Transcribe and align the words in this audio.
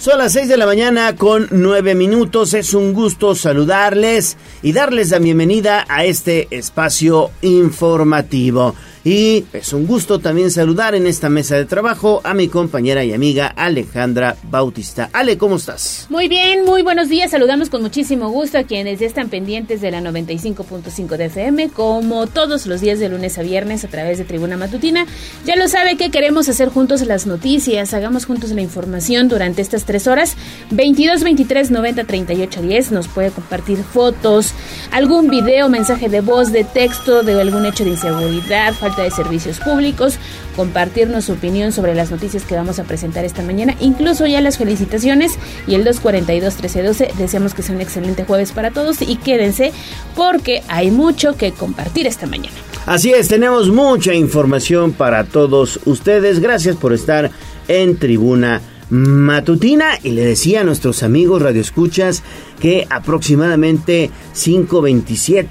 Son 0.00 0.16
las 0.16 0.32
6 0.32 0.48
de 0.48 0.56
la 0.56 0.64
mañana 0.64 1.14
con 1.14 1.46
9 1.50 1.94
minutos. 1.94 2.54
Es 2.54 2.72
un 2.72 2.94
gusto 2.94 3.34
saludarles 3.34 4.38
y 4.62 4.72
darles 4.72 5.10
la 5.10 5.18
bienvenida 5.18 5.84
a 5.90 6.06
este 6.06 6.48
espacio 6.50 7.30
informativo. 7.42 8.74
Y 9.02 9.46
es 9.54 9.72
un 9.72 9.86
gusto 9.86 10.18
también 10.18 10.50
saludar 10.50 10.94
en 10.94 11.06
esta 11.06 11.30
mesa 11.30 11.56
de 11.56 11.64
trabajo 11.64 12.20
a 12.22 12.34
mi 12.34 12.48
compañera 12.48 13.02
y 13.02 13.14
amiga 13.14 13.46
Alejandra 13.46 14.36
Bautista. 14.42 15.08
Ale, 15.14 15.38
¿cómo 15.38 15.56
estás? 15.56 16.06
Muy 16.10 16.28
bien, 16.28 16.66
muy 16.66 16.82
buenos 16.82 17.08
días. 17.08 17.30
Saludamos 17.30 17.70
con 17.70 17.80
muchísimo 17.80 18.28
gusto 18.28 18.58
a 18.58 18.64
quienes 18.64 19.00
ya 19.00 19.06
están 19.06 19.30
pendientes 19.30 19.80
de 19.80 19.90
la 19.90 20.02
95.5 20.02 21.16
de 21.16 21.24
FM, 21.24 21.70
como 21.70 22.26
todos 22.26 22.66
los 22.66 22.82
días 22.82 22.98
de 22.98 23.08
lunes 23.08 23.38
a 23.38 23.42
viernes 23.42 23.84
a 23.84 23.88
través 23.88 24.18
de 24.18 24.24
Tribuna 24.24 24.58
Matutina. 24.58 25.06
Ya 25.46 25.56
lo 25.56 25.66
sabe 25.68 25.96
que 25.96 26.10
queremos 26.10 26.50
hacer 26.50 26.68
juntos 26.68 27.00
las 27.06 27.26
noticias, 27.26 27.94
hagamos 27.94 28.26
juntos 28.26 28.50
la 28.50 28.60
información 28.60 29.28
durante 29.28 29.62
estas 29.62 29.86
tres 29.86 30.08
horas. 30.08 30.36
22, 30.72 31.24
23, 31.24 31.70
90, 31.70 32.04
38, 32.04 32.60
10. 32.60 32.92
Nos 32.92 33.08
puede 33.08 33.30
compartir 33.30 33.78
fotos, 33.78 34.52
algún 34.90 35.30
video, 35.30 35.70
mensaje 35.70 36.10
de 36.10 36.20
voz, 36.20 36.52
de 36.52 36.64
texto, 36.64 37.22
de 37.22 37.40
algún 37.40 37.64
hecho 37.64 37.84
de 37.84 37.90
inseguridad, 37.90 38.74
de 38.96 39.10
servicios 39.10 39.58
públicos, 39.60 40.18
compartirnos 40.56 41.26
su 41.26 41.32
opinión 41.32 41.72
sobre 41.72 41.94
las 41.94 42.10
noticias 42.10 42.44
que 42.44 42.54
vamos 42.54 42.78
a 42.78 42.84
presentar 42.84 43.24
esta 43.24 43.42
mañana, 43.42 43.74
incluso 43.80 44.26
ya 44.26 44.40
las 44.40 44.58
felicitaciones 44.58 45.32
y 45.66 45.74
el 45.74 45.84
242-1312. 45.84 47.14
Deseamos 47.14 47.54
que 47.54 47.62
sea 47.62 47.74
un 47.74 47.80
excelente 47.80 48.24
jueves 48.24 48.52
para 48.52 48.70
todos 48.70 49.02
y 49.02 49.16
quédense 49.16 49.72
porque 50.16 50.62
hay 50.68 50.90
mucho 50.90 51.36
que 51.36 51.52
compartir 51.52 52.06
esta 52.06 52.26
mañana. 52.26 52.56
Así 52.86 53.12
es, 53.12 53.28
tenemos 53.28 53.68
mucha 53.70 54.14
información 54.14 54.92
para 54.92 55.24
todos 55.24 55.80
ustedes. 55.84 56.40
Gracias 56.40 56.76
por 56.76 56.92
estar 56.92 57.30
en 57.68 57.96
Tribuna 57.96 58.60
Matutina 58.90 59.98
y 60.02 60.10
le 60.10 60.24
decía 60.24 60.62
a 60.62 60.64
nuestros 60.64 61.04
amigos 61.04 61.40
radioescuchas 61.40 62.24
que 62.60 62.86
aproximadamente 62.90 64.10
5.27, 64.34 65.50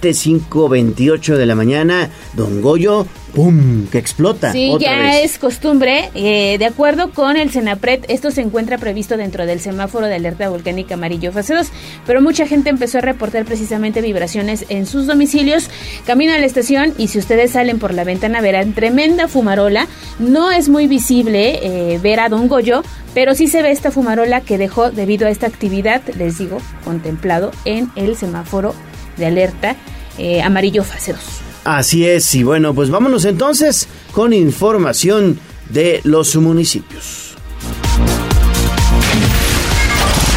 5.28 0.50 1.36
de 1.36 1.46
la 1.46 1.56
mañana, 1.56 2.10
Don 2.36 2.62
Goyo 2.62 3.06
¡pum! 3.34 3.88
que 3.88 3.98
explota. 3.98 4.52
Sí, 4.52 4.76
ya 4.80 5.20
es 5.20 5.38
costumbre. 5.38 6.10
Eh, 6.14 6.58
de 6.58 6.66
acuerdo 6.66 7.12
con 7.12 7.38
el 7.38 7.52
Senapred, 7.52 8.06
esto 8.08 8.32
se 8.32 8.42
encuentra 8.42 8.78
previsto 8.78 9.18
dentro 9.18 9.46
del 9.46 9.60
semáforo 9.60 10.08
de 10.08 10.16
alerta 10.16 10.50
volcánica 10.50 10.96
amarillo 10.96 11.32
fase 11.32 11.54
2, 11.54 11.68
pero 12.06 12.22
mucha 12.22 12.48
gente 12.48 12.70
empezó 12.70 13.00
a 13.00 13.02
reportar 13.02 13.46
precisamente 13.46 14.02
vibraciones 14.02 14.66
en 14.70 14.86
sus 14.86 15.08
domicilios. 15.08 15.70
Camino 16.06 16.34
a 16.34 16.40
la 16.40 16.46
estación 16.46 16.94
y 16.98 17.08
si 17.08 17.20
ustedes 17.20 17.52
salen 17.52 17.80
por 17.80 17.94
la 17.94 18.04
ventana 18.04 18.42
verán 18.42 18.74
tremenda 18.74 19.28
fumarola. 19.28 19.88
No 20.20 20.52
es 20.52 20.70
muy 20.70 20.88
visible 20.88 21.60
eh, 21.62 22.00
ver 22.00 22.20
a 22.20 22.30
Don 22.30 22.48
Goyo, 22.48 22.84
pero 23.14 23.36
sí 23.36 23.48
se 23.48 23.62
ve 23.62 23.72
esta 23.72 23.92
fumarola 23.92 24.42
que 24.42 24.58
dejó 24.58 24.92
debido 24.92 25.28
a 25.28 25.30
esta 25.30 25.48
actividad, 25.48 26.02
les 26.18 26.38
digo, 26.38 26.60
contemplado 27.00 27.52
en 27.66 27.92
el 27.96 28.16
semáforo 28.18 28.76
de 29.18 29.26
alerta 29.26 29.76
eh, 30.18 30.42
amarillo 30.42 30.84
fase 30.84 31.14
2. 31.14 31.22
Así 31.64 32.06
es, 32.06 32.36
y 32.36 32.44
bueno, 32.44 32.74
pues 32.74 32.90
vámonos 32.90 33.24
entonces 33.26 33.88
con 34.12 34.34
información 34.34 35.40
de 35.70 36.02
los 36.04 36.36
municipios. 36.36 37.38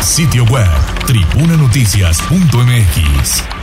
Sitio 0.03 0.45
web, 0.45 0.69
tribunanoticias.mx 1.07 3.62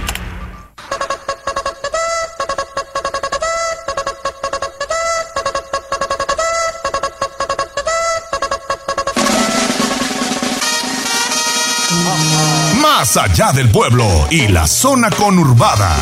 allá 13.17 13.51
del 13.51 13.69
pueblo 13.69 14.05
y 14.29 14.47
la 14.47 14.67
zona 14.67 15.09
conurbada. 15.09 15.95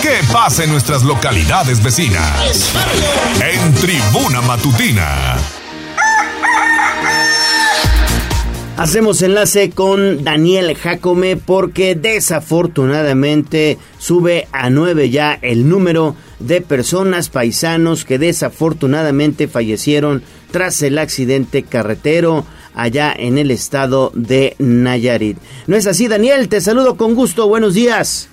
¿Qué 0.00 0.20
pasa 0.32 0.64
en 0.64 0.70
nuestras 0.70 1.02
localidades 1.02 1.82
vecinas? 1.82 2.72
En 3.40 3.74
Tribuna 3.74 4.40
Matutina. 4.40 5.36
Hacemos 8.76 9.22
enlace 9.22 9.70
con 9.70 10.24
Daniel 10.24 10.74
Jacome 10.76 11.36
porque 11.36 11.94
desafortunadamente 11.94 13.78
sube 13.98 14.48
a 14.50 14.70
nueve 14.70 15.10
ya 15.10 15.38
el 15.42 15.68
número 15.68 16.16
de 16.40 16.60
personas 16.62 17.28
paisanos 17.28 18.04
que 18.04 18.18
desafortunadamente 18.18 19.46
fallecieron 19.46 20.22
tras 20.50 20.82
el 20.82 20.98
accidente 20.98 21.62
carretero 21.62 22.44
allá 22.74 23.14
en 23.16 23.38
el 23.38 23.50
estado 23.50 24.10
de 24.14 24.54
Nayarit. 24.58 25.38
¿No 25.66 25.76
es 25.76 25.86
así, 25.86 26.08
Daniel? 26.08 26.48
Te 26.48 26.60
saludo 26.60 26.96
con 26.96 27.14
gusto. 27.14 27.48
Buenos 27.48 27.74
días. 27.74 28.31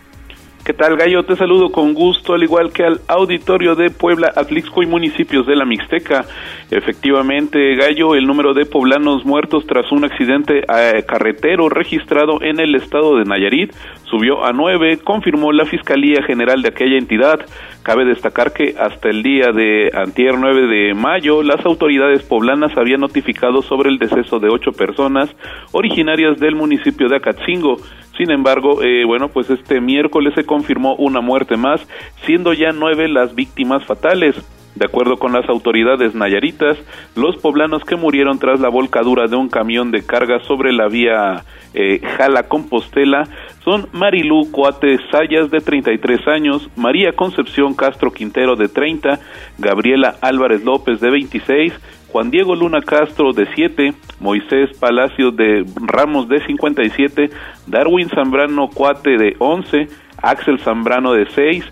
¿Qué 0.66 0.74
tal, 0.74 0.98
Gallo? 0.98 1.24
Te 1.24 1.36
saludo 1.36 1.72
con 1.72 1.94
gusto, 1.94 2.34
al 2.34 2.44
igual 2.44 2.72
que 2.72 2.84
al 2.84 3.00
auditorio 3.08 3.76
de 3.76 3.90
Puebla, 3.90 4.32
Atlixco 4.36 4.84
y 4.84 4.86
municipios 4.86 5.48
de 5.48 5.56
la 5.56 5.66
Mixteca. 5.66 6.26
Efectivamente, 6.70 7.76
Gallo, 7.76 8.14
el 8.14 8.28
número 8.28 8.54
de 8.54 8.66
poblanos 8.66 9.26
muertos 9.26 9.66
tras 9.66 9.92
un 9.92 10.06
accidente 10.06 10.60
eh, 10.60 11.04
carretero 11.08 11.70
registrado 11.70 12.44
en 12.44 12.60
el 12.60 12.76
estado 12.76 13.18
de 13.18 13.24
Nayarit 13.24 13.74
subió 14.10 14.44
a 14.46 14.52
nueve, 14.52 15.00
confirmó 15.04 15.52
la 15.52 15.66
Fiscalía 15.66 16.22
General 16.24 16.62
de 16.62 16.70
aquella 16.70 16.98
entidad. 16.98 17.40
Cabe 17.84 18.06
destacar 18.06 18.52
que 18.52 18.76
hasta 18.78 19.10
el 19.10 19.24
día 19.24 19.52
de 19.52 19.90
antier 19.94 20.36
9 20.38 20.68
de 20.68 20.94
mayo, 20.94 21.42
las 21.42 21.66
autoridades 21.66 22.24
poblanas 22.24 22.78
habían 22.78 23.00
notificado 23.00 23.62
sobre 23.62 23.90
el 23.90 23.98
deceso 23.98 24.40
de 24.40 24.50
ocho 24.50 24.72
personas 24.72 25.30
originarias 25.72 26.40
del 26.40 26.56
municipio 26.56 27.08
de 27.08 27.16
Acatzingo. 27.16 27.78
Sin 28.20 28.32
embargo, 28.32 28.84
eh, 28.84 29.06
bueno, 29.06 29.30
pues 29.30 29.50
este 29.50 29.80
miércoles 29.80 30.34
se 30.36 30.44
confirmó 30.44 30.94
una 30.96 31.22
muerte 31.22 31.56
más, 31.56 31.80
siendo 32.26 32.52
ya 32.52 32.74
nueve 32.74 33.08
las 33.08 33.34
víctimas 33.34 33.86
fatales. 33.86 34.36
De 34.76 34.86
acuerdo 34.86 35.16
con 35.16 35.32
las 35.32 35.48
autoridades 35.48 36.14
nayaritas, 36.16 36.78
los 37.16 37.38
poblanos 37.38 37.86
que 37.86 37.96
murieron 37.96 38.38
tras 38.38 38.60
la 38.60 38.68
volcadura 38.68 39.28
de 39.28 39.38
un 39.38 39.48
camión 39.48 39.92
de 39.92 40.06
carga 40.06 40.42
sobre 40.42 40.74
la 40.74 40.90
vía 40.90 41.46
eh, 41.74 42.02
Jala 42.18 42.44
Compostela 42.44 43.24
son 43.64 43.88
Marilú 43.94 44.52
Coate 44.52 44.98
Sayas 45.12 45.50
de 45.50 45.62
33 45.62 46.28
años, 46.28 46.70
María 46.76 47.14
Concepción 47.14 47.74
Castro 47.74 48.12
Quintero 48.12 48.58
de 48.58 48.68
30, 48.68 49.20
Gabriela 49.58 50.16
Álvarez 50.22 50.64
López 50.64 51.00
de 51.00 51.10
26, 51.10 51.74
Juan 52.12 52.32
Diego 52.32 52.56
Luna 52.56 52.82
Castro 52.82 53.34
de 53.34 53.46
7, 53.54 53.94
Moisés 54.20 54.76
Palacio 54.80 55.32
de 55.32 55.64
Ramos 55.76 56.28
de 56.28 56.44
57, 56.46 57.30
Darwin 57.68 58.10
Zambrano 58.10 58.70
Cuate 58.70 59.18
de 59.18 59.36
11, 59.38 59.88
Axel 60.22 60.60
Zambrano 60.60 61.14
de 61.14 61.30
6, 61.30 61.66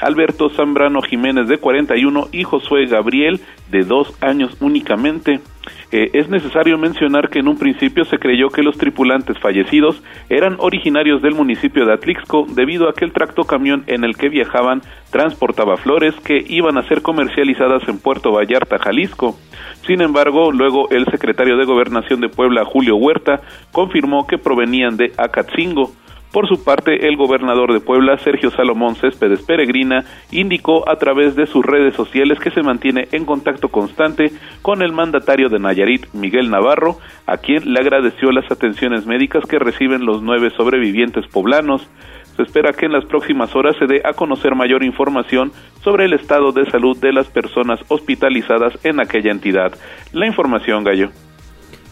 Alberto 0.00 0.48
Zambrano 0.50 1.02
Jiménez 1.02 1.48
de 1.48 1.58
41 1.58 2.28
y 2.32 2.44
Josué 2.44 2.86
Gabriel 2.86 3.40
de 3.70 3.84
2 3.84 4.22
años 4.22 4.56
únicamente. 4.60 5.40
Eh, 5.92 6.10
es 6.14 6.28
necesario 6.28 6.78
mencionar 6.78 7.28
que 7.28 7.38
en 7.38 7.48
un 7.48 7.58
principio 7.58 8.04
se 8.06 8.18
creyó 8.18 8.48
que 8.48 8.62
los 8.62 8.78
tripulantes 8.78 9.38
fallecidos 9.38 10.02
eran 10.28 10.56
originarios 10.58 11.22
del 11.22 11.34
municipio 11.34 11.84
de 11.84 11.92
Atlixco 11.92 12.46
debido 12.48 12.88
a 12.88 12.94
que 12.94 13.04
el 13.04 13.12
tractocamión 13.12 13.84
en 13.86 14.02
el 14.02 14.16
que 14.16 14.28
viajaban 14.28 14.80
transportaba 15.10 15.76
flores 15.76 16.14
que 16.24 16.42
iban 16.48 16.78
a 16.78 16.88
ser 16.88 17.02
comercializadas 17.02 17.86
en 17.88 17.98
Puerto 17.98 18.32
Vallarta, 18.32 18.78
Jalisco. 18.78 19.36
Sin 19.86 20.00
embargo, 20.00 20.50
luego 20.50 20.88
el 20.90 21.04
secretario 21.06 21.56
de 21.56 21.66
Gobernación 21.66 22.20
de 22.20 22.28
Puebla, 22.28 22.64
Julio 22.64 22.96
Huerta, 22.96 23.42
confirmó 23.70 24.26
que 24.26 24.38
provenían 24.38 24.96
de 24.96 25.12
Acatzingo. 25.18 25.92
Por 26.32 26.48
su 26.48 26.64
parte, 26.64 27.08
el 27.08 27.16
gobernador 27.16 27.74
de 27.74 27.80
Puebla, 27.80 28.16
Sergio 28.16 28.50
Salomón 28.50 28.96
Céspedes 28.96 29.42
Peregrina, 29.42 30.06
indicó 30.30 30.88
a 30.88 30.96
través 30.96 31.36
de 31.36 31.46
sus 31.46 31.64
redes 31.64 31.94
sociales 31.94 32.38
que 32.40 32.50
se 32.50 32.62
mantiene 32.62 33.06
en 33.12 33.26
contacto 33.26 33.68
constante 33.68 34.30
con 34.62 34.80
el 34.80 34.92
mandatario 34.92 35.50
de 35.50 35.58
Nayarit, 35.58 36.06
Miguel 36.14 36.50
Navarro, 36.50 36.96
a 37.26 37.36
quien 37.36 37.74
le 37.74 37.80
agradeció 37.80 38.32
las 38.32 38.50
atenciones 38.50 39.04
médicas 39.04 39.44
que 39.44 39.58
reciben 39.58 40.06
los 40.06 40.22
nueve 40.22 40.48
sobrevivientes 40.56 41.26
poblanos. 41.26 41.86
Se 42.36 42.44
espera 42.44 42.72
que 42.72 42.86
en 42.86 42.92
las 42.92 43.04
próximas 43.04 43.54
horas 43.54 43.76
se 43.78 43.84
dé 43.84 44.00
a 44.02 44.14
conocer 44.14 44.54
mayor 44.54 44.82
información 44.84 45.52
sobre 45.82 46.06
el 46.06 46.14
estado 46.14 46.52
de 46.52 46.64
salud 46.70 46.96
de 46.98 47.12
las 47.12 47.28
personas 47.28 47.78
hospitalizadas 47.88 48.82
en 48.86 49.00
aquella 49.00 49.32
entidad. 49.32 49.72
La 50.14 50.26
información, 50.26 50.82
Gallo. 50.82 51.10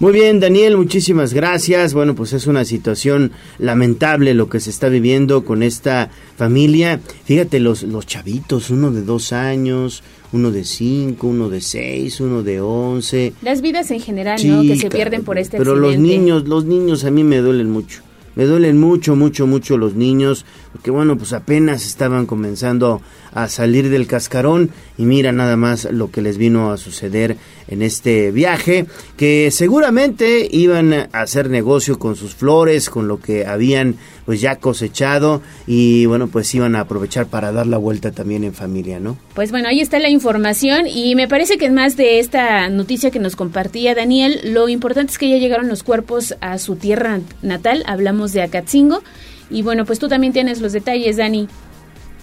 Muy 0.00 0.14
bien, 0.14 0.41
Daniel, 0.41 0.79
muchísimas 0.79 1.35
gracias. 1.35 1.93
Bueno, 1.93 2.14
pues 2.14 2.32
es 2.32 2.47
una 2.47 2.64
situación 2.64 3.32
lamentable 3.58 4.32
lo 4.32 4.49
que 4.49 4.58
se 4.58 4.70
está 4.70 4.88
viviendo 4.88 5.44
con 5.44 5.62
esta 5.62 6.08
familia. 6.38 7.00
Fíjate, 7.25 7.61
los, 7.61 7.82
los 7.82 8.06
chavitos, 8.06 8.70
uno 8.70 8.91
de 8.91 9.02
dos 9.02 9.35
años, 9.35 10.02
uno 10.32 10.52
de 10.52 10.64
cinco, 10.64 11.26
uno 11.26 11.50
de 11.50 11.61
seis, 11.61 12.19
uno 12.19 12.43
de 12.43 12.62
once. 12.62 13.35
Las 13.43 13.61
vidas 13.61 13.91
en 13.91 14.00
general, 14.00 14.41
¿no? 14.43 14.62
Que 14.62 14.76
se 14.76 14.88
pierden 14.88 15.23
por 15.23 15.37
este 15.37 15.58
Pero 15.58 15.76
los 15.76 15.99
niños, 15.99 16.49
los 16.49 16.64
niños 16.64 17.05
a 17.05 17.11
mí 17.11 17.23
me 17.23 17.37
duelen 17.37 17.69
mucho. 17.70 18.00
Me 18.37 18.47
duelen 18.47 18.79
mucho, 18.79 19.17
mucho, 19.17 19.47
mucho 19.47 19.76
los 19.76 19.97
niños, 19.97 20.47
porque 20.73 20.91
bueno, 20.91 21.19
pues 21.19 21.35
apenas 21.35 21.85
estaban 21.85 22.25
comenzando 22.25 23.02
a 23.35 23.49
salir 23.49 23.91
del 23.91 24.06
cascarón 24.06 24.70
y 25.00 25.06
mira 25.06 25.32
nada 25.32 25.56
más 25.56 25.88
lo 25.91 26.11
que 26.11 26.20
les 26.20 26.37
vino 26.37 26.73
a 26.73 26.76
suceder 26.76 27.38
en 27.69 27.81
este 27.81 28.32
viaje, 28.32 28.85
que 29.17 29.50
seguramente 29.50 30.47
iban 30.50 30.93
a 30.93 31.08
hacer 31.12 31.49
negocio 31.49 31.99
con 31.99 32.17
sus 32.17 32.35
flores, 32.35 32.91
con 32.91 33.08
lo 33.08 33.19
que 33.19 33.47
habían 33.47 33.94
pues 34.26 34.43
ya 34.43 34.56
cosechado. 34.56 35.41
Y 35.67 36.05
bueno, 36.05 36.29
pues 36.29 36.55
iban 36.55 36.76
a 36.76 36.81
aprovechar 36.81 37.29
para 37.29 37.50
dar 37.50 37.67
la 37.67 37.79
vuelta 37.79 38.12
también 38.12 38.44
en 38.44 38.52
familia, 38.52 39.00
¿no? 39.00 39.17
Pues 39.32 39.52
bueno, 39.52 39.69
ahí 39.69 39.81
está 39.81 39.99
la 40.00 40.11
información. 40.11 40.87
Y 40.87 41.14
me 41.14 41.29
parece 41.29 41.56
que 41.56 41.70
más 41.70 41.97
de 41.97 42.19
esta 42.19 42.69
noticia 42.69 43.11
que 43.11 43.20
nos 43.20 43.37
compartía 43.37 43.94
Daniel, 43.94 44.52
lo 44.52 44.69
importante 44.69 45.12
es 45.12 45.19
que 45.19 45.31
ya 45.31 45.38
llegaron 45.38 45.69
los 45.69 45.82
cuerpos 45.82 46.37
a 46.43 46.58
su 46.58 46.76
tierra 46.76 47.20
natal, 47.41 47.85
hablamos 47.87 48.35
de 48.35 48.43
Acatzingo. 48.43 49.02
Y 49.49 49.62
bueno, 49.62 49.87
pues 49.87 49.99
tú 49.99 50.08
también 50.08 50.35
tienes 50.35 50.61
los 50.61 50.75
detalles, 50.75 51.17
Dani. 51.17 51.49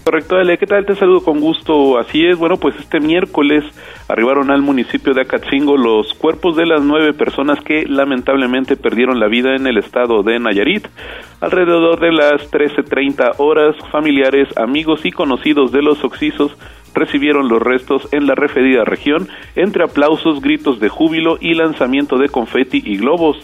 Correcto, 0.08 0.36
Ale, 0.36 0.56
¿qué 0.56 0.64
tal? 0.64 0.86
Te 0.86 0.94
saludo 0.94 1.20
con 1.22 1.38
gusto. 1.38 1.98
Así 1.98 2.24
es, 2.24 2.38
bueno, 2.38 2.56
pues 2.56 2.74
este 2.78 2.98
miércoles 2.98 3.62
arribaron 4.08 4.50
al 4.50 4.62
municipio 4.62 5.12
de 5.12 5.20
Acatzingo 5.20 5.76
los 5.76 6.14
cuerpos 6.14 6.56
de 6.56 6.64
las 6.64 6.80
nueve 6.82 7.12
personas 7.12 7.62
que 7.62 7.84
lamentablemente 7.84 8.76
perdieron 8.76 9.20
la 9.20 9.28
vida 9.28 9.54
en 9.54 9.66
el 9.66 9.76
estado 9.76 10.22
de 10.22 10.38
Nayarit. 10.38 10.88
Alrededor 11.42 12.00
de 12.00 12.12
las 12.12 12.50
13.30 12.50 13.34
horas, 13.36 13.76
familiares, 13.92 14.48
amigos 14.56 15.04
y 15.04 15.12
conocidos 15.12 15.72
de 15.72 15.82
los 15.82 16.02
oxisos 16.02 16.56
recibieron 16.94 17.50
los 17.50 17.60
restos 17.60 18.08
en 18.10 18.26
la 18.26 18.34
referida 18.34 18.84
región 18.86 19.28
entre 19.56 19.84
aplausos, 19.84 20.40
gritos 20.40 20.80
de 20.80 20.88
júbilo 20.88 21.36
y 21.38 21.52
lanzamiento 21.52 22.16
de 22.16 22.30
confeti 22.30 22.82
y 22.82 22.96
globos. 22.96 23.36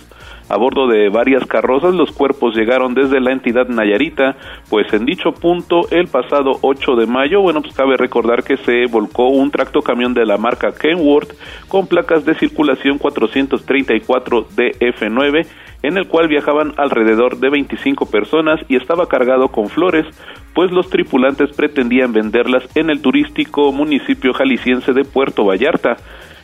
A 0.48 0.58
bordo 0.58 0.86
de 0.86 1.08
varias 1.08 1.46
carrozas, 1.46 1.94
los 1.94 2.12
cuerpos 2.12 2.54
llegaron 2.54 2.92
desde 2.92 3.18
la 3.18 3.32
entidad 3.32 3.66
Nayarita, 3.66 4.36
pues 4.68 4.92
en 4.92 5.06
dicho 5.06 5.32
punto, 5.32 5.88
el 5.90 6.08
pasado 6.08 6.58
8 6.60 6.96
de 6.96 7.06
mayo, 7.06 7.40
bueno, 7.40 7.62
pues 7.62 7.74
cabe 7.74 7.96
recordar 7.96 8.44
que 8.44 8.58
se 8.58 8.84
volcó 8.86 9.28
un 9.28 9.50
tracto 9.50 9.80
camión 9.80 10.12
de 10.12 10.26
la 10.26 10.36
marca 10.36 10.72
Kenworth 10.72 11.32
con 11.68 11.86
placas 11.86 12.26
de 12.26 12.34
circulación 12.34 12.98
434 12.98 14.48
DF9, 14.48 15.46
en 15.82 15.96
el 15.96 16.08
cual 16.08 16.28
viajaban 16.28 16.74
alrededor 16.76 17.38
de 17.38 17.48
25 17.48 18.10
personas 18.10 18.60
y 18.68 18.76
estaba 18.76 19.06
cargado 19.06 19.48
con 19.48 19.68
flores, 19.68 20.06
pues 20.54 20.70
los 20.70 20.90
tripulantes 20.90 21.56
pretendían 21.56 22.12
venderlas 22.12 22.64
en 22.76 22.90
el 22.90 23.00
turístico 23.00 23.72
municipio 23.72 24.34
jalisciense 24.34 24.92
de 24.92 25.04
Puerto 25.04 25.44
Vallarta. 25.44 25.96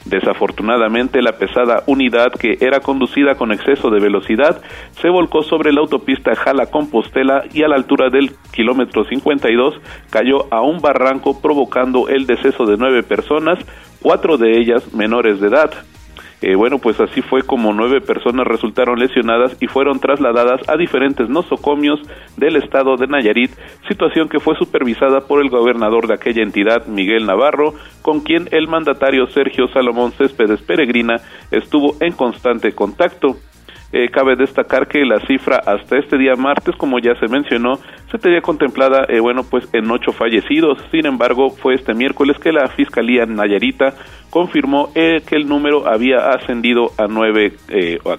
Desafortunadamente, 0.04 1.20
la 1.20 1.32
pesada 1.32 1.82
unidad 1.86 2.32
que 2.32 2.56
era 2.60 2.80
conducida 2.80 3.34
con 3.34 3.52
exceso 3.52 3.90
de 3.90 4.00
velocidad 4.00 4.62
se 5.00 5.10
volcó 5.10 5.42
sobre 5.42 5.72
la 5.72 5.80
autopista 5.80 6.34
Jala-Compostela 6.34 7.44
y 7.52 7.62
a 7.62 7.68
la 7.68 7.76
altura 7.76 8.08
del 8.08 8.32
kilómetro 8.50 9.04
52 9.04 9.74
cayó 10.08 10.52
a 10.52 10.62
un 10.62 10.78
barranco 10.78 11.40
provocando 11.40 12.08
el 12.08 12.26
deceso 12.26 12.64
de 12.64 12.78
nueve 12.78 13.02
personas, 13.02 13.58
cuatro 14.00 14.38
de 14.38 14.58
ellas 14.58 14.94
menores 14.94 15.38
de 15.40 15.48
edad. 15.48 15.70
Eh, 16.42 16.54
bueno, 16.54 16.78
pues 16.78 16.98
así 17.00 17.20
fue 17.20 17.42
como 17.42 17.72
nueve 17.74 18.00
personas 18.00 18.46
resultaron 18.46 18.98
lesionadas 18.98 19.56
y 19.60 19.66
fueron 19.66 20.00
trasladadas 20.00 20.66
a 20.68 20.76
diferentes 20.76 21.28
nosocomios 21.28 22.00
del 22.36 22.56
estado 22.56 22.96
de 22.96 23.06
Nayarit, 23.06 23.50
situación 23.88 24.28
que 24.28 24.40
fue 24.40 24.56
supervisada 24.56 25.20
por 25.20 25.42
el 25.42 25.50
gobernador 25.50 26.06
de 26.06 26.14
aquella 26.14 26.42
entidad, 26.42 26.86
Miguel 26.86 27.26
Navarro, 27.26 27.74
con 28.00 28.20
quien 28.20 28.48
el 28.52 28.68
mandatario 28.68 29.26
Sergio 29.26 29.68
Salomón 29.68 30.12
Céspedes 30.12 30.62
Peregrina 30.62 31.16
estuvo 31.50 31.94
en 32.00 32.12
constante 32.12 32.72
contacto. 32.72 33.36
Eh, 33.92 34.08
cabe 34.08 34.36
destacar 34.36 34.86
que 34.86 35.04
la 35.04 35.18
cifra 35.26 35.56
hasta 35.56 35.98
este 35.98 36.16
día 36.16 36.36
martes, 36.36 36.76
como 36.76 37.00
ya 37.00 37.14
se 37.16 37.26
mencionó, 37.26 37.74
se 38.10 38.18
tenía 38.18 38.40
contemplada, 38.40 39.04
eh, 39.08 39.18
bueno, 39.18 39.42
pues 39.42 39.68
en 39.72 39.90
ocho 39.90 40.12
fallecidos. 40.12 40.78
Sin 40.92 41.06
embargo, 41.06 41.50
fue 41.50 41.74
este 41.74 41.92
miércoles 41.94 42.38
que 42.38 42.52
la 42.52 42.68
Fiscalía 42.68 43.26
Nayarita 43.26 43.94
confirmó 44.30 44.90
eh, 44.94 45.22
que 45.26 45.34
el 45.34 45.48
número 45.48 45.88
había 45.88 46.30
ascendido 46.30 46.92
a 46.98 47.06
nueve 47.08 47.54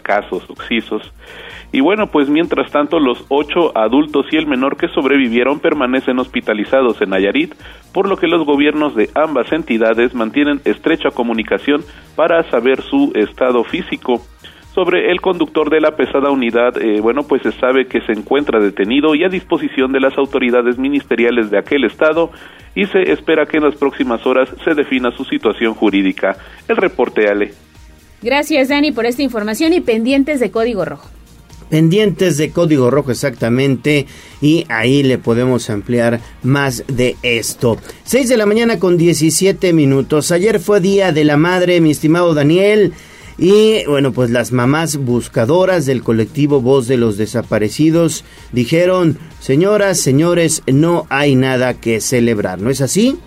casos 0.03 0.49
oxisos. 0.49 1.09
Y 1.73 1.79
bueno, 1.79 2.07
pues 2.07 2.29
mientras 2.29 2.69
tanto, 2.69 2.99
los 2.99 3.23
ocho 3.29 3.71
adultos 3.77 4.25
y 4.31 4.35
el 4.35 4.45
menor 4.45 4.75
que 4.75 4.89
sobrevivieron 4.89 5.61
permanecen 5.61 6.19
hospitalizados 6.19 7.01
en 7.01 7.11
Nayarit, 7.11 7.55
por 7.93 8.09
lo 8.09 8.17
que 8.17 8.27
los 8.27 8.45
gobiernos 8.45 8.93
de 8.93 9.09
ambas 9.15 9.51
entidades 9.53 10.13
mantienen 10.13 10.59
estrecha 10.65 11.11
comunicación 11.11 11.81
para 12.17 12.43
saber 12.49 12.81
su 12.81 13.13
estado 13.15 13.63
físico. 13.63 14.21
Sobre 14.73 15.11
el 15.11 15.19
conductor 15.19 15.69
de 15.69 15.81
la 15.81 15.97
pesada 15.97 16.31
unidad, 16.31 16.81
eh, 16.81 17.01
bueno, 17.01 17.23
pues 17.23 17.41
se 17.41 17.51
sabe 17.51 17.87
que 17.87 17.99
se 18.01 18.13
encuentra 18.13 18.59
detenido 18.59 19.15
y 19.15 19.25
a 19.25 19.27
disposición 19.27 19.91
de 19.91 19.99
las 19.99 20.17
autoridades 20.17 20.77
ministeriales 20.77 21.51
de 21.51 21.59
aquel 21.59 21.83
estado 21.83 22.31
y 22.73 22.85
se 22.85 23.11
espera 23.11 23.45
que 23.45 23.57
en 23.57 23.63
las 23.63 23.75
próximas 23.75 24.25
horas 24.25 24.49
se 24.63 24.73
defina 24.73 25.11
su 25.11 25.25
situación 25.25 25.73
jurídica. 25.73 26.37
El 26.69 26.77
reporte, 26.77 27.27
Ale. 27.27 27.53
Gracias, 28.21 28.69
Dani, 28.69 28.93
por 28.93 29.05
esta 29.05 29.23
información 29.23 29.73
y 29.73 29.81
pendientes 29.81 30.39
de 30.39 30.51
Código 30.51 30.85
Rojo. 30.85 31.09
Pendientes 31.69 32.37
de 32.37 32.51
Código 32.51 32.91
Rojo, 32.91 33.11
exactamente, 33.11 34.05
y 34.41 34.65
ahí 34.69 35.03
le 35.03 35.17
podemos 35.17 35.69
ampliar 35.69 36.19
más 36.43 36.83
de 36.87 37.15
esto. 37.23 37.77
6 38.03 38.29
de 38.29 38.37
la 38.37 38.45
mañana 38.45 38.77
con 38.77 38.97
17 38.97 39.73
minutos. 39.73 40.31
Ayer 40.31 40.59
fue 40.59 40.81
Día 40.81 41.11
de 41.11 41.23
la 41.23 41.37
Madre, 41.37 41.81
mi 41.81 41.91
estimado 41.91 42.33
Daniel. 42.33 42.93
Y 43.37 43.85
bueno, 43.85 44.11
pues 44.11 44.29
las 44.29 44.51
mamás 44.51 44.97
buscadoras 44.97 45.85
del 45.85 46.03
colectivo 46.03 46.61
Voz 46.61 46.87
de 46.87 46.97
los 46.97 47.17
Desaparecidos 47.17 48.23
dijeron, 48.51 49.17
señoras, 49.39 49.99
señores, 49.99 50.63
no 50.67 51.07
hay 51.09 51.35
nada 51.35 51.73
que 51.73 52.01
celebrar, 52.01 52.59
¿no 52.59 52.69
es 52.69 52.81
así? 52.81 53.17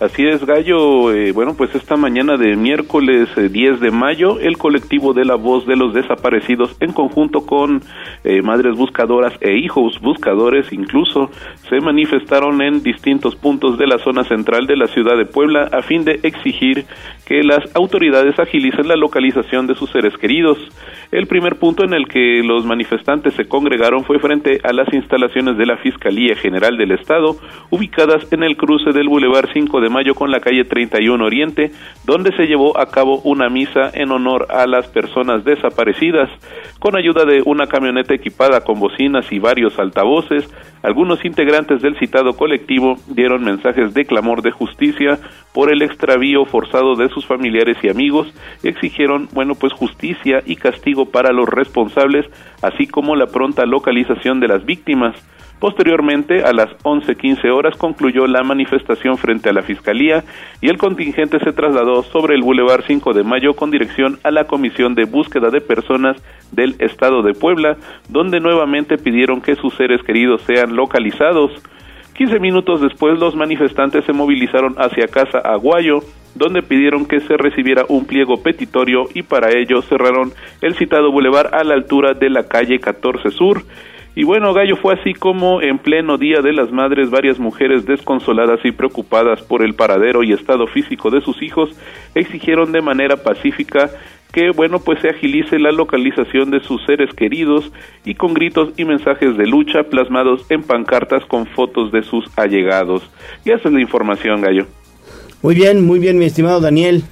Así 0.00 0.26
es, 0.26 0.46
Gallo. 0.46 1.12
Eh, 1.12 1.32
bueno, 1.32 1.52
pues 1.54 1.74
esta 1.74 1.94
mañana 1.94 2.38
de 2.38 2.56
miércoles 2.56 3.28
10 3.36 3.54
eh, 3.54 3.76
de 3.84 3.90
mayo, 3.90 4.40
el 4.40 4.56
colectivo 4.56 5.12
de 5.12 5.26
la 5.26 5.34
voz 5.34 5.66
de 5.66 5.76
los 5.76 5.92
desaparecidos, 5.92 6.74
en 6.80 6.94
conjunto 6.94 7.44
con 7.44 7.82
eh, 8.24 8.40
madres 8.40 8.76
buscadoras 8.78 9.34
e 9.42 9.58
hijos 9.58 10.00
buscadores, 10.00 10.72
incluso, 10.72 11.30
se 11.68 11.80
manifestaron 11.80 12.62
en 12.62 12.82
distintos 12.82 13.36
puntos 13.36 13.76
de 13.76 13.86
la 13.86 13.98
zona 13.98 14.24
central 14.24 14.66
de 14.66 14.78
la 14.78 14.86
ciudad 14.86 15.18
de 15.18 15.26
Puebla 15.26 15.68
a 15.70 15.82
fin 15.82 16.02
de 16.02 16.18
exigir 16.22 16.86
que 17.26 17.42
las 17.42 17.62
autoridades 17.76 18.38
agilicen 18.38 18.88
la 18.88 18.96
localización 18.96 19.66
de 19.66 19.74
sus 19.74 19.90
seres 19.90 20.16
queridos. 20.16 20.56
El 21.12 21.26
primer 21.26 21.56
punto 21.56 21.84
en 21.84 21.92
el 21.92 22.08
que 22.08 22.42
los 22.42 22.64
manifestantes 22.64 23.34
se 23.34 23.46
congregaron 23.46 24.04
fue 24.04 24.18
frente 24.18 24.60
a 24.64 24.72
las 24.72 24.92
instalaciones 24.94 25.58
de 25.58 25.66
la 25.66 25.76
Fiscalía 25.76 26.36
General 26.36 26.76
del 26.78 26.92
Estado, 26.92 27.36
ubicadas 27.68 28.26
en 28.32 28.42
el 28.44 28.56
cruce 28.56 28.92
del 28.92 29.08
Boulevard 29.08 29.48
5 29.52 29.80
Mayo 29.90 30.14
con 30.14 30.30
la 30.30 30.40
calle 30.40 30.64
31 30.64 31.22
Oriente, 31.22 31.70
donde 32.04 32.34
se 32.36 32.46
llevó 32.46 32.78
a 32.80 32.86
cabo 32.86 33.20
una 33.24 33.50
misa 33.50 33.90
en 33.92 34.10
honor 34.10 34.46
a 34.50 34.66
las 34.66 34.88
personas 34.88 35.44
desaparecidas. 35.44 36.30
Con 36.78 36.96
ayuda 36.96 37.24
de 37.26 37.42
una 37.44 37.66
camioneta 37.66 38.14
equipada 38.14 38.62
con 38.62 38.80
bocinas 38.80 39.30
y 39.30 39.38
varios 39.38 39.78
altavoces, 39.78 40.48
algunos 40.82 41.22
integrantes 41.24 41.82
del 41.82 41.98
citado 41.98 42.32
colectivo 42.32 42.96
dieron 43.06 43.44
mensajes 43.44 43.92
de 43.92 44.06
clamor 44.06 44.40
de 44.40 44.50
justicia 44.50 45.18
por 45.52 45.70
el 45.70 45.82
extravío 45.82 46.46
forzado 46.46 46.94
de 46.94 47.08
sus 47.10 47.26
familiares 47.26 47.76
y 47.82 47.88
amigos 47.88 48.32
y 48.62 48.68
exigieron, 48.68 49.28
bueno, 49.34 49.54
pues 49.54 49.72
justicia 49.74 50.42
y 50.46 50.56
castigo 50.56 51.06
para 51.10 51.32
los 51.32 51.48
responsables, 51.48 52.26
así 52.62 52.86
como 52.86 53.16
la 53.16 53.26
pronta 53.26 53.66
localización 53.66 54.40
de 54.40 54.48
las 54.48 54.64
víctimas. 54.64 55.16
Posteriormente, 55.60 56.42
a 56.42 56.54
las 56.54 56.70
11:15 56.84 57.50
horas, 57.50 57.76
concluyó 57.76 58.26
la 58.26 58.42
manifestación 58.42 59.18
frente 59.18 59.50
a 59.50 59.52
la 59.52 59.60
Fiscalía 59.60 60.24
y 60.62 60.70
el 60.70 60.78
contingente 60.78 61.38
se 61.38 61.52
trasladó 61.52 62.02
sobre 62.02 62.34
el 62.34 62.42
Boulevard 62.42 62.82
5 62.86 63.12
de 63.12 63.24
Mayo 63.24 63.52
con 63.52 63.70
dirección 63.70 64.18
a 64.24 64.30
la 64.30 64.44
Comisión 64.44 64.94
de 64.94 65.04
Búsqueda 65.04 65.50
de 65.50 65.60
Personas 65.60 66.16
del 66.50 66.76
Estado 66.78 67.22
de 67.22 67.34
Puebla, 67.34 67.76
donde 68.08 68.40
nuevamente 68.40 68.96
pidieron 68.96 69.42
que 69.42 69.54
sus 69.54 69.74
seres 69.74 70.02
queridos 70.02 70.40
sean 70.46 70.74
localizados. 70.74 71.52
15 72.14 72.38
minutos 72.40 72.80
después, 72.80 73.18
los 73.18 73.36
manifestantes 73.36 74.04
se 74.06 74.14
movilizaron 74.14 74.76
hacia 74.78 75.08
Casa 75.08 75.40
Aguayo, 75.40 76.00
donde 76.34 76.62
pidieron 76.62 77.06
que 77.06 77.20
se 77.20 77.36
recibiera 77.36 77.84
un 77.88 78.06
pliego 78.06 78.42
petitorio 78.42 79.04
y 79.14 79.22
para 79.24 79.50
ello 79.50 79.82
cerraron 79.82 80.32
el 80.62 80.74
citado 80.76 81.12
bulevar 81.12 81.54
a 81.54 81.64
la 81.64 81.74
altura 81.74 82.14
de 82.14 82.30
la 82.30 82.48
calle 82.48 82.78
14 82.78 83.30
Sur. 83.30 83.62
Y 84.14 84.24
bueno, 84.24 84.52
Gallo 84.52 84.76
fue 84.76 84.94
así 84.94 85.14
como 85.14 85.62
en 85.62 85.78
pleno 85.78 86.18
Día 86.18 86.40
de 86.40 86.52
las 86.52 86.72
Madres 86.72 87.10
varias 87.10 87.38
mujeres 87.38 87.86
desconsoladas 87.86 88.60
y 88.64 88.72
preocupadas 88.72 89.42
por 89.42 89.62
el 89.62 89.74
paradero 89.74 90.22
y 90.22 90.32
estado 90.32 90.66
físico 90.66 91.10
de 91.10 91.20
sus 91.20 91.40
hijos 91.42 91.70
exigieron 92.14 92.72
de 92.72 92.82
manera 92.82 93.22
pacífica 93.22 93.90
que 94.32 94.50
bueno 94.50 94.80
pues 94.80 95.00
se 95.00 95.10
agilice 95.10 95.58
la 95.58 95.72
localización 95.72 96.50
de 96.50 96.60
sus 96.60 96.84
seres 96.86 97.12
queridos 97.14 97.72
y 98.04 98.14
con 98.14 98.34
gritos 98.34 98.72
y 98.76 98.84
mensajes 98.84 99.36
de 99.36 99.46
lucha 99.46 99.84
plasmados 99.84 100.44
en 100.50 100.62
pancartas 100.62 101.24
con 101.26 101.46
fotos 101.46 101.92
de 101.92 102.02
sus 102.02 102.26
allegados. 102.36 103.08
Y 103.44 103.50
esa 103.50 103.68
es 103.68 103.74
la 103.74 103.80
información, 103.80 104.40
Gallo. 104.40 104.66
Muy 105.42 105.54
bien, 105.54 105.84
muy 105.84 105.98
bien, 105.98 106.18
mi 106.18 106.26
estimado 106.26 106.60
Daniel. 106.60 107.02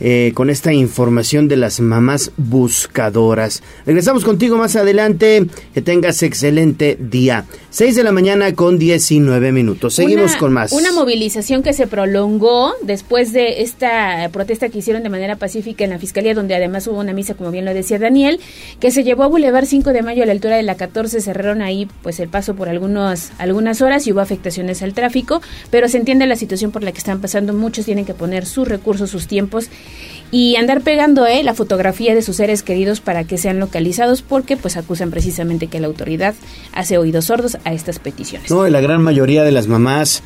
Eh, 0.00 0.32
con 0.34 0.50
esta 0.50 0.72
información 0.72 1.48
de 1.48 1.56
las 1.56 1.80
mamás 1.80 2.30
buscadoras. 2.36 3.62
Regresamos 3.86 4.24
contigo 4.24 4.56
más 4.56 4.76
adelante. 4.76 5.46
Que 5.74 5.82
tengas 5.82 6.22
excelente 6.22 6.96
día. 7.00 7.44
6 7.70 7.96
de 7.96 8.02
la 8.02 8.12
mañana 8.12 8.54
con 8.54 8.78
19 8.78 9.52
minutos. 9.52 9.94
Seguimos 9.94 10.36
con 10.36 10.52
más. 10.52 10.72
Una 10.72 10.92
movilización 10.92 11.62
que 11.62 11.72
se 11.72 11.86
prolongó 11.86 12.72
después 12.82 13.32
de 13.32 13.62
esta 13.62 14.28
protesta 14.32 14.68
que 14.68 14.78
hicieron 14.78 15.02
de 15.02 15.08
manera 15.08 15.36
pacífica 15.36 15.84
en 15.84 15.90
la 15.90 15.98
Fiscalía, 15.98 16.34
donde 16.34 16.54
además 16.54 16.86
hubo 16.86 16.98
una 16.98 17.12
misa, 17.12 17.34
como 17.34 17.50
bien 17.50 17.64
lo 17.64 17.74
decía 17.74 17.98
Daniel, 17.98 18.40
que 18.80 18.90
se 18.90 19.04
llevó 19.04 19.24
a 19.24 19.26
Boulevard 19.26 19.66
5 19.66 19.92
de 19.92 20.02
mayo 20.02 20.22
a 20.22 20.26
la 20.26 20.32
altura 20.32 20.56
de 20.56 20.62
la 20.62 20.76
14. 20.76 21.20
Cerraron 21.20 21.62
ahí 21.62 21.88
pues 22.02 22.20
el 22.20 22.28
paso 22.28 22.54
por 22.54 22.68
algunos, 22.68 23.30
algunas 23.38 23.82
horas 23.82 24.06
y 24.06 24.12
hubo 24.12 24.20
afectaciones 24.20 24.82
al 24.82 24.94
tráfico, 24.94 25.42
pero 25.70 25.88
se 25.88 25.98
entiende 25.98 26.26
la 26.26 26.36
situación 26.36 26.70
por 26.70 26.82
la 26.82 26.92
que 26.92 26.98
están 26.98 27.20
pasando. 27.20 27.52
Muchos 27.52 27.84
tienen 27.84 28.04
que 28.04 28.14
poner 28.14 28.46
sus 28.46 28.66
recursos, 28.66 29.10
sus 29.10 29.26
tiempos 29.26 29.68
y 30.30 30.56
andar 30.56 30.82
pegando 30.82 31.26
eh, 31.26 31.42
la 31.42 31.54
fotografía 31.54 32.14
de 32.14 32.22
sus 32.22 32.36
seres 32.36 32.62
queridos 32.62 33.00
para 33.00 33.24
que 33.24 33.38
sean 33.38 33.60
localizados 33.60 34.22
porque 34.22 34.56
pues 34.56 34.76
acusan 34.76 35.10
precisamente 35.10 35.68
que 35.68 35.80
la 35.80 35.86
autoridad 35.86 36.34
hace 36.72 36.98
oídos 36.98 37.26
sordos 37.26 37.58
a 37.64 37.72
estas 37.72 37.98
peticiones. 37.98 38.50
No, 38.50 38.68
la 38.68 38.80
gran 38.80 39.02
mayoría 39.02 39.44
de 39.44 39.52
las 39.52 39.68
mamás 39.68 40.22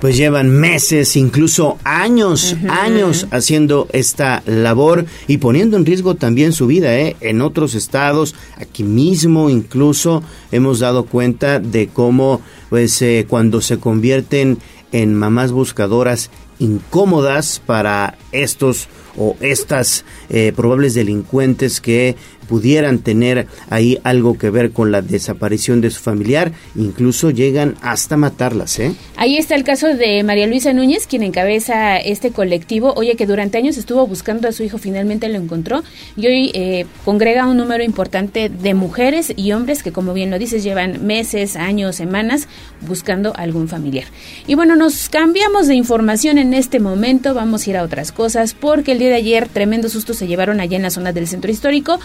pues 0.00 0.16
llevan 0.16 0.50
meses, 0.50 1.16
incluso 1.16 1.78
años, 1.84 2.56
años 2.68 3.26
haciendo 3.30 3.88
esta 3.92 4.42
labor 4.46 5.06
y 5.26 5.38
poniendo 5.38 5.76
en 5.76 5.86
riesgo 5.86 6.14
también 6.14 6.52
su 6.52 6.66
vida, 6.66 6.98
¿eh? 6.98 7.16
En 7.20 7.40
otros 7.40 7.74
estados, 7.74 8.34
aquí 8.58 8.82
mismo 8.82 9.48
incluso 9.48 10.22
hemos 10.52 10.80
dado 10.80 11.06
cuenta 11.06 11.60
de 11.60 11.88
cómo 11.88 12.40
pues 12.68 13.00
eh, 13.02 13.26
cuando 13.28 13.60
se 13.60 13.78
convierten 13.78 14.58
en 14.92 15.14
mamás 15.14 15.52
buscadoras 15.52 16.30
incómodas 16.58 17.60
para 17.64 18.16
estos 18.32 18.88
o 19.16 19.36
estas 19.40 20.04
eh, 20.28 20.52
probables 20.54 20.94
delincuentes 20.94 21.80
que 21.80 22.16
pudieran 22.48 22.98
tener 23.00 23.46
ahí 23.70 23.98
algo 24.04 24.38
que 24.38 24.50
ver 24.50 24.70
con 24.70 24.92
la 24.92 25.02
desaparición 25.02 25.80
de 25.80 25.90
su 25.90 26.00
familiar, 26.00 26.52
incluso 26.74 27.30
llegan 27.30 27.74
hasta 27.82 28.16
matarlas. 28.16 28.78
¿eh? 28.78 28.94
Ahí 29.16 29.36
está 29.36 29.54
el 29.54 29.64
caso 29.64 29.88
de 29.88 30.22
María 30.22 30.46
Luisa 30.46 30.72
Núñez, 30.72 31.06
quien 31.06 31.22
encabeza 31.22 31.96
este 31.96 32.30
colectivo. 32.30 32.92
Oye, 32.96 33.16
que 33.16 33.26
durante 33.26 33.58
años 33.58 33.76
estuvo 33.76 34.06
buscando 34.06 34.48
a 34.48 34.52
su 34.52 34.62
hijo, 34.62 34.78
finalmente 34.78 35.28
lo 35.28 35.38
encontró 35.38 35.82
y 36.16 36.26
hoy 36.26 36.50
eh, 36.54 36.86
congrega 37.04 37.46
un 37.46 37.56
número 37.56 37.82
importante 37.82 38.48
de 38.48 38.74
mujeres 38.74 39.32
y 39.36 39.52
hombres 39.52 39.82
que, 39.82 39.92
como 39.92 40.14
bien 40.14 40.30
lo 40.30 40.38
dices, 40.38 40.62
llevan 40.62 41.06
meses, 41.06 41.56
años, 41.56 41.96
semanas 41.96 42.48
buscando 42.80 43.34
algún 43.36 43.68
familiar. 43.68 44.06
Y 44.46 44.54
bueno, 44.54 44.76
nos 44.76 45.08
cambiamos 45.08 45.66
de 45.66 45.74
información 45.74 46.38
en 46.38 46.54
este 46.54 46.80
momento, 46.80 47.34
vamos 47.34 47.66
a 47.66 47.70
ir 47.70 47.76
a 47.76 47.82
otras 47.82 48.12
cosas, 48.12 48.54
porque 48.54 48.92
el 48.92 48.98
día 48.98 49.08
de 49.08 49.14
ayer 49.14 49.48
tremendo 49.48 49.88
susto 49.88 50.14
se 50.14 50.26
llevaron 50.26 50.60
allá 50.60 50.76
en 50.76 50.82
la 50.82 50.90
zona 50.90 51.12
del 51.12 51.26
centro 51.26 51.50
histórico. 51.50 51.98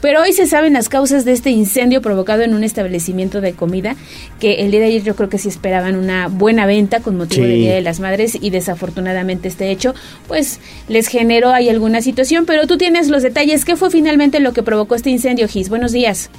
Pero 0.00 0.22
hoy 0.22 0.32
se 0.32 0.46
saben 0.46 0.72
las 0.72 0.88
causas 0.88 1.24
de 1.24 1.32
este 1.32 1.50
incendio 1.50 2.02
provocado 2.02 2.42
en 2.42 2.54
un 2.54 2.64
establecimiento 2.64 3.40
de 3.40 3.52
comida 3.52 3.96
que 4.40 4.64
el 4.64 4.70
día 4.70 4.80
de 4.80 4.86
ayer 4.86 5.02
yo 5.02 5.16
creo 5.16 5.28
que 5.28 5.38
sí 5.38 5.48
esperaban 5.48 5.96
una 5.96 6.28
buena 6.28 6.66
venta 6.66 7.00
con 7.00 7.16
motivo 7.16 7.46
del 7.46 7.56
Día 7.56 7.74
de 7.74 7.80
las 7.82 8.00
Madres 8.00 8.38
y 8.40 8.50
desafortunadamente 8.50 9.48
este 9.48 9.70
hecho 9.70 9.94
pues 10.26 10.60
les 10.88 11.08
generó 11.08 11.50
ahí 11.50 11.68
alguna 11.68 12.00
situación, 12.02 12.46
pero 12.46 12.66
tú 12.66 12.78
tienes 12.78 13.08
los 13.08 13.22
detalles. 13.22 13.64
¿Qué 13.64 13.76
fue 13.76 13.90
finalmente 13.90 14.40
lo 14.40 14.52
que 14.52 14.62
provocó 14.62 14.94
este 14.94 15.10
incendio, 15.10 15.48
Gis? 15.48 15.68
Buenos 15.68 15.92
días. 15.92 16.30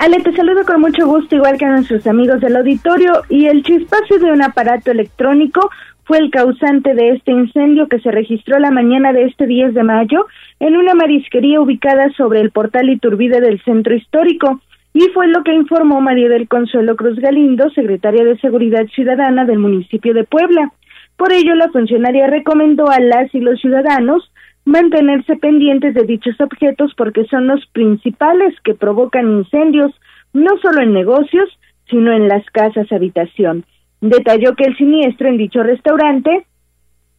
Ale, 0.00 0.18
te 0.20 0.34
saludo 0.34 0.64
con 0.64 0.80
mucho 0.80 1.06
gusto, 1.06 1.36
igual 1.36 1.58
que 1.58 1.66
a 1.66 1.72
nuestros 1.72 2.06
amigos 2.06 2.40
del 2.40 2.56
auditorio, 2.56 3.22
y 3.28 3.44
el 3.44 3.62
chispazo 3.62 4.18
de 4.18 4.32
un 4.32 4.40
aparato 4.40 4.90
electrónico 4.90 5.68
fue 6.10 6.18
el 6.18 6.32
causante 6.32 6.92
de 6.92 7.10
este 7.10 7.30
incendio 7.30 7.86
que 7.86 8.00
se 8.00 8.10
registró 8.10 8.58
la 8.58 8.72
mañana 8.72 9.12
de 9.12 9.26
este 9.26 9.46
10 9.46 9.74
de 9.74 9.84
mayo 9.84 10.26
en 10.58 10.76
una 10.76 10.92
marisquería 10.92 11.60
ubicada 11.60 12.10
sobre 12.16 12.40
el 12.40 12.50
portal 12.50 12.90
Iturbide 12.90 13.40
del 13.40 13.62
centro 13.62 13.94
histórico. 13.94 14.60
Y 14.92 15.08
fue 15.14 15.28
lo 15.28 15.44
que 15.44 15.54
informó 15.54 16.00
María 16.00 16.28
del 16.28 16.48
Consuelo 16.48 16.96
Cruz 16.96 17.16
Galindo, 17.20 17.70
secretaria 17.70 18.24
de 18.24 18.36
Seguridad 18.40 18.86
Ciudadana 18.86 19.44
del 19.44 19.60
municipio 19.60 20.12
de 20.12 20.24
Puebla. 20.24 20.72
Por 21.16 21.32
ello, 21.32 21.54
la 21.54 21.70
funcionaria 21.70 22.26
recomendó 22.26 22.90
a 22.90 22.98
las 22.98 23.32
y 23.32 23.38
los 23.38 23.60
ciudadanos 23.60 24.32
mantenerse 24.64 25.36
pendientes 25.36 25.94
de 25.94 26.02
dichos 26.02 26.34
objetos 26.40 26.92
porque 26.96 27.24
son 27.26 27.46
los 27.46 27.64
principales 27.66 28.52
que 28.64 28.74
provocan 28.74 29.30
incendios, 29.30 29.92
no 30.32 30.58
solo 30.60 30.82
en 30.82 30.92
negocios, 30.92 31.48
sino 31.88 32.10
en 32.10 32.26
las 32.26 32.44
casas 32.46 32.90
habitación. 32.90 33.64
Detalló 34.00 34.54
que 34.54 34.64
el 34.64 34.76
siniestro 34.76 35.28
en 35.28 35.36
dicho 35.36 35.62
restaurante 35.62 36.46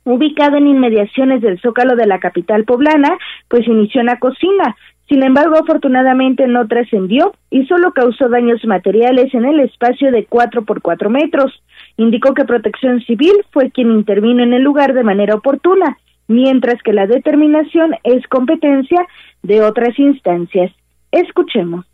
ubicado 0.03 0.57
en 0.57 0.67
inmediaciones 0.67 1.41
del 1.41 1.59
zócalo 1.61 1.95
de 1.95 2.07
la 2.07 2.19
capital 2.19 2.65
poblana, 2.65 3.17
pues 3.47 3.67
inició 3.67 4.01
en 4.01 4.07
la 4.07 4.19
cocina. 4.19 4.75
Sin 5.07 5.23
embargo, 5.23 5.57
afortunadamente 5.57 6.47
no 6.47 6.67
trascendió 6.67 7.33
y 7.49 7.65
solo 7.65 7.91
causó 7.91 8.29
daños 8.29 8.63
materiales 8.65 9.33
en 9.33 9.45
el 9.45 9.59
espacio 9.59 10.11
de 10.11 10.25
cuatro 10.25 10.63
por 10.63 10.81
cuatro 10.81 11.09
metros. 11.09 11.61
Indicó 11.97 12.33
que 12.33 12.45
Protección 12.45 13.01
Civil 13.01 13.33
fue 13.51 13.71
quien 13.71 13.91
intervino 13.91 14.41
en 14.41 14.53
el 14.53 14.63
lugar 14.63 14.93
de 14.93 15.03
manera 15.03 15.35
oportuna, 15.35 15.97
mientras 16.27 16.81
que 16.81 16.93
la 16.93 17.07
determinación 17.07 17.93
es 18.03 18.25
competencia 18.27 19.05
de 19.43 19.61
otras 19.61 19.99
instancias. 19.99 20.71
Escuchemos. 21.11 21.90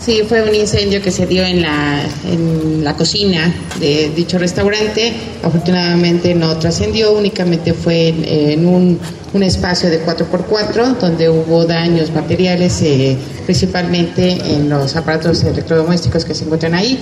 Sí, 0.00 0.22
fue 0.26 0.42
un 0.42 0.54
incendio 0.54 1.02
que 1.02 1.10
se 1.10 1.26
dio 1.26 1.44
en 1.44 1.60
la, 1.60 2.02
en 2.24 2.82
la 2.82 2.96
cocina 2.96 3.52
de 3.78 4.10
dicho 4.16 4.38
restaurante. 4.38 5.12
Afortunadamente 5.42 6.34
no 6.34 6.56
trascendió, 6.56 7.12
únicamente 7.12 7.74
fue 7.74 8.08
en, 8.08 8.66
un, 8.66 8.98
un, 9.34 9.42
espacio 9.42 9.90
de 9.90 10.02
4x4 10.02 10.96
donde 10.96 11.28
hubo 11.28 11.66
daños 11.66 12.10
materiales, 12.12 12.80
eh, 12.80 13.14
principalmente 13.44 14.30
en 14.30 14.70
los 14.70 14.96
aparatos 14.96 15.44
electrodomésticos 15.44 16.24
que 16.24 16.34
se 16.34 16.44
encuentran 16.44 16.74
ahí. 16.74 16.98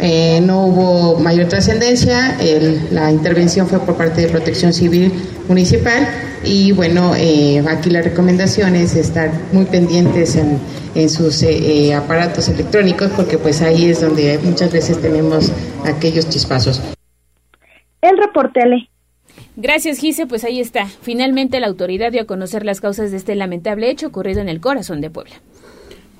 Eh, 0.00 0.40
no 0.40 0.66
hubo 0.66 1.20
mayor 1.20 1.48
trascendencia, 1.48 2.36
la 2.90 3.12
intervención 3.12 3.68
fue 3.68 3.78
por 3.78 3.96
parte 3.96 4.22
de 4.22 4.28
Protección 4.28 4.72
Civil 4.72 5.12
Municipal 5.48 6.08
y 6.44 6.72
bueno, 6.72 7.14
eh, 7.16 7.62
aquí 7.68 7.90
la 7.90 8.02
recomendación 8.02 8.74
es 8.74 8.96
estar 8.96 9.30
muy 9.52 9.64
pendientes 9.66 10.34
en, 10.36 10.58
en 10.94 11.08
sus 11.08 11.42
eh, 11.42 11.94
aparatos 11.94 12.48
electrónicos 12.48 13.10
porque 13.14 13.38
pues 13.38 13.62
ahí 13.62 13.90
es 13.90 14.00
donde 14.00 14.38
muchas 14.42 14.72
veces 14.72 15.00
tenemos 15.00 15.52
aquellos 15.84 16.28
chispazos. 16.28 16.80
El 18.00 18.18
reporte, 18.18 18.60
Ale. 18.60 18.88
Gracias, 19.56 19.98
Gise. 19.98 20.26
Pues 20.26 20.44
ahí 20.44 20.60
está. 20.60 20.86
Finalmente 20.86 21.60
la 21.60 21.68
autoridad 21.68 22.10
dio 22.10 22.22
a 22.22 22.26
conocer 22.26 22.64
las 22.64 22.80
causas 22.80 23.10
de 23.10 23.18
este 23.18 23.34
lamentable 23.36 23.90
hecho 23.90 24.08
ocurrido 24.08 24.40
en 24.40 24.48
el 24.48 24.60
corazón 24.60 25.00
de 25.00 25.10
Puebla. 25.10 25.34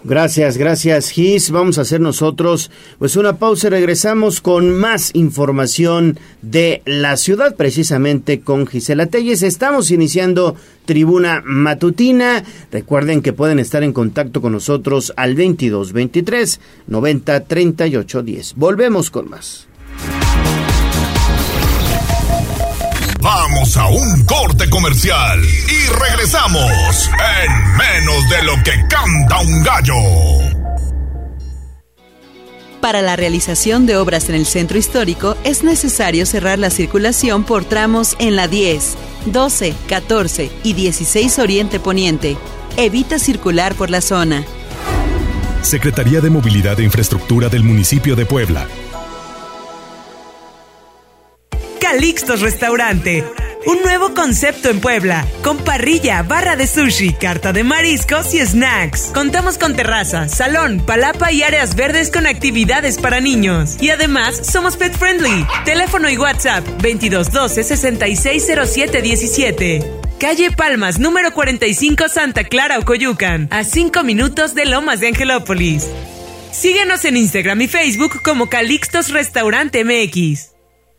Gracias, 0.04 0.56
gracias 0.56 1.10
Gis. 1.10 1.52
Vamos 1.52 1.78
a 1.78 1.82
hacer 1.82 2.00
nosotros 2.00 2.72
pues 2.98 3.14
una 3.14 3.38
pausa 3.38 3.68
y 3.68 3.70
regresamos 3.70 4.40
con 4.40 4.74
más 4.74 5.14
información 5.14 6.18
de 6.42 6.82
la 6.86 7.16
ciudad, 7.16 7.54
precisamente 7.54 8.40
con 8.40 8.66
Gisela 8.66 9.06
Telles. 9.06 9.44
Estamos 9.44 9.92
iniciando 9.92 10.56
Tribuna 10.86 11.40
Matutina. 11.44 12.42
Recuerden 12.72 13.22
que 13.22 13.32
pueden 13.32 13.60
estar 13.60 13.84
en 13.84 13.92
contacto 13.92 14.42
con 14.42 14.52
nosotros 14.52 15.12
al 15.16 15.36
22 15.36 15.92
23 15.92 16.60
90 16.88 17.44
38 17.44 18.22
10. 18.22 18.54
Volvemos 18.56 19.10
con 19.10 19.30
más. 19.30 19.68
Vamos 23.22 23.76
a 23.76 23.86
un 23.86 24.24
corte 24.24 24.68
comercial 24.68 25.40
y 25.44 25.92
regresamos 25.92 27.08
en 27.38 27.76
menos 27.76 28.28
de 28.28 28.42
lo 28.42 28.54
que 28.64 28.72
canta 28.88 29.40
un 29.40 29.62
gallo. 29.62 29.94
Para 32.80 33.00
la 33.00 33.14
realización 33.14 33.86
de 33.86 33.96
obras 33.96 34.28
en 34.28 34.34
el 34.34 34.44
centro 34.44 34.76
histórico 34.76 35.36
es 35.44 35.62
necesario 35.62 36.26
cerrar 36.26 36.58
la 36.58 36.70
circulación 36.70 37.44
por 37.44 37.64
tramos 37.64 38.16
en 38.18 38.34
la 38.34 38.48
10, 38.48 38.96
12, 39.26 39.72
14 39.88 40.50
y 40.64 40.72
16 40.72 41.38
Oriente 41.38 41.78
Poniente. 41.78 42.36
Evita 42.76 43.20
circular 43.20 43.76
por 43.76 43.88
la 43.88 44.00
zona. 44.00 44.44
Secretaría 45.62 46.20
de 46.20 46.28
Movilidad 46.28 46.80
e 46.80 46.82
Infraestructura 46.82 47.48
del 47.48 47.62
municipio 47.62 48.16
de 48.16 48.26
Puebla. 48.26 48.66
Calixtos 51.92 52.40
Restaurante. 52.40 53.22
Un 53.66 53.82
nuevo 53.82 54.14
concepto 54.14 54.70
en 54.70 54.80
Puebla, 54.80 55.26
con 55.42 55.58
parrilla, 55.58 56.22
barra 56.22 56.56
de 56.56 56.66
sushi, 56.66 57.12
carta 57.12 57.52
de 57.52 57.64
mariscos 57.64 58.32
y 58.32 58.40
snacks. 58.40 59.10
Contamos 59.12 59.58
con 59.58 59.76
terraza, 59.76 60.26
salón, 60.26 60.82
palapa 60.86 61.32
y 61.32 61.42
áreas 61.42 61.76
verdes 61.76 62.10
con 62.10 62.26
actividades 62.26 62.96
para 62.96 63.20
niños. 63.20 63.76
Y 63.78 63.90
además, 63.90 64.40
somos 64.42 64.78
pet 64.78 64.96
friendly. 64.96 65.46
Teléfono 65.66 66.08
y 66.08 66.16
WhatsApp 66.16 66.66
2212 66.66 67.62
660717. 67.62 69.84
Calle 70.18 70.50
Palmas, 70.50 70.98
número 70.98 71.34
45, 71.34 72.08
Santa 72.08 72.44
Clara, 72.44 72.78
Ocoyucan, 72.78 73.48
a 73.50 73.64
5 73.64 74.02
minutos 74.02 74.54
de 74.54 74.64
Lomas 74.64 75.00
de 75.00 75.08
Angelópolis. 75.08 75.88
Síguenos 76.52 77.04
en 77.04 77.18
Instagram 77.18 77.60
y 77.60 77.68
Facebook 77.68 78.22
como 78.22 78.48
Calixtos 78.48 79.10
Restaurante 79.10 79.84
MX. 79.84 80.51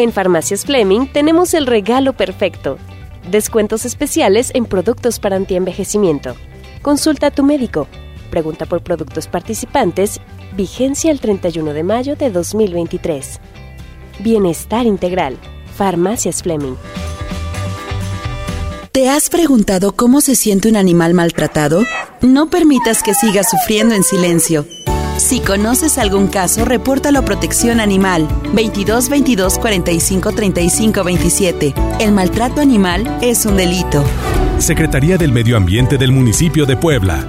En 0.00 0.14
Farmacias 0.14 0.64
Fleming 0.64 1.08
tenemos 1.12 1.52
el 1.52 1.66
regalo 1.66 2.14
perfecto. 2.14 2.78
Descuentos 3.30 3.84
especiales 3.84 4.50
en 4.54 4.64
productos 4.64 5.20
para 5.20 5.36
antienvejecimiento. 5.36 6.36
Consulta 6.80 7.26
a 7.26 7.30
tu 7.30 7.44
médico. 7.44 7.86
Pregunta 8.30 8.64
por 8.64 8.82
productos 8.82 9.26
participantes. 9.26 10.18
Vigencia 10.56 11.10
el 11.10 11.20
31 11.20 11.74
de 11.74 11.82
mayo 11.82 12.16
de 12.16 12.30
2023. 12.30 13.40
Bienestar 14.20 14.86
integral. 14.86 15.36
Farmacias 15.76 16.42
Fleming. 16.42 16.76
¿Te 18.92 19.10
has 19.10 19.28
preguntado 19.28 19.92
cómo 19.92 20.22
se 20.22 20.34
siente 20.34 20.70
un 20.70 20.76
animal 20.76 21.12
maltratado? 21.12 21.84
No 22.22 22.48
permitas 22.48 23.02
que 23.02 23.12
siga 23.12 23.44
sufriendo 23.44 23.94
en 23.94 24.02
silencio. 24.02 24.64
Si 25.30 25.38
conoces 25.38 25.96
algún 25.96 26.26
caso, 26.26 26.64
repórtalo 26.64 27.20
a 27.20 27.22
Protección 27.22 27.78
Animal 27.78 28.26
22 28.52 29.08
22 29.08 29.58
45 29.60 30.32
35 30.32 31.04
27. 31.04 31.74
El 32.00 32.10
maltrato 32.10 32.60
animal 32.60 33.18
es 33.22 33.46
un 33.46 33.56
delito. 33.56 34.04
Secretaría 34.58 35.18
del 35.18 35.30
Medio 35.30 35.56
Ambiente 35.56 35.98
del 35.98 36.10
Municipio 36.10 36.66
de 36.66 36.76
Puebla. 36.76 37.28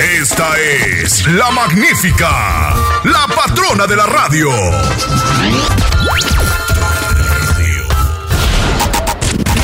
Esta 0.00 0.58
es 0.58 1.26
la 1.26 1.50
magnífica, 1.50 2.74
la 3.04 3.26
patrona 3.26 3.86
de 3.86 3.96
la 3.96 4.06
radio. 4.06 4.50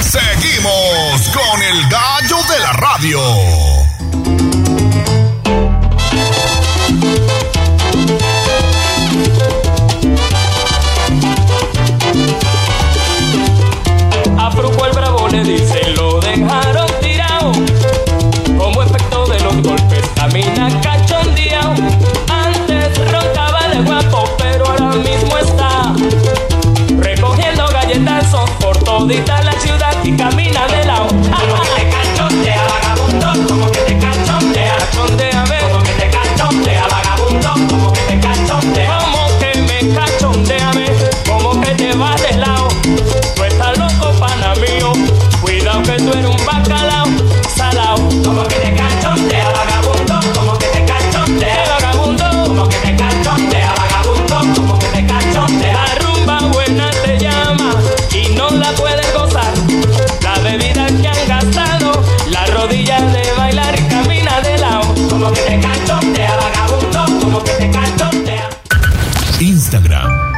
Seguimos 0.03 1.31
con 1.33 1.63
el 1.63 1.89
gallo 1.89 2.37
de 2.51 2.59
la 2.59 2.73
radio. 2.75 3.21
A 14.39 14.51
por 29.07 29.25
todita 29.25 29.56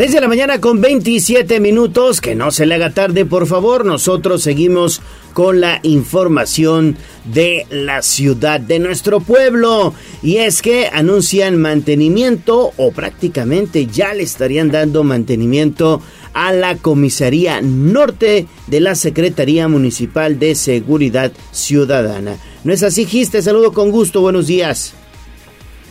6 0.00 0.12
de 0.12 0.20
la 0.22 0.28
mañana 0.28 0.62
con 0.62 0.80
27 0.80 1.60
minutos. 1.60 2.22
Que 2.22 2.34
no 2.34 2.50
se 2.52 2.64
le 2.64 2.76
haga 2.76 2.88
tarde, 2.88 3.26
por 3.26 3.46
favor. 3.46 3.84
Nosotros 3.84 4.42
seguimos 4.42 5.02
con 5.34 5.60
la 5.60 5.78
información 5.82 6.96
de 7.26 7.66
la 7.68 8.00
ciudad, 8.00 8.60
de 8.60 8.78
nuestro 8.78 9.20
pueblo. 9.20 9.92
Y 10.22 10.38
es 10.38 10.62
que 10.62 10.88
anuncian 10.90 11.60
mantenimiento 11.60 12.72
o 12.78 12.92
prácticamente 12.92 13.88
ya 13.88 14.14
le 14.14 14.22
estarían 14.22 14.70
dando 14.70 15.04
mantenimiento 15.04 16.00
a 16.32 16.50
la 16.54 16.78
comisaría 16.78 17.60
norte 17.60 18.46
de 18.68 18.80
la 18.80 18.94
Secretaría 18.94 19.68
Municipal 19.68 20.38
de 20.38 20.54
Seguridad 20.54 21.30
Ciudadana. 21.52 22.38
¿No 22.64 22.72
es 22.72 22.82
así, 22.82 23.04
Gis? 23.04 23.32
Te 23.32 23.42
saludo 23.42 23.74
con 23.74 23.90
gusto. 23.90 24.22
Buenos 24.22 24.46
días. 24.46 24.94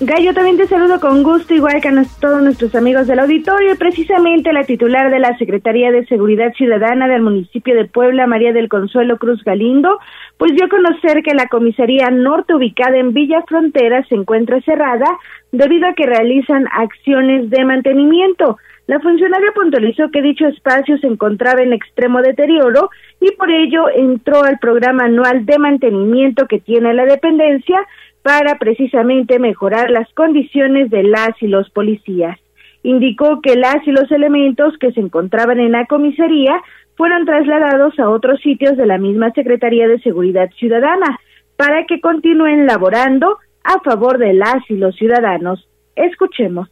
Gallo, 0.02 0.34
también 0.34 0.56
te 0.56 0.66
saludo 0.66 1.02
con 1.02 1.24
gusto, 1.24 1.54
igual 1.54 1.82
que 1.82 1.90
a 1.90 2.04
todos 2.22 2.42
nuestros 2.42 2.74
amigos 2.74 3.06
del 3.06 3.20
auditorio. 3.20 3.76
Precisamente 3.78 4.54
la 4.54 4.64
titular 4.64 5.12
de 5.12 5.20
la 5.20 5.38
Secretaría 5.38 5.92
de 5.92 6.06
Seguridad 6.06 6.54
Ciudadana 6.54 7.10
del 7.10 7.22
municipio 7.22 7.76
de 7.76 7.84
Puebla, 7.84 8.26
María 8.26 8.54
del 8.54 8.70
Consuelo 8.70 9.18
Cruz 9.18 9.44
Galindo, 9.44 10.00
pues 10.38 10.54
dio 10.56 10.68
a 10.68 10.70
conocer 10.70 11.22
que 11.22 11.34
la 11.34 11.48
comisaría 11.48 12.10
norte 12.12 12.54
ubicada 12.56 12.98
en 12.98 13.12
Villa 13.12 13.44
Frontera 13.46 14.06
se 14.08 14.16
encuentra 14.16 14.62
cerrada 14.62 15.18
debido 15.52 15.90
a 15.90 15.94
que 15.94 16.06
realizan 16.06 16.66
acciones 16.72 17.50
de 17.50 17.66
mantenimiento. 17.66 18.58
La 18.88 19.00
funcionaria 19.02 19.52
puntualizó 19.54 20.10
que 20.12 20.22
dicho 20.22 20.48
espacio 20.48 20.98
se 20.98 21.08
encontraba 21.08 21.62
en 21.62 21.74
extremo 21.74 22.22
deterioro 22.22 22.90
y 23.20 23.32
por 23.34 23.52
ello 23.52 23.90
entró 23.94 24.44
al 24.44 24.58
programa 24.60 25.04
anual 25.04 25.46
de 25.46 25.60
mantenimiento 25.60 26.48
que 26.48 26.60
tiene 26.60 26.94
la 26.94 27.06
dependencia 27.06 27.86
para 28.22 28.58
precisamente 28.58 29.40
mejorar 29.40 29.90
las 29.90 30.12
condiciones 30.14 30.90
de 30.90 31.04
las 31.04 31.32
y 31.42 31.48
los 31.48 31.70
policías. 31.70 32.38
Indicó 32.84 33.42
que 33.42 33.56
las 33.56 33.86
y 33.86 33.92
los 33.92 34.12
elementos 34.12 34.78
que 34.80 34.92
se 34.92 35.00
encontraban 35.00 35.60
en 35.60 35.74
la 35.74 35.86
comisaría 35.86 36.62
fueron 36.96 37.26
trasladados 37.26 37.98
a 38.00 38.10
otros 38.10 38.40
sitios 38.42 38.78
de 38.78 38.86
la 38.86 38.98
misma 38.98 39.32
Secretaría 39.32 39.88
de 39.88 40.00
Seguridad 40.00 40.50
Ciudadana 40.58 41.20
para 41.58 41.86
que 41.86 42.00
continúen 42.02 42.66
laborando 42.66 43.38
a 43.64 43.80
favor 43.82 44.18
de 44.18 44.34
las 44.34 44.58
y 44.70 44.76
los 44.76 44.96
ciudadanos. 44.96 45.68
Escuchemos. 45.96 46.70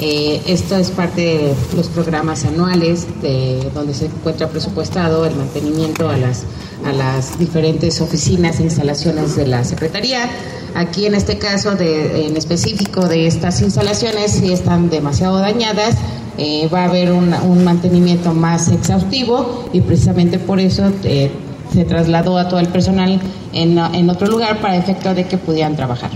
Eh, 0.00 0.40
esto 0.46 0.76
es 0.76 0.92
parte 0.92 1.20
de 1.20 1.54
los 1.74 1.88
programas 1.88 2.44
anuales 2.44 3.06
de 3.20 3.68
donde 3.74 3.94
se 3.94 4.06
encuentra 4.06 4.48
presupuestado 4.48 5.26
el 5.26 5.34
mantenimiento 5.34 6.08
a 6.08 6.16
las, 6.16 6.44
a 6.84 6.92
las 6.92 7.36
diferentes 7.36 8.00
oficinas 8.00 8.60
e 8.60 8.62
instalaciones 8.62 9.34
de 9.34 9.48
la 9.48 9.64
Secretaría. 9.64 10.30
Aquí 10.76 11.06
en 11.06 11.16
este 11.16 11.38
caso, 11.38 11.74
de, 11.74 12.26
en 12.26 12.36
específico 12.36 13.08
de 13.08 13.26
estas 13.26 13.60
instalaciones, 13.60 14.32
si 14.32 14.52
están 14.52 14.88
demasiado 14.88 15.38
dañadas, 15.38 15.96
eh, 16.36 16.68
va 16.72 16.82
a 16.82 16.84
haber 16.84 17.10
un, 17.10 17.34
un, 17.34 17.64
mantenimiento 17.64 18.32
más 18.32 18.68
exhaustivo 18.68 19.68
y 19.72 19.80
precisamente 19.80 20.38
por 20.38 20.60
eso 20.60 20.92
eh, 21.02 21.32
se 21.72 21.84
trasladó 21.84 22.38
a 22.38 22.48
todo 22.48 22.60
el 22.60 22.68
personal 22.68 23.20
en, 23.52 23.76
en 23.76 24.10
otro 24.10 24.28
lugar 24.28 24.60
para 24.60 24.76
efecto 24.76 25.12
de 25.14 25.24
que 25.26 25.38
pudieran 25.38 25.74
trabajar. 25.74 26.10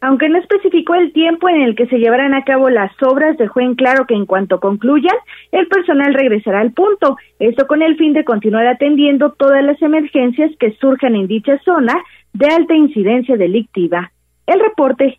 Aunque 0.00 0.28
no 0.28 0.38
especificó 0.38 0.94
el 0.94 1.12
tiempo 1.12 1.48
en 1.48 1.62
el 1.62 1.74
que 1.74 1.86
se 1.86 1.98
llevarán 1.98 2.34
a 2.34 2.44
cabo 2.44 2.68
las 2.68 2.92
obras, 3.02 3.36
dejó 3.38 3.60
en 3.60 3.74
claro 3.74 4.06
que 4.06 4.14
en 4.14 4.26
cuanto 4.26 4.60
concluyan, 4.60 5.16
el 5.52 5.66
personal 5.68 6.12
regresará 6.12 6.60
al 6.60 6.72
punto, 6.72 7.16
esto 7.38 7.66
con 7.66 7.82
el 7.82 7.96
fin 7.96 8.12
de 8.12 8.24
continuar 8.24 8.66
atendiendo 8.66 9.32
todas 9.32 9.64
las 9.64 9.80
emergencias 9.80 10.52
que 10.58 10.72
surjan 10.72 11.16
en 11.16 11.26
dicha 11.26 11.58
zona 11.64 11.94
de 12.34 12.46
alta 12.46 12.74
incidencia 12.74 13.36
delictiva. 13.36 14.12
El 14.46 14.60
reporte 14.60 15.18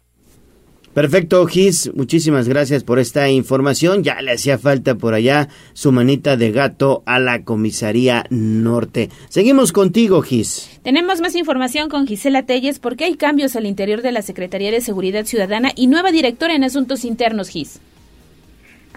Perfecto, 0.97 1.45
Gis, 1.45 1.91
muchísimas 1.93 2.47
gracias 2.47 2.83
por 2.83 2.97
esta 2.97 3.29
información. 3.29 4.03
Ya 4.03 4.19
le 4.19 4.31
hacía 4.31 4.57
falta 4.57 4.95
por 4.95 5.13
allá 5.13 5.47
su 5.73 5.91
manita 5.91 6.37
de 6.37 6.51
gato 6.51 7.03
a 7.05 7.19
la 7.19 7.43
comisaría 7.43 8.25
norte. 8.31 9.11
Seguimos 9.29 9.71
contigo, 9.71 10.23
Gis. 10.23 10.79
Tenemos 10.81 11.21
más 11.21 11.35
información 11.35 11.89
con 11.89 12.07
Gisela 12.07 12.47
Telles 12.47 12.79
porque 12.79 13.03
hay 13.03 13.13
cambios 13.13 13.55
al 13.55 13.67
interior 13.67 14.01
de 14.01 14.11
la 14.11 14.23
Secretaría 14.23 14.71
de 14.71 14.81
Seguridad 14.81 15.25
Ciudadana 15.25 15.69
y 15.75 15.85
nueva 15.85 16.11
directora 16.11 16.55
en 16.55 16.63
Asuntos 16.63 17.05
Internos, 17.05 17.49
Gis. 17.49 17.79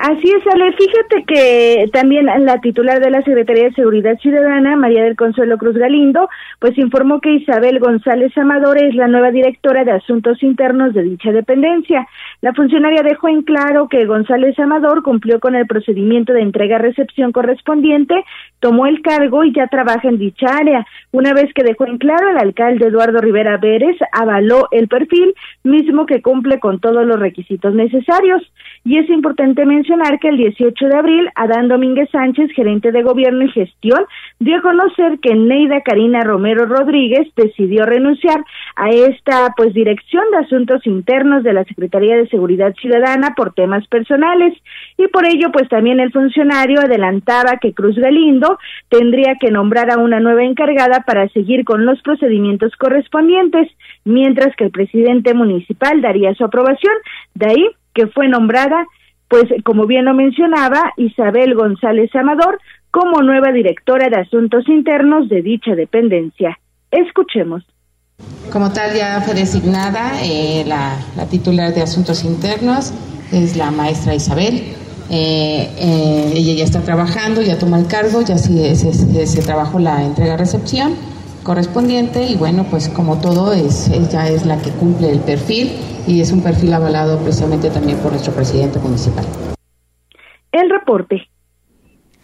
Así 0.03 0.31
es, 0.31 0.43
Ale. 0.47 0.73
Fíjate 0.73 1.25
que 1.27 1.91
también 1.93 2.25
la 2.25 2.59
titular 2.63 3.01
de 3.01 3.11
la 3.11 3.21
Secretaría 3.21 3.65
de 3.65 3.75
Seguridad 3.75 4.19
Ciudadana, 4.19 4.75
María 4.75 5.05
del 5.05 5.15
Consuelo 5.15 5.59
Cruz 5.59 5.77
Galindo, 5.77 6.27
pues 6.59 6.79
informó 6.79 7.21
que 7.21 7.33
Isabel 7.33 7.79
González 7.81 8.33
Amador 8.39 8.79
es 8.79 8.95
la 8.95 9.09
nueva 9.09 9.31
directora 9.31 9.85
de 9.85 9.93
Asuntos 9.93 10.43
Internos 10.43 10.95
de 10.95 11.03
dicha 11.03 11.33
dependencia. 11.33 12.09
La 12.41 12.55
funcionaria 12.55 13.03
dejó 13.03 13.29
en 13.29 13.43
claro 13.43 13.89
que 13.89 14.07
González 14.07 14.59
Amador 14.59 15.03
cumplió 15.03 15.39
con 15.39 15.55
el 15.55 15.67
procedimiento 15.67 16.33
de 16.33 16.41
entrega-recepción 16.41 17.31
correspondiente, 17.33 18.25
tomó 18.59 18.87
el 18.87 19.03
cargo 19.03 19.45
y 19.45 19.53
ya 19.53 19.67
trabaja 19.67 20.09
en 20.09 20.17
dicha 20.17 20.47
área. 20.57 20.87
Una 21.13 21.35
vez 21.35 21.53
que 21.53 21.63
dejó 21.63 21.87
en 21.87 21.99
claro, 21.99 22.31
el 22.31 22.39
alcalde 22.39 22.87
Eduardo 22.87 23.21
Rivera 23.21 23.61
Pérez 23.61 23.99
avaló 24.13 24.67
el 24.71 24.89
perfil, 24.89 25.35
mismo 25.63 26.07
que 26.07 26.23
cumple 26.23 26.59
con 26.59 26.81
todos 26.81 27.05
los 27.05 27.21
requisitos 27.21 27.75
necesarios. 27.75 28.51
Y 28.83 28.97
es 28.97 29.11
importante 29.11 29.67
mencionar 29.67 29.90
que 30.21 30.29
el 30.29 30.37
18 30.37 30.87
de 30.87 30.97
abril, 30.97 31.29
Adán 31.35 31.69
Domínguez 31.69 32.09
Sánchez, 32.11 32.51
gerente 32.55 32.93
de 32.93 33.03
gobierno 33.03 33.45
y 33.45 33.51
gestión, 33.51 34.05
dio 34.39 34.59
a 34.59 34.63
conocer 34.63 35.19
que 35.21 35.35
Neida 35.35 35.81
Karina 35.81 36.21
Romero 36.21 36.67
Rodríguez 36.67 37.29
decidió 37.37 37.87
renunciar 37.87 38.45
a 38.77 38.91
esta 38.91 39.53
pues 39.57 39.75
dirección 39.75 40.25
de 40.31 40.39
asuntos 40.39 40.87
internos 40.87 41.43
de 41.43 41.55
la 41.55 41.65
Secretaría 41.65 42.17
de 42.17 42.29
Seguridad 42.29 42.73
Ciudadana 42.75 43.35
por 43.37 43.53
temas 43.53 43.87
personales 43.89 44.57
y 44.97 45.09
por 45.09 45.27
ello 45.27 45.51
pues 45.53 45.69
también 45.69 45.99
el 45.99 46.13
funcionario 46.13 46.81
adelantaba 46.81 47.59
que 47.61 47.75
Cruz 47.75 47.97
Galindo 47.97 48.59
tendría 48.89 49.35
que 49.41 49.51
nombrar 49.51 49.91
a 49.91 49.99
una 49.99 50.21
nueva 50.21 50.45
encargada 50.45 51.01
para 51.07 51.29
seguir 51.31 51.65
con 51.65 51.85
los 51.85 52.01
procedimientos 52.03 52.77
correspondientes, 52.77 53.69
mientras 54.05 54.55
que 54.57 54.65
el 54.65 54.71
presidente 54.71 55.35
municipal 55.35 56.01
daría 56.01 56.35
su 56.35 56.45
aprobación. 56.45 56.95
De 57.35 57.47
ahí 57.47 57.71
que 57.95 58.07
fue 58.07 58.29
nombrada, 58.29 58.87
pues 59.31 59.45
como 59.65 59.87
bien 59.87 60.07
lo 60.07 60.13
mencionaba, 60.13 60.93
Isabel 60.97 61.55
González 61.55 62.11
Amador 62.17 62.59
como 62.91 63.23
nueva 63.23 63.53
directora 63.53 64.09
de 64.11 64.21
Asuntos 64.21 64.69
Internos 64.69 65.29
de 65.29 65.41
dicha 65.41 65.77
dependencia. 65.77 66.59
Escuchemos. 66.91 67.63
Como 68.53 68.73
tal, 68.73 68.93
ya 68.93 69.21
fue 69.21 69.35
designada 69.35 70.21
eh, 70.21 70.65
la, 70.67 70.99
titular 71.31 71.73
de 71.73 71.83
Asuntos 71.83 72.25
Internos, 72.25 72.93
es 73.31 73.57
la 73.57 73.71
maestra 73.71 74.17
Isabel. 74.17 74.75
Eh, 75.11 75.71
eh, 75.79 76.33
ella 76.35 76.55
ya 76.55 76.65
está 76.65 76.81
trabajando, 76.81 77.41
ya 77.41 77.57
toma 77.57 77.79
el 77.79 77.87
cargo, 77.87 78.23
ya 78.23 78.37
se, 78.37 78.75
se 78.75 79.43
trabajó 79.43 79.79
la 79.79 80.03
entrega-recepción 80.03 80.97
correspondiente 81.43 82.25
y 82.25 82.37
bueno, 82.37 82.67
pues 82.71 82.89
como 82.89 83.21
todo, 83.21 83.53
es, 83.53 83.89
ella 83.89 84.29
es 84.29 84.47
la 84.47 84.61
que 84.61 84.71
cumple 84.71 85.11
el 85.11 85.21
perfil 85.21 85.73
y 86.07 86.21
es 86.21 86.33
un 86.33 86.43
perfil 86.43 86.73
avalado 86.73 87.19
precisamente 87.19 87.71
también 87.71 87.99
por 87.99 88.13
nuestro 88.13 88.33
presidente 88.33 88.79
municipal. 88.79 89.25
El 90.53 90.71
reporte. 90.71 91.29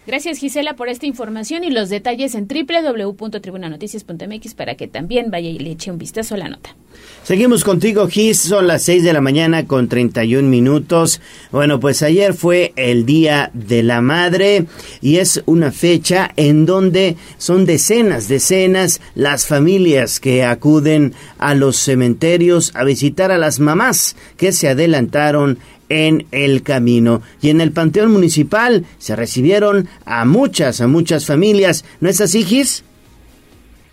Gracias 0.07 0.38
Gisela 0.38 0.77
por 0.77 0.88
esta 0.88 1.07
información 1.07 1.64
y 1.64 1.71
los 1.71 1.88
detalles 1.88 2.37
en 2.37 2.47
www.tribunanoticias.mx 2.47 4.55
para 4.55 4.77
que 4.77 4.87
también 4.87 5.33
vaya 5.33 5.51
y 5.51 5.59
le 5.59 5.73
eche 5.73 5.90
un 5.90 5.99
vistazo 5.99 6.37
a 6.37 6.38
la 6.38 6.49
nota. 6.49 6.77
Seguimos 7.25 7.64
contigo, 7.64 8.07
Gis. 8.07 8.38
Son 8.38 8.69
las 8.69 8.85
6 8.85 9.03
de 9.03 9.12
la 9.12 9.21
mañana 9.21 9.66
con 9.66 9.88
31 9.88 10.49
minutos. 10.49 11.21
Bueno, 11.51 11.81
pues 11.81 12.03
ayer 12.03 12.35
fue 12.35 12.73
el 12.77 13.05
Día 13.05 13.51
de 13.53 13.83
la 13.83 14.01
Madre 14.01 14.66
y 15.01 15.16
es 15.16 15.42
una 15.47 15.73
fecha 15.73 16.31
en 16.37 16.66
donde 16.66 17.16
son 17.37 17.66
decenas, 17.66 18.29
decenas 18.29 19.01
las 19.16 19.47
familias 19.47 20.21
que 20.21 20.45
acuden 20.45 21.14
a 21.38 21.55
los 21.55 21.77
cementerios 21.77 22.71
a 22.75 22.85
visitar 22.85 23.33
a 23.33 23.38
las 23.38 23.59
mamás 23.59 24.14
que 24.37 24.53
se 24.53 24.69
adelantaron 24.69 25.59
en 25.88 26.27
el 26.33 26.62
camino. 26.62 27.22
Y 27.40 27.51
en 27.51 27.61
el 27.61 27.72
Panteón 27.72 28.12
Municipal 28.12 28.85
se 28.99 29.16
recibieron 29.16 29.88
a 30.05 30.25
muchas, 30.25 30.81
a 30.81 30.87
muchas 30.87 31.27
familias. 31.27 31.85
¿No 32.01 32.09
es 32.09 32.20
así, 32.20 32.42
Gis? 32.42 32.85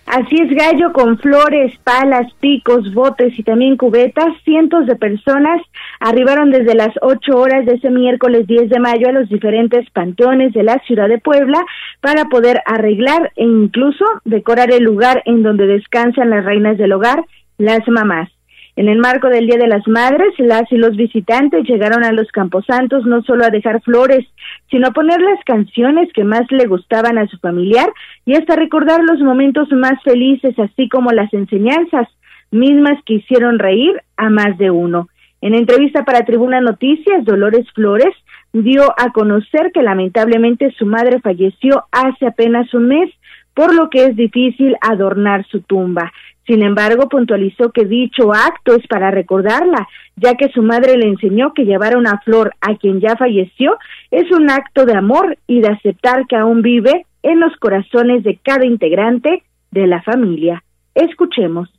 Así 0.06 0.36
es, 0.36 0.50
Gallo, 0.54 0.92
con 0.92 1.18
flores, 1.18 1.74
palas, 1.84 2.28
picos, 2.42 2.94
botes 2.94 3.40
y 3.40 3.44
también 3.44 3.78
cubetas, 3.78 4.34
cientos 4.44 4.86
de 4.86 4.98
personas 4.98 5.62
arribaron 6.02 6.52
desde 6.52 6.76
las 6.76 6.94
8 7.02 7.38
horas 7.38 7.66
de 7.66 7.76
ese 7.76 7.90
miércoles 7.90 8.46
10 8.46 8.70
de 8.70 8.80
mayo 8.80 9.08
a 9.08 9.14
los 9.14 9.30
diferentes 9.30 9.90
panteones 9.92 10.52
de 10.52 10.64
la 10.64 10.78
ciudad 10.80 11.08
de 11.08 11.20
Puebla 11.20 11.64
para 12.02 12.26
poder 12.26 12.62
arreglar 12.66 13.32
e 13.38 13.46
incluso 13.46 14.04
decorar 14.26 14.72
el 14.72 14.84
lugar 14.84 15.24
en 15.26 15.42
donde 15.42 15.68
descansan 15.68 16.32
las 16.32 16.44
reinas 16.44 16.78
del 16.78 16.92
hogar, 16.92 17.24
las 17.58 17.88
mamás. 17.88 18.30
En 18.76 18.90
el 18.90 18.98
marco 18.98 19.30
del 19.30 19.46
Día 19.46 19.58
de 19.58 19.68
las 19.68 19.88
Madres, 19.88 20.34
las 20.40 20.72
y 20.72 20.78
los 20.78 20.96
visitantes 20.96 21.64
llegaron 21.68 22.04
a 22.04 22.12
los 22.12 22.32
Camposantos 22.32 23.06
no 23.06 23.22
solo 23.22 23.46
a 23.46 23.52
dejar 23.52 23.82
flores, 23.82 24.26
sino 24.72 24.88
a 24.88 24.92
poner 24.92 25.22
las 25.22 25.44
canciones 25.46 26.12
que 26.14 26.24
más 26.24 26.42
le 26.50 26.66
gustaban 26.66 27.20
a 27.20 27.28
su 27.28 27.38
familiar 27.38 27.88
y 28.26 28.34
hasta 28.34 28.56
recordar 28.56 29.04
los 29.04 29.20
momentos 29.20 29.72
más 29.72 30.02
felices, 30.04 30.58
así 30.58 30.90
como 30.90 31.12
las 31.12 31.32
enseñanzas 31.34 32.08
mismas 32.50 32.98
que 33.06 33.16
hicieron 33.16 33.60
reír 33.60 34.02
a 34.18 34.30
más 34.30 34.58
de 34.58 34.72
uno. 34.72 35.08
En 35.42 35.54
entrevista 35.54 36.04
para 36.04 36.26
Tribuna 36.26 36.60
Noticias, 36.60 37.26
Dolores 37.26 37.68
Flores 37.76 38.16
dio 38.54 38.84
a 38.98 39.12
conocer 39.12 39.72
que 39.72 39.84
lamentablemente 39.84 40.72
su 40.80 40.86
madre 40.86 41.20
falleció 41.20 41.84
hace 41.92 42.26
apenas 42.26 42.74
un 42.74 42.88
mes, 42.88 43.12
por 43.54 43.76
lo 43.76 43.90
que 43.90 44.06
es 44.06 44.16
difícil 44.16 44.76
adornar 44.82 45.46
su 45.46 45.62
tumba. 45.62 46.12
Sin 46.46 46.62
embargo, 46.62 47.08
puntualizó 47.08 47.72
que 47.72 47.86
dicho 47.86 48.34
acto 48.34 48.76
es 48.76 48.86
para 48.88 49.12
recordarla, 49.12 49.88
ya 50.18 50.36
que 50.36 50.50
su 50.50 50.62
madre 50.62 50.98
le 50.98 51.08
enseñó 51.08 51.54
que 51.54 51.64
llevar 51.64 51.96
una 51.96 52.20
flor 52.26 52.54
a 52.60 52.76
quien 52.76 53.00
ya 53.00 53.16
falleció 53.16 53.78
es 54.12 54.30
un 54.32 54.50
acto 54.50 54.86
de 54.86 54.96
amor 54.96 55.38
y 55.48 55.62
de 55.62 55.70
aceptar 55.70 56.28
que 56.28 56.36
aún 56.36 56.62
vive 56.62 57.06
en 57.24 57.40
los 57.40 57.56
corazones 57.58 58.24
de 58.24 58.38
cada 58.44 58.66
integrante 58.66 59.44
de 59.72 59.88
la 59.88 60.02
familia. 60.02 60.64
Escuchemos. 60.94 61.70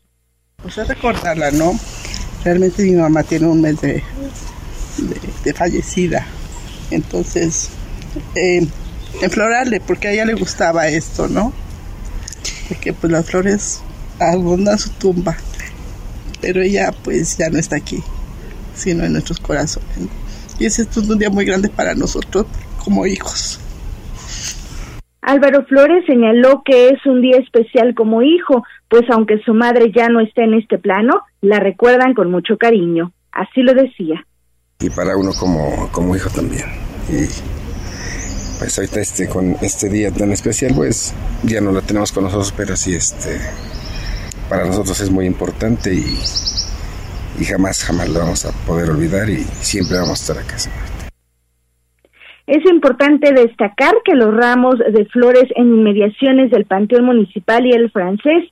Pues 0.62 0.78
es 0.78 0.88
recordarla, 0.88 1.50
¿no? 1.50 1.72
Realmente 2.42 2.82
mi 2.84 2.92
mamá 2.92 3.22
tiene 3.22 3.46
un 3.46 3.60
mes 3.60 3.80
de, 3.82 4.02
de, 5.44 5.52
fallecida. 5.52 6.26
Entonces, 6.90 7.70
eh, 8.34 8.66
porque 9.86 10.08
a 10.08 10.12
ella 10.12 10.24
le 10.24 10.34
gustaba 10.34 10.88
esto, 10.88 11.28
¿no? 11.28 11.52
Porque 12.68 12.94
pues 12.94 13.12
las 13.12 13.26
flores 13.26 13.82
abunda 14.20 14.76
su 14.78 14.90
tumba, 14.90 15.36
pero 16.40 16.62
ella 16.62 16.92
pues 17.02 17.36
ya 17.36 17.48
no 17.50 17.58
está 17.58 17.76
aquí, 17.76 18.02
sino 18.74 19.04
en 19.04 19.12
nuestros 19.12 19.40
corazones. 19.40 19.88
Y 20.58 20.66
ese 20.66 20.82
es 20.82 20.96
un 20.96 21.18
día 21.18 21.30
muy 21.30 21.44
grande 21.44 21.68
para 21.68 21.94
nosotros 21.94 22.46
como 22.82 23.06
hijos. 23.06 23.60
Álvaro 25.22 25.64
Flores 25.64 26.04
señaló 26.06 26.62
que 26.64 26.90
es 26.90 27.04
un 27.06 27.22
día 27.22 27.38
especial 27.38 27.94
como 27.94 28.22
hijo, 28.22 28.62
pues 28.88 29.04
aunque 29.10 29.38
su 29.38 29.54
madre 29.54 29.90
ya 29.90 30.08
no 30.08 30.20
está 30.20 30.44
en 30.44 30.54
este 30.54 30.78
plano, 30.78 31.22
la 31.40 31.60
recuerdan 31.60 32.12
con 32.12 32.30
mucho 32.30 32.58
cariño. 32.58 33.12
Así 33.32 33.62
lo 33.62 33.72
decía. 33.72 34.26
Y 34.80 34.90
para 34.90 35.16
uno 35.16 35.30
como, 35.38 35.90
como 35.92 36.14
hijo 36.14 36.28
también. 36.28 36.66
Y 37.08 37.24
pues 38.58 38.78
ahorita 38.78 39.00
este, 39.00 39.28
con 39.28 39.56
este 39.62 39.88
día 39.88 40.10
tan 40.10 40.30
especial, 40.30 40.72
pues 40.76 41.14
ya 41.42 41.60
no 41.60 41.72
la 41.72 41.80
tenemos 41.80 42.12
con 42.12 42.24
nosotros, 42.24 42.52
pero 42.54 42.76
sí 42.76 42.94
este, 42.94 43.40
para 44.48 44.66
nosotros 44.66 45.00
es 45.00 45.10
muy 45.10 45.26
importante 45.26 45.94
y, 45.94 46.18
y 47.40 47.44
jamás, 47.44 47.84
jamás 47.84 48.08
lo 48.08 48.20
vamos 48.20 48.44
a 48.44 48.52
poder 48.66 48.90
olvidar 48.90 49.28
y 49.28 49.38
siempre 49.38 49.98
vamos 49.98 50.20
a 50.28 50.32
estar 50.32 50.38
acá. 50.38 50.56
Es 52.46 52.62
importante 52.70 53.32
destacar 53.32 53.94
que 54.04 54.14
los 54.14 54.34
ramos 54.34 54.78
de 54.78 55.06
flores 55.06 55.44
en 55.56 55.68
inmediaciones 55.68 56.50
del 56.50 56.66
Panteón 56.66 57.06
Municipal 57.06 57.64
y 57.64 57.72
el 57.72 57.90
francés 57.90 58.44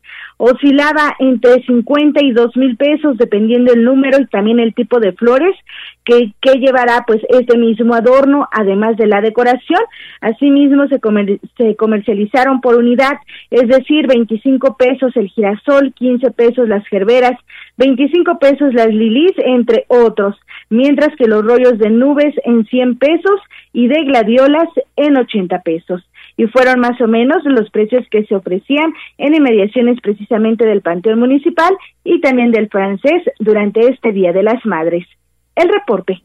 oscilaba 0.45 1.15
entre 1.21 1.63
50 1.63 2.21
y 2.21 2.33
2 2.33 2.57
mil 2.57 2.77
pesos 2.77 3.17
dependiendo 3.17 3.73
el 3.73 3.85
número 3.85 4.19
y 4.21 4.27
también 4.27 4.59
el 4.59 4.75
tipo 4.75 4.99
de 4.99 5.13
flores 5.13 5.55
que, 6.05 6.33
que 6.41 6.59
llevará 6.59 7.05
pues 7.07 7.21
este 7.29 7.57
mismo 7.57 7.95
adorno 7.95 8.49
además 8.51 8.97
de 8.97 9.07
la 9.07 9.21
decoración. 9.21 9.79
Asimismo 10.21 10.89
se, 10.89 10.99
se 11.57 11.77
comercializaron 11.77 12.61
por 12.61 12.75
unidad, 12.75 13.19
es 13.53 13.69
decir, 13.69 14.09
25 14.09 14.77
pesos 14.77 15.17
el 15.17 15.29
girasol, 15.29 15.93
15 15.95 16.33
pesos 16.33 16.69
las 16.69 16.85
gerberas, 16.89 17.39
25 17.77 18.41
pesos 18.41 18.75
las 18.75 18.89
lilis, 18.89 19.35
entre 19.45 19.85
otros, 19.87 20.35
mientras 20.71 21.15
que 21.15 21.29
los 21.29 21.45
rollos 21.45 21.79
de 21.79 21.91
nubes 21.91 22.35
en 22.45 22.67
100 22.67 22.99
pesos 22.99 23.41
y 23.73 23.87
de 23.87 24.03
gladiolas 24.07 24.69
en 24.97 25.17
80 25.17 25.61
pesos 25.61 26.03
y 26.37 26.47
fueron 26.47 26.81
más 26.81 27.01
o 27.01 27.07
menos 27.07 27.45
los 27.45 27.71
precios 27.71 28.07
que 28.11 28.25
se 28.25 28.35
ofrecían 28.35 28.93
en 29.19 29.35
inmediaciones 29.35 30.01
precisamente 30.01 30.67
del 30.67 30.83
Panteón 30.83 31.19
Municipal 31.19 31.77
y 32.05 32.21
también 32.21 32.51
del 32.51 32.69
francés 32.69 33.23
durante 33.39 33.81
este 33.89 34.13
Día 34.13 34.33
de 34.33 34.43
las 34.43 34.65
Madres. 34.65 35.07
El 35.55 35.69
reporte. 35.69 36.23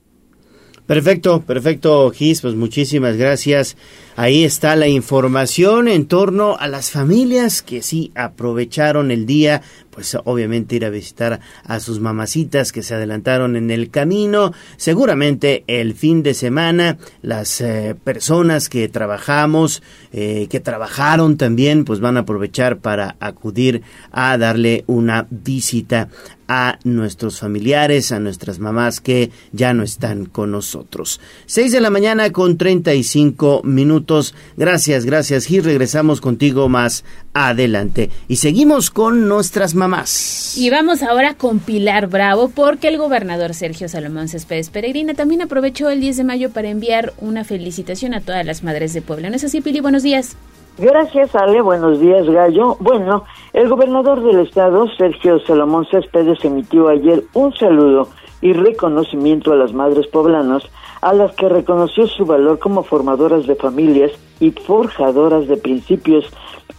Perfecto, 0.88 1.41
perfecto, 1.41 2.10
Gis, 2.12 2.39
pues 2.39 2.56
muchísimas 2.56 3.17
gracias. 3.17 3.76
Ahí 4.15 4.45
está 4.45 4.78
la 4.78 4.88
información 4.88 5.89
en 5.89 6.08
torno 6.08 6.56
a 6.58 6.67
las 6.67 6.91
familias 6.91 7.62
que 7.62 7.82
sí 7.84 8.13
aprovecharon 8.15 9.12
el 9.12 9.26
día, 9.26 9.62
pues 9.91 10.17
obviamente 10.23 10.78
ir 10.78 10.86
a 10.86 10.89
visitar 10.89 11.41
a 11.65 11.82
sus 11.82 12.00
mamacitas 12.00 12.71
que 12.71 12.84
se 12.84 12.95
adelantaron 12.95 13.58
en 13.58 13.69
el 13.69 13.89
camino. 13.89 14.54
Seguramente 14.78 15.65
el 15.67 15.93
fin 15.93 16.23
de 16.23 16.34
semana 16.34 16.97
las 17.21 17.60
eh, 17.60 17.93
personas 18.02 18.69
que 18.69 18.88
trabajamos, 18.88 19.84
eh, 20.13 20.47
que 20.50 20.62
trabajaron 20.62 21.36
también, 21.36 21.84
pues 21.84 22.00
van 22.00 22.15
a 22.15 22.21
aprovechar 22.21 22.78
para 22.78 23.17
acudir 23.19 23.82
a 24.12 24.38
darle 24.38 24.86
una 24.88 25.28
visita 25.30 26.08
a 26.48 26.80
nuestros 26.84 27.40
familiares, 27.40 28.12
a 28.12 28.20
nuestras 28.20 28.60
mamás 28.60 29.02
que 29.02 29.32
ya 29.52 29.74
no 29.74 29.84
están 29.84 30.26
con 30.26 30.52
nosotros. 30.52 31.20
6 31.46 31.72
de 31.72 31.82
la 31.82 31.90
mañana 31.90 32.32
con 32.32 32.58
35 32.58 33.62
minutos. 33.64 34.34
Gracias, 34.56 35.06
gracias. 35.06 35.50
Y 35.52 35.60
regresamos 35.60 36.22
contigo 36.22 36.70
más 36.70 37.04
adelante. 37.34 38.10
Y 38.28 38.38
seguimos 38.38 38.90
con 38.90 39.28
nuestras 39.28 39.76
mamás. 39.76 40.58
Y 40.58 40.70
vamos 40.70 41.04
ahora 41.04 41.36
con 41.36 41.60
Pilar 41.60 42.08
Bravo 42.08 42.50
porque 42.50 42.88
el 42.88 42.98
gobernador 42.98 43.54
Sergio 43.54 43.90
Salomón 43.90 44.28
Céspedes 44.28 44.70
Peregrina 44.70 45.14
también 45.14 45.42
aprovechó 45.42 45.90
el 45.90 46.02
10 46.02 46.18
de 46.18 46.24
mayo 46.24 46.50
para 46.52 46.70
enviar 46.70 47.14
una 47.20 47.44
felicitación 47.44 48.14
a 48.14 48.22
todas 48.22 48.46
las 48.46 48.64
madres 48.64 48.94
de 48.94 49.02
Puebla. 49.02 49.30
¿No 49.30 49.36
es 49.36 49.44
así, 49.44 49.62
Pili? 49.62 49.82
Buenos 49.82 50.04
días. 50.04 50.36
Gracias, 50.78 51.36
Ale. 51.36 51.62
Buenos 51.62 52.00
días, 52.00 52.30
Gallo. 52.30 52.78
Bueno, 52.80 53.24
el 53.54 53.68
gobernador 53.68 54.22
del 54.22 54.42
estado, 54.42 54.88
Sergio 54.96 55.40
Salomón 55.40 55.88
Céspedes, 55.90 56.44
emitió 56.46 56.88
ayer 56.90 57.24
un 57.34 57.52
saludo 57.56 58.10
y 58.42 58.54
reconocimiento 58.54 59.52
a 59.52 59.56
las 59.56 59.74
madres 59.74 60.06
poblanas, 60.08 60.63
a 61.02 61.13
las 61.13 61.36
que 61.36 61.50
reconoció 61.50 62.06
su 62.06 62.26
valor 62.26 62.60
como 62.60 62.84
formadoras 62.84 63.48
de 63.48 63.56
familias 63.56 64.12
y 64.40 64.52
forjadoras 64.52 65.48
de 65.48 65.58
principios, 65.58 66.26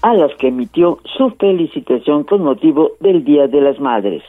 a 0.03 0.15
las 0.15 0.31
que 0.37 0.49
emitió 0.49 1.01
su 1.17 1.31
felicitación 1.31 2.23
con 2.23 2.43
motivo 2.43 2.93
del 3.01 3.25
Día 3.25 3.49
de 3.49 3.61
las 3.61 3.81
Madres. 3.81 4.23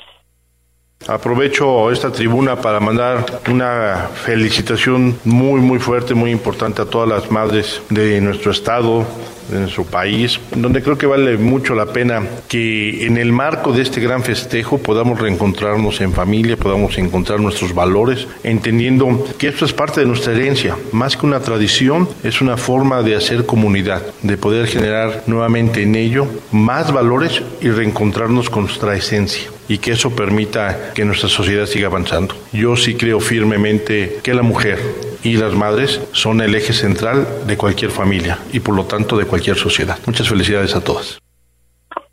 Aprovecho 1.08 1.92
esta 1.92 2.12
tribuna 2.12 2.58
para 2.58 2.80
mandar 2.80 3.24
una 3.50 4.10
felicitación 4.14 5.18
muy, 5.24 5.62
muy 5.62 5.80
fuerte, 5.80 6.14
muy 6.14 6.32
importante 6.32 6.82
a 6.82 6.86
todas 6.86 7.08
las 7.08 7.32
madres 7.32 7.82
de 7.90 8.20
nuestro 8.20 8.52
estado, 8.52 9.06
en 9.52 9.68
su 9.68 9.86
país, 9.86 10.40
donde 10.56 10.82
creo 10.82 10.98
que 10.98 11.06
vale 11.06 11.38
mucho 11.38 11.76
la 11.76 11.88
pena 11.88 12.24
que 12.48 13.06
en 13.06 13.18
el 13.18 13.32
marco 13.32 13.72
de 13.72 13.82
este 13.82 14.02
gran 14.02 14.24
festejo 14.24 14.78
podamos 14.78 15.20
reencontrarnos 15.20 16.02
en 16.02 16.14
familia, 16.14 16.58
podamos 16.58 16.98
encontrar 16.98 17.40
nuestros 17.40 17.74
valores, 17.74 18.28
entendiendo 18.44 19.26
que 19.38 19.48
esto 19.48 19.66
es 19.66 19.74
parte 19.74 20.02
de 20.02 20.08
nuestra 20.08 20.34
herencia, 20.34 20.78
más 20.92 21.18
que 21.18 21.26
una 21.26 21.40
tradición, 21.40 22.08
es 22.24 22.42
una 22.42 22.58
forma 22.58 23.02
de 23.02 23.16
hacer 23.16 23.46
comunidad, 23.46 24.04
de 24.22 24.38
poder 24.38 24.68
generar 24.68 25.24
nuevamente 25.28 25.84
en 25.84 25.96
ello 25.96 26.28
más 26.52 26.92
valores 26.92 27.42
y 27.62 27.70
reencontrarnos 27.70 28.50
con 28.50 28.64
nuestra 28.64 28.96
esencia 28.96 29.50
y 29.68 29.78
que 29.78 29.92
eso 29.92 30.10
permita 30.10 30.92
que 30.94 31.06
nuestra 31.06 31.30
sociedad 31.30 31.68
siga 31.68 31.88
avanzando. 31.88 32.36
Yo 32.52 32.76
sí 32.76 32.96
creo 32.96 33.20
firmemente 33.20 34.20
que 34.24 34.34
la 34.34 34.42
mujer 34.42 34.80
y 35.24 35.38
las 35.38 35.56
madres 35.56 36.08
son 36.12 36.42
el 36.42 36.56
eje 36.56 36.74
central 36.74 37.26
de 37.46 37.58
cualquier 37.58 37.92
familia 37.92 38.38
y 38.54 38.60
por 38.60 38.76
lo 38.76 38.86
tanto 38.86 39.18
de 39.18 39.26
cualquier 39.26 39.56
sociedad. 39.56 39.98
Muchas 40.06 40.30
felicidades 40.30 40.76
a 40.76 40.84
todas. 40.84 41.20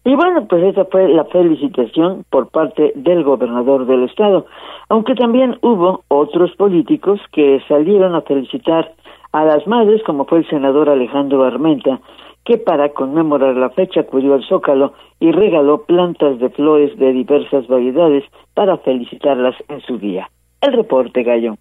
Y 0.05 0.15
bueno, 0.15 0.47
pues 0.47 0.63
esa 0.63 0.85
fue 0.85 1.09
la 1.09 1.25
felicitación 1.25 2.25
por 2.31 2.49
parte 2.49 2.93
del 2.95 3.25
gobernador 3.25 3.87
del 3.87 4.05
estado, 4.05 4.47
aunque 4.89 5.17
también 5.17 5.59
hubo 5.63 6.05
otros 6.07 6.55
políticos 6.57 7.21
que 7.33 7.61
salieron 7.67 8.15
a 8.15 8.21
felicitar 8.21 8.95
a 9.33 9.45
las 9.45 9.67
madres, 9.67 10.03
como 10.05 10.25
fue 10.25 10.39
el 10.39 10.49
senador 10.49 10.89
Alejandro 10.89 11.43
Armenta, 11.43 12.01
que 12.45 12.57
para 12.57 12.91
conmemorar 12.91 13.57
la 13.57 13.71
fecha 13.71 14.01
acudió 14.01 14.35
al 14.35 14.45
Zócalo 14.45 14.95
y 15.19 15.33
regaló 15.33 15.83
plantas 15.83 16.39
de 16.39 16.51
flores 16.51 16.97
de 16.99 17.13
diversas 17.13 17.67
variedades 17.67 18.23
para 18.55 18.79
felicitarlas 18.79 19.57
en 19.69 19.81
su 19.81 19.99
día. 19.99 20.31
El 20.61 20.73
reporte, 20.75 21.25
Gallo. 21.25 21.57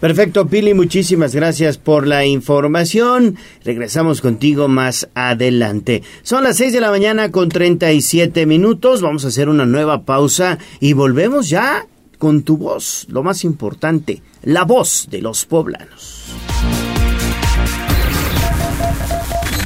Perfecto, 0.00 0.46
Pili, 0.46 0.74
muchísimas 0.74 1.34
gracias 1.34 1.78
por 1.78 2.06
la 2.06 2.26
información. 2.26 3.36
Regresamos 3.64 4.20
contigo 4.20 4.68
más 4.68 5.08
adelante. 5.14 6.02
Son 6.22 6.44
las 6.44 6.58
6 6.58 6.74
de 6.74 6.80
la 6.80 6.90
mañana 6.90 7.30
con 7.30 7.48
37 7.48 8.44
minutos. 8.44 9.00
Vamos 9.00 9.24
a 9.24 9.28
hacer 9.28 9.48
una 9.48 9.64
nueva 9.64 10.04
pausa 10.04 10.58
y 10.80 10.92
volvemos 10.92 11.48
ya 11.48 11.86
con 12.18 12.42
tu 12.42 12.58
voz, 12.58 13.06
lo 13.08 13.22
más 13.22 13.44
importante, 13.44 14.22
la 14.42 14.64
voz 14.64 15.08
de 15.10 15.22
los 15.22 15.44
poblanos. 15.46 16.24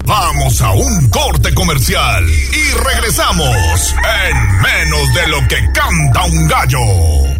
Vamos 0.04 0.60
a 0.60 0.72
un 0.72 1.08
corte 1.10 1.54
comercial 1.54 2.24
y 2.28 2.84
regresamos 2.84 3.94
en 4.26 4.60
menos 4.60 5.14
de 5.14 5.28
lo 5.28 5.38
que 5.48 5.56
canta 5.72 6.24
un 6.24 6.48
gallo. 6.48 7.39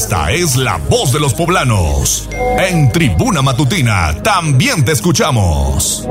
Esta 0.00 0.32
es 0.32 0.56
la 0.56 0.78
voz 0.78 1.12
de 1.12 1.20
los 1.20 1.34
poblanos. 1.34 2.26
En 2.58 2.90
Tribuna 2.90 3.42
Matutina 3.42 4.16
también 4.22 4.82
te 4.82 4.92
escuchamos. 4.92 6.08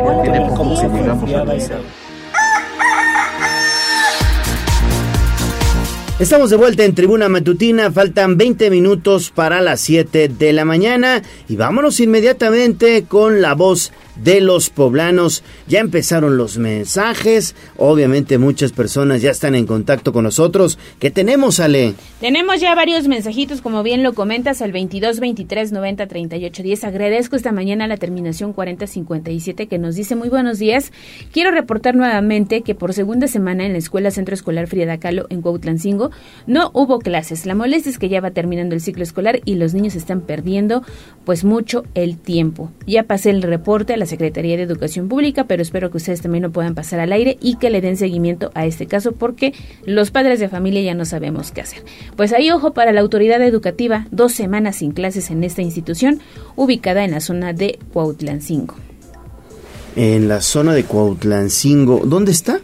Estamos 6.19 6.51
de 6.51 6.55
vuelta 6.55 6.85
en 6.85 6.93
Tribuna 6.93 7.29
Matutina, 7.29 7.91
faltan 7.91 8.37
20 8.37 8.69
minutos 8.69 9.31
para 9.31 9.59
las 9.59 9.81
7 9.81 10.27
de 10.27 10.53
la 10.53 10.65
mañana 10.65 11.23
y 11.47 11.55
vámonos 11.55 11.99
inmediatamente 11.99 13.05
con 13.05 13.41
la 13.41 13.55
voz 13.55 13.91
de 14.23 14.41
los 14.41 14.69
poblanos. 14.69 15.43
Ya 15.67 15.79
empezaron 15.79 16.37
los 16.37 16.57
mensajes, 16.57 17.55
obviamente 17.77 18.37
muchas 18.37 18.71
personas 18.71 19.21
ya 19.21 19.31
están 19.31 19.55
en 19.55 19.65
contacto 19.65 20.13
con 20.13 20.23
nosotros. 20.23 20.77
¿Qué 20.99 21.11
tenemos, 21.11 21.59
Ale? 21.59 21.93
Tenemos 22.19 22.59
ya 22.59 22.75
varios 22.75 23.07
mensajitos, 23.07 23.61
como 23.61 23.83
bien 23.83 24.03
lo 24.03 24.13
comentas, 24.13 24.61
al 24.61 24.71
22 24.71 25.19
23 25.19 25.71
90 25.71 26.07
38 26.07 26.63
10. 26.63 26.83
Agradezco 26.83 27.35
esta 27.35 27.51
mañana 27.51 27.87
la 27.87 27.97
terminación 27.97 28.53
40 28.53 28.87
57 28.87 29.67
que 29.67 29.77
nos 29.77 29.95
dice 29.95 30.15
muy 30.15 30.29
buenos 30.29 30.59
días. 30.59 30.91
Quiero 31.31 31.51
reportar 31.51 31.95
nuevamente 31.95 32.61
que 32.61 32.75
por 32.75 32.93
segunda 32.93 33.27
semana 33.27 33.65
en 33.65 33.73
la 33.73 33.79
Escuela 33.79 34.11
Centro 34.11 34.33
Escolar 34.33 34.67
Frida 34.67 34.97
Kahlo 34.97 35.27
en 35.29 35.41
Cuautlancingo 35.41 36.11
no 36.47 36.71
hubo 36.73 36.99
clases. 36.99 37.45
La 37.45 37.55
molestia 37.55 37.89
es 37.91 37.99
que 37.99 38.09
ya 38.09 38.21
va 38.21 38.31
terminando 38.31 38.75
el 38.75 38.81
ciclo 38.81 39.03
escolar 39.03 39.39
y 39.45 39.55
los 39.55 39.73
niños 39.73 39.95
están 39.95 40.21
perdiendo 40.21 40.83
pues 41.25 41.43
mucho 41.43 41.83
el 41.93 42.17
tiempo. 42.17 42.71
Ya 42.85 43.03
pasé 43.03 43.29
el 43.29 43.41
reporte 43.41 43.93
a 43.93 43.97
la 43.97 44.05
Secretaría 44.09 44.57
de 44.57 44.63
Educación 44.63 45.07
Pública, 45.07 45.45
pero 45.45 45.61
espero 45.61 45.89
que 45.89 45.97
ustedes 45.97 46.21
también 46.21 46.41
lo 46.43 46.51
puedan 46.51 46.75
pasar 46.75 46.99
al 46.99 47.13
aire 47.13 47.37
y 47.41 47.55
que 47.55 47.69
le 47.69 47.79
den 47.79 47.95
seguimiento 47.95 48.51
a 48.55 48.65
este 48.65 48.85
caso 48.87 49.13
porque 49.13 49.53
los 49.85 50.11
padres 50.11 50.41
de 50.41 50.49
familia 50.49 50.81
ya 50.81 50.93
no 50.95 51.05
sabemos 51.05 51.51
qué 51.51 51.61
hacer. 51.61 51.83
Pues 52.17 52.33
ahí 52.33 52.51
ojo 52.51 52.73
para 52.73 52.91
la 52.91 52.99
autoridad 52.99 53.41
educativa, 53.41 54.05
dos 54.11 54.33
semanas 54.33 54.75
sin 54.77 54.91
clases 54.91 55.29
en 55.29 55.43
esta 55.45 55.61
institución 55.61 56.19
ubicada 56.57 57.05
en 57.05 57.11
la 57.11 57.21
zona 57.21 57.53
de 57.53 57.79
Cuautlancingo. 57.93 58.75
en 59.95 60.27
la 60.27 60.41
zona 60.41 60.73
de 60.73 60.83
Cuautlancingo. 60.83 62.01
¿Dónde 62.05 62.31
está? 62.31 62.59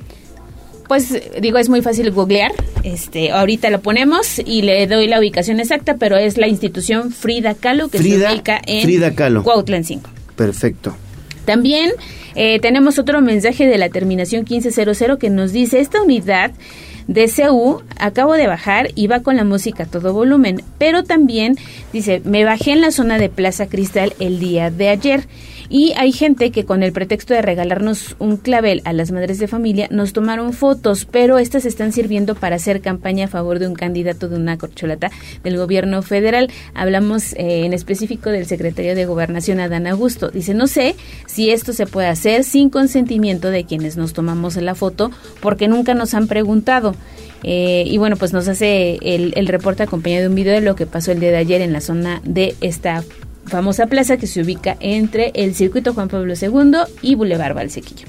Pues 0.88 1.20
digo, 1.42 1.58
es 1.58 1.68
muy 1.68 1.82
fácil 1.82 2.12
googlear. 2.12 2.52
Este, 2.84 3.32
ahorita 3.32 3.72
lo 3.72 3.82
ponemos 3.82 4.38
y 4.38 4.62
le 4.62 4.86
doy 4.86 5.08
la 5.08 5.18
ubicación 5.20 5.60
exacta, 5.60 5.96
pero 5.98 6.16
es 6.18 6.38
la 6.38 6.48
institución 6.48 7.12
Frida 7.12 7.56
Kahlo 7.56 7.88
que 7.90 7.98
Frida- 7.98 8.30
se 8.30 8.36
ubica 8.36 8.62
en 8.68 8.84
Frida 8.84 9.16
Kahlo. 9.16 9.42
Perfecto. 10.36 10.96
También 11.46 11.92
eh, 12.36 12.60
tenemos 12.60 13.00
otro 13.00 13.22
mensaje 13.22 13.68
de 13.68 13.78
la 13.78 13.90
terminación 13.90 14.46
1500 14.50 15.18
que 15.20 15.30
nos 15.30 15.52
dice, 15.52 15.80
esta 15.80 16.02
unidad 16.02 16.52
de 17.08 17.30
CU 17.30 17.82
acabo 18.00 18.34
de 18.34 18.48
bajar 18.48 18.90
y 18.96 19.08
va 19.08 19.22
con 19.22 19.36
la 19.36 19.44
música 19.44 19.84
a 19.84 19.86
todo 19.86 20.14
volumen, 20.14 20.62
pero 20.78 21.04
también 21.04 21.56
dice, 21.94 22.22
me 22.26 22.44
bajé 22.44 22.72
en 22.72 22.82
la 22.82 22.92
zona 22.92 23.18
de 23.18 23.30
Plaza 23.30 23.68
Cristal 23.68 24.14
el 24.20 24.40
día 24.40 24.72
de 24.72 24.90
ayer 24.90 25.28
y 25.70 25.94
hay 25.98 26.12
gente 26.12 26.52
que 26.52 26.66
con 26.66 26.84
el 26.84 26.92
pretexto 26.92 27.34
de 27.34 27.42
regalarnos 27.42 28.16
un 28.20 28.38
clavel 28.38 28.82
a 28.86 28.94
las 28.94 29.12
madres 29.12 29.40
de 29.40 29.48
familia 29.48 29.88
nos 29.92 30.14
tomaron 30.14 30.54
fotos, 30.54 31.06
pero 31.06 31.38
estas 31.38 31.66
están 31.66 31.92
sirviendo 31.92 32.36
para 32.36 32.58
hacer 32.58 32.82
campaña 32.82 33.26
a 33.26 33.30
favor 33.30 33.60
de 33.60 33.68
un 33.68 33.74
candidato 33.74 34.30
de 34.30 34.36
una 34.36 34.58
corcholata 34.58 35.12
del 35.44 35.58
gobierno 35.58 36.02
federal. 36.02 36.52
Hablamos 36.74 37.34
eh, 37.34 37.66
en 37.66 37.74
específico 37.74 38.30
del 38.30 38.46
secretario 38.46 38.96
de 38.96 39.06
Gobernación, 39.06 39.60
Adán 39.60 39.88
Augusto. 39.88 40.30
Dice, 40.30 40.54
no 40.54 40.68
sé 40.68 40.96
si 41.28 41.50
esto 41.50 41.74
se 41.74 41.88
puede 41.88 42.08
hacer 42.08 42.44
sin 42.44 42.70
consentimiento 42.70 43.50
de 43.50 43.66
quienes 43.66 43.98
nos 43.98 44.14
tomamos 44.14 44.56
la 44.58 44.76
foto, 44.76 45.12
porque 45.42 45.68
nunca 45.68 45.94
nos 45.94 46.14
han 46.14 46.28
preguntado. 46.28 46.96
Eh, 47.44 47.84
y 47.86 47.98
bueno, 47.98 48.16
pues 48.16 48.34
nos 48.34 48.48
hace 48.48 48.98
el, 49.02 49.34
el 49.36 49.48
reporte 49.48 49.84
acompañado 49.84 50.24
de 50.24 50.30
un 50.30 50.36
video 50.36 50.54
de 50.54 50.62
lo 50.62 50.76
que 50.76 50.88
pasó 50.88 51.12
el 51.12 51.20
día 51.20 51.32
de 51.32 51.38
ayer 51.38 51.62
en 51.62 51.74
la 51.74 51.82
zona 51.82 52.22
de 52.24 52.56
esta 52.62 53.04
famosa 53.48 53.88
plaza 53.88 54.18
que 54.18 54.28
se 54.28 54.42
ubica 54.42 54.78
entre 54.80 55.32
el 55.36 55.54
circuito 55.56 55.94
Juan 55.94 56.08
Pablo 56.10 56.34
II 56.40 56.72
y 57.02 57.16
Boulevard 57.16 57.54
Valsequillo. 57.56 58.08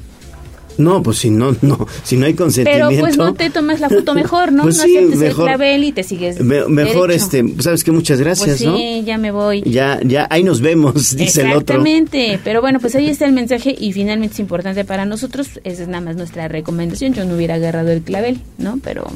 No, 0.78 1.02
pues 1.02 1.16
si 1.16 1.30
no, 1.30 1.56
no, 1.62 1.86
si 2.02 2.18
no 2.18 2.26
hay 2.26 2.34
Pero 2.34 2.44
consentimiento. 2.44 3.00
pues 3.00 3.16
no 3.16 3.32
te 3.32 3.48
tomas 3.48 3.80
la 3.80 3.88
foto 3.88 4.12
mejor, 4.14 4.52
¿no? 4.52 4.64
Pues 4.64 4.76
no 4.76 4.84
sí, 4.84 4.94
aceptes 4.98 5.18
mejor- 5.18 5.48
el 5.48 5.56
clavel 5.56 5.84
y 5.84 5.92
te 5.92 6.02
sigues 6.02 6.38
me- 6.42 6.66
mejor, 6.68 7.08
derecho. 7.08 7.24
este, 7.24 7.62
sabes 7.62 7.82
que 7.82 7.92
muchas 7.92 8.20
gracias, 8.20 8.46
Pues 8.46 8.58
sí, 8.58 8.66
¿no? 9.00 9.06
ya 9.06 9.16
me 9.16 9.30
voy. 9.30 9.62
Ya, 9.62 9.98
ya, 10.04 10.26
ahí 10.28 10.42
nos 10.42 10.60
vemos, 10.60 10.94
dice 11.16 11.40
el 11.40 11.46
otro. 11.46 11.60
Exactamente, 11.60 12.38
pero 12.44 12.60
bueno, 12.60 12.78
pues 12.78 12.94
ahí 12.94 13.08
está 13.08 13.24
el 13.24 13.32
mensaje 13.32 13.74
y 13.78 13.94
finalmente 13.94 14.34
es 14.34 14.40
importante 14.40 14.84
para 14.84 15.06
nosotros, 15.06 15.48
esa 15.64 15.82
es 15.84 15.88
nada 15.88 16.02
más 16.04 16.16
nuestra 16.16 16.46
recomendación, 16.46 17.14
yo 17.14 17.24
no 17.24 17.36
hubiera 17.36 17.54
agarrado 17.54 17.90
el 17.90 18.02
clavel, 18.02 18.40
¿no? 18.58 18.78
Pero 18.84 19.06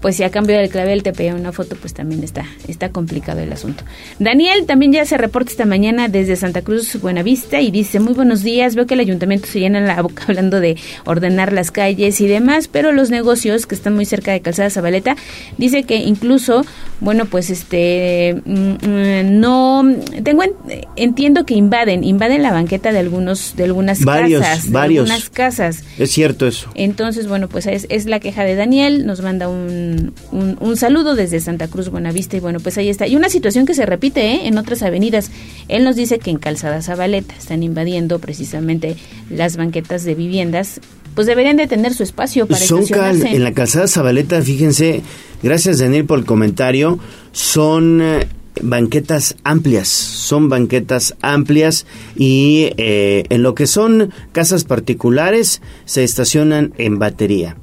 pues 0.00 0.16
si 0.16 0.22
a 0.22 0.30
cambio 0.30 0.56
del 0.56 0.68
clavel 0.70 1.02
te 1.02 1.12
pedía 1.12 1.34
una 1.34 1.52
foto, 1.52 1.76
pues 1.76 1.92
también 1.94 2.22
está, 2.24 2.44
está 2.68 2.88
complicado 2.90 3.40
el 3.40 3.52
asunto. 3.52 3.84
Daniel 4.18 4.64
también 4.66 4.92
ya 4.92 5.04
se 5.04 5.16
reporta 5.18 5.50
esta 5.50 5.64
mañana 5.66 6.08
desde 6.08 6.36
Santa 6.36 6.62
Cruz, 6.62 7.00
Buenavista, 7.00 7.60
y 7.60 7.70
dice, 7.70 8.00
muy 8.00 8.14
buenos 8.14 8.42
días, 8.42 8.74
veo 8.74 8.86
que 8.86 8.94
el 8.94 9.00
ayuntamiento 9.00 9.46
se 9.46 9.60
llena 9.60 9.80
la 9.80 10.00
boca 10.02 10.24
hablando 10.28 10.60
de 10.60 10.76
ordenar 11.04 11.52
las 11.52 11.70
calles 11.70 12.20
y 12.20 12.26
demás, 12.26 12.68
pero 12.68 12.92
los 12.92 13.10
negocios 13.10 13.66
que 13.66 13.74
están 13.74 13.94
muy 13.94 14.04
cerca 14.04 14.32
de 14.32 14.40
Calzada 14.40 14.70
Zabaleta, 14.70 15.16
dice 15.58 15.82
que 15.84 15.96
incluso, 15.96 16.64
bueno, 17.00 17.26
pues 17.26 17.50
este, 17.50 18.40
mm, 18.44 18.52
mm, 18.70 19.40
no, 19.40 19.82
tengo, 20.22 20.42
en- 20.44 20.52
entiendo 20.96 21.44
que 21.44 21.54
invaden, 21.54 22.04
invaden 22.04 22.42
la 22.42 22.52
banqueta 22.52 22.92
de 22.92 22.98
algunos, 23.00 23.54
de 23.56 23.64
algunas 23.64 24.04
Varios, 24.04 24.42
casas, 24.42 24.66
de 24.66 24.72
varios. 24.72 25.02
algunas 25.10 25.30
casas. 25.30 25.84
Es 25.98 26.10
cierto 26.10 26.46
eso. 26.46 26.70
Entonces, 26.74 27.26
bueno, 27.28 27.48
pues 27.48 27.66
es, 27.66 27.86
es 27.90 28.06
la 28.06 28.20
queja 28.20 28.44
de 28.44 28.54
Daniel, 28.54 29.06
nos 29.06 29.20
manda 29.22 29.48
un, 29.48 29.89
un, 30.32 30.56
un 30.60 30.76
saludo 30.76 31.14
desde 31.14 31.40
Santa 31.40 31.68
Cruz, 31.68 31.88
Buenavista, 31.88 32.36
y 32.36 32.40
bueno, 32.40 32.60
pues 32.60 32.76
ahí 32.78 32.88
está. 32.88 33.06
Y 33.06 33.16
una 33.16 33.28
situación 33.28 33.66
que 33.66 33.74
se 33.74 33.86
repite 33.86 34.20
¿eh? 34.34 34.46
en 34.46 34.58
otras 34.58 34.82
avenidas. 34.82 35.30
Él 35.68 35.84
nos 35.84 35.96
dice 35.96 36.18
que 36.18 36.30
en 36.30 36.38
Calzada 36.38 36.82
Zabaleta 36.82 37.34
están 37.38 37.62
invadiendo 37.62 38.18
precisamente 38.18 38.96
las 39.30 39.56
banquetas 39.56 40.04
de 40.04 40.14
viviendas, 40.14 40.80
pues 41.14 41.26
deberían 41.26 41.56
de 41.56 41.66
tener 41.66 41.92
su 41.94 42.02
espacio 42.02 42.46
para 42.46 42.60
Son 42.60 42.86
cal- 42.86 43.26
en 43.26 43.42
la 43.44 43.52
calzada 43.52 43.88
Zabaleta, 43.88 44.40
fíjense, 44.42 45.02
gracias 45.42 45.78
Daniel 45.78 46.04
por 46.04 46.18
el 46.20 46.24
comentario, 46.24 46.98
son 47.32 48.00
eh, 48.00 48.26
banquetas 48.62 49.36
amplias, 49.42 49.88
son 49.88 50.48
banquetas 50.48 51.16
amplias 51.20 51.86
y 52.16 52.70
eh, 52.76 53.24
en 53.28 53.42
lo 53.42 53.54
que 53.54 53.66
son 53.66 54.12
casas 54.32 54.64
particulares 54.64 55.60
se 55.84 56.04
estacionan 56.04 56.74
en 56.78 56.98
batería. 56.98 57.56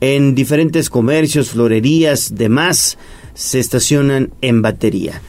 En 0.00 0.34
diferentes 0.34 0.88
comercios, 0.88 1.50
florerías, 1.50 2.34
demás, 2.34 2.96
se 3.34 3.58
estacionan 3.58 4.30
en 4.40 4.62
batería. 4.62 5.20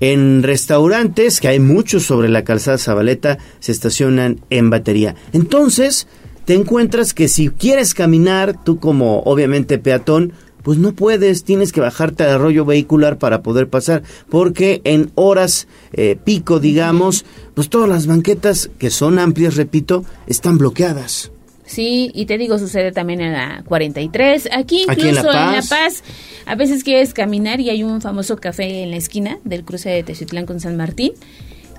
En 0.00 0.42
restaurantes, 0.42 1.40
que 1.40 1.48
hay 1.48 1.60
muchos 1.60 2.04
sobre 2.04 2.28
la 2.28 2.44
calzada 2.44 2.78
Zabaleta, 2.78 3.38
se 3.58 3.72
estacionan 3.72 4.40
en 4.48 4.70
batería. 4.70 5.14
Entonces, 5.32 6.06
te 6.46 6.54
encuentras 6.54 7.12
que 7.12 7.28
si 7.28 7.50
quieres 7.50 7.92
caminar, 7.92 8.64
tú 8.64 8.78
como 8.78 9.20
obviamente 9.24 9.78
peatón, 9.78 10.32
pues 10.62 10.78
no 10.78 10.92
puedes, 10.92 11.44
tienes 11.44 11.72
que 11.72 11.80
bajarte 11.80 12.24
al 12.24 12.30
arroyo 12.30 12.64
vehicular 12.64 13.18
para 13.18 13.42
poder 13.42 13.68
pasar, 13.68 14.02
porque 14.28 14.80
en 14.84 15.10
horas 15.14 15.68
eh, 15.92 16.16
pico, 16.22 16.60
digamos, 16.60 17.24
pues 17.54 17.68
todas 17.68 17.88
las 17.88 18.06
banquetas 18.06 18.70
que 18.78 18.90
son 18.90 19.18
amplias, 19.18 19.56
repito, 19.56 20.04
están 20.26 20.58
bloqueadas. 20.58 21.32
Sí, 21.70 22.10
y 22.14 22.26
te 22.26 22.36
digo, 22.36 22.58
sucede 22.58 22.90
también 22.90 23.20
en 23.20 23.32
la 23.32 23.62
43. 23.64 24.48
Aquí 24.52 24.82
incluso 24.88 24.90
Aquí 24.90 25.08
en 25.08 25.14
La 25.14 25.46
en 25.50 25.52
La 25.54 25.62
Paz. 25.62 26.02
A 26.44 26.56
veces 26.56 26.82
quieres 26.82 27.14
caminar 27.14 27.60
y 27.60 27.70
hay 27.70 27.84
un 27.84 28.00
famoso 28.00 28.38
café 28.38 28.82
en 28.82 28.90
la 28.90 28.96
esquina 28.96 29.38
del 29.44 29.64
cruce 29.64 29.88
de 29.88 30.02
Teziutlán 30.02 30.46
con 30.46 30.58
San 30.58 30.76
Martín 30.76 31.12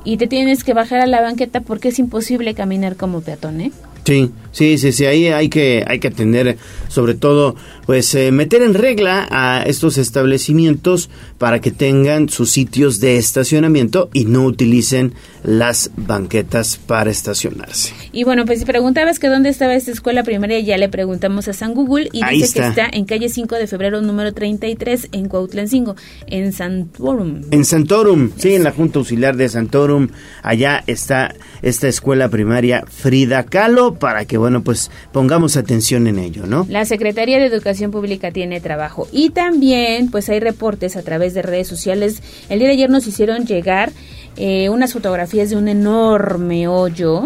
y 0.05 0.15
te 0.15 0.27
tienes 0.27 0.63
que 0.63 0.73
bajar 0.73 1.01
a 1.01 1.07
la 1.07 1.19
banqueta 1.19 1.59
porque 1.59 1.89
es 1.89 1.99
imposible 1.99 2.53
caminar 2.53 2.95
como 2.95 3.19
peatón, 3.19 3.59
¿eh? 3.59 3.73
Sí, 4.03 4.31
sí, 4.51 4.77
sí, 4.79 4.91
sí, 4.91 5.05
ahí 5.05 5.27
hay 5.27 5.47
que, 5.47 5.83
hay 5.87 5.99
que 5.99 6.07
atender, 6.07 6.57
sobre 6.87 7.13
todo, 7.13 7.55
pues 7.85 8.15
eh, 8.15 8.31
meter 8.31 8.63
en 8.63 8.73
regla 8.73 9.27
a 9.29 9.63
estos 9.63 9.99
establecimientos 9.99 11.09
para 11.37 11.61
que 11.61 11.71
tengan 11.71 12.27
sus 12.27 12.49
sitios 12.51 12.99
de 12.99 13.17
estacionamiento 13.17 14.09
y 14.11 14.25
no 14.25 14.45
utilicen 14.45 15.13
las 15.43 15.91
banquetas 15.95 16.77
para 16.77 17.11
estacionarse. 17.11 17.93
Y 18.11 18.23
bueno, 18.23 18.45
pues 18.45 18.59
si 18.59 18.65
preguntabas 18.65 19.19
que 19.19 19.27
dónde 19.27 19.49
estaba 19.49 19.75
esta 19.75 19.91
escuela 19.91 20.23
primaria, 20.23 20.59
ya 20.59 20.77
le 20.77 20.89
preguntamos 20.89 21.47
a 21.47 21.53
San 21.53 21.73
Google 21.73 22.09
y 22.11 22.23
Ahí 22.23 22.37
dice 22.37 22.59
que 22.59 22.67
está. 22.67 22.85
está 22.85 22.97
en 22.97 23.05
calle 23.05 23.29
5 23.29 23.55
de 23.55 23.67
febrero 23.67 24.01
número 24.01 24.33
33 24.33 25.09
en 25.11 25.27
Cuautlancingo, 25.27 25.95
en 26.27 26.53
Santorum. 26.53 27.43
En 27.51 27.65
Santorum, 27.65 28.31
sí, 28.35 28.55
en 28.55 28.63
la 28.63 28.71
Junta 28.71 28.99
Auxiliar 28.99 29.35
de 29.37 29.47
Santorum, 29.47 30.09
allá 30.41 30.83
está 30.87 31.35
esta 31.61 31.87
escuela 31.87 32.29
primaria 32.29 32.83
Frida 32.87 33.43
Kahlo 33.43 33.90
para 33.95 34.25
que, 34.25 34.37
bueno, 34.37 34.63
pues 34.63 34.91
pongamos 35.11 35.57
atención 35.57 36.07
en 36.07 36.19
ello, 36.19 36.45
¿no? 36.45 36.65
La 36.69 36.85
Secretaría 36.85 37.39
de 37.39 37.45
Educación 37.45 37.91
Pública 37.91 38.31
tiene 38.31 38.61
trabajo 38.61 39.07
y 39.11 39.29
también 39.31 40.11
pues 40.11 40.29
hay 40.29 40.39
reportes 40.39 40.95
a 40.95 41.03
través 41.03 41.33
de 41.33 41.41
redes 41.41 41.67
sociales. 41.67 42.21
El 42.49 42.59
día 42.59 42.67
de 42.67 42.73
ayer 42.73 42.89
nos 42.89 43.07
hicieron 43.07 43.45
llegar 43.45 43.91
eh, 44.37 44.69
unas 44.69 44.93
fotografías 44.93 45.49
de 45.49 45.57
un 45.57 45.67
enorme 45.67 46.67
hoyo. 46.67 47.25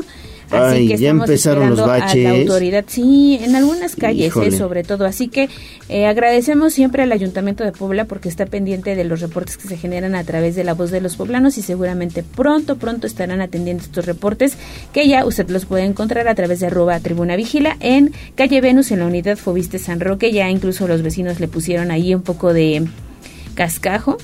Así 0.51 0.75
Ay, 0.77 0.87
que 0.87 0.97
ya 0.97 1.09
empezaron 1.09 1.69
los 1.69 1.79
esperando 1.79 2.03
a 2.03 2.05
baches. 2.05 2.23
la 2.23 2.29
autoridad, 2.31 2.85
sí, 2.87 3.39
en 3.41 3.55
algunas 3.55 3.95
calles, 3.95 4.35
eh, 4.35 4.51
sobre 4.51 4.83
todo. 4.83 5.05
Así 5.05 5.27
que 5.27 5.49
eh, 5.89 6.05
agradecemos 6.05 6.73
siempre 6.73 7.03
al 7.03 7.11
Ayuntamiento 7.11 7.63
de 7.63 7.71
Puebla 7.71 8.05
porque 8.05 8.29
está 8.29 8.45
pendiente 8.45 8.95
de 8.95 9.03
los 9.03 9.21
reportes 9.21 9.57
que 9.57 9.67
se 9.67 9.77
generan 9.77 10.15
a 10.15 10.23
través 10.23 10.55
de 10.55 10.63
la 10.63 10.73
voz 10.73 10.91
de 10.91 11.01
los 11.01 11.15
poblanos 11.15 11.57
y 11.57 11.61
seguramente 11.61 12.23
pronto, 12.23 12.77
pronto 12.77 13.07
estarán 13.07 13.41
atendiendo 13.41 13.83
estos 13.83 14.05
reportes 14.05 14.57
que 14.93 15.07
ya 15.07 15.25
usted 15.25 15.49
los 15.49 15.65
puede 15.65 15.83
encontrar 15.83 16.27
a 16.27 16.35
través 16.35 16.59
de 16.59 16.67
arroba 16.67 16.99
tribuna 16.99 17.35
vigila 17.35 17.77
en 17.79 18.13
calle 18.35 18.61
Venus 18.61 18.91
en 18.91 18.99
la 18.99 19.07
unidad 19.07 19.37
Fobiste 19.37 19.79
San 19.79 19.99
Roque. 19.99 20.31
Ya 20.31 20.49
incluso 20.49 20.87
los 20.87 21.01
vecinos 21.01 21.39
le 21.39 21.47
pusieron 21.47 21.91
ahí 21.91 22.13
un 22.13 22.21
poco 22.21 22.53
de 22.53 22.85
cascajo. 23.55 24.17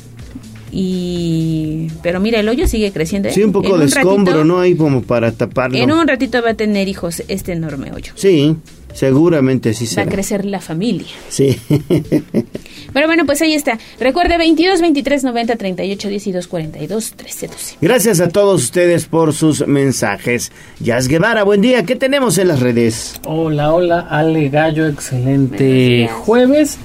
Y 0.71 1.87
pero 2.01 2.19
mira, 2.19 2.39
el 2.39 2.47
hoyo 2.49 2.67
sigue 2.67 2.91
creciendo. 2.91 3.29
¿eh? 3.29 3.33
Sí, 3.33 3.43
un 3.43 3.51
poco 3.51 3.73
En 3.75 3.81
de 3.81 3.85
escombro, 3.87 4.43
¿no? 4.45 4.59
Ahí 4.59 4.75
como 4.75 5.01
para 5.01 5.31
taparlo. 5.31 5.77
En 5.77 5.91
un 5.91 6.07
ratito 6.07 6.41
va 6.41 6.51
a 6.51 6.53
tener 6.53 6.87
hijos 6.87 7.23
este 7.27 7.51
enorme 7.53 7.91
hoyo. 7.91 8.13
Sí, 8.15 8.55
seguramente 8.93 9.73
sí 9.73 9.85
Va 9.85 9.89
a 10.03 10.05
será. 10.05 10.11
crecer 10.11 10.45
la 10.45 10.59
familia. 10.61 11.07
Sí. 11.29 11.57
Pero 12.93 13.07
bueno, 13.07 13.25
pues 13.25 13.41
ahí 13.41 13.53
está. 13.53 13.77
Recuerde 13.99 14.37
22 14.37 14.81
23 14.81 15.23
90 15.23 15.55
38 15.55 16.09
12 16.09 16.47
42 16.49 17.13
13 17.13 17.47
12. 17.47 17.75
Gracias 17.81 18.19
a 18.19 18.29
todos 18.29 18.63
ustedes 18.63 19.05
por 19.05 19.33
sus 19.33 19.65
mensajes. 19.67 20.51
Yas 20.79 21.07
Guevara, 21.07 21.43
buen 21.43 21.61
día. 21.61 21.85
¿Qué 21.85 21.95
tenemos 21.95 22.37
en 22.37 22.47
las 22.49 22.59
redes? 22.59 23.19
Hola, 23.25 23.73
hola, 23.73 24.07
Ale 24.09 24.49
Gallo, 24.49 24.87
excelente 24.87 26.09
jueves. 26.21 26.77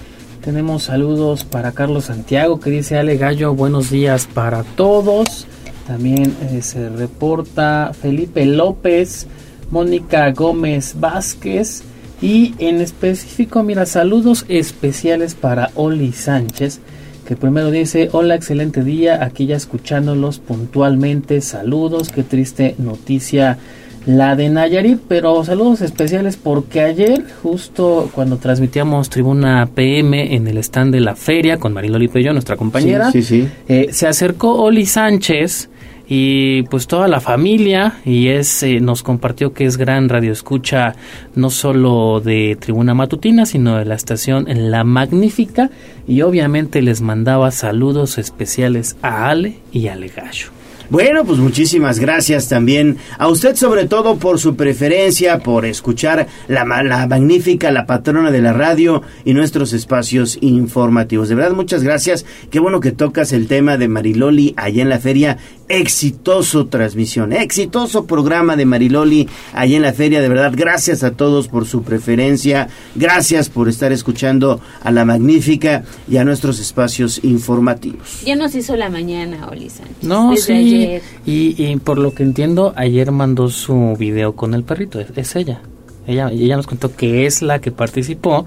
Tenemos 0.47 0.85
saludos 0.85 1.43
para 1.43 1.73
Carlos 1.73 2.05
Santiago 2.05 2.61
que 2.61 2.71
dice 2.71 2.97
Ale 2.97 3.17
Gallo, 3.17 3.53
buenos 3.57 3.91
días 3.91 4.29
para 4.33 4.63
todos. 4.63 5.45
También 5.89 6.37
eh, 6.53 6.63
se 6.63 6.89
reporta 6.89 7.91
Felipe 8.01 8.47
López, 8.47 9.27
Mónica 9.73 10.31
Gómez 10.31 10.95
Vázquez 11.01 11.83
y 12.23 12.55
en 12.59 12.81
específico, 12.81 13.65
mira, 13.65 13.87
saludos 13.87 14.45
especiales 14.49 15.35
para 15.35 15.73
Oli 15.75 16.13
Sánchez 16.13 16.79
que 17.27 17.35
primero 17.35 17.73
dice, 17.73 18.09
hola, 18.13 18.37
excelente 18.37 18.85
día, 18.85 19.25
aquí 19.25 19.47
ya 19.47 19.57
escuchándolos 19.57 20.39
puntualmente, 20.39 21.41
saludos, 21.41 22.11
qué 22.11 22.23
triste 22.23 22.77
noticia 22.79 23.59
la 24.07 24.37
de 24.37 24.49
Nayarit, 24.49 25.01
pero 25.09 25.45
saludos 25.45 25.81
especiales 25.81 26.37
porque 26.37 26.81
ayer, 26.81 27.25
justo 27.43 28.09
cuando 28.15 28.37
transmitíamos 28.39 29.11
Tribuna 29.11 29.69
PM 29.75 30.35
en 30.35 30.47
el 30.47 30.59
stand 30.59 30.93
de 30.95 31.01
la 31.01 31.17
feria 31.17 31.59
con 31.59 31.73
Mariloli 31.73 32.07
Pello, 32.09 32.33
nuestra 32.33 32.57
compañera, 32.57 33.11
Sí, 33.11 33.23
sí, 33.23 33.43
sí. 33.43 33.49
eh, 33.69 33.89
se 33.91 34.07
acercó 34.07 34.55
Oli 34.63 34.87
Sánchez 34.87 35.71
y 36.09 36.63
pues 36.71 36.87
toda 36.87 37.09
la 37.09 37.19
familia 37.19 37.95
y 38.05 38.29
es 38.29 38.63
eh, 38.63 38.79
nos 38.79 39.03
compartió 39.03 39.53
que 39.53 39.65
es 39.65 39.77
gran 39.77 40.09
radio 40.09 40.31
escucha 40.31 40.95
no 41.35 41.51
solo 41.51 42.21
de 42.21 42.57
Tribuna 42.61 42.95
Matutina 42.95 43.45
sino 43.45 43.77
de 43.77 43.85
la 43.87 43.97
estación 43.97 44.47
La 44.71 44.85
Magnífica 44.85 45.69
y 46.07 46.23
obviamente 46.23 46.81
les 46.81 47.01
mandaba 47.01 47.51
saludos 47.51 48.19
especiales 48.19 48.97
a 49.03 49.29
Ale 49.31 49.57
y 49.73 49.89
a 49.89 49.95
Ale 49.95 50.07
Gallo. 50.15 50.51
Bueno, 50.89 51.25
pues 51.25 51.41
muchísimas 51.41 51.99
gracias 51.99 52.49
también 52.49 52.99
a 53.19 53.27
usted 53.27 53.57
sobre 53.57 53.87
todo 53.87 54.19
por 54.19 54.39
su 54.39 54.55
preferencia, 54.55 55.41
por 55.41 55.67
escuchar 55.67 56.29
la, 56.47 56.65
la 56.85 57.07
magnífica, 57.09 57.73
la 57.73 57.87
patrona 57.87 58.31
de 58.31 58.41
la 58.41 58.53
radio 58.53 59.03
y 59.25 59.35
nuestros 59.35 59.73
espacios 59.73 60.39
informativos. 60.41 61.29
De 61.29 61.35
verdad, 61.35 61.57
muchas 61.57 61.83
gracias. 61.83 62.25
Qué 62.51 62.61
bueno 62.61 62.81
que 62.81 62.93
tocas 62.93 63.33
el 63.33 63.49
tema 63.49 63.77
de 63.77 63.89
Mariloli 63.89 64.55
allá 64.57 64.83
en 64.83 64.89
la 64.89 65.01
feria. 65.01 65.39
Exitoso 65.69 66.67
transmisión, 66.69 67.33
exitoso 67.33 68.07
programa 68.07 68.55
de 68.55 68.65
Mariloli 68.65 69.29
allá 69.53 69.77
en 69.77 69.83
la 69.83 69.93
feria. 69.93 70.21
De 70.21 70.29
verdad, 70.29 70.53
gracias 70.55 71.03
a 71.03 71.11
todos 71.11 71.49
por 71.49 71.67
su 71.67 71.83
preferencia. 71.83 72.69
Gracias 72.95 73.49
por 73.49 73.69
estar 73.69 73.91
escuchando 73.91 74.61
a 74.83 74.93
la 74.93 75.05
magnífica 75.05 75.83
y 76.09 76.19
a 76.19 76.25
nuestros 76.25 76.61
espacios 76.61 77.25
informativos. 77.25 78.23
Ya 78.25 78.37
nos 78.37 78.55
hizo 78.55 78.77
la 78.77 78.91
mañana, 78.91 79.49
Oli 79.49 79.69
Sánchez. 79.69 79.97
No, 80.03 80.31
desde 80.31 80.45
sí. 80.45 80.53
ayer. 80.53 81.03
Y, 81.27 81.55
y 81.61 81.77
por 81.79 81.99
lo 81.99 82.15
que 82.15 82.23
entiendo, 82.23 82.73
ayer 82.77 83.11
mandó 83.11 83.49
su 83.49 83.97
video 83.99 84.37
con 84.37 84.55
el 84.55 84.63
perrito. 84.63 85.01
Es, 85.01 85.09
es 85.17 85.35
ella. 85.35 85.63
ella. 86.07 86.31
Ella 86.31 86.57
nos 86.57 86.69
contó 86.69 86.95
que 86.95 87.27
es 87.27 87.43
la 87.43 87.61
que 87.61 87.73
participó 87.73 88.47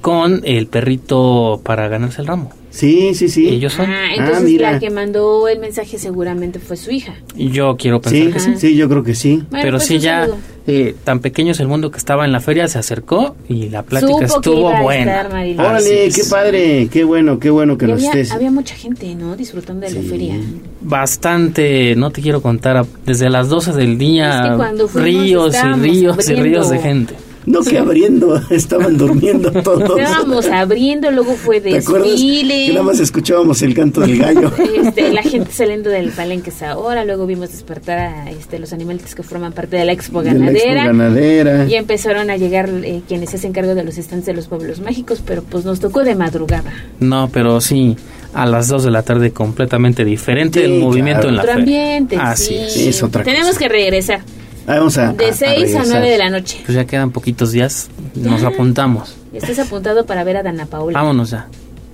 con 0.00 0.40
el 0.44 0.66
perrito 0.66 1.60
para 1.62 1.88
ganarse 1.88 2.22
el 2.22 2.26
ramo. 2.26 2.52
Sí, 2.78 3.12
sí, 3.14 3.28
sí. 3.28 3.48
Ellos 3.48 3.72
son. 3.72 3.90
Ah, 3.90 4.14
entonces 4.16 4.60
la 4.60 4.78
que 4.78 4.88
mandó 4.90 5.48
el 5.48 5.58
mensaje 5.58 5.98
seguramente 5.98 6.58
fue 6.60 6.76
su 6.76 6.90
hija. 6.92 7.14
Y 7.36 7.50
Yo 7.50 7.76
quiero 7.76 8.00
pensar 8.00 8.20
Sí, 8.26 8.32
que 8.32 8.38
sí. 8.40 8.52
sí, 8.56 8.76
yo 8.76 8.88
creo 8.88 9.02
que 9.02 9.14
sí. 9.16 9.42
Bueno, 9.50 9.64
Pero 9.64 9.76
pues, 9.78 9.86
sí, 9.88 9.98
ya 9.98 10.28
eh, 10.68 10.94
tan 11.02 11.18
pequeño 11.18 11.52
es 11.52 11.60
el 11.60 11.66
mundo 11.66 11.90
que 11.90 11.98
estaba 11.98 12.24
en 12.24 12.30
la 12.30 12.38
feria, 12.40 12.68
se 12.68 12.78
acercó 12.78 13.34
y 13.48 13.68
la 13.70 13.82
plática 13.82 14.28
Supo 14.28 14.36
estuvo 14.38 14.82
buena. 14.82 15.22
estar. 15.22 15.66
Órale, 15.66 16.08
qué 16.14 16.22
padre, 16.30 16.88
qué 16.92 17.02
bueno, 17.04 17.38
qué 17.40 17.50
bueno 17.50 17.76
que 17.76 17.86
Y 17.86 17.88
nos 17.88 17.98
había, 17.98 18.10
estés. 18.10 18.30
había 18.32 18.50
mucha 18.52 18.74
gente, 18.76 19.12
¿no? 19.16 19.34
Disfrutando 19.36 19.86
de 19.86 19.94
la 19.94 20.02
feria. 20.02 20.36
Bastante, 20.80 21.94
no 21.96 22.10
te 22.10 22.22
quiero 22.22 22.40
contar, 22.42 22.86
desde 23.04 23.28
las 23.28 23.48
12 23.48 23.72
del 23.72 23.98
día, 23.98 24.42
Es 24.44 24.50
que 24.50 24.56
cuando 24.56 24.88
fuimos 24.88 25.22
ríos 25.22 25.54
y 25.56 25.72
ríos 25.80 26.28
y 26.30 26.34
ríos 26.34 26.70
de 26.70 26.78
gente. 26.78 27.14
No 27.50 27.62
que 27.62 27.78
abriendo, 27.78 28.40
estaban 28.50 28.96
durmiendo 28.98 29.50
todos. 29.50 29.98
Estábamos 29.98 30.46
abriendo, 30.48 31.10
luego 31.10 31.34
fue 31.34 31.60
¿Te 31.60 31.78
acuerdas 31.78 32.10
desfile. 32.10 32.66
que 32.66 32.72
nada 32.72 32.84
más 32.84 33.00
escuchábamos 33.00 33.62
el 33.62 33.74
canto 33.74 34.00
del 34.02 34.18
gallo? 34.18 34.52
Este, 34.88 35.12
la 35.12 35.22
gente 35.22 35.50
saliendo 35.52 35.90
del 35.90 36.10
palenque 36.10 36.50
esa 36.50 36.76
hora, 36.78 37.04
luego 37.04 37.26
vimos 37.26 37.50
despertar 37.50 37.98
a 37.98 38.30
este, 38.30 38.58
los 38.58 38.72
animales 38.72 39.14
que 39.14 39.22
forman 39.22 39.52
parte 39.52 39.76
de 39.76 39.84
la 39.84 39.92
expo 39.92 40.22
De 40.22 40.32
la 40.32 40.50
expo 40.50 40.68
ganadera. 40.68 40.84
ganadera. 40.86 41.66
Y 41.66 41.74
empezaron 41.74 42.30
a 42.30 42.36
llegar 42.36 42.68
eh, 42.84 43.00
quienes 43.08 43.30
se 43.30 43.36
hacen 43.36 43.52
cargo 43.52 43.74
de 43.74 43.82
los 43.84 43.96
stands 43.96 44.26
de 44.26 44.34
los 44.34 44.46
pueblos 44.46 44.80
mágicos, 44.80 45.22
pero 45.24 45.42
pues 45.42 45.64
nos 45.64 45.80
tocó 45.80 46.04
de 46.04 46.14
madrugada. 46.14 46.72
No, 47.00 47.28
pero 47.32 47.60
sí, 47.60 47.96
a 48.34 48.46
las 48.46 48.68
2 48.68 48.84
de 48.84 48.90
la 48.90 49.02
tarde 49.02 49.30
completamente 49.32 50.04
diferente 50.04 50.60
Sí, 50.60 50.64
el 50.66 50.80
movimiento 50.80 51.22
claro. 51.22 51.28
en 51.30 51.36
la 51.36 51.42
Otro 51.42 51.54
feria. 51.54 51.80
ambiente, 51.80 52.16
Así 52.20 52.54
sí. 52.54 52.54
es. 52.56 52.76
Es 52.96 53.02
otra 53.02 53.24
Tenemos 53.24 53.56
que 53.58 53.68
regresar. 53.68 54.20
Vamos 54.68 54.98
a, 54.98 55.12
De 55.14 55.32
6 55.32 55.42
a, 55.42 55.54
regresar. 55.54 55.86
9 55.88 56.10
de 56.10 56.18
la 56.18 56.30
noche. 56.30 56.60
Pues 56.64 56.76
ya 56.76 56.84
quedan 56.84 57.10
poquitos 57.10 57.52
días, 57.52 57.88
nos 58.14 58.42
Ya. 58.42 58.48
apuntamos. 58.48 59.16
Estás 59.32 59.58
apuntado 59.58 60.04
para 60.06 60.24
ver 60.24 60.36
a 60.36 60.42
Dana 60.42 60.66
Paula. 60.66 60.98
Vámonos 61.00 61.30
ya. 61.30 61.48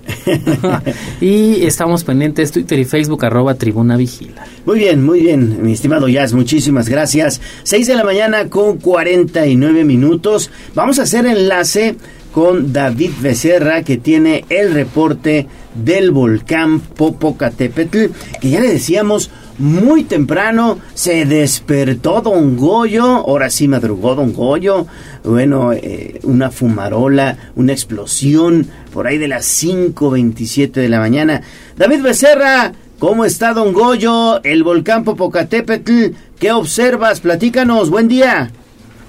y 1.21 1.65
estamos 1.65 2.03
pendientes 2.03 2.51
Twitter 2.51 2.77
y 2.79 2.85
Facebook 2.85 3.25
arroba 3.25 3.55
Tribuna 3.55 3.97
Vigila. 3.97 4.45
Muy 4.65 4.79
bien, 4.79 5.03
muy 5.03 5.21
bien, 5.21 5.63
mi 5.63 5.73
estimado 5.73 6.07
Jazz, 6.07 6.33
muchísimas 6.33 6.89
gracias. 6.89 7.41
6 7.63 7.87
de 7.87 7.95
la 7.95 8.03
mañana 8.03 8.49
con 8.49 8.77
49 8.77 9.83
minutos. 9.83 10.49
Vamos 10.75 10.99
a 10.99 11.03
hacer 11.03 11.25
enlace 11.25 11.95
con 12.33 12.73
David 12.73 13.11
Becerra 13.21 13.83
que 13.83 13.97
tiene 13.97 14.43
el 14.49 14.73
reporte 14.73 15.47
del 15.73 16.11
volcán 16.11 16.79
Popocatépetl, 16.81 18.05
que 18.41 18.49
ya 18.49 18.59
le 18.59 18.67
decíamos 18.71 19.29
muy 19.57 20.03
temprano 20.03 20.79
se 20.93 21.25
despertó 21.25 22.21
Don 22.21 22.57
Goyo, 22.57 23.05
ahora 23.05 23.49
sí 23.49 23.67
madrugó 23.67 24.15
Don 24.15 24.33
Goyo, 24.33 24.85
bueno, 25.23 25.71
eh, 25.73 26.19
una 26.23 26.51
fumarola, 26.51 27.37
una 27.55 27.71
explosión 27.71 28.67
por 28.93 29.07
ahí 29.07 29.17
de 29.17 29.27
las 29.27 29.45
5.27 29.63 30.71
de 30.71 30.89
la 30.89 30.99
mañana. 30.99 31.41
David 31.77 32.01
Becerra, 32.01 32.73
¿cómo 32.99 33.25
está 33.25 33.53
Don 33.53 33.73
Goyo? 33.73 34.43
El 34.43 34.63
volcán 34.63 35.03
Popocatépetl, 35.03 36.15
¿qué 36.39 36.51
observas? 36.51 37.21
Platícanos, 37.21 37.89
buen 37.89 38.07
día. 38.07 38.51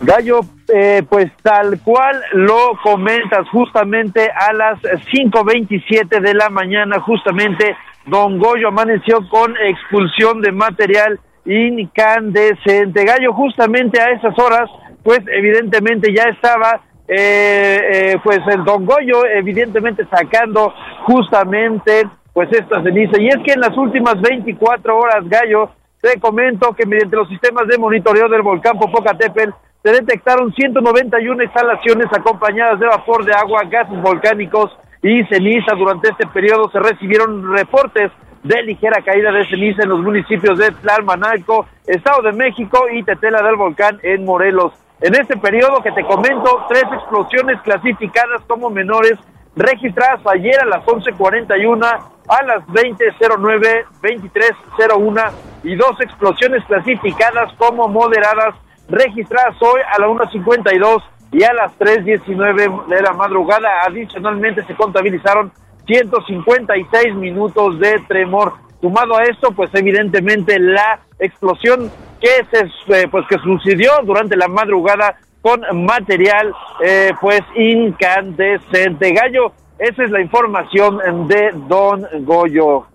Gallo, 0.00 0.40
eh, 0.74 1.02
pues 1.08 1.32
tal 1.42 1.80
cual 1.80 2.20
lo 2.34 2.72
comentas, 2.82 3.48
justamente 3.50 4.28
a 4.30 4.52
las 4.52 4.80
5.27 4.82 6.20
de 6.20 6.34
la 6.34 6.50
mañana, 6.50 7.00
justamente 7.00 7.74
Don 8.06 8.38
Goyo 8.38 8.68
amaneció 8.68 9.28
con 9.28 9.54
expulsión 9.56 10.40
de 10.40 10.52
material 10.52 11.18
incandescente. 11.44 13.04
Gallo, 13.04 13.32
justamente 13.32 14.00
a 14.00 14.10
esas 14.12 14.38
horas, 14.38 14.70
pues 15.02 15.20
evidentemente 15.26 16.14
ya 16.14 16.24
estaba, 16.30 16.80
eh, 17.08 17.80
eh, 17.92 18.16
pues 18.22 18.38
el 18.48 18.64
Don 18.64 18.86
Goyo, 18.86 19.26
evidentemente 19.26 20.06
sacando 20.06 20.72
justamente, 21.04 22.08
pues 22.32 22.48
esta 22.52 22.82
ceniza. 22.82 23.20
Y 23.20 23.28
es 23.28 23.38
que 23.44 23.52
en 23.52 23.60
las 23.60 23.76
últimas 23.76 24.20
24 24.20 24.96
horas, 24.96 25.28
Gallo, 25.28 25.70
te 26.00 26.20
comento 26.20 26.74
que 26.74 26.86
mediante 26.86 27.16
los 27.16 27.28
sistemas 27.28 27.66
de 27.66 27.78
monitoreo 27.78 28.28
del 28.28 28.42
volcán 28.42 28.78
Popocatépetl 28.78 29.50
se 29.82 29.90
detectaron 29.92 30.52
191 30.52 31.42
instalaciones 31.42 32.06
acompañadas 32.12 32.78
de 32.78 32.86
vapor 32.86 33.24
de 33.24 33.32
agua, 33.32 33.62
gases 33.68 34.00
volcánicos 34.00 34.76
y 35.02 35.24
ceniza. 35.24 35.74
Durante 35.74 36.10
este 36.10 36.26
periodo 36.26 36.70
se 36.70 36.80
recibieron 36.80 37.52
reportes 37.52 38.10
de 38.42 38.62
ligera 38.62 39.02
caída 39.02 39.32
de 39.32 39.46
ceniza 39.48 39.82
en 39.82 39.88
los 39.88 40.00
municipios 40.00 40.58
de 40.58 40.70
Tlalmanalco, 40.70 41.66
Estado 41.86 42.22
de 42.22 42.32
México 42.32 42.86
y 42.92 43.02
Tetela 43.02 43.42
del 43.42 43.56
Volcán 43.56 43.98
en 44.02 44.24
Morelos. 44.24 44.72
En 45.00 45.14
este 45.14 45.36
periodo 45.36 45.82
que 45.82 45.92
te 45.92 46.04
comento, 46.04 46.64
tres 46.68 46.84
explosiones 46.92 47.60
clasificadas 47.62 48.42
como 48.46 48.70
menores 48.70 49.18
registradas 49.56 50.20
ayer 50.26 50.58
a 50.62 50.66
las 50.66 50.84
11.41, 50.84 51.84
a 52.28 52.42
las 52.42 52.66
20.09, 52.66 53.84
23.01 54.02 55.30
y 55.64 55.74
dos 55.74 56.00
explosiones 56.00 56.64
clasificadas 56.64 57.52
como 57.54 57.88
moderadas 57.88 58.54
registradas 58.88 59.60
hoy 59.60 59.80
a 59.94 60.00
la 60.00 60.08
1.52 60.08 61.02
y 61.32 61.42
a 61.42 61.52
las 61.52 61.78
3.19 61.78 62.86
de 62.86 63.02
la 63.02 63.12
madrugada. 63.12 63.68
Adicionalmente 63.86 64.64
se 64.64 64.74
contabilizaron 64.74 65.52
156 65.86 67.14
minutos 67.14 67.78
de 67.78 68.00
tremor. 68.08 68.54
Sumado 68.80 69.16
a 69.16 69.24
esto, 69.24 69.50
pues 69.52 69.70
evidentemente 69.74 70.58
la 70.58 71.00
explosión 71.18 71.90
que 72.20 72.44
se 72.50 72.66
eh, 72.94 73.08
pues 73.10 73.26
que 73.28 73.38
sucedió 73.38 73.90
durante 74.04 74.36
la 74.36 74.48
madrugada 74.48 75.16
con 75.40 75.60
material 75.84 76.52
eh, 76.84 77.12
pues 77.20 77.40
incandescente. 77.54 79.12
Gallo, 79.12 79.52
esa 79.78 80.04
es 80.04 80.10
la 80.10 80.20
información 80.20 81.28
de 81.28 81.52
Don 81.68 82.06
Goyo. 82.24 82.86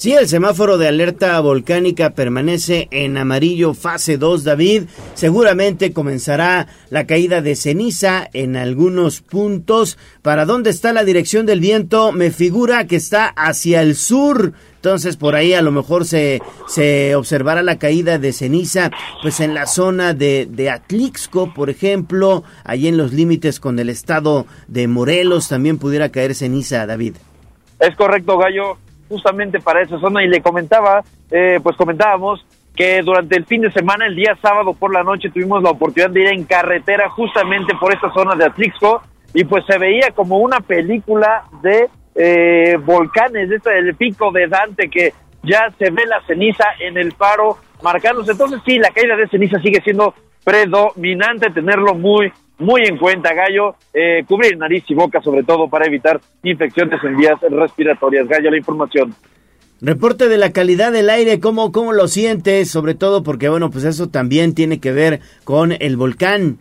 Sí, 0.00 0.14
el 0.14 0.28
semáforo 0.28 0.78
de 0.78 0.88
alerta 0.88 1.38
volcánica 1.40 2.14
permanece 2.14 2.88
en 2.90 3.18
amarillo 3.18 3.74
fase 3.74 4.16
2, 4.16 4.44
David. 4.44 4.84
Seguramente 5.12 5.92
comenzará 5.92 6.68
la 6.88 7.06
caída 7.06 7.42
de 7.42 7.54
ceniza 7.54 8.26
en 8.32 8.56
algunos 8.56 9.20
puntos. 9.20 9.98
¿Para 10.22 10.46
dónde 10.46 10.70
está 10.70 10.94
la 10.94 11.04
dirección 11.04 11.44
del 11.44 11.60
viento? 11.60 12.12
Me 12.12 12.30
figura 12.30 12.86
que 12.86 12.96
está 12.96 13.26
hacia 13.26 13.82
el 13.82 13.94
sur. 13.94 14.54
Entonces 14.76 15.18
por 15.18 15.34
ahí 15.34 15.52
a 15.52 15.60
lo 15.60 15.70
mejor 15.70 16.06
se, 16.06 16.40
se 16.66 17.14
observará 17.14 17.62
la 17.62 17.78
caída 17.78 18.16
de 18.18 18.32
ceniza, 18.32 18.90
pues 19.20 19.40
en 19.40 19.52
la 19.52 19.66
zona 19.66 20.14
de, 20.14 20.48
de 20.50 20.70
Atlixco, 20.70 21.52
por 21.52 21.68
ejemplo, 21.68 22.42
ahí 22.64 22.88
en 22.88 22.96
los 22.96 23.12
límites 23.12 23.60
con 23.60 23.78
el 23.78 23.90
estado 23.90 24.46
de 24.66 24.88
Morelos 24.88 25.48
también 25.48 25.76
pudiera 25.76 26.08
caer 26.08 26.34
ceniza, 26.34 26.86
David. 26.86 27.16
Es 27.78 27.94
correcto, 27.96 28.38
Gallo, 28.38 28.78
justamente 29.10 29.60
para 29.60 29.82
esa 29.82 29.98
zona 29.98 30.24
y 30.24 30.28
le 30.28 30.40
comentaba, 30.40 31.02
eh, 31.30 31.58
pues 31.62 31.76
comentábamos 31.76 32.46
que 32.74 33.02
durante 33.02 33.36
el 33.36 33.44
fin 33.44 33.60
de 33.60 33.72
semana, 33.72 34.06
el 34.06 34.14
día 34.14 34.38
sábado 34.40 34.72
por 34.72 34.94
la 34.94 35.02
noche, 35.02 35.28
tuvimos 35.28 35.62
la 35.62 35.70
oportunidad 35.70 36.10
de 36.10 36.20
ir 36.22 36.28
en 36.28 36.44
carretera 36.44 37.10
justamente 37.10 37.74
por 37.78 37.92
esta 37.92 38.10
zona 38.12 38.36
de 38.36 38.44
Atlixco 38.44 39.02
y 39.34 39.44
pues 39.44 39.64
se 39.66 39.76
veía 39.76 40.12
como 40.14 40.38
una 40.38 40.60
película 40.60 41.44
de 41.62 41.88
eh, 42.14 42.78
volcanes, 42.82 43.50
este 43.50 43.76
el 43.78 43.94
pico 43.96 44.32
de 44.32 44.46
Dante 44.46 44.88
que 44.88 45.12
ya 45.42 45.70
se 45.78 45.90
ve 45.90 46.06
la 46.06 46.22
ceniza 46.26 46.64
en 46.78 46.96
el 46.96 47.12
faro 47.12 47.58
marcándose. 47.82 48.32
Entonces 48.32 48.60
sí, 48.64 48.78
la 48.78 48.90
caída 48.90 49.16
de 49.16 49.28
ceniza 49.28 49.60
sigue 49.60 49.80
siendo 49.82 50.14
predominante, 50.44 51.50
tenerlo 51.50 51.94
muy, 51.94 52.32
muy 52.60 52.82
en 52.84 52.96
cuenta, 52.98 53.34
Gallo, 53.34 53.74
eh, 53.92 54.24
cubrir 54.26 54.56
nariz 54.56 54.84
y 54.88 54.94
boca 54.94 55.20
sobre 55.20 55.42
todo 55.42 55.68
para 55.68 55.86
evitar 55.86 56.20
infecciones 56.42 57.02
en 57.02 57.16
vías 57.16 57.40
respiratorias. 57.40 58.28
Gallo, 58.28 58.50
la 58.50 58.58
información. 58.58 59.14
Reporte 59.82 60.28
de 60.28 60.36
la 60.36 60.52
calidad 60.52 60.92
del 60.92 61.08
aire, 61.08 61.40
¿cómo, 61.40 61.72
¿cómo 61.72 61.92
lo 61.92 62.06
sientes? 62.06 62.70
Sobre 62.70 62.94
todo 62.94 63.22
porque, 63.22 63.48
bueno, 63.48 63.70
pues 63.70 63.84
eso 63.84 64.10
también 64.10 64.54
tiene 64.54 64.78
que 64.78 64.92
ver 64.92 65.20
con 65.44 65.72
el 65.72 65.96
volcán. 65.96 66.58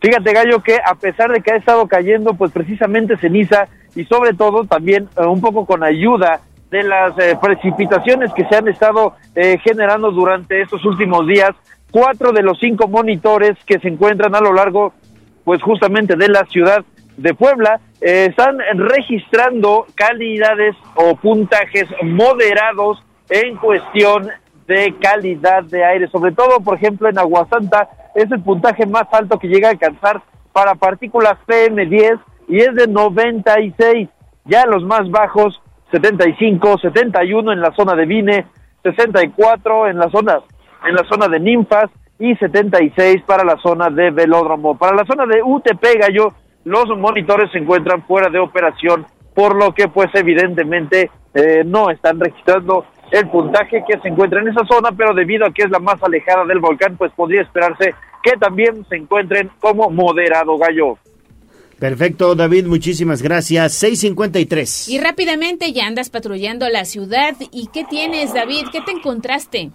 Fíjate, 0.00 0.32
Gallo, 0.32 0.62
que 0.62 0.78
a 0.84 0.94
pesar 0.94 1.30
de 1.30 1.42
que 1.42 1.52
ha 1.52 1.56
estado 1.56 1.86
cayendo, 1.86 2.34
pues 2.34 2.50
precisamente 2.50 3.16
ceniza 3.18 3.68
y 3.94 4.04
sobre 4.04 4.32
todo 4.34 4.64
también 4.64 5.08
eh, 5.16 5.26
un 5.26 5.40
poco 5.40 5.66
con 5.66 5.84
ayuda 5.84 6.40
de 6.70 6.82
las 6.82 7.18
eh, 7.18 7.36
precipitaciones 7.40 8.32
que 8.32 8.44
se 8.46 8.56
han 8.56 8.68
estado 8.68 9.14
eh, 9.34 9.58
generando 9.62 10.10
durante 10.10 10.62
estos 10.62 10.84
últimos 10.84 11.26
días, 11.26 11.50
cuatro 11.90 12.32
de 12.32 12.42
los 12.42 12.58
cinco 12.58 12.88
monitores 12.88 13.58
que 13.66 13.78
se 13.78 13.88
encuentran 13.88 14.34
a 14.34 14.40
lo 14.40 14.52
largo, 14.52 14.92
pues 15.44 15.62
justamente 15.62 16.16
de 16.16 16.28
la 16.28 16.44
ciudad 16.46 16.84
de 17.16 17.34
Puebla, 17.34 17.80
están 18.00 18.58
registrando 18.74 19.86
calidades 19.94 20.74
o 20.94 21.16
puntajes 21.16 21.86
moderados 22.02 23.02
en 23.28 23.56
cuestión 23.56 24.30
de 24.66 24.94
calidad 25.00 25.64
de 25.64 25.84
aire, 25.84 26.08
sobre 26.08 26.32
todo, 26.32 26.60
por 26.60 26.76
ejemplo, 26.76 27.08
en 27.08 27.18
Aguasanta 27.18 27.88
es 28.14 28.30
el 28.30 28.40
puntaje 28.40 28.86
más 28.86 29.06
alto 29.12 29.38
que 29.38 29.48
llega 29.48 29.68
a 29.68 29.72
alcanzar 29.72 30.22
para 30.52 30.74
partículas 30.74 31.34
PM10 31.46 32.20
y 32.48 32.60
es 32.60 32.74
de 32.74 32.86
96. 32.86 34.08
Ya 34.44 34.66
los 34.66 34.82
más 34.84 35.10
bajos, 35.10 35.60
75, 35.90 36.78
71 36.78 37.52
en 37.52 37.60
la 37.60 37.72
zona 37.72 37.94
de 37.94 38.06
Vine, 38.06 38.46
64 38.82 39.88
en 39.88 39.98
la 39.98 40.10
zona 40.10 40.40
en 40.86 40.94
la 40.94 41.04
zona 41.04 41.28
de 41.28 41.38
Ninfas 41.38 41.90
y 42.20 42.36
76 42.36 43.22
para 43.26 43.42
la 43.42 43.56
zona 43.56 43.88
de 43.88 44.10
Velódromo. 44.10 44.76
Para 44.76 44.94
la 44.94 45.04
zona 45.04 45.26
de 45.26 45.42
UTP 45.42 45.82
Gallo, 45.98 46.34
los 46.64 46.86
monitores 46.96 47.50
se 47.50 47.58
encuentran 47.58 48.04
fuera 48.06 48.28
de 48.30 48.38
operación, 48.38 49.06
por 49.34 49.56
lo 49.56 49.72
que 49.74 49.88
pues 49.88 50.10
evidentemente 50.14 51.10
eh, 51.34 51.64
no 51.64 51.90
están 51.90 52.20
registrando 52.20 52.84
el 53.10 53.28
puntaje 53.28 53.82
que 53.88 53.98
se 54.00 54.08
encuentra 54.08 54.40
en 54.40 54.48
esa 54.48 54.64
zona, 54.66 54.92
pero 54.92 55.14
debido 55.14 55.46
a 55.46 55.52
que 55.52 55.62
es 55.62 55.70
la 55.70 55.78
más 55.78 56.00
alejada 56.02 56.44
del 56.44 56.60
volcán, 56.60 56.96
pues 56.96 57.10
podría 57.12 57.42
esperarse 57.42 57.94
que 58.22 58.32
también 58.38 58.84
se 58.88 58.96
encuentren 58.96 59.50
como 59.58 59.88
moderado 59.90 60.58
gallo. 60.58 60.98
Perfecto, 61.78 62.34
David, 62.34 62.66
muchísimas 62.66 63.22
gracias. 63.22 63.72
653. 63.72 64.90
Y 64.90 65.00
rápidamente 65.00 65.72
ya 65.72 65.86
andas 65.86 66.10
patrullando 66.10 66.68
la 66.68 66.84
ciudad. 66.84 67.34
¿Y 67.50 67.68
qué 67.68 67.84
tienes, 67.88 68.34
David? 68.34 68.66
¿Qué 68.70 68.82
te 68.82 68.92
encontraste? 68.92 69.70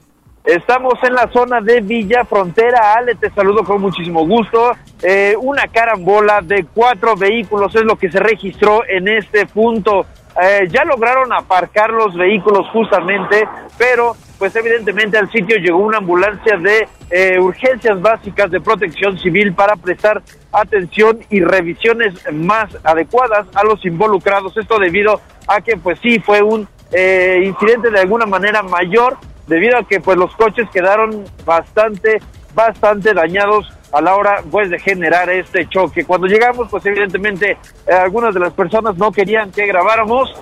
Estamos 0.46 0.94
en 1.02 1.16
la 1.16 1.28
zona 1.34 1.60
de 1.60 1.82
Villa 1.82 2.24
Frontera. 2.24 2.94
Ale, 2.94 3.16
te 3.16 3.32
saludo 3.32 3.64
con 3.64 3.82
muchísimo 3.82 4.28
gusto. 4.28 4.74
Eh, 5.02 5.36
una 5.40 5.64
carambola 5.68 6.42
de 6.42 6.68
cuatro 6.72 7.16
vehículos 7.16 7.76
es 7.76 7.84
lo 7.84 7.96
que 7.96 8.12
se 8.12 8.20
registró 8.20 8.84
en 8.88 9.08
este 9.08 9.48
punto. 9.48 10.06
Eh, 10.40 10.68
ya 10.70 10.84
lograron 10.84 11.34
aparcar 11.34 11.90
los 11.90 12.16
vehículos 12.16 12.68
justamente, 12.72 13.48
pero 13.78 14.16
pues 14.38 14.56
evidentemente 14.56 15.18
al 15.18 15.32
sitio 15.32 15.58
llegó 15.58 15.80
una 15.80 15.98
ambulancia 15.98 16.58
de 16.58 16.88
eh, 17.10 17.40
urgencias 17.40 18.00
básicas 18.00 18.52
de 18.52 18.62
protección 18.62 19.18
civil 19.18 19.54
para 19.54 19.76
prestar 19.76 20.22
atención 20.52 21.22
y 21.30 21.42
revisiones 21.42 22.14
más 22.34 22.68
adecuadas 22.84 23.48
a 23.56 23.64
los 23.64 23.84
involucrados. 23.84 24.56
Esto 24.58 24.78
debido 24.78 25.22
a 25.48 25.62
que 25.62 25.78
pues 25.78 25.98
sí 26.04 26.20
fue 26.20 26.44
un 26.44 26.68
eh, 26.92 27.42
incidente 27.44 27.90
de 27.90 28.00
alguna 28.00 28.26
manera 28.26 28.62
mayor, 28.62 29.18
debido 29.48 29.78
a 29.78 29.88
que 29.88 30.00
pues 30.00 30.18
los 30.18 30.36
coches 30.36 30.68
quedaron 30.72 31.26
bastante, 31.46 32.22
bastante 32.54 33.14
dañados 33.14 33.72
a 33.92 34.02
la 34.02 34.16
hora 34.16 34.44
pues 34.52 34.70
de 34.70 34.80
generar 34.80 35.30
este 35.30 35.68
choque. 35.70 36.06
Cuando 36.06 36.28
llegamos, 36.28 36.68
pues 36.70 36.86
evidentemente 36.86 37.58
eh, 37.88 37.94
algunas 37.94 38.34
de 38.34 38.42
las 38.42 38.54
personas 38.54 38.98
no 38.98 39.12
querían 39.12 39.52
que 39.52 39.66
grabáramos 39.66 40.34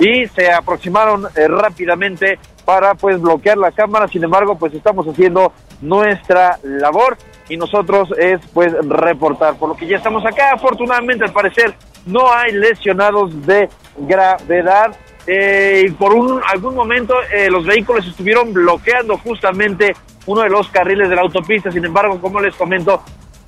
y 0.00 0.26
se 0.26 0.50
aproximaron 0.50 1.26
eh, 1.36 1.46
rápidamente 1.46 2.38
para 2.64 2.94
pues 2.94 3.20
bloquear 3.20 3.58
la 3.58 3.70
cámara. 3.70 4.08
Sin 4.08 4.24
embargo, 4.24 4.58
pues 4.58 4.74
estamos 4.74 5.06
haciendo 5.06 5.52
nuestra 5.80 6.58
labor 6.64 7.16
y 7.48 7.56
nosotros 7.56 8.08
es 8.18 8.40
pues 8.52 8.72
reportar. 8.82 9.56
Por 9.56 9.68
lo 9.68 9.76
que 9.76 9.86
ya 9.86 9.98
estamos 9.98 10.26
acá. 10.26 10.52
Afortunadamente, 10.52 11.24
al 11.24 11.32
parecer, 11.32 11.74
no 12.06 12.32
hay 12.32 12.52
lesionados 12.52 13.46
de 13.46 13.68
gravedad. 13.98 14.96
Eh, 15.26 15.92
por 15.98 16.14
un, 16.14 16.40
algún 16.46 16.74
momento 16.74 17.14
los 17.50 17.66
vehículos 17.66 18.06
estuvieron 18.06 18.52
bloqueando 18.52 19.18
justamente 19.18 19.92
uno 20.26 20.42
de 20.42 20.50
los 20.50 20.68
carriles 20.68 21.08
de 21.08 21.16
la 21.16 21.22
autopista. 21.22 21.70
Sin 21.70 21.84
embargo, 21.84 22.20
como 22.20 22.40
les 22.40 22.54
comento, 22.54 23.02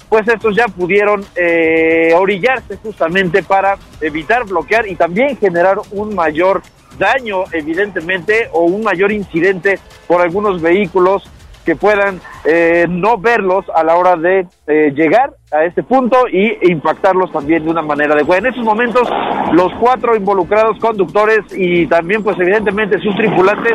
pues 0.09 0.27
estos 0.27 0.57
ya 0.57 0.67
pudieron 0.69 1.25
eh, 1.37 2.13
orillarse 2.17 2.77
justamente 2.77 3.43
para 3.43 3.77
evitar 4.01 4.45
bloquear 4.45 4.89
y 4.89 4.97
también 4.97 5.37
generar 5.37 5.79
un 5.91 6.15
mayor 6.15 6.63
daño, 6.99 7.45
evidentemente, 7.53 8.49
o 8.53 8.63
un 8.63 8.83
mayor 8.83 9.13
incidente 9.13 9.79
por 10.07 10.21
algunos 10.21 10.61
vehículos 10.61 11.31
que 11.69 11.77
puedan 11.77 12.19
eh, 12.47 12.87
no 12.89 13.19
verlos 13.19 13.67
a 13.75 13.85
la 13.85 13.97
hora 13.97 14.17
de 14.17 14.47
eh, 14.67 14.91
llegar 14.95 15.35
a 15.53 15.67
este 15.67 15.83
punto 15.83 16.27
y 16.27 16.57
impactarlos 16.63 17.31
también 17.31 17.63
de 17.63 17.71
una 17.71 17.83
manera 17.83 18.15
adecuada. 18.15 18.39
En 18.39 18.47
estos 18.47 18.65
momentos, 18.65 19.07
los 19.53 19.71
cuatro 19.75 20.17
involucrados 20.17 20.79
conductores 20.79 21.41
y 21.55 21.87
también, 21.87 22.23
pues 22.23 22.41
evidentemente, 22.41 22.99
sus 23.01 23.15
tripulantes 23.17 23.75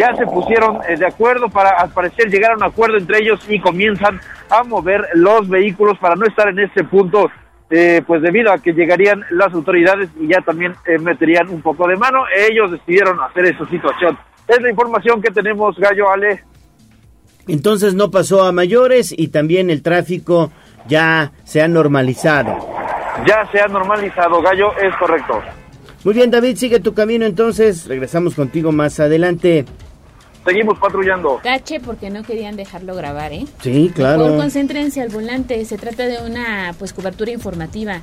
ya 0.00 0.14
se 0.16 0.24
pusieron 0.24 0.78
eh, 0.88 0.96
de 0.96 1.06
acuerdo 1.06 1.50
para, 1.50 1.78
al 1.78 1.90
parecer, 1.90 2.30
llegar 2.30 2.52
a 2.52 2.56
un 2.56 2.62
acuerdo 2.62 2.96
entre 2.96 3.18
ellos 3.18 3.38
y 3.50 3.60
comienzan 3.60 4.18
a 4.48 4.62
mover 4.62 5.06
los 5.12 5.46
vehículos 5.46 5.98
para 5.98 6.16
no 6.16 6.24
estar 6.24 6.48
en 6.48 6.60
este 6.60 6.84
punto 6.84 7.30
pues 8.06 8.22
debido 8.22 8.52
a 8.52 8.58
que 8.58 8.72
llegarían 8.72 9.24
las 9.30 9.52
autoridades 9.52 10.08
y 10.20 10.28
ya 10.28 10.40
también 10.40 10.76
meterían 11.00 11.48
un 11.48 11.62
poco 11.62 11.88
de 11.88 11.96
mano, 11.96 12.22
ellos 12.48 12.70
decidieron 12.70 13.20
hacer 13.20 13.46
esa 13.46 13.66
situación. 13.68 14.16
Es 14.46 14.62
la 14.62 14.70
información 14.70 15.20
que 15.20 15.32
tenemos, 15.32 15.76
Gallo 15.76 16.08
Ale. 16.08 16.44
Entonces 17.48 17.94
no 17.94 18.10
pasó 18.10 18.42
a 18.42 18.52
mayores 18.52 19.14
y 19.16 19.28
también 19.28 19.70
el 19.70 19.82
tráfico 19.82 20.50
ya 20.88 21.32
se 21.44 21.62
ha 21.62 21.68
normalizado. 21.68 22.56
Ya 23.26 23.48
se 23.50 23.60
ha 23.60 23.68
normalizado, 23.68 24.42
Gallo, 24.42 24.72
es 24.76 24.94
correcto. 24.96 25.40
Muy 26.04 26.14
bien, 26.14 26.30
David, 26.30 26.56
sigue 26.56 26.80
tu 26.80 26.94
camino 26.94 27.24
entonces. 27.24 27.86
Regresamos 27.86 28.34
contigo 28.34 28.72
más 28.72 29.00
adelante. 29.00 29.64
Seguimos 30.44 30.78
patrullando. 30.78 31.40
Cache 31.42 31.80
porque 31.80 32.10
no 32.10 32.22
querían 32.22 32.54
dejarlo 32.54 32.94
grabar, 32.94 33.32
¿eh? 33.32 33.46
Sí, 33.60 33.90
claro. 33.92 34.24
Mejor 34.24 34.38
concéntrense 34.38 35.00
al 35.00 35.08
volante. 35.08 35.64
Se 35.64 35.76
trata 35.76 36.06
de 36.06 36.24
una 36.24 36.72
pues 36.78 36.92
cobertura 36.92 37.32
informativa. 37.32 38.02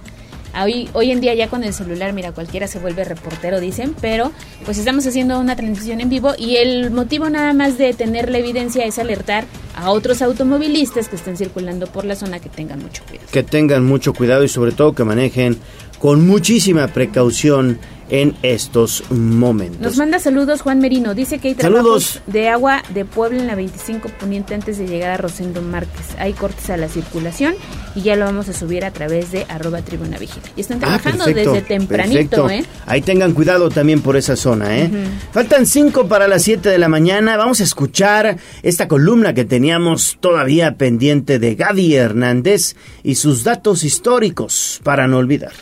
Hoy, 0.61 0.89
hoy 0.93 1.11
en 1.11 1.19
día 1.19 1.33
ya 1.33 1.47
con 1.47 1.63
el 1.63 1.73
celular, 1.73 2.13
mira, 2.13 2.31
cualquiera 2.31 2.67
se 2.67 2.79
vuelve 2.79 3.03
reportero, 3.03 3.59
dicen, 3.59 3.95
pero 3.99 4.31
pues 4.65 4.77
estamos 4.77 5.05
haciendo 5.07 5.39
una 5.39 5.55
transmisión 5.55 5.99
en 5.99 6.09
vivo 6.09 6.33
y 6.37 6.57
el 6.57 6.91
motivo 6.91 7.29
nada 7.29 7.53
más 7.53 7.77
de 7.77 7.93
tener 7.93 8.29
la 8.29 8.37
evidencia 8.37 8.85
es 8.85 8.99
alertar 8.99 9.45
a 9.75 9.89
otros 9.89 10.21
automovilistas 10.21 11.09
que 11.09 11.15
estén 11.15 11.37
circulando 11.37 11.87
por 11.87 12.05
la 12.05 12.15
zona 12.15 12.39
que 12.39 12.49
tengan 12.49 12.79
mucho 12.79 13.03
cuidado. 13.05 13.27
Que 13.31 13.41
tengan 13.41 13.83
mucho 13.83 14.13
cuidado 14.13 14.43
y 14.43 14.47
sobre 14.47 14.71
todo 14.73 14.93
que 14.93 15.03
manejen 15.03 15.57
con 15.97 16.27
muchísima 16.27 16.87
precaución 16.87 17.79
en 18.13 18.35
estos 18.43 19.03
momentos. 19.09 19.81
Nos 19.81 19.97
manda 19.97 20.19
saludos 20.19 20.61
Juan 20.61 20.77
Merino, 20.77 21.15
dice 21.15 21.39
que 21.39 21.47
hay 21.47 21.55
trabajos 21.55 22.21
de 22.27 22.47
agua 22.47 22.83
de 22.93 23.05
Puebla 23.05 23.41
en 23.41 23.47
la 23.47 23.55
25 23.55 24.07
Poniente 24.19 24.53
antes 24.53 24.77
de 24.77 24.85
llegar 24.85 25.09
a 25.09 25.17
Rosendo 25.17 25.63
Márquez. 25.63 26.15
Hay 26.19 26.33
cortes 26.33 26.69
a 26.69 26.77
la 26.77 26.89
circulación 26.89 27.55
y 27.95 28.01
ya 28.03 28.15
lo 28.15 28.25
vamos 28.25 28.47
a 28.49 28.53
subir 28.53 28.85
a 28.85 28.91
través 28.91 29.31
de 29.31 29.47
arroba 29.49 29.81
tribuna 29.81 30.19
vigila. 30.19 30.45
Y 30.55 30.61
están 30.61 30.77
Ah, 30.77 30.99
trabajando 30.99 31.25
perfecto, 31.25 31.53
desde 31.53 31.67
tempranito. 31.67 32.49
¿eh? 32.51 32.63
Ahí 32.85 33.01
tengan 33.01 33.33
cuidado 33.33 33.69
también 33.71 34.01
por 34.01 34.15
esa 34.15 34.35
zona, 34.35 34.77
¿eh? 34.77 34.91
Faltan 35.31 35.65
cinco 35.65 36.07
para 36.07 36.27
las 36.27 36.43
7 36.43 36.69
de 36.69 36.77
la 36.77 36.89
mañana. 36.89 37.35
Vamos 37.35 37.61
a 37.61 37.63
escuchar 37.63 38.37
esta 38.61 38.87
columna 38.87 39.33
que 39.33 39.43
teníamos 39.43 40.17
todavía 40.19 40.75
pendiente 40.75 41.39
de 41.39 41.55
Gaby 41.55 41.95
Hernández 41.95 42.75
y 43.01 43.15
sus 43.15 43.43
datos 43.43 43.83
históricos 43.83 44.79
para 44.83 45.07
no 45.07 45.17
olvidar. 45.17 45.53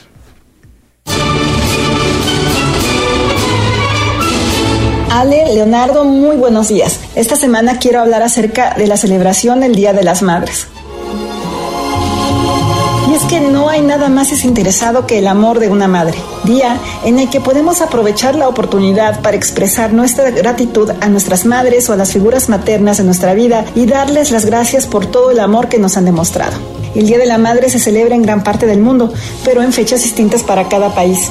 Ale, 5.13 5.53
Leonardo, 5.53 6.05
muy 6.05 6.37
buenos 6.37 6.69
días. 6.69 7.01
Esta 7.15 7.35
semana 7.35 7.79
quiero 7.79 7.99
hablar 7.99 8.21
acerca 8.21 8.75
de 8.75 8.87
la 8.87 8.95
celebración 8.95 9.59
del 9.59 9.75
Día 9.75 9.91
de 9.91 10.03
las 10.03 10.21
Madres. 10.21 10.67
Y 13.09 13.13
es 13.13 13.23
que 13.23 13.41
no 13.41 13.67
hay 13.67 13.81
nada 13.81 14.07
más 14.07 14.31
desinteresado 14.31 15.05
que 15.05 15.19
el 15.19 15.27
amor 15.27 15.59
de 15.59 15.67
una 15.67 15.89
madre. 15.89 16.17
Día 16.45 16.79
en 17.03 17.19
el 17.19 17.29
que 17.29 17.41
podemos 17.41 17.81
aprovechar 17.81 18.35
la 18.35 18.47
oportunidad 18.47 19.19
para 19.19 19.35
expresar 19.35 19.91
nuestra 19.91 20.31
gratitud 20.31 20.89
a 21.01 21.09
nuestras 21.09 21.45
madres 21.45 21.89
o 21.89 21.93
a 21.93 21.97
las 21.97 22.13
figuras 22.13 22.47
maternas 22.47 22.97
de 22.97 23.03
nuestra 23.03 23.33
vida 23.33 23.65
y 23.75 23.87
darles 23.87 24.31
las 24.31 24.45
gracias 24.45 24.87
por 24.87 25.07
todo 25.07 25.31
el 25.31 25.41
amor 25.41 25.67
que 25.67 25.77
nos 25.77 25.97
han 25.97 26.05
demostrado. 26.05 26.57
El 26.95 27.07
Día 27.07 27.17
de 27.17 27.25
la 27.25 27.37
Madre 27.37 27.69
se 27.69 27.79
celebra 27.79 28.15
en 28.15 28.21
gran 28.21 28.45
parte 28.45 28.65
del 28.65 28.79
mundo, 28.79 29.11
pero 29.43 29.61
en 29.61 29.73
fechas 29.73 30.03
distintas 30.03 30.43
para 30.43 30.69
cada 30.69 30.95
país. 30.95 31.29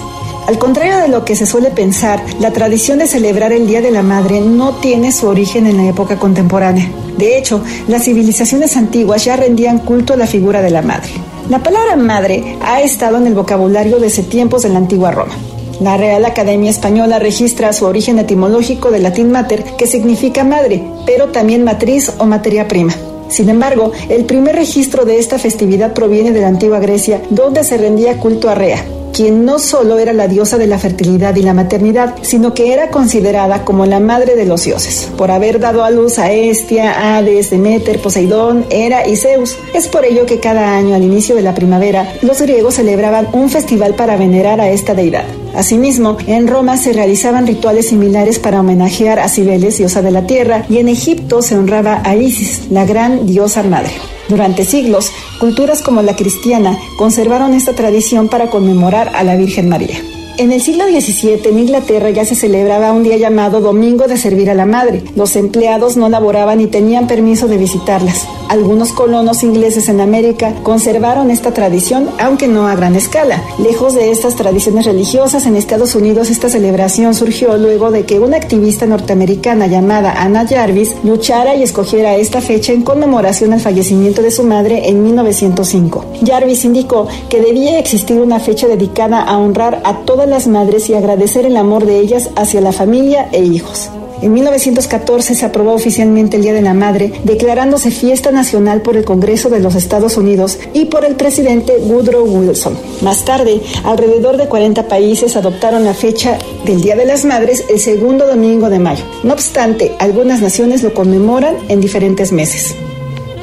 Al 0.50 0.58
contrario 0.58 0.98
de 0.98 1.06
lo 1.06 1.24
que 1.24 1.36
se 1.36 1.46
suele 1.46 1.70
pensar, 1.70 2.20
la 2.40 2.52
tradición 2.52 2.98
de 2.98 3.06
celebrar 3.06 3.52
el 3.52 3.68
Día 3.68 3.80
de 3.80 3.92
la 3.92 4.02
Madre 4.02 4.40
no 4.40 4.74
tiene 4.80 5.12
su 5.12 5.28
origen 5.28 5.64
en 5.68 5.76
la 5.76 5.86
época 5.86 6.18
contemporánea. 6.18 6.90
De 7.16 7.38
hecho, 7.38 7.62
las 7.86 8.02
civilizaciones 8.02 8.76
antiguas 8.76 9.24
ya 9.24 9.36
rendían 9.36 9.78
culto 9.78 10.14
a 10.14 10.16
la 10.16 10.26
figura 10.26 10.60
de 10.60 10.70
la 10.70 10.82
madre. 10.82 11.12
La 11.48 11.62
palabra 11.62 11.94
madre 11.94 12.58
ha 12.62 12.82
estado 12.82 13.18
en 13.18 13.28
el 13.28 13.34
vocabulario 13.34 14.00
desde 14.00 14.24
tiempos 14.24 14.62
de 14.62 14.70
la 14.70 14.78
antigua 14.78 15.12
Roma. 15.12 15.34
La 15.80 15.96
Real 15.96 16.24
Academia 16.24 16.72
Española 16.72 17.20
registra 17.20 17.72
su 17.72 17.84
origen 17.84 18.18
etimológico 18.18 18.90
del 18.90 19.04
latín 19.04 19.30
mater, 19.30 19.62
que 19.78 19.86
significa 19.86 20.42
madre, 20.42 20.82
pero 21.06 21.28
también 21.28 21.62
matriz 21.62 22.10
o 22.18 22.26
materia 22.26 22.66
prima. 22.66 22.92
Sin 23.28 23.50
embargo, 23.50 23.92
el 24.08 24.24
primer 24.24 24.56
registro 24.56 25.04
de 25.04 25.20
esta 25.20 25.38
festividad 25.38 25.92
proviene 25.92 26.32
de 26.32 26.40
la 26.40 26.48
antigua 26.48 26.80
Grecia, 26.80 27.22
donde 27.30 27.62
se 27.62 27.78
rendía 27.78 28.18
culto 28.18 28.50
a 28.50 28.56
Rea, 28.56 28.84
quien 29.12 29.44
no 29.44 29.58
solo 29.58 29.98
era 29.98 30.12
la 30.12 30.28
diosa 30.28 30.58
de 30.58 30.66
la 30.66 30.78
fertilidad 30.78 31.36
y 31.36 31.42
la 31.42 31.54
maternidad, 31.54 32.14
sino 32.22 32.54
que 32.54 32.72
era 32.72 32.90
considerada 32.90 33.64
como 33.64 33.86
la 33.86 34.00
madre 34.00 34.36
de 34.36 34.46
los 34.46 34.64
dioses, 34.64 35.08
por 35.16 35.30
haber 35.30 35.60
dado 35.60 35.84
a 35.84 35.90
luz 35.90 36.18
a 36.18 36.32
Estia, 36.32 37.16
Hades, 37.16 37.50
Demeter, 37.50 38.00
Poseidón, 38.00 38.64
Hera 38.70 39.06
y 39.06 39.16
Zeus. 39.16 39.56
Es 39.74 39.88
por 39.88 40.04
ello 40.04 40.26
que 40.26 40.40
cada 40.40 40.76
año, 40.76 40.94
al 40.94 41.02
inicio 41.02 41.34
de 41.36 41.42
la 41.42 41.54
primavera, 41.54 42.12
los 42.22 42.40
griegos 42.40 42.74
celebraban 42.74 43.28
un 43.32 43.50
festival 43.50 43.94
para 43.94 44.16
venerar 44.16 44.60
a 44.60 44.70
esta 44.70 44.94
deidad. 44.94 45.24
Asimismo, 45.54 46.16
en 46.26 46.46
Roma 46.46 46.76
se 46.76 46.92
realizaban 46.92 47.46
rituales 47.46 47.88
similares 47.88 48.38
para 48.38 48.60
homenajear 48.60 49.18
a 49.18 49.28
Cibeles, 49.28 49.78
diosa 49.78 50.02
de 50.02 50.10
la 50.10 50.26
tierra, 50.26 50.64
y 50.68 50.78
en 50.78 50.88
Egipto 50.88 51.42
se 51.42 51.56
honraba 51.56 52.02
a 52.04 52.16
Isis, 52.16 52.70
la 52.70 52.84
gran 52.84 53.26
diosa 53.26 53.62
madre. 53.62 54.19
Durante 54.30 54.64
siglos, 54.64 55.10
culturas 55.40 55.82
como 55.82 56.02
la 56.02 56.14
cristiana 56.14 56.78
conservaron 56.96 57.52
esta 57.52 57.74
tradición 57.74 58.28
para 58.28 58.48
conmemorar 58.48 59.10
a 59.16 59.24
la 59.24 59.34
Virgen 59.34 59.68
María. 59.68 60.00
En 60.40 60.52
el 60.52 60.62
siglo 60.62 60.84
XVII 60.86 61.42
en 61.50 61.58
Inglaterra 61.58 62.08
ya 62.08 62.24
se 62.24 62.34
celebraba 62.34 62.92
un 62.92 63.02
día 63.02 63.18
llamado 63.18 63.60
Domingo 63.60 64.06
de 64.06 64.16
Servir 64.16 64.48
a 64.48 64.54
la 64.54 64.64
Madre. 64.64 65.04
Los 65.14 65.36
empleados 65.36 65.98
no 65.98 66.08
laboraban 66.08 66.62
y 66.62 66.66
tenían 66.66 67.06
permiso 67.06 67.46
de 67.46 67.58
visitarlas. 67.58 68.26
Algunos 68.48 68.92
colonos 68.92 69.42
ingleses 69.42 69.90
en 69.90 70.00
América 70.00 70.54
conservaron 70.62 71.30
esta 71.30 71.52
tradición, 71.52 72.08
aunque 72.18 72.48
no 72.48 72.66
a 72.66 72.74
gran 72.74 72.96
escala. 72.96 73.44
Lejos 73.58 73.94
de 73.94 74.10
estas 74.10 74.34
tradiciones 74.34 74.86
religiosas, 74.86 75.44
en 75.44 75.56
Estados 75.56 75.94
Unidos 75.94 76.30
esta 76.30 76.48
celebración 76.48 77.14
surgió 77.14 77.58
luego 77.58 77.90
de 77.90 78.06
que 78.06 78.18
una 78.18 78.38
activista 78.38 78.86
norteamericana 78.86 79.66
llamada 79.66 80.22
Anna 80.22 80.46
Jarvis 80.48 80.96
luchara 81.04 81.54
y 81.54 81.62
escogiera 81.62 82.16
esta 82.16 82.40
fecha 82.40 82.72
en 82.72 82.80
conmemoración 82.80 83.52
al 83.52 83.60
fallecimiento 83.60 84.22
de 84.22 84.30
su 84.30 84.42
madre 84.42 84.88
en 84.88 85.04
1905. 85.04 86.06
Jarvis 86.26 86.64
indicó 86.64 87.06
que 87.28 87.42
debía 87.42 87.78
existir 87.78 88.18
una 88.18 88.40
fecha 88.40 88.68
dedicada 88.68 89.20
a 89.20 89.36
honrar 89.36 89.82
a 89.84 89.98
todas 89.98 90.29
las 90.30 90.46
madres 90.46 90.88
y 90.88 90.94
agradecer 90.94 91.44
el 91.44 91.56
amor 91.58 91.84
de 91.84 91.98
ellas 91.98 92.30
hacia 92.36 92.62
la 92.62 92.72
familia 92.72 93.28
e 93.32 93.44
hijos. 93.44 93.90
En 94.22 94.34
1914 94.34 95.34
se 95.34 95.46
aprobó 95.46 95.72
oficialmente 95.72 96.36
el 96.36 96.42
Día 96.42 96.52
de 96.52 96.60
la 96.60 96.74
Madre, 96.74 97.12
declarándose 97.24 97.90
fiesta 97.90 98.30
nacional 98.30 98.82
por 98.82 98.96
el 98.96 99.04
Congreso 99.04 99.48
de 99.48 99.60
los 99.60 99.74
Estados 99.74 100.18
Unidos 100.18 100.58
y 100.74 100.86
por 100.86 101.06
el 101.06 101.16
presidente 101.16 101.78
Woodrow 101.78 102.24
Wilson. 102.24 102.76
Más 103.00 103.24
tarde, 103.24 103.62
alrededor 103.82 104.36
de 104.36 104.46
40 104.46 104.88
países 104.88 105.36
adoptaron 105.36 105.84
la 105.84 105.94
fecha 105.94 106.38
del 106.66 106.82
Día 106.82 106.96
de 106.96 107.06
las 107.06 107.24
Madres 107.24 107.64
el 107.70 107.80
segundo 107.80 108.26
domingo 108.26 108.68
de 108.68 108.78
mayo. 108.78 109.04
No 109.22 109.32
obstante, 109.32 109.92
algunas 109.98 110.42
naciones 110.42 110.82
lo 110.82 110.92
conmemoran 110.92 111.56
en 111.68 111.80
diferentes 111.80 112.30
meses. 112.30 112.74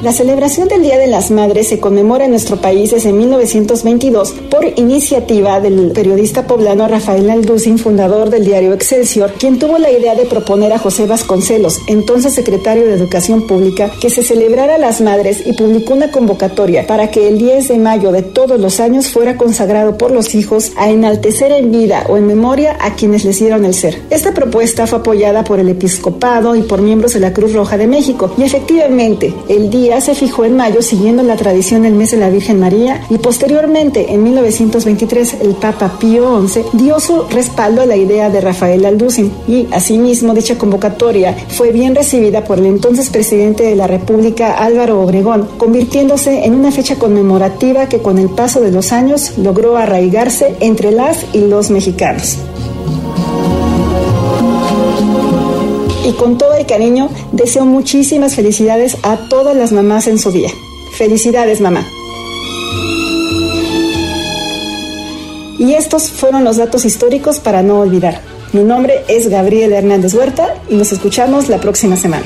La 0.00 0.12
celebración 0.12 0.68
del 0.68 0.82
Día 0.82 0.96
de 0.96 1.08
las 1.08 1.32
Madres 1.32 1.66
se 1.66 1.80
conmemora 1.80 2.26
en 2.26 2.30
nuestro 2.30 2.58
país 2.58 2.92
desde 2.92 3.12
1922 3.12 4.32
por 4.48 4.64
iniciativa 4.76 5.60
del 5.60 5.90
periodista 5.90 6.46
poblano 6.46 6.86
Rafael 6.86 7.28
Alducin, 7.28 7.78
fundador 7.78 8.30
del 8.30 8.44
diario 8.44 8.72
Excelsior, 8.74 9.32
quien 9.32 9.58
tuvo 9.58 9.76
la 9.78 9.90
idea 9.90 10.14
de 10.14 10.24
proponer 10.24 10.72
a 10.72 10.78
José 10.78 11.06
Vasconcelos, 11.06 11.80
entonces 11.88 12.32
secretario 12.32 12.86
de 12.86 12.94
Educación 12.94 13.48
Pública, 13.48 13.90
que 14.00 14.08
se 14.08 14.22
celebrara 14.22 14.78
las 14.78 15.00
madres 15.00 15.44
y 15.44 15.54
publicó 15.54 15.94
una 15.94 16.12
convocatoria 16.12 16.86
para 16.86 17.10
que 17.10 17.26
el 17.26 17.38
10 17.38 17.66
de 17.66 17.78
mayo 17.78 18.12
de 18.12 18.22
todos 18.22 18.60
los 18.60 18.78
años 18.78 19.08
fuera 19.08 19.36
consagrado 19.36 19.98
por 19.98 20.12
los 20.12 20.36
hijos 20.36 20.70
a 20.76 20.90
enaltecer 20.90 21.50
en 21.50 21.72
vida 21.72 22.06
o 22.08 22.16
en 22.16 22.28
memoria 22.28 22.76
a 22.80 22.94
quienes 22.94 23.24
les 23.24 23.40
dieron 23.40 23.64
el 23.64 23.74
ser. 23.74 24.00
Esta 24.10 24.32
propuesta 24.32 24.86
fue 24.86 25.00
apoyada 25.00 25.42
por 25.42 25.58
el 25.58 25.68
episcopado 25.68 26.54
y 26.54 26.62
por 26.62 26.82
miembros 26.82 27.14
de 27.14 27.20
la 27.20 27.32
Cruz 27.32 27.52
Roja 27.52 27.76
de 27.76 27.88
México 27.88 28.32
y 28.38 28.44
efectivamente 28.44 29.34
el 29.48 29.70
día 29.70 29.87
se 29.88 30.14
fijó 30.14 30.44
en 30.44 30.54
mayo 30.54 30.82
siguiendo 30.82 31.22
la 31.22 31.36
tradición 31.36 31.82
del 31.82 31.94
mes 31.94 32.10
de 32.10 32.18
la 32.18 32.28
Virgen 32.28 32.60
María 32.60 33.00
y 33.08 33.16
posteriormente 33.18 34.12
en 34.12 34.22
1923 34.22 35.38
el 35.40 35.54
Papa 35.54 35.98
Pío 35.98 36.46
XI 36.46 36.60
dio 36.74 37.00
su 37.00 37.22
respaldo 37.24 37.80
a 37.82 37.86
la 37.86 37.96
idea 37.96 38.28
de 38.28 38.40
Rafael 38.40 38.84
Alducin 38.84 39.32
y 39.48 39.66
asimismo 39.72 40.34
dicha 40.34 40.58
convocatoria 40.58 41.34
fue 41.48 41.72
bien 41.72 41.94
recibida 41.94 42.44
por 42.44 42.58
el 42.58 42.66
entonces 42.66 43.08
presidente 43.08 43.64
de 43.64 43.76
la 43.76 43.86
República 43.86 44.58
Álvaro 44.58 45.00
Obregón, 45.00 45.48
convirtiéndose 45.56 46.44
en 46.44 46.54
una 46.54 46.70
fecha 46.70 46.96
conmemorativa 46.96 47.88
que 47.88 48.00
con 48.00 48.18
el 48.18 48.28
paso 48.28 48.60
de 48.60 48.70
los 48.70 48.92
años 48.92 49.38
logró 49.38 49.76
arraigarse 49.76 50.54
entre 50.60 50.92
las 50.92 51.24
y 51.32 51.40
los 51.40 51.70
mexicanos. 51.70 52.36
Y 56.08 56.12
con 56.12 56.38
todo 56.38 56.54
el 56.54 56.64
cariño 56.64 57.10
deseo 57.32 57.66
muchísimas 57.66 58.34
felicidades 58.34 58.96
a 59.02 59.28
todas 59.28 59.54
las 59.54 59.72
mamás 59.72 60.06
en 60.06 60.18
su 60.18 60.30
día. 60.30 60.48
Felicidades, 60.96 61.60
mamá. 61.60 61.86
Y 65.58 65.74
estos 65.74 66.10
fueron 66.10 66.44
los 66.44 66.56
datos 66.56 66.86
históricos 66.86 67.40
para 67.40 67.62
no 67.62 67.80
olvidar. 67.80 68.22
Mi 68.54 68.62
nombre 68.62 69.04
es 69.08 69.28
Gabriel 69.28 69.74
Hernández 69.74 70.14
Huerta 70.14 70.54
y 70.70 70.76
nos 70.76 70.92
escuchamos 70.92 71.50
la 71.50 71.60
próxima 71.60 71.96
semana. 71.96 72.24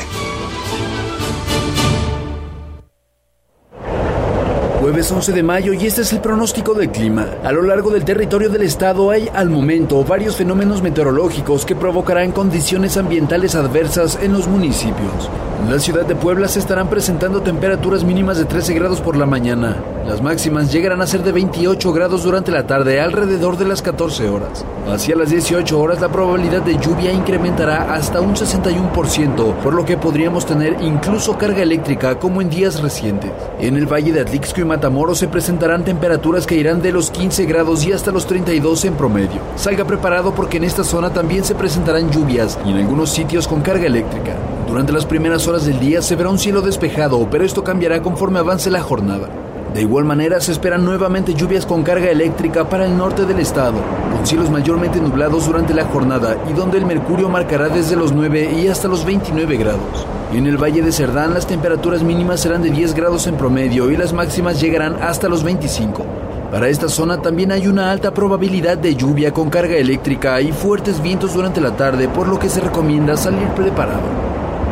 Jueves 4.93 5.11
11 5.11 5.33
de 5.33 5.43
mayo 5.43 5.73
y 5.73 5.87
este 5.87 6.03
es 6.03 6.13
el 6.13 6.21
pronóstico 6.21 6.75
del 6.75 6.91
clima. 6.91 7.27
A 7.45 7.51
lo 7.51 7.63
largo 7.63 7.91
del 7.91 8.05
territorio 8.05 8.51
del 8.51 8.61
estado 8.61 9.11
hay 9.11 9.27
al 9.33 9.49
momento 9.49 10.05
varios 10.05 10.37
fenómenos 10.37 10.83
meteorológicos 10.83 11.65
que 11.65 11.75
provocarán 11.75 12.31
condiciones 12.31 12.99
ambientales 12.99 13.55
adversas 13.55 14.19
en 14.21 14.35
los 14.35 14.47
municipios. 14.49 15.31
En 15.63 15.71
la 15.71 15.79
ciudad 15.79 16.05
de 16.05 16.17
Puebla 16.17 16.49
se 16.49 16.59
estarán 16.59 16.91
presentando 16.91 17.41
temperaturas 17.41 18.03
mínimas 18.03 18.37
de 18.37 18.45
13 18.45 18.75
grados 18.75 19.01
por 19.01 19.17
la 19.17 19.27
mañana. 19.27 19.77
Las 20.05 20.21
máximas 20.21 20.73
llegarán 20.73 21.01
a 21.01 21.07
ser 21.07 21.23
de 21.23 21.31
28 21.31 21.93
grados 21.93 22.25
durante 22.25 22.51
la 22.51 22.67
tarde 22.67 23.01
alrededor 23.01 23.57
de 23.57 23.67
las 23.67 23.81
14 23.81 24.29
horas. 24.29 24.65
Hacia 24.89 25.15
las 25.15 25.31
18 25.31 25.79
horas 25.79 26.01
la 26.01 26.11
probabilidad 26.11 26.63
de 26.63 26.77
lluvia 26.79 27.13
incrementará 27.13 27.95
hasta 27.95 28.21
un 28.21 28.35
61%, 28.35 29.55
por 29.63 29.73
lo 29.73 29.85
que 29.85 29.97
podríamos 29.97 30.45
tener 30.47 30.77
incluso 30.83 31.39
carga 31.39 31.63
eléctrica 31.63 32.19
como 32.19 32.43
en 32.43 32.51
días 32.51 32.83
recientes. 32.83 33.31
En 33.61 33.77
el 33.77 33.87
Valle 33.87 34.13
de 34.13 34.21
Atlixco 34.21 34.61
y 34.61 34.65
Matamoros 34.65 35.19
se 35.19 35.29
presentarán 35.29 35.85
temperaturas 35.85 36.45
que 36.45 36.57
irán 36.57 36.83
de 36.83 36.91
los 36.91 37.13
15 37.13 37.47
grados 37.47 37.87
y 37.87 37.93
hasta 37.93 38.11
los 38.11 38.27
32 38.27 38.85
en 38.85 38.95
promedio. 38.95 39.41
Salga 39.55 39.85
preparado 39.85 40.35
porque 40.35 40.57
en 40.57 40.65
esta 40.65 40.83
zona 40.83 41.11
también 41.11 41.45
se 41.45 41.55
presentarán 41.55 42.11
lluvias 42.11 42.59
y 42.67 42.73
en 42.73 42.79
algunos 42.79 43.11
sitios 43.11 43.47
con 43.47 43.63
carga 43.63 43.87
eléctrica. 43.87 44.35
Durante 44.73 44.95
las 44.95 45.05
primeras 45.05 45.47
horas 45.47 45.67
del 45.67 45.79
día 45.79 46.01
se 46.01 46.17
verá 46.17 46.31
un 46.31 46.39
cielo 46.39 46.63
despejado, 46.63 47.29
pero 47.31 47.45
esto 47.45 47.63
cambiará 47.63 48.01
conforme 48.01 48.39
avance 48.39 48.71
la 48.71 48.81
jornada. 48.81 49.29
De 49.75 49.83
igual 49.83 50.07
manera 50.07 50.41
se 50.41 50.51
esperan 50.51 50.83
nuevamente 50.83 51.35
lluvias 51.35 51.67
con 51.67 51.83
carga 51.83 52.09
eléctrica 52.09 52.67
para 52.67 52.87
el 52.87 52.97
norte 52.97 53.27
del 53.27 53.39
estado, 53.39 53.77
con 54.11 54.27
cielos 54.27 54.49
mayormente 54.49 54.99
nublados 54.99 55.45
durante 55.45 55.75
la 55.75 55.85
jornada 55.85 56.39
y 56.51 56.55
donde 56.55 56.79
el 56.79 56.87
mercurio 56.87 57.29
marcará 57.29 57.69
desde 57.69 57.97
los 57.97 58.13
9 58.13 58.61
y 58.63 58.69
hasta 58.69 58.89
los 58.89 59.05
29 59.05 59.59
grados. 59.59 60.07
En 60.33 60.47
el 60.47 60.57
Valle 60.57 60.81
de 60.81 60.91
Cerdán 60.91 61.35
las 61.35 61.47
temperaturas 61.47 62.03
mínimas 62.03 62.41
serán 62.41 62.63
de 62.63 62.71
10 62.71 62.95
grados 62.95 63.27
en 63.27 63.37
promedio 63.37 63.91
y 63.91 63.99
las 63.99 64.15
máximas 64.15 64.59
llegarán 64.59 64.97
hasta 65.03 65.29
los 65.29 65.45
25. 65.45 66.03
Para 66.51 66.71
esta 66.71 66.89
zona 66.89 67.21
también 67.21 67.53
hay 67.53 67.67
una 67.67 67.91
alta 67.91 68.15
probabilidad 68.15 68.79
de 68.79 68.97
lluvia 68.97 69.35
con 69.35 69.51
carga 69.51 69.77
eléctrica 69.77 70.41
y 70.41 70.51
fuertes 70.51 71.03
vientos 71.03 71.35
durante 71.35 71.61
la 71.61 71.77
tarde, 71.77 72.09
por 72.09 72.27
lo 72.27 72.39
que 72.39 72.49
se 72.49 72.63
recomienda 72.63 73.19
salir 73.19 73.49
preparado. 73.49 74.22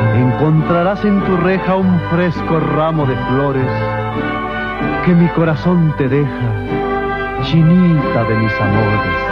Encontrarás 0.00 1.04
en 1.04 1.24
tu 1.24 1.36
reja 1.38 1.76
un 1.76 2.00
fresco 2.10 2.60
ramo 2.60 3.06
de 3.06 3.16
flores 3.16 3.70
que 5.06 5.14
mi 5.14 5.28
corazón 5.28 5.94
te 5.96 6.08
deja, 6.08 7.42
chinita 7.44 8.24
de 8.24 8.34
mis 8.36 8.52
amores. 8.60 9.26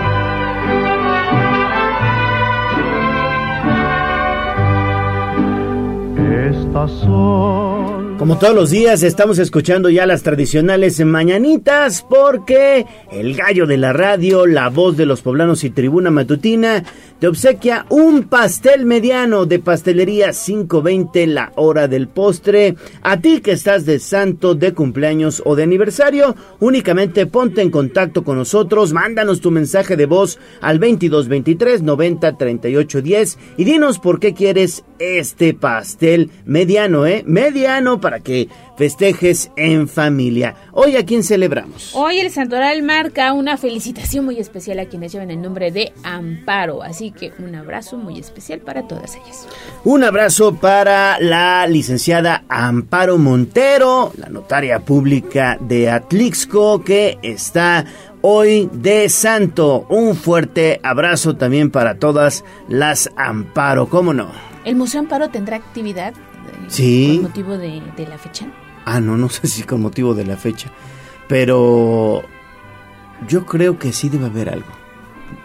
Estas 6.57 6.91
son 6.93 8.17
Como 8.19 8.39
todos 8.39 8.55
los 8.55 8.71
días 8.71 9.03
estamos 9.03 9.39
escuchando 9.39 9.91
ya 9.91 10.07
las 10.07 10.23
tradicionales 10.23 11.05
mañanitas 11.05 12.07
porque 12.09 12.87
el 13.11 13.35
gallo 13.35 13.67
de 13.67 13.77
la 13.77 13.93
radio, 13.93 14.47
la 14.47 14.71
voz 14.71 14.97
de 14.97 15.05
los 15.05 15.21
poblanos 15.21 15.65
y 15.65 15.71
tribuna 15.71 16.11
matutina 16.11 16.85
obsequia 17.29 17.87
un 17.91 18.25
pastel 18.25 18.87
mediano 18.87 19.47
de 19.47 19.59
pastelería 19.59 20.33
520 20.33 21.27
la 21.29 21.53
hora 21.57 21.89
del 21.89 22.09
postre. 22.09 22.77
A 23.03 23.21
ti 23.21 23.41
que 23.41 23.53
estás 23.53 23.87
de 23.87 23.99
santo, 23.99 24.55
de 24.55 24.75
cumpleaños 24.75 25.43
o 25.45 25.57
de 25.57 25.63
aniversario, 25.63 26.35
únicamente 26.61 27.27
ponte 27.27 27.63
en 27.63 27.71
contacto 27.71 28.25
con 28.25 28.37
nosotros, 28.37 28.93
mándanos 28.93 29.41
tu 29.41 29.51
mensaje 29.51 29.97
de 29.97 30.07
voz 30.07 30.39
al 30.61 30.79
2223 30.79 31.83
90 31.83 32.37
38 32.37 33.03
10 33.03 33.39
y 33.57 33.65
dinos 33.65 33.99
por 33.99 34.21
qué 34.21 34.35
quieres 34.35 34.85
este 34.99 35.55
pastel 35.55 36.31
mediano, 36.45 37.07
¿eh? 37.07 37.23
Mediano 37.27 38.01
para 38.01 38.21
que 38.21 38.49
festejes 38.77 39.51
en 39.57 39.89
familia. 39.89 40.55
Hoy 40.73 40.97
a 40.97 41.05
quién 41.05 41.23
celebramos? 41.23 41.93
Hoy 41.95 42.19
el 42.19 42.31
Santoral 42.31 42.83
marca 42.83 43.33
una 43.33 43.57
felicitación 43.57 44.25
muy 44.25 44.39
especial 44.39 44.79
a 44.81 44.87
quienes 44.87 45.13
llevan 45.13 45.31
el 45.31 45.41
nombre 45.41 45.71
de 45.71 45.93
Amparo, 46.03 46.83
así 46.83 47.11
que 47.13 47.33
un 47.39 47.55
abrazo 47.55 47.97
muy 47.97 48.19
especial 48.19 48.61
para 48.61 48.87
todas 48.87 49.15
ellas. 49.17 49.47
Un 49.85 50.03
abrazo 50.05 50.55
para 50.57 51.19
la 51.21 51.67
licenciada 51.67 52.45
Amparo 52.49 53.19
Montero, 53.19 54.13
la 54.19 54.29
notaria 54.29 54.81
pública 54.81 55.57
de 55.61 55.91
Atlixco, 55.91 56.83
que 56.83 57.19
está 57.23 57.85
hoy 58.23 58.69
de 58.73 59.09
santo. 59.09 59.87
Un 59.89 60.17
fuerte 60.17 60.81
abrazo 60.83 61.37
también 61.37 61.71
para 61.71 61.99
todas 61.99 62.45
las 62.69 63.11
Amparo, 63.17 63.89
¿cómo 63.89 64.13
no? 64.13 64.29
¿El 64.65 64.77
Museo 64.77 65.01
Amparo 65.01 65.29
tendrá 65.29 65.57
actividad? 65.57 66.13
eh, 66.15 66.65
Sí. 66.69 67.19
¿Con 67.21 67.25
motivo 67.31 67.59
de, 67.59 67.83
de 67.97 68.07
la 68.07 68.17
fecha? 68.19 68.47
Ah, 68.85 69.01
no, 69.01 69.17
no 69.17 69.29
sé 69.31 69.47
si 69.47 69.63
con 69.63 69.81
motivo 69.81 70.15
de 70.15 70.25
la 70.25 70.37
fecha. 70.37 70.71
Pero 71.29 72.23
yo 73.29 73.47
creo 73.47 73.79
que 73.79 73.93
sí 73.93 74.09
debe 74.09 74.27
haber 74.27 74.51
algo. 74.51 74.84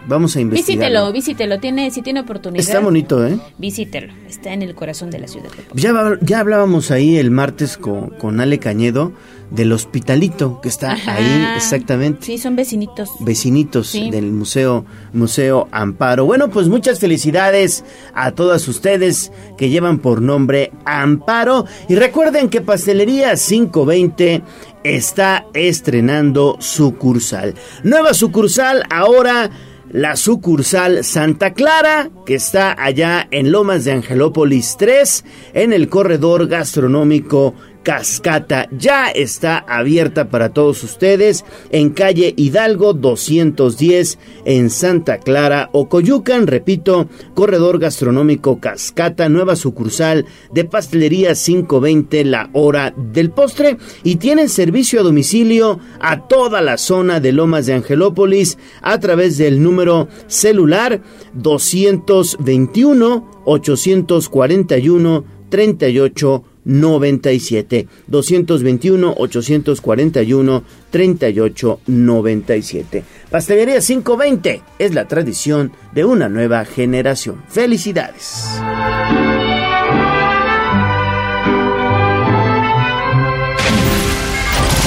Vamos 0.06 0.34
a 0.34 0.40
investigar. 0.40 0.88
Visítelo, 0.88 1.12
visítelo, 1.12 1.60
tiene, 1.60 1.90
si 1.90 2.02
tiene 2.02 2.20
oportunidad. 2.20 2.60
Está 2.60 2.80
bonito, 2.80 3.24
¿eh? 3.26 3.38
Visítelo, 3.58 4.12
está 4.28 4.52
en 4.52 4.62
el 4.62 4.74
corazón 4.74 5.10
de 5.10 5.18
la 5.20 5.28
ciudad. 5.28 5.50
Ya, 5.74 5.92
ya 6.20 6.40
hablábamos 6.40 6.90
ahí 6.90 7.16
el 7.16 7.30
martes 7.30 7.76
con, 7.76 8.10
con 8.10 8.40
Ale 8.40 8.58
Cañedo 8.58 9.12
del 9.50 9.72
hospitalito 9.72 10.60
que 10.60 10.68
está 10.68 10.92
Ajá. 10.92 11.16
ahí 11.16 11.56
exactamente. 11.56 12.24
Sí, 12.24 12.38
son 12.38 12.56
vecinitos. 12.56 13.10
Vecinitos 13.20 13.88
Sí. 13.88 14.10
del 14.10 14.32
Museo 14.32 14.84
Museo 15.12 15.68
Amparo. 15.70 16.24
Bueno, 16.24 16.50
pues 16.50 16.68
muchas 16.68 16.98
felicidades 16.98 17.84
a 18.14 18.32
todas 18.32 18.66
ustedes 18.68 19.30
que 19.58 19.68
llevan 19.68 19.98
por 19.98 20.22
nombre 20.22 20.72
Amparo. 20.86 21.66
Y 21.88 21.94
recuerden 21.96 22.48
que 22.48 22.60
Pastelería 22.60 23.34
520 23.34 24.42
está 24.84 25.46
estrenando 25.54 26.56
sucursal. 26.60 27.54
Nueva 27.84 28.14
sucursal 28.14 28.84
ahora 28.90 29.50
la 29.90 30.16
sucursal 30.16 31.04
Santa 31.04 31.52
Clara, 31.52 32.10
que 32.24 32.34
está 32.34 32.74
allá 32.80 33.26
en 33.30 33.50
Lomas 33.50 33.84
de 33.84 33.92
Angelópolis 33.92 34.76
3, 34.78 35.24
en 35.54 35.72
el 35.72 35.88
corredor 35.88 36.46
gastronómico 36.46 37.54
Cascata. 37.82 38.68
Ya 38.70 39.08
está 39.08 39.58
abierta 39.58 40.28
para 40.28 40.52
todos 40.52 40.84
ustedes 40.84 41.44
en 41.70 41.90
calle 41.90 42.34
Hidalgo 42.36 42.92
210 42.92 44.18
en 44.44 44.70
Santa 44.70 45.18
Clara, 45.18 45.70
Ocoyucan, 45.72 46.46
repito, 46.46 47.08
corredor 47.34 47.78
gastronómico 47.78 48.60
Cascata, 48.60 49.28
nueva 49.28 49.56
sucursal 49.56 50.26
de 50.52 50.64
pastelería 50.64 51.34
520 51.34 52.24
la 52.24 52.50
hora 52.52 52.94
del 52.96 53.30
postre 53.30 53.78
y 54.02 54.16
tienen 54.16 54.48
servicio 54.48 55.00
a 55.00 55.04
domicilio 55.04 55.78
a 56.00 56.28
toda 56.28 56.60
la 56.60 56.78
zona 56.78 57.20
de 57.20 57.32
Lomas 57.32 57.66
de 57.66 57.74
Angelópolis 57.74 58.58
a 58.82 58.98
través 59.00 59.38
del 59.38 59.62
número 59.62 60.08
celular 60.26 61.00
221 61.34 63.42
841 63.44 65.40
38 65.50 66.44
97 66.70 67.88
221 68.06 69.14
841 69.16 70.64
38 70.90 71.80
97 71.86 73.04
Pastelería 73.30 73.80
520 73.80 74.62
es 74.78 74.94
la 74.94 75.06
tradición 75.06 75.72
de 75.92 76.04
una 76.04 76.28
nueva 76.28 76.64
generación. 76.64 77.42
Felicidades. 77.48 78.44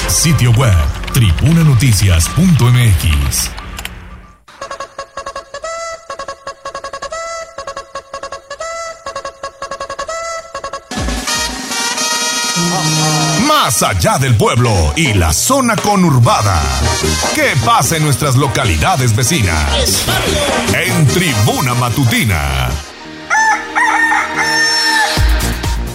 Sitio 0.08 0.52
web 0.52 0.74
tribunanoticias.mx. 1.14 3.63
Más 13.64 13.82
allá 13.82 14.18
del 14.18 14.36
pueblo 14.36 14.70
y 14.94 15.14
la 15.14 15.32
zona 15.32 15.74
conurbada. 15.74 16.60
¿Qué 17.34 17.54
pasa 17.64 17.96
en 17.96 18.04
nuestras 18.04 18.36
localidades 18.36 19.16
vecinas? 19.16 20.04
En 20.74 21.06
Tribuna 21.06 21.72
Matutina. 21.72 22.68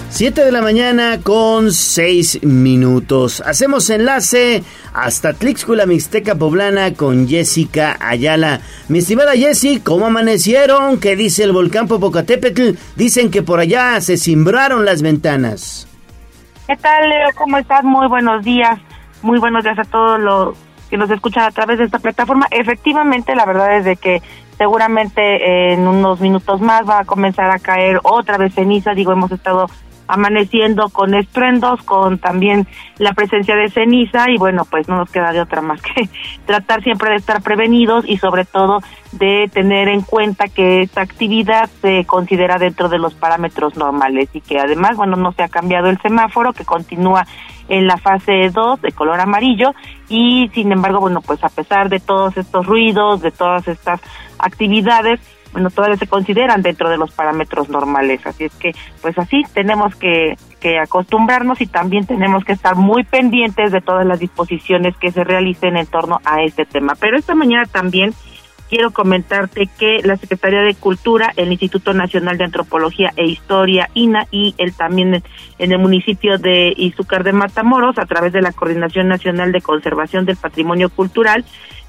7 0.09 0.45
de 0.45 0.51
la 0.51 0.63
mañana 0.63 1.20
con 1.22 1.72
6 1.72 2.41
minutos. 2.41 3.43
Hacemos 3.45 3.91
enlace 3.91 4.63
hasta 4.91 5.34
Tlixcula 5.34 5.86
Mixteca 5.86 6.34
Poblana 6.34 6.95
con 6.95 7.28
Jessica 7.28 7.97
Ayala. 7.99 8.61
Mi 8.88 8.97
estimada 8.97 9.34
Jessie, 9.34 9.82
¿cómo 9.82 10.07
amanecieron? 10.07 10.99
¿Qué 10.99 11.15
dice 11.15 11.43
el 11.43 11.51
volcán 11.51 11.88
Popocatépetl? 11.88 12.80
Dicen 12.95 13.30
que 13.30 13.43
por 13.43 13.59
allá 13.59 14.01
se 14.01 14.17
cimbraron 14.17 14.86
las 14.86 15.03
ventanas. 15.03 15.86
¿Qué 16.70 16.78
tal, 16.78 17.09
Leo? 17.09 17.30
¿Cómo 17.36 17.57
estás? 17.57 17.84
Muy 17.84 18.07
buenos 18.07 18.45
días. 18.45 18.78
Muy 19.24 19.39
buenos 19.39 19.63
días 19.63 19.80
a 19.80 19.86
todos 19.86 20.20
los 20.20 20.55
que 20.88 20.97
nos 20.97 21.09
escuchan 21.09 21.45
a 21.45 21.49
través 21.49 21.80
de 21.80 21.86
esta 21.86 21.97
plataforma. 21.97 22.45
Efectivamente, 22.51 23.36
la 23.36 23.47
verdad 23.47 23.76
es 23.78 23.86
de 23.86 23.95
que 23.95 24.22
seguramente 24.55 25.74
en 25.74 25.88
unos 25.88 26.22
minutos 26.22 26.61
más 26.61 26.88
va 26.88 26.99
a 26.99 27.05
comenzar 27.05 27.49
a 27.49 27.57
caer 27.57 27.99
otra 28.03 28.38
vez 28.38 28.53
ceniza. 28.53 28.93
Digo, 28.93 29.11
hemos 29.11 29.32
estado 29.32 29.65
amaneciendo 30.10 30.89
con 30.89 31.14
estruendos, 31.14 31.84
con 31.84 32.18
también 32.18 32.68
la 32.97 33.14
presencia 33.14 33.55
de 33.55 33.70
ceniza 33.70 34.30
y 34.32 34.38
bueno, 34.38 34.66
pues 34.66 34.89
no 34.89 34.97
nos 34.97 35.12
queda 35.12 35.32
de 35.32 35.39
otra 35.39 35.62
más 35.62 35.82
que 35.82 36.10
tratar 36.45 36.84
siempre 36.84 37.12
de 37.12 37.18
estar 37.18 37.43
prevenidos 37.43 38.03
y 38.07 38.18
sobre 38.18 38.43
todo 38.43 38.80
de 39.12 39.49
tener 39.53 39.88
en 39.88 40.01
cuenta 40.01 40.47
que 40.47 40.82
esta 40.82 41.01
actividad 41.01 41.70
se 41.82 42.05
considera 42.05 42.57
dentro 42.57 42.89
de 42.89 42.97
los 42.97 43.14
parámetros 43.14 43.78
normales 43.78 44.30
y 44.34 44.41
que 44.41 44.60
además, 44.60 44.97
bueno, 44.97 45.16
no 45.16 45.32
se 45.32 45.43
ha 45.43 45.47
cambiado 45.47 45.89
el 45.89 46.01
semáforo 46.01 46.53
que 46.53 46.66
continúa 46.66 47.28
en 47.68 47.86
la 47.86 47.97
fase 47.97 48.49
2 48.51 48.82
de 48.82 48.91
color 48.91 49.20
amarillo 49.20 49.76
y 50.10 50.49
sin 50.55 50.72
embargo, 50.72 51.01
bueno, 51.01 51.22
pues 51.22 51.43
a 51.43 51.49
pesar 51.49 51.88
de 51.88 51.99
todos 51.99 52.36
estos 52.36 52.66
ruidos, 52.66 53.22
de 53.22 53.30
todas 53.30 53.68
estas 53.68 54.01
actividades, 54.39 55.20
bueno, 55.52 55.70
todavía 55.70 55.97
se 55.97 56.08
consideran 56.08 56.62
dentro 56.62 56.89
de 56.89 56.97
los 56.97 57.12
parámetros 57.12 57.70
normales. 57.70 58.26
Así 58.26 58.45
es 58.45 58.56
que, 58.56 58.74
pues 59.02 59.18
así 59.18 59.43
tenemos 59.54 59.95
que, 59.95 60.38
que 60.60 60.80
acostumbrarnos 60.80 61.62
y 61.62 61.68
también 61.68 62.06
tenemos 62.06 62.43
que 62.43 62.54
estar 62.54 62.76
muy 62.76 63.04
pendientes 63.04 63.72
de 63.72 63.82
todas 63.82 64.06
las 64.06 64.20
disposiciones 64.20 64.95
que 64.97 65.12
se 65.12 65.24
realicen 65.24 65.78
en 65.78 65.88
torno 65.88 66.20
a 66.26 66.43
este 66.43 66.66
tema. 66.66 66.93
Pero 67.00 67.18
esta 67.18 67.36
mañana 67.36 67.66
también 67.66 68.14
quiero 68.70 68.91
comentarte 68.91 69.68
que 69.80 70.02
la 70.04 70.16
Secretaría 70.16 70.62
de 70.62 70.76
Cultura, 70.76 71.34
el 71.36 71.52
Instituto 71.52 71.93
Nacional 71.93 72.38
de 72.38 72.45
Antropología 72.45 73.12
e 73.16 73.26
Historia, 73.26 73.89
INA, 73.95 74.28
y 74.32 74.54
el 74.58 74.74
también 74.74 75.24
en 75.58 75.72
el 75.72 75.80
municipio 75.80 76.38
de 76.38 76.74
Izúcar 76.78 77.24
de 77.24 77.34
Matamoros, 77.34 77.97
a 77.97 78.06
través 78.06 78.32
de 78.32 78.41
la 78.41 78.52
Coordinación 78.52 79.08
Nacional 79.08 79.52
de 79.52 79.62
Conservación 79.62 80.26
del 80.26 80.38
Patrimonio 80.38 80.89
Cultural, 80.89 81.43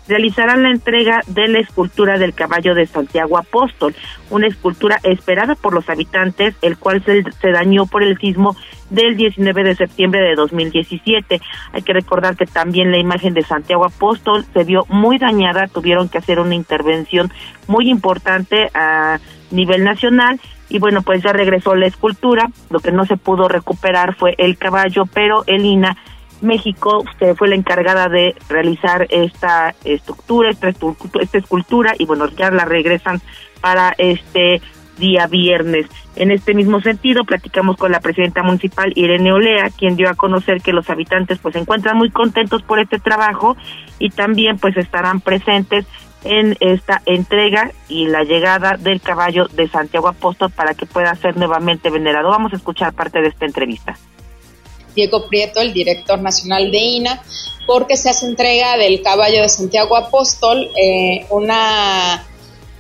realizarán 0.09 0.63
la 0.63 0.71
entrega 0.71 1.21
de 1.27 1.49
la 1.49 1.61
escultura 1.61 2.19
del 2.19 2.35
caballo 2.35 2.75
de 2.75 2.87
Santiago 2.87 3.39
Apóstol, 3.39 3.95
una 4.31 4.47
escultura 4.47 4.99
esperada 5.03 5.55
por 5.55 5.73
los 5.73 5.89
habitantes, 5.89 6.55
el 6.63 6.77
cual 6.79 7.03
se, 7.05 7.51
dañó 7.51 7.87
por 7.87 8.03
el 8.03 8.19
sismo 8.19 8.57
del 8.91 9.17
19 9.17 9.65
de 9.65 9.77
septiembre 9.77 10.21
de 10.21 10.35
2017. 10.35 11.41
Hay 11.73 11.83
que 11.83 11.93
recordar 11.93 12.37
que 12.37 12.47
también 12.47 12.91
la 12.91 12.99
imagen 12.99 13.35
de 13.35 13.43
Santiago 13.43 13.85
Apóstol 13.85 14.45
se 14.53 14.65
vio 14.65 14.85
muy 14.89 15.19
dañada, 15.19 15.69
tuvieron 15.69 16.09
que 16.09 16.19
hacer 16.19 16.41
una 16.41 16.55
intervención 16.55 17.33
muy 17.69 17.89
importante 17.89 18.71
a 18.75 19.21
nivel 19.51 19.85
nacional 19.85 20.41
y 20.69 20.79
bueno, 20.79 21.03
pues 21.03 21.23
ya 21.23 21.33
regresó 21.33 21.75
la 21.75 21.87
escultura, 21.87 22.49
lo 22.71 22.79
que 22.79 22.93
no 22.93 23.05
se 23.05 23.17
pudo 23.17 23.49
recuperar 23.49 24.15
fue 24.15 24.37
el 24.39 24.57
caballo, 24.57 25.05
pero 25.13 25.43
el 25.47 25.65
INA 25.65 25.97
México 26.41 27.05
que 27.19 27.35
fue 27.35 27.49
la 27.49 27.55
encargada 27.55 28.09
de 28.09 28.35
realizar 28.49 29.07
esta 29.11 29.75
estructura, 29.85 30.51
esta, 30.51 30.69
esta 30.69 31.39
escultura 31.39 31.95
y 31.99 32.07
bueno, 32.07 32.29
ya 32.29 32.51
la 32.51 32.65
regresan 32.65 33.21
para 33.61 33.95
este 33.99 34.61
día 34.99 35.27
viernes. 35.27 35.87
En 36.15 36.31
este 36.31 36.55
mismo 36.55 36.81
sentido, 36.81 37.25
platicamos 37.25 37.77
con 37.77 37.91
la 37.91 38.01
presidenta 38.01 38.43
municipal 38.43 38.93
Irene 38.95 39.33
Olea, 39.33 39.71
quien 39.71 39.97
dio 39.97 40.09
a 40.09 40.15
conocer 40.15 40.61
que 40.61 40.73
los 40.73 40.89
habitantes 40.91 41.39
pues 41.39 41.55
se 41.55 41.61
encuentran 41.61 41.97
muy 41.97 42.11
contentos 42.11 42.63
por 42.63 42.79
este 42.79 42.99
trabajo 42.99 43.57
y 43.99 44.11
también 44.11 44.59
pues 44.59 44.77
estarán 44.77 45.21
presentes 45.21 45.87
en 46.23 46.57
esta 46.61 47.01
entrega 47.07 47.71
y 47.89 48.07
la 48.07 48.25
llegada 48.25 48.77
del 48.77 49.01
caballo 49.01 49.47
de 49.49 49.69
Santiago 49.69 50.09
Apóstol 50.09 50.51
para 50.51 50.75
que 50.75 50.87
pueda 50.87 51.15
ser 51.15 51.37
nuevamente 51.37 51.91
venerado. 51.91 52.29
Vamos 52.29 52.53
a 52.53 52.57
escuchar 52.57 52.93
parte 52.93 53.21
de 53.21 53.29
esta 53.29 53.47
entrevista. 53.47 53.97
Diego 54.95 55.29
Prieto, 55.29 55.61
el 55.61 55.73
director 55.73 56.21
nacional 56.21 56.71
de 56.71 56.79
INA, 56.79 57.23
porque 57.67 57.97
se 57.97 58.11
hace 58.11 58.27
entrega 58.27 58.77
del 58.77 59.03
caballo 59.03 59.43
de 59.43 59.49
Santiago 59.49 59.97
Apóstol, 59.97 60.71
eh, 60.77 61.27
una 61.31 62.27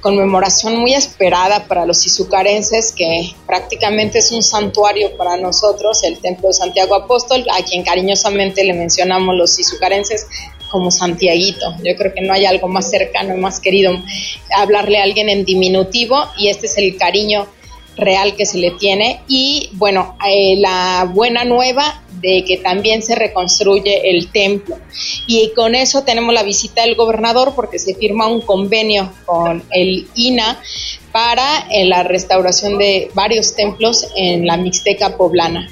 conmemoración 0.01 0.77
muy 0.77 0.95
esperada 0.95 1.67
para 1.67 1.85
los 1.85 2.07
izucarenses, 2.07 2.93
que 2.93 3.35
prácticamente 3.47 4.19
es 4.19 4.33
un 4.33 4.43
santuario 4.43 5.17
para 5.17 5.37
nosotros, 5.37 6.03
el 6.05 6.19
Templo 6.19 6.49
de 6.49 6.55
Santiago 6.55 6.95
Apóstol, 6.95 7.45
a 7.53 7.63
quien 7.63 7.83
cariñosamente 7.83 8.65
le 8.65 8.73
mencionamos 8.73 9.37
los 9.37 9.59
izucarenses 9.59 10.27
como 10.71 10.91
Santiaguito. 10.91 11.75
Yo 11.85 11.95
creo 11.97 12.15
que 12.15 12.23
no 12.23 12.33
hay 12.33 12.47
algo 12.47 12.69
más 12.69 12.89
cercano 12.91 13.37
más 13.37 13.61
querido 13.61 13.93
hablarle 14.57 14.99
a 14.99 15.03
alguien 15.03 15.29
en 15.29 15.45
diminutivo 15.45 16.17
y 16.39 16.49
este 16.49 16.67
es 16.67 16.79
el 16.79 16.97
cariño 16.97 17.47
real 17.97 18.37
que 18.37 18.47
se 18.47 18.59
le 18.59 18.73
tiene. 18.73 19.21
Y 19.29 19.71
bueno, 19.73 20.17
eh, 20.27 20.57
la 20.59 21.11
buena 21.13 21.45
nueva 21.45 22.03
de 22.21 22.45
que 22.45 22.59
también 22.59 23.03
se 23.03 23.15
reconstruye 23.15 24.11
el 24.11 24.31
templo. 24.31 24.79
Y 25.27 25.53
con 25.55 25.75
eso 25.75 26.03
tenemos 26.03 26.35
la 26.35 26.43
visita 26.43 26.83
del 26.83 26.95
gobernador 26.95 27.55
porque 27.55 27.79
se 27.79 27.95
firma 27.95 28.27
un 28.27 28.43
convenio 28.43 29.11
con 29.25 29.63
el 29.71 30.07
INA 30.15 30.61
para 31.13 31.67
eh, 31.71 31.85
la 31.87 32.03
restauración 32.03 32.79
de 32.79 33.11
varios 33.15 33.55
templos 33.55 34.07
en 34.17 34.47
la 34.47 34.57
Mixteca 34.57 35.17
poblana. 35.17 35.69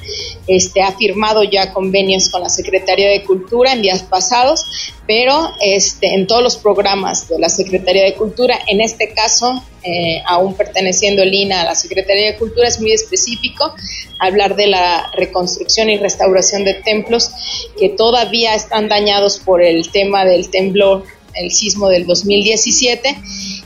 Este, 0.47 0.83
ha 0.83 0.93
firmado 0.93 1.45
ya 1.45 1.73
convenios 1.73 2.31
con 2.31 2.43
la 2.43 2.49
Secretaría 2.49 3.11
de 3.11 3.23
Cultura 3.23 3.73
en 3.73 3.83
días 3.83 4.03
pasados, 4.03 4.67
pero 5.07 5.53
este, 5.61 6.15
en 6.15 6.27
todos 6.27 6.43
los 6.43 6.57
programas 6.57 7.29
de 7.29 7.39
la 7.39 7.51
Secretaría 7.51 8.05
de 8.05 8.15
Cultura, 8.15 8.59
en 8.67 8.81
este 8.81 9.13
caso, 9.13 9.63
eh, 9.89 10.23
aún 10.27 10.55
perteneciendo 10.55 11.23
el 11.23 11.33
INA 11.33 11.63
a 11.63 11.65
la 11.65 11.75
Secretaría 11.75 12.33
de 12.33 12.37
Cultura, 12.37 12.69
es 12.69 12.79
muy 12.79 12.93
específico 12.93 13.75
hablar 14.19 14.55
de 14.55 14.67
la 14.67 15.11
reconstrucción 15.15 15.89
y 15.89 15.97
restauración 15.97 16.65
de 16.65 16.75
templos 16.75 17.31
que 17.79 17.89
todavía 17.89 18.55
están 18.55 18.91
dañados 18.91 19.39
por 19.39 19.63
el 19.63 19.91
tema 19.91 20.27
del 20.27 20.51
temblor, 20.51 21.05
el 21.35 21.51
sismo 21.51 21.89
del 21.89 22.05
2017 22.07 23.17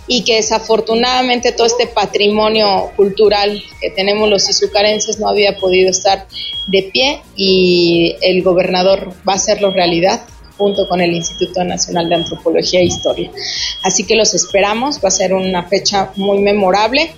y 0.06 0.22
que 0.22 0.36
desafortunadamente 0.36 1.50
todo 1.50 1.66
este 1.66 1.88
patrimonio 1.88 2.92
cultural 2.94 3.60
que 3.80 3.90
tenemos 3.90 4.28
los 4.28 4.48
izucarenses 4.48 5.18
no 5.18 5.28
había 5.28 5.56
podido 5.56 5.90
estar 5.90 6.28
de 6.68 6.82
pie 6.84 7.20
y 7.34 8.14
el 8.20 8.44
gobernador 8.44 9.12
va 9.28 9.32
a 9.32 9.36
hacerlo 9.36 9.72
realidad 9.72 10.20
junto 10.56 10.88
con 10.88 11.00
el 11.00 11.12
Instituto 11.12 11.64
Nacional 11.64 12.08
de 12.08 12.16
Antropología 12.16 12.80
e 12.80 12.84
Historia. 12.84 13.30
Así 13.82 14.04
que 14.04 14.16
los 14.16 14.34
esperamos, 14.34 14.98
va 15.02 15.08
a 15.08 15.10
ser 15.10 15.34
una 15.34 15.64
fecha 15.64 16.10
muy 16.16 16.40
memorable 16.40 17.14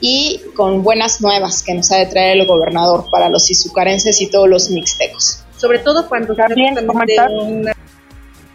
y 0.00 0.40
con 0.54 0.82
buenas 0.82 1.20
nuevas 1.20 1.62
que 1.62 1.74
nos 1.74 1.90
ha 1.92 1.96
de 1.96 2.06
traer 2.06 2.38
el 2.38 2.46
gobernador 2.46 3.06
para 3.10 3.28
los 3.28 3.50
izucarenses 3.50 4.20
y 4.20 4.30
todos 4.30 4.48
los 4.48 4.70
mixtecos. 4.70 5.44
Sobre 5.56 5.80
todo 5.80 6.08
cuando 6.08 6.34
también 6.34 6.74
comentar, 6.86 7.30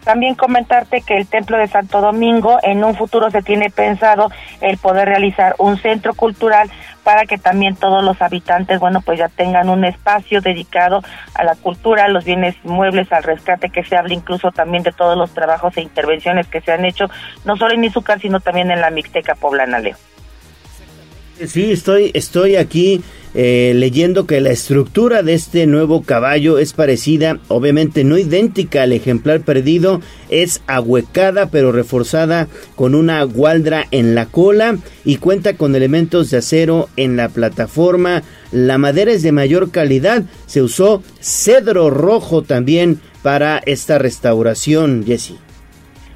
también 0.04 0.36
comentarte 0.36 1.02
que 1.02 1.18
el 1.18 1.28
Templo 1.28 1.58
de 1.58 1.68
Santo 1.68 2.02
Domingo 2.02 2.58
en 2.62 2.84
un 2.84 2.96
futuro 2.96 3.30
se 3.32 3.42
tiene 3.42 3.70
pensado 3.70 4.30
el 4.62 4.78
poder 4.78 5.08
realizar 5.08 5.56
un 5.58 5.78
centro 5.78 6.14
cultural 6.14 6.70
para 7.04 7.26
que 7.26 7.38
también 7.38 7.76
todos 7.76 8.04
los 8.04 8.22
habitantes, 8.22 8.80
bueno, 8.80 9.02
pues 9.02 9.20
ya 9.20 9.30
tengan 9.30 9.70
un 9.70 9.84
espacio 9.84 10.42
dedicado 10.42 11.02
a 11.36 11.44
la 11.44 11.56
cultura, 11.56 12.06
a 12.06 12.08
los 12.10 12.24
bienes 12.24 12.56
muebles, 12.64 13.12
al 13.12 13.24
rescate, 13.24 13.70
que 13.70 13.84
se 13.84 13.98
hable 13.98 14.14
incluso 14.14 14.52
también 14.52 14.84
de 14.84 14.92
todos 14.92 15.18
los 15.18 15.34
trabajos 15.34 15.76
e 15.78 15.82
intervenciones 15.82 16.48
que 16.48 16.62
se 16.62 16.72
han 16.72 16.86
hecho, 16.86 17.06
no 17.46 17.58
solo 17.58 17.74
en 17.74 17.84
Izúcar, 17.84 18.20
sino 18.20 18.40
también 18.40 18.72
en 18.72 18.82
la 18.82 18.90
Mixteca 18.90 19.36
Poblana, 19.36 19.80
Leo. 19.80 19.98
Sí, 21.46 21.72
estoy, 21.72 22.12
estoy 22.14 22.56
aquí 22.56 23.04
eh, 23.36 23.74
leyendo 23.76 24.28
que 24.28 24.42
la 24.42 24.52
estructura 24.52 25.24
de 25.24 25.34
este 25.34 25.66
nuevo 25.66 26.04
caballo 26.04 26.60
es 26.60 26.74
parecida, 26.74 27.40
obviamente 27.48 28.04
no 28.04 28.18
idéntica 28.18 28.84
al 28.84 28.94
ejemplar 28.94 29.42
perdido, 29.42 30.02
es 30.30 30.62
ahuecada 30.68 31.48
pero 31.48 31.72
reforzada 31.72 32.48
con 32.76 32.94
una 32.94 33.24
gualdra 33.24 33.86
en 33.92 34.14
la 34.14 34.28
cola 34.28 34.78
y 35.04 35.18
cuenta 35.18 35.58
con 35.58 35.76
elementos 35.76 36.30
de 36.30 36.38
acero 36.38 36.90
en 36.96 37.18
la 37.18 37.30
plataforma. 37.30 38.22
La 38.52 38.78
madera 38.78 39.12
es 39.12 39.24
de 39.24 39.32
mayor 39.32 39.72
calidad, 39.72 40.24
se 40.46 40.62
usó 40.62 41.02
cedro 41.20 41.90
rojo 41.90 42.44
también 42.44 43.00
para 43.24 43.60
esta 43.66 43.98
restauración, 43.98 45.04
Jesse. 45.06 45.36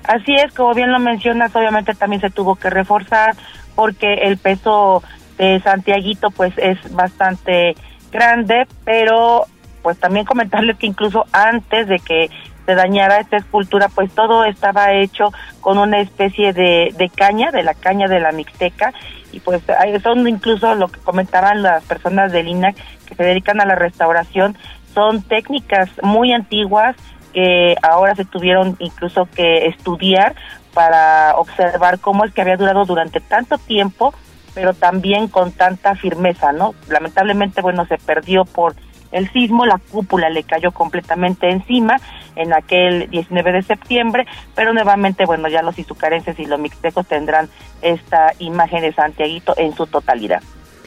Así 0.04 0.36
es, 0.36 0.54
como 0.54 0.74
bien 0.74 0.92
lo 0.92 1.00
mencionas, 1.00 1.56
obviamente 1.56 1.94
también 1.94 2.22
se 2.22 2.30
tuvo 2.30 2.56
que 2.56 2.70
reforzar 2.70 3.36
porque 3.76 4.14
el 4.24 4.38
peso 4.38 5.04
de 5.38 5.60
Santiaguito 5.62 6.32
pues 6.32 6.54
es 6.58 6.78
bastante 6.94 7.76
grande, 8.12 8.68
pero 8.84 9.46
pues 9.82 10.00
también 10.00 10.26
comentarles 10.32 10.78
que 10.78 10.88
incluso 10.88 11.26
antes 11.32 11.88
de 11.88 12.00
que 12.00 12.30
se 12.66 12.76
dañara 12.76 13.20
esta 13.20 13.38
escultura, 13.38 13.88
pues 13.88 14.12
todo 14.12 14.44
estaba 14.44 14.92
hecho 14.92 15.32
con 15.62 15.78
una 15.78 16.02
especie 16.02 16.52
de, 16.52 16.94
de 16.98 17.10
caña, 17.10 17.50
de 17.52 17.64
la 17.64 17.74
caña 17.74 18.08
de 18.10 18.20
la 18.20 18.34
Mixteca, 18.34 18.94
y 19.32 19.40
pues 19.40 19.62
son 20.04 20.28
incluso 20.28 20.76
lo 20.76 20.90
que 20.90 21.00
comentaban 21.00 21.64
las 21.64 21.84
personas 21.86 22.34
del 22.34 22.50
INAC 22.50 22.76
que 23.08 23.16
se 23.16 23.24
dedican 23.24 23.62
a 23.62 23.66
la 23.66 23.76
restauración, 23.76 24.58
son 24.94 25.22
técnicas 25.22 25.90
muy 26.02 26.34
antiguas 26.34 26.98
que 27.34 27.76
ahora 27.82 28.16
se 28.16 28.26
tuvieron 28.26 28.76
incluso 28.80 29.30
que 29.34 29.68
estudiar 29.68 30.36
para 30.74 31.36
observar 31.38 32.00
cómo 32.00 32.26
es 32.26 32.34
que 32.34 32.42
había 32.42 32.58
durado 32.58 32.84
durante 32.86 33.20
tanto 33.20 33.58
tiempo 33.58 34.14
pero 34.58 34.74
también 34.74 35.28
con 35.28 35.52
tanta 35.52 35.94
firmeza, 35.94 36.52
¿no? 36.52 36.74
Lamentablemente, 36.90 37.62
bueno, 37.62 37.86
se 37.86 38.00
perdió 38.00 38.44
por 38.44 38.74
el 39.12 39.32
sismo, 39.32 39.68
la 39.68 39.78
cúpula 39.78 40.32
le 40.32 40.42
cayó 40.42 40.72
completamente 40.72 41.48
encima 41.52 42.02
en 42.36 42.54
aquel 42.54 43.08
19 43.12 43.52
de 43.52 43.62
septiembre, 43.62 44.26
pero 44.56 44.74
nuevamente, 44.74 45.26
bueno, 45.26 45.48
ya 45.48 45.62
los 45.62 45.78
izucarenses 45.78 46.40
y 46.40 46.48
los 46.48 46.60
mixtecos 46.60 47.06
tendrán 47.06 47.50
esta 47.84 48.34
imagen 48.40 48.82
de 48.82 48.94
Santiaguito 48.94 49.54
en 49.58 49.76
su 49.76 49.86
totalidad. 49.86 50.42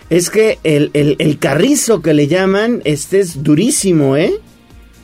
Es 0.08 0.30
que 0.30 0.58
el, 0.64 0.90
el, 0.92 1.14
el 1.20 1.38
carrizo 1.38 2.02
que 2.02 2.12
le 2.12 2.26
llaman, 2.26 2.82
este 2.84 3.20
es 3.20 3.44
durísimo, 3.44 4.16
¿eh? 4.16 4.32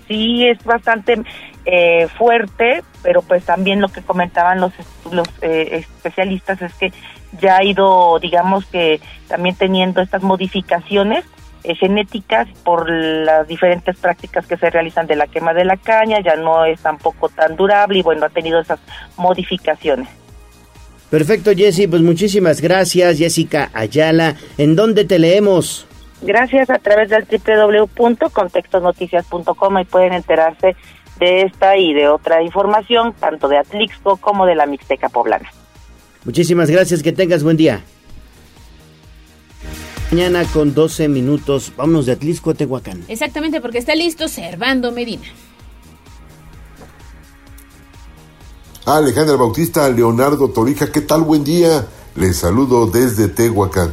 Sí, 0.09 0.45
es 0.45 0.59
bastante 0.65 1.23
eh, 1.67 2.09
fuerte, 2.19 2.83
pero 3.05 3.23
pues 3.23 3.45
también 3.45 3.81
lo 3.81 3.91
que 3.91 4.03
comentaban 4.03 4.61
los, 4.61 4.73
los 5.13 5.29
eh, 5.41 5.85
especialistas 5.85 6.61
es 6.63 6.75
que 6.75 6.93
ya 7.41 7.57
ha 7.57 7.65
ido, 7.65 8.19
digamos 8.21 8.65
que 8.67 9.01
también 9.29 9.57
teniendo 9.57 10.01
estas 10.01 10.23
modificaciones 10.23 11.25
eh, 11.65 11.75
genéticas 11.75 12.49
por 12.65 12.89
las 12.89 13.49
diferentes 13.49 13.97
prácticas 13.97 14.47
que 14.47 14.57
se 14.57 14.71
realizan 14.71 15.07
de 15.07 15.17
la 15.17 15.27
quema 15.27 15.53
de 15.53 15.65
la 15.65 15.77
caña, 15.77 16.21
ya 16.21 16.37
no 16.37 16.65
es 16.65 16.81
tampoco 16.81 17.29
tan 17.29 17.57
durable 17.57 17.99
y 17.99 18.03
bueno, 18.03 18.27
ha 18.27 18.31
tenido 18.31 18.61
esas 18.61 18.79
modificaciones. 19.17 20.09
Perfecto, 21.11 21.53
Jessy, 21.57 21.87
pues 21.87 22.03
muchísimas 22.03 22.61
gracias, 22.61 23.19
Jessica 23.19 23.71
Ayala. 23.75 24.37
¿En 24.59 24.77
dónde 24.77 25.05
te 25.05 25.19
leemos? 25.19 25.87
Gracias 26.23 26.71
a 26.71 26.79
través 26.79 27.11
del 27.11 27.27
www.contextosnoticias.com 27.27 29.79
y 29.79 29.85
pueden 29.85 30.13
enterarse 30.13 30.77
de 31.19 31.43
esta 31.43 31.77
y 31.77 31.93
de 31.95 32.09
otra 32.09 32.43
información, 32.43 33.15
tanto 33.19 33.49
de 33.49 33.59
Atlixco 33.59 34.17
como 34.17 34.47
de 34.47 34.55
la 34.55 34.67
Mixteca 34.67 35.09
Poblana. 35.09 35.51
Muchísimas 36.27 36.69
gracias, 36.69 37.03
que 37.03 37.13
tengas 37.13 37.43
buen 37.43 37.57
día. 37.57 37.85
Mañana 40.11 40.45
con 40.53 40.75
12 40.75 41.09
minutos, 41.09 41.73
vámonos 41.77 42.07
de 42.07 42.13
Atlisco 42.13 42.51
a 42.51 42.55
Tehuacán. 42.55 43.05
Exactamente, 43.09 43.61
porque 43.61 43.79
está 43.79 43.95
listo 43.95 44.29
Servando 44.29 44.93
Medina. 44.93 45.27
a 48.87 48.99
Alejandra 48.99 49.35
Bautista, 49.35 49.89
Leonardo 49.89 50.49
Torija. 50.51 50.93
¿Qué 50.93 51.01
tal? 51.01 51.23
Buen 51.23 51.43
día. 51.43 51.89
Les 52.15 52.37
saludo 52.37 52.87
desde 52.87 53.27
Tehuacán. 53.27 53.93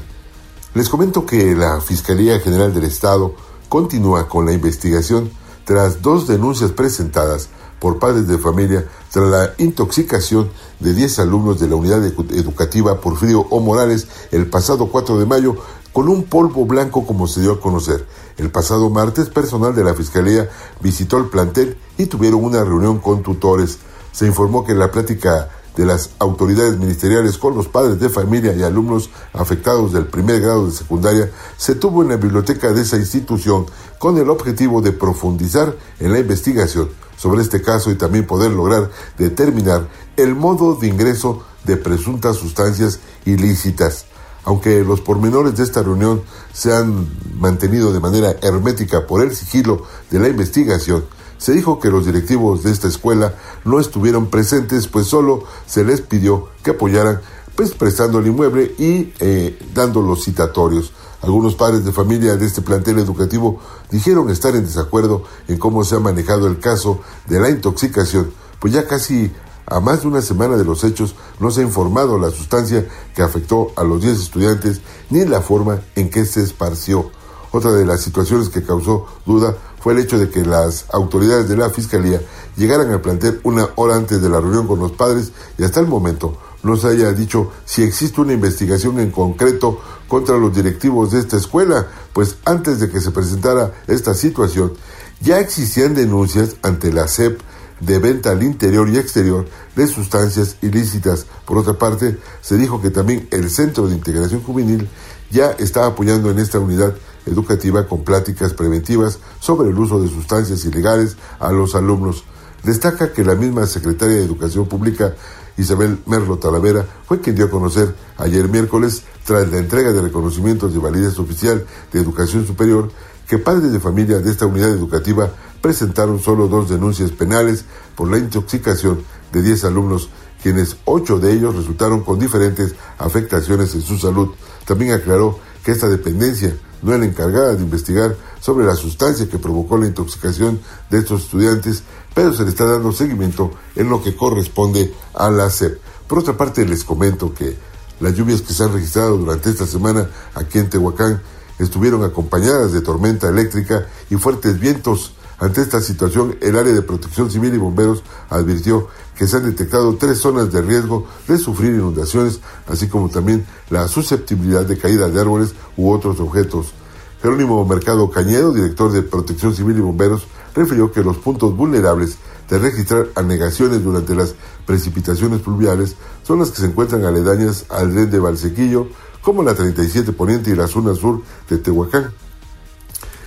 Les 0.75 0.87
comento 0.87 1.25
que 1.25 1.55
la 1.55 1.81
Fiscalía 1.81 2.39
General 2.39 2.71
del 2.73 2.83
Estado 2.83 3.35
continúa 3.69 4.27
con 4.27 4.45
la 4.45 4.53
investigación 4.53 5.31
tras 5.65 6.03
dos 6.03 6.27
denuncias 6.27 6.71
presentadas 6.71 7.49
por 7.83 7.99
padres 7.99 8.29
de 8.29 8.37
familia 8.37 8.87
tras 9.11 9.29
la 9.29 9.53
intoxicación 9.57 10.49
de 10.79 10.93
10 10.93 11.19
alumnos 11.19 11.59
de 11.59 11.67
la 11.67 11.75
unidad 11.75 12.01
educativa 12.05 13.01
Porfirio 13.01 13.41
O. 13.49 13.59
Morales 13.59 14.07
el 14.31 14.47
pasado 14.47 14.87
4 14.87 15.19
de 15.19 15.25
mayo 15.25 15.57
con 15.91 16.07
un 16.07 16.23
polvo 16.23 16.65
blanco 16.65 17.05
como 17.05 17.27
se 17.27 17.41
dio 17.41 17.51
a 17.51 17.59
conocer. 17.59 18.07
El 18.37 18.51
pasado 18.51 18.89
martes, 18.89 19.27
personal 19.27 19.75
de 19.75 19.83
la 19.83 19.95
Fiscalía 19.95 20.49
visitó 20.79 21.17
el 21.17 21.25
plantel 21.25 21.75
y 21.97 22.05
tuvieron 22.05 22.45
una 22.45 22.63
reunión 22.63 22.99
con 22.99 23.21
tutores. 23.21 23.79
Se 24.13 24.27
informó 24.27 24.63
que 24.63 24.75
la 24.75 24.89
plática 24.89 25.49
de 25.75 25.85
las 25.85 26.11
autoridades 26.19 26.77
ministeriales 26.77 27.37
con 27.37 27.53
los 27.53 27.67
padres 27.67 27.99
de 27.99 28.07
familia 28.07 28.53
y 28.53 28.63
alumnos 28.63 29.09
afectados 29.33 29.91
del 29.91 30.05
primer 30.05 30.39
grado 30.39 30.67
de 30.67 30.71
secundaria 30.71 31.29
se 31.57 31.75
tuvo 31.75 32.01
en 32.01 32.09
la 32.09 32.15
biblioteca 32.15 32.71
de 32.71 32.83
esa 32.83 32.95
institución 32.95 33.65
con 33.99 34.17
el 34.17 34.29
objetivo 34.29 34.81
de 34.81 34.93
profundizar 34.93 35.75
en 35.99 36.13
la 36.13 36.19
investigación 36.19 37.02
sobre 37.23 37.41
este 37.41 37.61
caso 37.61 37.89
y 37.89 37.95
también 37.95 38.27
poder 38.27 38.51
lograr 38.51 38.91
determinar 39.17 39.87
el 40.17 40.35
modo 40.35 40.75
de 40.75 40.87
ingreso 40.87 41.41
de 41.63 41.77
presuntas 41.77 42.35
sustancias 42.35 42.99
ilícitas. 43.23 44.07
Aunque 44.43 44.83
los 44.83 44.99
pormenores 44.99 45.55
de 45.55 45.63
esta 45.63 45.81
reunión 45.81 46.21
se 46.51 46.73
han 46.73 47.07
mantenido 47.39 47.93
de 47.93 48.01
manera 48.01 48.35
hermética 48.41 49.07
por 49.07 49.23
el 49.23 49.33
sigilo 49.33 49.83
de 50.11 50.19
la 50.19 50.27
investigación, 50.27 51.05
se 51.37 51.53
dijo 51.53 51.79
que 51.79 51.89
los 51.89 52.05
directivos 52.05 52.63
de 52.63 52.71
esta 52.71 52.89
escuela 52.89 53.35
no 53.63 53.79
estuvieron 53.79 54.29
presentes, 54.29 54.89
pues 54.89 55.07
solo 55.07 55.45
se 55.65 55.85
les 55.85 56.01
pidió 56.01 56.49
que 56.61 56.71
apoyaran, 56.71 57.21
pues 57.55 57.71
prestando 57.71 58.19
el 58.19 58.27
inmueble 58.27 58.75
y 58.77 59.13
eh, 59.21 59.57
dando 59.73 60.01
los 60.01 60.25
citatorios. 60.25 60.91
Algunos 61.23 61.55
padres 61.55 61.85
de 61.85 61.93
familia 61.93 62.35
de 62.35 62.45
este 62.45 62.61
plantel 62.61 62.99
educativo 62.99 63.57
dijeron 63.89 64.29
estar 64.29 64.57
en 64.57 64.65
desacuerdo 64.65 65.23
en 65.47 65.57
cómo 65.57 65.85
se 65.85 65.95
ha 65.95 65.99
manejado 65.99 66.47
el 66.47 66.59
caso 66.59 66.99
de 67.27 67.39
la 67.39 67.49
intoxicación, 67.49 68.33
pues 68.59 68.73
ya 68.73 68.85
casi 68.85 69.31
a 69.65 69.79
más 69.79 70.01
de 70.01 70.09
una 70.09 70.21
semana 70.21 70.57
de 70.57 70.65
los 70.65 70.83
hechos 70.83 71.15
no 71.39 71.49
se 71.49 71.61
ha 71.61 71.63
informado 71.63 72.19
la 72.19 72.29
sustancia 72.29 72.85
que 73.15 73.21
afectó 73.21 73.71
a 73.77 73.85
los 73.85 74.01
10 74.01 74.19
estudiantes 74.19 74.81
ni 75.09 75.23
la 75.23 75.39
forma 75.39 75.79
en 75.95 76.09
que 76.09 76.25
se 76.25 76.43
esparció. 76.43 77.09
Otra 77.53 77.71
de 77.71 77.85
las 77.85 78.01
situaciones 78.01 78.49
que 78.49 78.63
causó 78.63 79.05
duda 79.25 79.55
fue 79.79 79.93
el 79.93 79.99
hecho 79.99 80.19
de 80.19 80.29
que 80.29 80.43
las 80.43 80.87
autoridades 80.91 81.47
de 81.47 81.55
la 81.55 81.69
Fiscalía 81.69 82.21
llegaran 82.57 82.91
al 82.91 82.99
plantel 82.99 83.39
una 83.43 83.69
hora 83.75 83.95
antes 83.95 84.21
de 84.21 84.27
la 84.27 84.41
reunión 84.41 84.67
con 84.67 84.79
los 84.79 84.91
padres 84.91 85.31
y 85.57 85.63
hasta 85.63 85.79
el 85.79 85.87
momento 85.87 86.37
no 86.63 86.77
se 86.77 86.87
haya 86.87 87.11
dicho 87.11 87.51
si 87.65 87.83
existe 87.83 88.21
una 88.21 88.33
investigación 88.33 88.99
en 88.99 89.11
concreto 89.11 89.79
contra 90.07 90.37
los 90.37 90.55
directivos 90.55 91.11
de 91.11 91.19
esta 91.19 91.37
escuela, 91.37 91.87
pues 92.13 92.37
antes 92.45 92.79
de 92.79 92.89
que 92.89 93.01
se 93.01 93.11
presentara 93.11 93.73
esta 93.87 94.13
situación 94.13 94.73
ya 95.21 95.39
existían 95.39 95.93
denuncias 95.93 96.57
ante 96.61 96.91
la 96.91 97.07
SEP 97.07 97.39
de 97.79 97.99
venta 97.99 98.31
al 98.31 98.43
interior 98.43 98.89
y 98.89 98.97
exterior 98.97 99.47
de 99.75 99.87
sustancias 99.87 100.57
ilícitas. 100.61 101.25
Por 101.45 101.57
otra 101.57 101.73
parte, 101.73 102.17
se 102.41 102.57
dijo 102.57 102.81
que 102.81 102.89
también 102.89 103.27
el 103.31 103.49
Centro 103.49 103.87
de 103.87 103.95
Integración 103.95 104.41
Juvenil 104.41 104.89
ya 105.31 105.51
está 105.51 105.85
apoyando 105.85 106.29
en 106.29 106.39
esta 106.39 106.59
unidad 106.59 106.93
educativa 107.25 107.87
con 107.87 108.03
pláticas 108.03 108.53
preventivas 108.53 109.19
sobre 109.39 109.69
el 109.69 109.77
uso 109.77 110.01
de 110.01 110.09
sustancias 110.09 110.63
ilegales 110.65 111.17
a 111.39 111.51
los 111.51 111.75
alumnos. 111.75 112.23
Destaca 112.63 113.11
que 113.11 113.23
la 113.23 113.35
misma 113.35 113.65
secretaria 113.65 114.15
de 114.17 114.25
Educación 114.25 114.67
Pública, 114.67 115.15
Isabel 115.57 115.99
Merlo 116.05 116.37
Talavera, 116.37 116.85
fue 117.05 117.21
quien 117.21 117.35
dio 117.35 117.45
a 117.45 117.49
conocer 117.49 117.95
ayer 118.17 118.47
miércoles, 118.49 119.03
tras 119.25 119.49
la 119.49 119.57
entrega 119.57 119.91
de 119.91 120.01
reconocimientos 120.01 120.73
de 120.73 120.79
validez 120.79 121.17
oficial 121.19 121.65
de 121.91 121.99
educación 121.99 122.45
superior, 122.45 122.91
que 123.27 123.37
padres 123.37 123.71
de 123.71 123.79
familia 123.79 124.19
de 124.19 124.29
esta 124.29 124.45
unidad 124.45 124.69
educativa 124.69 125.31
presentaron 125.61 126.19
solo 126.19 126.47
dos 126.47 126.69
denuncias 126.69 127.11
penales 127.11 127.63
por 127.95 128.11
la 128.11 128.17
intoxicación 128.17 129.03
de 129.31 129.41
10 129.41 129.63
alumnos, 129.65 130.09
quienes 130.41 130.75
ocho 130.83 131.19
de 131.19 131.31
ellos 131.31 131.55
resultaron 131.55 132.01
con 132.01 132.19
diferentes 132.19 132.75
afectaciones 132.97 133.73
en 133.75 133.81
su 133.81 133.97
salud. 133.97 134.31
También 134.65 134.91
aclaró 134.91 135.39
que 135.63 135.71
esta 135.71 135.87
dependencia 135.87 136.53
no 136.81 136.93
era 136.93 137.05
encargada 137.05 137.55
de 137.55 137.63
investigar 137.63 138.15
sobre 138.41 138.65
la 138.65 138.75
sustancia 138.75 139.29
que 139.29 139.39
provocó 139.39 139.77
la 139.77 139.87
intoxicación 139.87 140.59
de 140.89 140.99
estos 140.99 141.23
estudiantes, 141.23 141.83
pero 142.13 142.33
se 142.33 142.43
le 142.43 142.49
está 142.49 142.65
dando 142.65 142.91
seguimiento 142.91 143.51
en 143.75 143.89
lo 143.89 144.01
que 144.01 144.15
corresponde 144.15 144.93
a 145.13 145.29
la 145.29 145.49
SEP. 145.49 145.79
Por 146.07 146.19
otra 146.19 146.37
parte, 146.37 146.65
les 146.65 146.83
comento 146.83 147.33
que 147.33 147.57
las 147.99 148.13
lluvias 148.15 148.41
que 148.41 148.53
se 148.53 148.63
han 148.63 148.73
registrado 148.73 149.17
durante 149.17 149.49
esta 149.49 149.65
semana 149.65 150.09
aquí 150.35 150.59
en 150.59 150.69
Tehuacán 150.69 151.21
estuvieron 151.59 152.03
acompañadas 152.03 152.71
de 152.71 152.81
tormenta 152.81 153.29
eléctrica 153.29 153.87
y 154.09 154.15
fuertes 154.15 154.59
vientos. 154.59 155.13
Ante 155.39 155.61
esta 155.61 155.81
situación, 155.81 156.37
el 156.41 156.57
área 156.57 156.73
de 156.73 156.81
protección 156.81 157.29
civil 157.29 157.53
y 157.53 157.57
bomberos 157.57 158.03
advirtió 158.29 158.87
que 159.17 159.27
se 159.27 159.37
han 159.37 159.45
detectado 159.45 159.95
tres 159.95 160.19
zonas 160.19 160.51
de 160.51 160.61
riesgo 160.61 161.07
de 161.27 161.37
sufrir 161.37 161.73
inundaciones, 161.75 162.39
así 162.67 162.87
como 162.87 163.09
también 163.09 163.45
la 163.69 163.87
susceptibilidad 163.87 164.65
de 164.65 164.77
caída 164.77 165.09
de 165.09 165.19
árboles 165.19 165.53
u 165.77 165.91
otros 165.91 166.19
objetos. 166.19 166.73
Jerónimo 167.21 167.65
Mercado 167.65 168.09
Cañedo, 168.09 168.53
director 168.53 168.91
de 168.91 169.01
Protección 169.01 169.55
Civil 169.55 169.77
y 169.77 169.81
Bomberos, 169.81 170.27
refirió 170.55 170.91
que 170.91 171.03
los 171.03 171.17
puntos 171.17 171.55
vulnerables 171.55 172.17
de 172.49 172.59
registrar 172.59 173.07
anegaciones 173.15 173.83
durante 173.83 174.15
las 174.15 174.35
precipitaciones 174.65 175.41
pluviales 175.41 175.95
son 176.23 176.39
las 176.39 176.51
que 176.51 176.61
se 176.61 176.67
encuentran 176.67 177.05
aledañas 177.05 177.65
al 177.69 177.93
red 177.93 178.07
de 178.07 178.19
Valsequillo, 178.19 178.87
como 179.21 179.43
la 179.43 179.55
37 179.55 180.11
Poniente 180.13 180.51
y 180.51 180.55
la 180.55 180.67
zona 180.67 180.93
sur 180.95 181.21
de 181.49 181.57
Tehuacán 181.57 182.11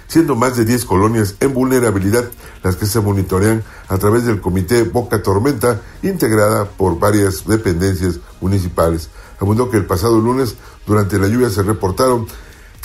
siendo 0.09 0.37
más 0.37 0.57
de 0.57 0.65
10 0.65 0.85
colonias 0.85 1.35
en 1.41 1.53
vulnerabilidad 1.53 2.25
las 2.63 2.77
que 2.77 2.87
se 2.87 3.01
monitorean 3.01 3.63
a 3.89 3.99
través 3.99 4.25
del 4.25 4.41
Comité 4.41 4.85
Boca 4.85 5.23
Tormenta, 5.23 5.83
integrada 6.03 6.65
por 6.65 6.99
varias 6.99 7.47
dependencias 7.47 8.21
municipales. 8.41 9.11
Abundó 9.41 9.71
que 9.71 9.77
el 9.77 9.87
pasado 9.87 10.21
lunes, 10.21 10.57
durante 10.87 11.19
la 11.19 11.29
lluvia, 11.29 11.51
se 11.51 11.63
reportaron 11.63 12.27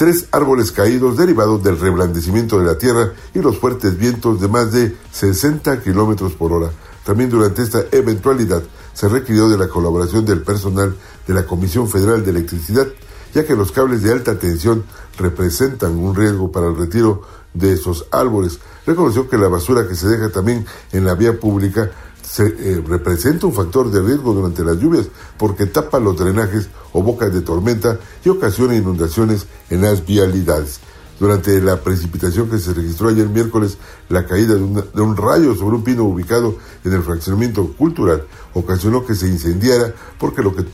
tres 0.02 0.30
árboles 0.32 0.72
caídos 0.72 1.16
derivados 1.16 1.62
del 1.62 1.80
reblandecimiento 1.80 2.58
de 2.58 2.66
la 2.66 2.76
tierra 2.76 3.14
y 3.36 3.39
los 3.39 3.60
fuertes 3.60 3.99
vientos 3.99 4.41
de 4.41 4.47
más 4.47 4.72
de 4.72 4.97
60 5.12 5.80
kilómetros 5.84 6.34
por 6.34 6.52
hora. 6.54 6.72
También 7.06 7.30
durante 7.30 7.62
esta 7.62 7.84
eventualidad 7.91 8.64
se 8.95 9.08
requirió 9.08 9.47
de 9.47 9.60
la 9.60 9.68
colaboración 9.68 10.26
del 10.26 10.41
personal 10.41 10.95
de 11.28 11.34
la 11.36 11.45
Comisión 11.45 11.88
Federal 11.88 12.26
de 12.26 12.32
Electricidad, 12.32 12.88
ya 13.36 13.45
que 13.45 13.56
los 13.56 13.72
cables 13.72 14.02
de 14.02 14.12
alta 14.12 14.39
tensión 14.39 14.86
representan 15.20 15.95
un 15.95 16.16
riesgo 16.16 16.52
para 16.52 16.70
el 16.70 16.78
retiro 16.78 17.22
de 17.54 17.74
esos 17.74 18.08
árboles. 18.10 18.60
Reconoció 18.88 19.30
que 19.30 19.38
la 19.38 19.49
basura 19.49 19.88
que 19.88 19.93
se 19.93 20.08
deja 20.08 20.30
también 20.30 20.66
en 20.93 21.06
la 21.06 21.14
vía 21.14 21.39
pública 21.39 21.91
se, 22.32 22.45
eh, 22.45 22.82
representa 22.88 23.45
un 23.45 23.53
factor 23.53 23.91
de 23.91 24.01
riesgo 24.01 24.34
durante 24.34 24.63
las 24.63 24.77
lluvias 24.77 25.07
porque 25.38 25.65
tapa 25.65 25.99
los 25.99 26.17
drenajes 26.17 26.69
o 26.93 27.03
bocas 27.03 27.34
de 27.34 27.41
tormenta 27.41 27.99
y 28.23 28.29
ocasiona 28.29 28.73
inundaciones 28.75 29.47
en 29.69 29.82
las 29.82 30.05
vialidades. 30.05 30.79
Durante 31.19 31.61
la 31.61 31.82
precipitación 31.82 32.49
que 32.49 32.57
se 32.57 32.73
registró 32.73 33.09
ayer 33.09 33.27
miércoles, 33.27 33.77
la 34.07 34.25
caída 34.25 34.55
de, 34.55 34.61
de, 34.61 35.01
un 35.01 35.17
rayo 35.17 35.53
sobre 35.55 35.75
un 35.75 35.84
pino 35.84 36.05
ubicado 36.05 36.55
en 36.86 36.93
el 36.93 37.03
fraccionamiento 37.03 37.73
cultural 37.73 38.25
ocasionó 38.53 39.05
que 39.05 39.13
se 39.13 39.27
incendiara 39.27 39.93
porque 40.17 40.41
lo 40.41 40.55
que 40.55 40.65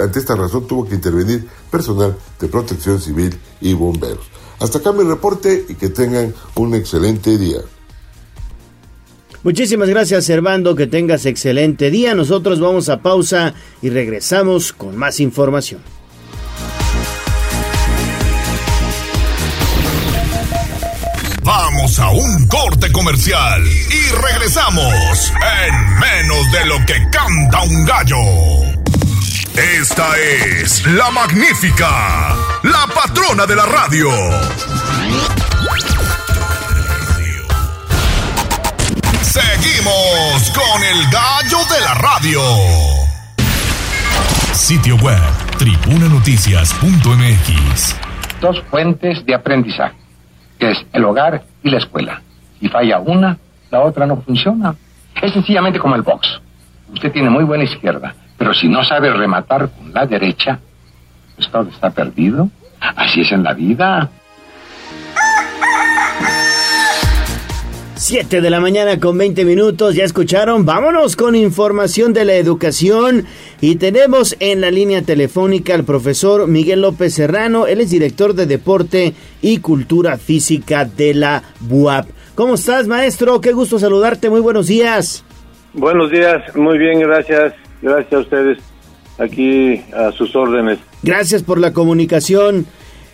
ante 0.00 0.18
esta 0.20 0.36
razón 0.36 0.66
tuvo 0.66 0.88
que 0.88 0.94
intervenir 0.94 1.46
personal 1.70 2.16
de 2.38 2.48
protección 2.48 3.00
civil 3.00 3.36
y 3.60 3.74
bomberos. 3.74 4.30
Hasta 4.60 4.78
acá 4.78 4.92
mi 4.92 5.02
reporte 5.02 5.66
y 5.68 5.74
que 5.74 5.88
tengan 5.88 6.32
un 6.54 6.74
excelente 6.74 7.36
día. 7.36 7.60
Muchísimas 9.42 9.88
gracias, 9.88 10.24
Servando. 10.26 10.76
Que 10.76 10.86
tengas 10.86 11.24
excelente 11.24 11.90
día. 11.90 12.14
Nosotros 12.14 12.60
vamos 12.60 12.88
a 12.88 13.00
pausa 13.00 13.54
y 13.80 13.88
regresamos 13.88 14.72
con 14.72 14.96
más 14.96 15.20
información. 15.20 15.80
Vamos 21.42 21.98
a 21.98 22.10
un 22.10 22.46
corte 22.46 22.92
comercial 22.92 23.62
y 23.66 24.12
regresamos 24.14 25.32
en 25.66 25.98
menos 25.98 26.52
de 26.52 26.66
lo 26.66 26.76
que 26.86 26.94
canta 27.10 27.62
un 27.62 27.84
gallo. 27.86 28.16
Esta 29.80 30.18
es 30.18 30.86
la 30.86 31.10
magnífica, 31.10 32.36
la 32.62 32.86
patrona 32.94 33.46
de 33.46 33.56
la 33.56 33.66
radio. 33.66 34.10
Seguimos 39.60 40.50
con 40.52 40.82
el 40.82 41.04
gallo 41.10 41.58
de 41.68 41.80
la 41.84 41.92
radio. 41.94 42.40
Sitio 44.54 44.96
web, 44.96 45.20
tribunanoticias.mx. 45.58 47.96
Dos 48.40 48.62
fuentes 48.70 49.26
de 49.26 49.34
aprendizaje, 49.34 49.96
que 50.58 50.70
es 50.70 50.86
el 50.94 51.04
hogar 51.04 51.42
y 51.62 51.68
la 51.68 51.76
escuela. 51.76 52.22
Si 52.58 52.68
falla 52.68 53.00
una, 53.00 53.36
la 53.70 53.80
otra 53.80 54.06
no 54.06 54.22
funciona. 54.22 54.74
Es 55.20 55.34
sencillamente 55.34 55.78
como 55.78 55.94
el 55.94 56.00
box 56.02 56.40
Usted 56.94 57.12
tiene 57.12 57.28
muy 57.28 57.44
buena 57.44 57.64
izquierda, 57.64 58.14
pero 58.38 58.54
si 58.54 58.66
no 58.66 58.82
sabe 58.82 59.12
rematar 59.12 59.68
con 59.68 59.92
la 59.92 60.06
derecha, 60.06 60.58
pues 61.36 61.50
todo 61.50 61.68
está 61.68 61.90
perdido. 61.90 62.48
Así 62.80 63.20
es 63.20 63.32
en 63.32 63.44
la 63.44 63.52
vida. 63.52 64.08
7 68.00 68.40
de 68.40 68.48
la 68.48 68.60
mañana 68.60 68.98
con 68.98 69.18
20 69.18 69.44
minutos, 69.44 69.94
ya 69.94 70.04
escucharon, 70.04 70.64
vámonos 70.64 71.16
con 71.16 71.36
información 71.36 72.14
de 72.14 72.24
la 72.24 72.32
educación 72.32 73.26
y 73.60 73.76
tenemos 73.76 74.36
en 74.40 74.62
la 74.62 74.70
línea 74.70 75.02
telefónica 75.02 75.74
al 75.74 75.84
profesor 75.84 76.48
Miguel 76.48 76.80
López 76.80 77.12
Serrano, 77.12 77.66
él 77.66 77.78
es 77.78 77.90
director 77.90 78.32
de 78.32 78.46
deporte 78.46 79.12
y 79.42 79.58
cultura 79.58 80.16
física 80.16 80.86
de 80.86 81.12
la 81.12 81.42
BUAP. 81.60 82.08
¿Cómo 82.34 82.54
estás 82.54 82.86
maestro? 82.86 83.42
Qué 83.42 83.52
gusto 83.52 83.78
saludarte, 83.78 84.30
muy 84.30 84.40
buenos 84.40 84.68
días. 84.68 85.22
Buenos 85.74 86.10
días, 86.10 86.56
muy 86.56 86.78
bien, 86.78 87.00
gracias, 87.00 87.52
gracias 87.82 88.14
a 88.14 88.18
ustedes, 88.20 88.58
aquí 89.18 89.82
a 89.94 90.10
sus 90.12 90.34
órdenes. 90.34 90.78
Gracias 91.02 91.42
por 91.42 91.58
la 91.58 91.74
comunicación. 91.74 92.64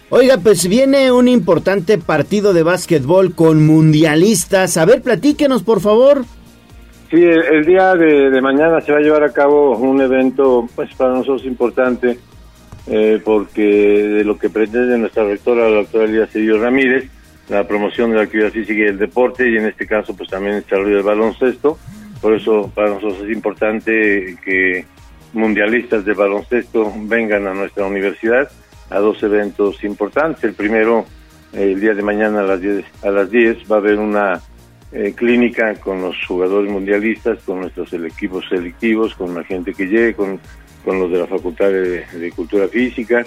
Oiga, 0.09 0.39
pues 0.39 0.69
viene 0.69 1.11
un 1.11 1.27
importante 1.27 1.99
partido 1.99 2.55
de 2.55 2.63
básquetbol 2.63 3.35
con 3.35 3.67
mundialistas. 3.67 4.77
A 4.77 4.85
ver, 4.85 5.03
platíquenos, 5.03 5.65
por 5.65 5.81
favor. 5.81 6.25
Sí, 7.11 7.25
el, 7.25 7.65
día 7.65 7.93
de, 7.95 8.41
mañana 8.41 8.81
se 8.81 8.93
va 8.93 8.99
a 8.99 9.01
llevar 9.01 9.25
a 9.25 9.33
cabo 9.33 9.77
un 9.77 10.01
evento, 10.01 10.69
pues 10.77 10.95
para 10.95 11.15
nosotros 11.15 11.45
importante, 11.45 12.19
eh, 12.87 13.21
porque 13.25 13.63
de 13.63 14.25
lo 14.25 14.39
que 14.39 14.49
pretende 14.49 14.97
nuestra 14.97 15.25
rectora, 15.25 15.69
la 15.69 15.77
doctora 15.79 16.05
Elías 16.05 16.31
Cedillo 16.31 16.61
Ramírez, 16.63 17.11
la 17.49 17.67
promoción 17.67 18.11
de 18.11 18.17
la 18.17 18.23
actividad 18.23 18.51
física 18.51 18.79
y 18.79 18.83
el 18.83 18.99
deporte, 18.99 19.51
y 19.51 19.57
en 19.57 19.67
este 19.67 19.89
caso, 19.89 20.17
pues 20.17 20.31
también 20.31 20.55
el 20.55 20.63
desarrollo 20.63 20.97
del 20.97 21.05
baloncesto. 21.05 21.79
Por 22.21 22.35
eso, 22.35 22.71
para 22.73 22.91
nosotros 22.91 23.23
es 23.25 23.37
importante 23.37 24.37
que 24.45 24.85
mundialistas 25.33 26.05
de 26.05 26.15
baloncesto 26.15 26.93
vengan 27.07 27.49
a 27.49 27.55
nuestra 27.55 27.87
universidad 27.87 28.49
a 28.91 28.99
dos 28.99 29.23
eventos 29.23 29.83
importantes. 29.85 30.45
El 30.45 30.55
primero, 30.55 31.05
el 31.53 31.81
día 31.81 31.95
de 31.95 32.03
mañana 32.03 32.41
a 32.41 32.45
las 32.45 32.61
10, 32.61 32.85
a 33.03 33.11
las 33.11 33.31
10 33.31 33.71
va 33.71 33.77
a 33.77 33.79
haber 33.79 33.99
una 33.99 34.41
eh, 34.93 35.13
clínica 35.15 35.75
con 35.75 36.01
los 36.01 36.17
jugadores 36.27 36.71
mundialistas, 36.71 37.39
con 37.45 37.61
nuestros 37.61 37.93
equipos 37.93 38.45
selectivos, 38.49 39.15
con 39.15 39.35
la 39.35 39.43
gente 39.45 39.75
que 39.75 39.87
llegue, 39.87 40.15
con, 40.15 40.41
con 40.85 41.01
los 41.01 41.11
de 41.11 41.19
la 41.19 41.27
Facultad 41.27 41.71
de, 41.71 42.33
Cultura 42.35 42.69
Física. 42.69 43.25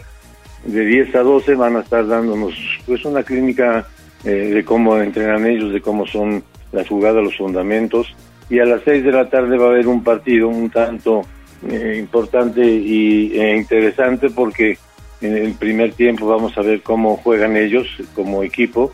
De 0.66 0.86
10 0.86 1.16
a 1.16 1.20
12 1.20 1.56
van 1.56 1.76
a 1.78 1.82
estar 1.82 2.08
dándonos 2.08 2.54
pues 2.86 3.04
una 3.06 3.24
clínica 3.24 3.88
eh, 4.24 4.30
de 4.30 4.66
cómo 4.66 4.98
entrenan 4.98 5.46
ellos, 5.46 5.72
de 5.72 5.82
cómo 5.82 6.06
son 6.08 6.44
las 6.72 6.88
jugadas, 6.88 7.24
los 7.24 7.38
fundamentos. 7.38 8.16
Y 8.50 8.60
a 8.60 8.66
las 8.66 8.82
6 8.84 9.04
de 9.04 9.12
la 9.12 9.30
tarde 9.30 9.58
va 9.58 9.66
a 9.66 9.70
haber 9.70 9.88
un 9.88 10.04
partido 10.04 10.48
un 10.48 10.70
tanto 10.70 11.22
eh, 11.70 11.98
importante 12.00 12.66
y 12.66 13.38
interesante 13.38 14.30
porque 14.30 14.78
en 15.22 15.36
el 15.36 15.54
primer 15.54 15.94
tiempo 15.94 16.28
vamos 16.28 16.58
a 16.58 16.62
ver 16.62 16.82
cómo 16.82 17.18
juegan 17.18 17.58
ellos 17.58 17.88
como 18.16 18.44
equipo 18.44 18.94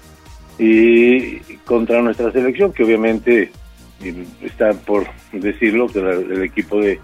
y 0.57 1.39
contra 1.65 2.01
nuestra 2.01 2.31
selección, 2.31 2.73
que 2.73 2.83
obviamente 2.83 3.51
está 4.41 4.73
por 4.73 5.07
decirlo, 5.31 5.87
que 5.87 5.99
el 5.99 6.43
equipo 6.43 6.79
de, 6.79 6.99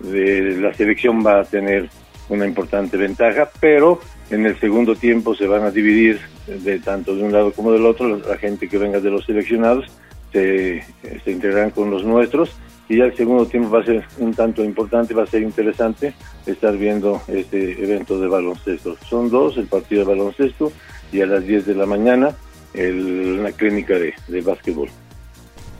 de 0.00 0.60
la 0.60 0.72
selección 0.74 1.24
va 1.24 1.40
a 1.40 1.44
tener 1.44 1.88
una 2.28 2.46
importante 2.46 2.96
ventaja, 2.96 3.48
pero 3.60 4.00
en 4.30 4.46
el 4.46 4.58
segundo 4.58 4.96
tiempo 4.96 5.34
se 5.34 5.46
van 5.46 5.62
a 5.62 5.70
dividir 5.70 6.20
de 6.46 6.78
tanto 6.80 7.14
de 7.14 7.22
un 7.22 7.32
lado 7.32 7.52
como 7.52 7.72
del 7.72 7.86
otro, 7.86 8.18
la 8.18 8.36
gente 8.36 8.68
que 8.68 8.78
venga 8.78 9.00
de 9.00 9.10
los 9.10 9.24
seleccionados 9.24 9.86
se, 10.32 10.84
se 11.24 11.30
integrarán 11.30 11.70
con 11.70 11.90
los 11.90 12.04
nuestros 12.04 12.56
y 12.88 12.98
ya 12.98 13.04
el 13.04 13.16
segundo 13.16 13.46
tiempo 13.46 13.70
va 13.70 13.80
a 13.80 13.84
ser 13.84 14.04
un 14.18 14.32
tanto 14.34 14.62
importante, 14.62 15.14
va 15.14 15.24
a 15.24 15.26
ser 15.26 15.42
interesante 15.42 16.14
estar 16.46 16.76
viendo 16.76 17.20
este 17.28 17.82
evento 17.82 18.18
de 18.20 18.28
baloncesto. 18.28 18.96
Son 19.08 19.28
dos, 19.28 19.56
el 19.56 19.66
partido 19.66 20.04
de 20.04 20.14
baloncesto 20.14 20.72
y 21.12 21.20
a 21.20 21.26
las 21.26 21.44
10 21.44 21.66
de 21.66 21.74
la 21.74 21.86
mañana 21.86 22.34
el, 22.74 23.42
la 23.42 23.52
clínica 23.52 23.94
de, 23.94 24.14
de 24.28 24.40
básquetbol. 24.40 24.88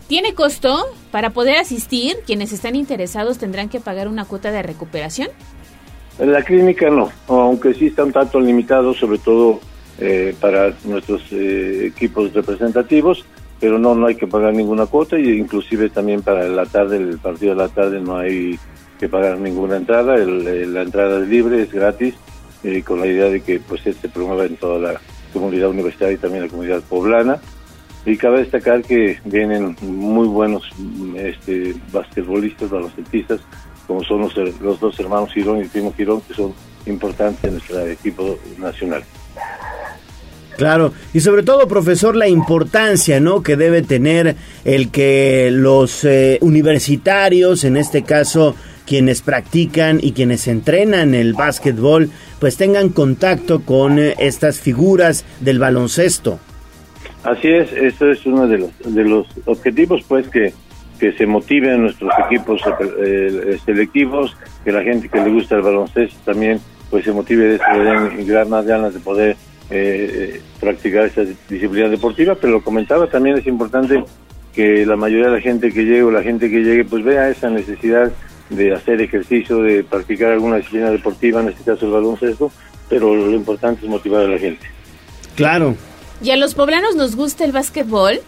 ¿Tiene 0.09 0.35
costo? 0.35 0.87
Para 1.11 1.31
poder 1.31 1.59
asistir, 1.59 2.17
quienes 2.27 2.53
están 2.53 2.77
interesados 2.77 3.39
tendrán 3.39 3.69
que 3.69 3.81
pagar 3.81 4.09
una 4.09 4.25
cuota 4.25 4.51
de 4.51 4.63
recuperación. 4.63 5.29
En 6.19 6.33
la 6.33 6.43
clínica 6.43 6.89
no, 6.91 7.11
aunque 7.29 7.75
sí 7.75 7.89
está 7.89 8.05
un 8.05 8.13
tanto 8.13 8.41
limitado, 8.41 8.95
sobre 8.95 9.19
todo 9.19 9.61
eh, 9.99 10.35
para 10.41 10.75
nuestros 10.85 11.23
eh, 11.33 11.87
equipos 11.87 12.33
representativos 12.33 13.25
pero 13.61 13.79
no 13.79 13.95
no 13.95 14.07
hay 14.07 14.17
que 14.17 14.27
pagar 14.27 14.55
ninguna 14.55 14.87
cuota 14.87 15.19
y 15.19 15.31
inclusive 15.31 15.89
también 15.89 16.23
para 16.23 16.47
la 16.49 16.67
tarde 16.67 16.99
el 16.99 17.19
partido 17.19 17.55
de 17.55 17.63
la 17.63 17.69
tarde 17.69 18.01
no 18.01 18.19
hay 18.19 18.59
que 18.99 19.09
pagar 19.09 19.39
ninguna 19.39 19.77
entrada 19.77 20.17
la 20.17 20.83
entrada 20.83 21.21
es 21.23 21.29
libre 21.29 21.63
es 21.63 21.73
gratis 21.73 22.15
eh, 22.65 22.83
con 22.83 23.01
la 23.01 23.07
idea 23.07 23.27
de 23.27 23.41
que 23.43 23.61
pues 23.61 23.83
se 23.83 24.09
promueva 24.09 24.45
en 24.45 24.57
toda 24.57 24.79
la 24.79 25.01
comunidad 25.33 25.69
universitaria 25.69 26.15
y 26.15 26.19
también 26.19 26.45
la 26.45 26.51
comunidad 26.51 26.83
poblana. 26.83 27.39
Y 28.05 28.17
cabe 28.17 28.39
destacar 28.39 28.83
que 28.83 29.19
vienen 29.25 29.77
muy 29.83 30.27
buenos 30.27 30.69
este 31.17 31.75
basquetbolistas 31.93 32.71
baloncetistas 32.71 33.41
como 33.87 34.03
son 34.03 34.21
los, 34.23 34.37
los 34.61 34.81
dos 34.81 34.99
hermanos 34.99 35.33
Girón 35.33 35.59
y 35.59 35.63
el 35.63 35.69
primo 35.69 35.93
Girón 35.93 36.21
que 36.23 36.35
son 36.35 36.55
importantes 36.87 37.45
en 37.45 37.53
nuestro 37.53 37.81
equipo 37.87 38.39
nacional 38.59 39.03
Claro, 40.57 40.93
y 41.13 41.21
sobre 41.21 41.43
todo, 41.43 41.69
profesor, 41.69 42.17
la 42.17 42.29
importancia, 42.29 43.21
¿no? 43.21 43.43
Que 43.43 43.57
debe 43.57 43.83
tener 43.83 44.37
el 44.65 44.91
que 44.91 45.51
los 45.53 46.03
eh, 46.05 46.39
universitarios, 46.41 47.65
en 47.65 47.77
este 47.77 48.03
caso, 48.03 48.57
quienes 48.87 49.21
practican 49.21 49.99
y 50.01 50.13
quienes 50.13 50.49
entrenan 50.49 51.15
el 51.15 51.35
básquetbol, 51.35 52.09
pues 52.41 52.57
tengan 52.57 52.89
contacto 52.89 53.61
con 53.61 53.99
eh, 53.99 54.15
estas 54.19 54.61
figuras 54.61 55.27
del 55.41 55.59
baloncesto. 55.59 56.39
Así 57.23 57.49
es, 57.49 57.73
esto 57.73 58.11
es 58.11 58.25
uno 58.25 58.47
de 58.47 58.59
los, 58.59 58.71
de 58.85 59.05
los 59.05 59.27
objetivos, 59.45 60.03
pues, 60.09 60.29
que, 60.29 60.55
que 60.99 61.13
se 61.13 61.27
motiven 61.27 61.83
nuestros 61.83 62.13
equipos 62.27 62.63
eh, 63.05 63.59
selectivos, 63.67 64.35
que 64.65 64.73
la 64.73 64.83
gente 64.83 65.09
que 65.09 65.21
le 65.21 65.31
gusta 65.31 65.57
el 65.57 65.63
baloncesto 65.63 66.17
también, 66.25 66.61
pues, 66.89 67.05
se 67.05 67.13
motive 67.13 67.45
de 67.45 67.59
tener 67.59 68.47
más 68.47 68.65
ganas 68.65 68.95
de 68.95 69.01
poder 69.01 69.37
eh, 69.71 70.41
practicar 70.61 71.07
esa 71.07 71.23
disciplina 71.49 71.89
deportiva, 71.89 72.35
pero 72.35 72.55
lo 72.55 72.63
comentaba 72.63 73.09
también 73.09 73.39
es 73.39 73.47
importante 73.47 74.05
que 74.55 74.87
la 74.87 74.97
mayoría 74.97 75.27
de 75.27 75.33
la 75.33 75.41
gente 75.41 75.73
que 75.73 75.85
llegue 75.85 76.03
o 76.03 76.11
la 76.11 76.23
gente 76.23 76.51
que 76.51 76.61
llegue 76.61 76.85
pues 76.85 77.05
vea 77.05 77.29
esa 77.29 77.51
necesidad 77.51 78.13
de 78.49 78.75
hacer 78.75 79.01
ejercicio, 79.01 79.63
de 79.63 79.83
practicar 79.83 80.33
alguna 80.33 80.57
disciplina 80.57 80.91
deportiva, 80.91 81.41
en 81.41 81.49
este 81.49 81.65
caso 81.65 81.87
el 81.87 81.93
baloncesto, 81.93 82.51
pero 82.89 83.15
lo 83.15 83.33
importante 83.33 83.85
es 83.85 83.91
motivar 83.91 84.25
a 84.25 84.29
la 84.29 84.39
gente. 84.39 84.67
Claro. 85.35 85.75
¿Y 86.23 86.31
a 86.31 86.37
los 86.37 86.55
poblanos 86.55 86.95
nos 86.97 87.17
gusta 87.17 87.45
el 87.45 87.53
básquetbol? 87.53 88.21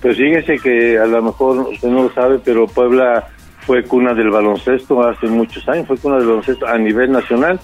Pues 0.00 0.16
fíjese 0.16 0.56
que 0.58 0.98
a 0.98 1.04
lo 1.04 1.20
mejor 1.20 1.58
usted 1.68 1.88
no 1.88 2.04
lo 2.04 2.14
sabe, 2.14 2.38
pero 2.42 2.66
Puebla 2.66 3.28
fue 3.66 3.82
cuna 3.82 4.14
del 4.14 4.30
baloncesto 4.30 5.06
hace 5.06 5.26
muchos 5.26 5.68
años, 5.68 5.86
fue 5.86 5.98
cuna 5.98 6.16
del 6.16 6.26
baloncesto 6.26 6.66
a 6.66 6.78
nivel 6.78 7.12
nacional 7.12 7.60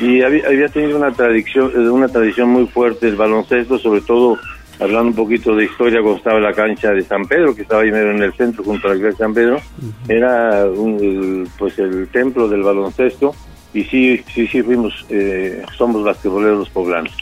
y 0.00 0.22
había, 0.22 0.68
tenido 0.68 0.98
una 0.98 1.12
tradición, 1.12 1.70
eh, 1.74 1.90
una 1.90 2.08
tradición 2.08 2.48
muy 2.48 2.66
fuerte 2.66 3.08
el 3.08 3.16
baloncesto, 3.16 3.78
sobre 3.78 4.00
todo 4.00 4.38
hablando 4.78 5.10
un 5.10 5.14
poquito 5.14 5.54
de 5.54 5.64
historia, 5.64 6.00
cuando 6.00 6.18
estaba 6.18 6.40
la 6.40 6.54
cancha 6.54 6.90
de 6.92 7.02
San 7.02 7.26
Pedro, 7.26 7.54
que 7.54 7.62
estaba 7.62 7.82
ahí 7.82 7.88
en 7.90 8.22
el 8.22 8.32
centro 8.32 8.64
junto 8.64 8.86
a 8.86 8.90
la 8.90 8.96
iglesia 8.96 9.18
de 9.18 9.24
San 9.24 9.34
Pedro, 9.34 9.60
era 10.08 10.64
un, 10.64 11.46
pues 11.58 11.78
el 11.78 12.08
templo 12.08 12.48
del 12.48 12.62
baloncesto 12.62 13.34
y 13.74 13.84
sí, 13.84 14.22
sí, 14.34 14.46
sí 14.46 14.62
fuimos, 14.62 15.04
eh, 15.10 15.62
somos 15.76 16.02
basquetboleros 16.02 16.70
poblanos. 16.70 17.12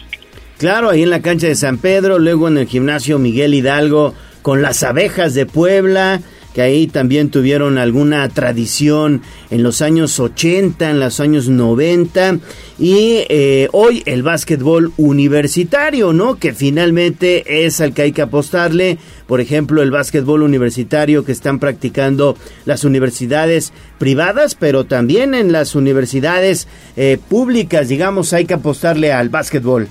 Claro, 0.59 0.91
ahí 0.91 1.03
en 1.03 1.11
la 1.11 1.20
cancha 1.20 1.49
de 1.49 1.55
San 1.57 1.79
Pedro, 1.79 2.18
luego 2.18 2.49
en 2.49 2.59
el 2.59 2.66
gimnasio 2.66 3.18
Miguel 3.18 3.55
Hidalgo, 3.55 4.14
con 4.43 4.62
las 4.62 4.83
abejas 4.83 5.35
de 5.35 5.47
Puebla, 5.47 6.20
que 6.55 6.62
ahí 6.62 6.86
también 6.86 7.30
tuvieron 7.30 7.79
alguna 7.79 8.29
tradición 8.29 9.22
en 9.50 9.62
los 9.62 9.83
años 9.83 10.18
80, 10.18 10.91
en 10.91 11.00
los 11.00 11.20
años 11.20 11.49
90 11.49 12.38
y 12.79 13.25
eh, 13.29 13.68
hoy 13.72 14.03
el 14.07 14.22
básquetbol 14.22 14.92
universitario, 14.96 16.12
¿no? 16.12 16.37
Que 16.37 16.53
finalmente 16.53 17.66
es 17.66 17.80
al 17.80 17.92
que 17.92 18.03
hay 18.03 18.12
que 18.12 18.22
apostarle, 18.22 18.99
por 19.26 19.41
ejemplo, 19.41 19.83
el 19.83 19.91
básquetbol 19.91 20.42
universitario 20.42 21.25
que 21.25 21.33
están 21.33 21.58
practicando 21.58 22.37
las 22.64 22.84
universidades 22.84 23.72
privadas, 23.99 24.54
pero 24.54 24.84
también 24.84 25.34
en 25.34 25.53
las 25.53 25.75
universidades 25.75 26.68
eh, 26.96 27.18
públicas, 27.29 27.88
digamos, 27.88 28.33
hay 28.33 28.46
que 28.46 28.54
apostarle 28.54 29.12
al 29.12 29.29
básquetbol. 29.29 29.88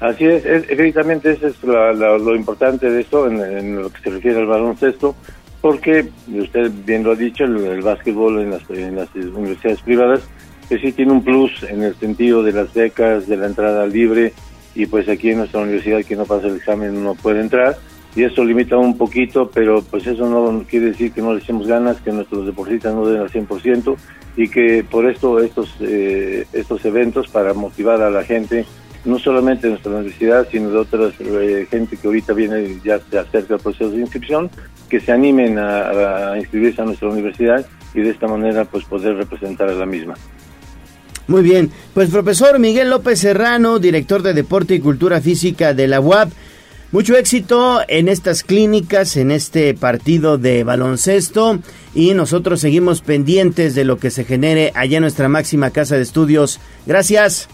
Así 0.00 0.24
es, 0.24 0.46
efectivamente 0.46 1.32
eso 1.32 1.48
es 1.48 1.62
lo 1.62 2.34
importante 2.34 2.90
de 2.90 3.02
esto 3.02 3.26
en, 3.26 3.82
lo 3.82 3.90
que 3.90 4.00
se 4.00 4.10
refiere 4.10 4.38
al 4.38 4.46
baloncesto 4.46 5.14
porque 5.60 6.08
usted 6.28 6.70
bien 6.86 7.04
lo 7.04 7.12
ha 7.12 7.16
dicho, 7.16 7.44
el, 7.44 7.82
básquetbol 7.82 8.40
en 8.40 8.50
las, 8.50 8.68
en 8.70 8.96
las 8.96 9.14
universidades 9.14 9.80
privadas, 9.82 10.22
pues 10.68 10.80
sí 10.80 10.92
tiene 10.92 11.12
un 11.12 11.22
plus 11.22 11.62
en 11.64 11.82
el 11.82 11.94
sentido 11.96 12.42
de 12.42 12.52
las 12.52 12.72
becas, 12.72 13.26
de 13.26 13.36
la 13.36 13.46
entrada 13.46 13.86
libre, 13.86 14.32
y 14.74 14.86
pues 14.86 15.08
aquí 15.08 15.30
en 15.30 15.38
nuestra 15.38 15.60
universidad 15.60 16.04
que 16.04 16.16
no 16.16 16.24
pasa 16.24 16.46
el 16.46 16.56
examen 16.56 17.02
no 17.02 17.14
puede 17.14 17.40
entrar, 17.40 17.76
y 18.16 18.24
eso 18.24 18.44
limita 18.44 18.76
un 18.76 18.96
poquito, 18.96 19.50
pero 19.52 19.82
pues 19.82 20.06
eso 20.06 20.28
no 20.28 20.64
quiere 20.64 20.86
decir 20.86 21.12
que 21.12 21.22
no 21.22 21.32
le 21.34 21.40
echemos 21.40 21.66
ganas, 21.66 22.00
que 22.00 22.10
nuestros 22.10 22.44
deportistas 22.46 22.94
no 22.94 23.06
den 23.06 23.20
al 23.20 23.30
100% 23.30 23.96
y 24.36 24.48
que 24.48 24.84
por 24.88 25.08
esto 25.08 25.38
estos, 25.38 25.76
eh, 25.80 26.46
estos 26.52 26.84
eventos 26.84 27.28
para 27.28 27.54
motivar 27.54 28.02
a 28.02 28.10
la 28.10 28.24
gente, 28.24 28.66
no 29.04 29.18
solamente 29.18 29.66
de 29.66 29.70
nuestra 29.70 29.92
universidad, 29.92 30.46
sino 30.50 30.70
de 30.70 30.78
otras 30.78 31.14
eh, 31.20 31.66
gente 31.70 31.96
que 31.96 32.06
ahorita 32.06 32.32
viene 32.32 32.78
ya 32.84 33.00
se 33.10 33.18
acerca 33.18 33.54
al 33.54 33.60
proceso 33.60 33.90
de 33.90 34.00
inscripción, 34.00 34.50
que 34.88 35.00
se 35.00 35.12
animen 35.12 35.58
a, 35.58 36.34
inscribirse 36.38 36.82
a 36.82 36.84
nuestra 36.84 37.08
universidad 37.08 37.64
y 37.94 38.00
de 38.00 38.10
esta 38.10 38.26
manera 38.26 38.64
pues 38.64 38.84
poder 38.84 39.16
representar 39.16 39.68
a 39.68 39.74
la 39.74 39.86
misma. 39.86 40.14
Muy 41.28 41.42
bien, 41.42 41.70
pues 41.94 42.10
profesor 42.10 42.58
Miguel 42.58 42.90
López 42.90 43.20
Serrano, 43.20 43.78
director 43.78 44.22
de 44.22 44.34
Deporte 44.34 44.74
y 44.74 44.80
Cultura 44.80 45.20
Física 45.20 45.74
de 45.74 45.86
la 45.86 46.00
UAP, 46.00 46.30
mucho 46.92 47.16
éxito 47.16 47.82
en 47.86 48.08
estas 48.08 48.42
clínicas, 48.42 49.16
en 49.16 49.30
este 49.30 49.74
partido 49.74 50.38
de 50.38 50.64
baloncesto 50.64 51.60
y 51.94 52.14
nosotros 52.14 52.60
seguimos 52.60 53.00
pendientes 53.00 53.76
de 53.76 53.84
lo 53.84 53.98
que 53.98 54.10
se 54.10 54.24
genere 54.24 54.72
allá 54.74 54.96
en 54.96 55.02
nuestra 55.02 55.28
máxima 55.28 55.70
casa 55.70 55.94
de 55.94 56.02
estudios. 56.02 56.58
Gracias. 56.86 57.48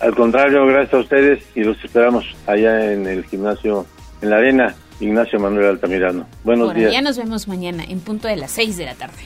Al 0.00 0.14
contrario, 0.14 0.66
gracias 0.66 0.94
a 0.94 0.98
ustedes 0.98 1.42
y 1.54 1.64
los 1.64 1.82
esperamos 1.82 2.24
allá 2.46 2.92
en 2.92 3.06
el 3.06 3.24
gimnasio, 3.24 3.86
en 4.20 4.30
la 4.30 4.36
arena, 4.36 4.74
Ignacio 5.00 5.40
Manuel 5.40 5.66
Altamirano. 5.66 6.26
Buenos 6.44 6.68
Por 6.68 6.76
días. 6.76 6.90
allá 6.90 7.02
nos 7.02 7.16
vemos 7.16 7.48
mañana 7.48 7.84
en 7.84 8.00
punto 8.00 8.28
de 8.28 8.36
las 8.36 8.50
6 8.52 8.76
de 8.76 8.84
la 8.84 8.94
tarde. 8.94 9.22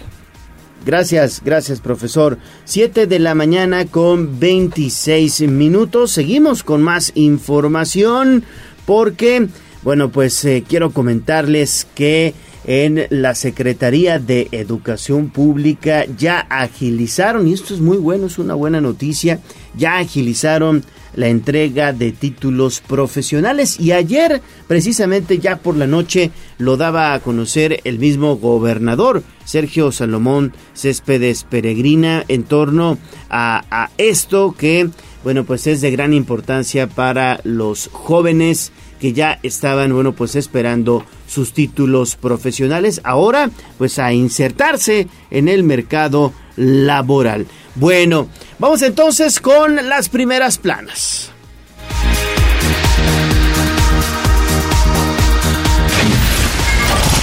Gracias, 0.86 1.42
gracias 1.44 1.80
profesor. 1.80 2.38
7 2.64 3.06
de 3.06 3.18
la 3.18 3.34
mañana 3.34 3.86
con 3.86 4.38
26 4.38 5.42
minutos. 5.48 6.12
Seguimos 6.12 6.62
con 6.62 6.82
más 6.82 7.10
información 7.14 8.44
porque, 8.86 9.48
bueno, 9.82 10.10
pues 10.10 10.44
eh, 10.44 10.62
quiero 10.68 10.90
comentarles 10.90 11.86
que 11.94 12.34
en 12.64 13.06
la 13.10 13.34
Secretaría 13.34 14.18
de 14.18 14.48
Educación 14.52 15.30
Pública. 15.30 16.04
Ya 16.16 16.40
agilizaron, 16.40 17.48
y 17.48 17.52
esto 17.52 17.74
es 17.74 17.80
muy 17.80 17.98
bueno, 17.98 18.26
es 18.26 18.38
una 18.38 18.54
buena 18.54 18.80
noticia, 18.80 19.40
ya 19.76 19.98
agilizaron 19.98 20.84
la 21.16 21.28
entrega 21.28 21.92
de 21.92 22.12
títulos 22.12 22.80
profesionales. 22.80 23.78
Y 23.78 23.92
ayer 23.92 24.42
precisamente 24.66 25.38
ya 25.38 25.56
por 25.56 25.76
la 25.76 25.86
noche 25.86 26.30
lo 26.58 26.76
daba 26.76 27.14
a 27.14 27.20
conocer 27.20 27.80
el 27.84 27.98
mismo 27.98 28.36
gobernador 28.36 29.22
Sergio 29.44 29.92
Salomón 29.92 30.52
Céspedes 30.74 31.44
Peregrina 31.44 32.24
en 32.28 32.44
torno 32.44 32.98
a, 33.30 33.90
esto 33.98 34.54
que 34.56 34.88
bueno 35.22 35.44
pues 35.44 35.66
es 35.66 35.80
de 35.80 35.90
gran 35.90 36.12
importancia 36.12 36.88
para 36.88 37.40
los 37.44 37.88
jóvenes 37.92 38.72
que 39.00 39.12
ya 39.12 39.38
estaban, 39.42 39.92
bueno, 39.92 40.12
pues 40.12 40.36
esperando 40.36 41.04
sus 41.26 41.52
títulos 41.52 42.16
profesionales, 42.16 43.00
ahora 43.04 43.50
pues 43.78 43.98
a 43.98 44.12
insertarse 44.12 45.08
en 45.30 45.48
el 45.48 45.62
mercado 45.62 46.32
laboral. 46.56 47.46
Bueno, 47.74 48.28
vamos 48.58 48.82
entonces 48.82 49.40
con 49.40 49.76
las 49.88 50.08
primeras 50.08 50.58
planas. 50.58 51.30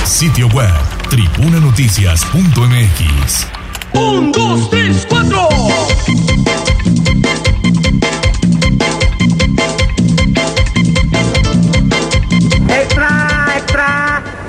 Sitio 0.05 0.47
web, 0.49 0.69
tribunanoticias.mx. 1.09 3.47
Un, 3.93 4.31
dos, 4.31 4.69
tres, 4.69 5.07
cuatro. 5.09 5.49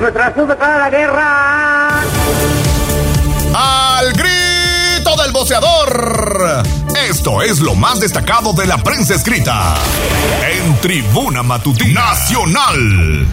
¡Nuestra 0.02 0.34
sub 0.34 0.48
declara 0.48 0.78
la 0.78 0.90
guerra! 0.90 2.00
¡Al 3.54 4.12
grito 4.14 5.22
del 5.22 5.30
boceador! 5.30 6.64
Esto 7.08 7.40
es 7.40 7.60
lo 7.60 7.76
más 7.76 8.00
destacado 8.00 8.52
de 8.52 8.66
la 8.66 8.78
prensa 8.78 9.14
escrita 9.14 9.76
en 10.50 10.76
Tribuna 10.80 11.44
Matutina 11.44 12.00
Nacional. 12.00 13.28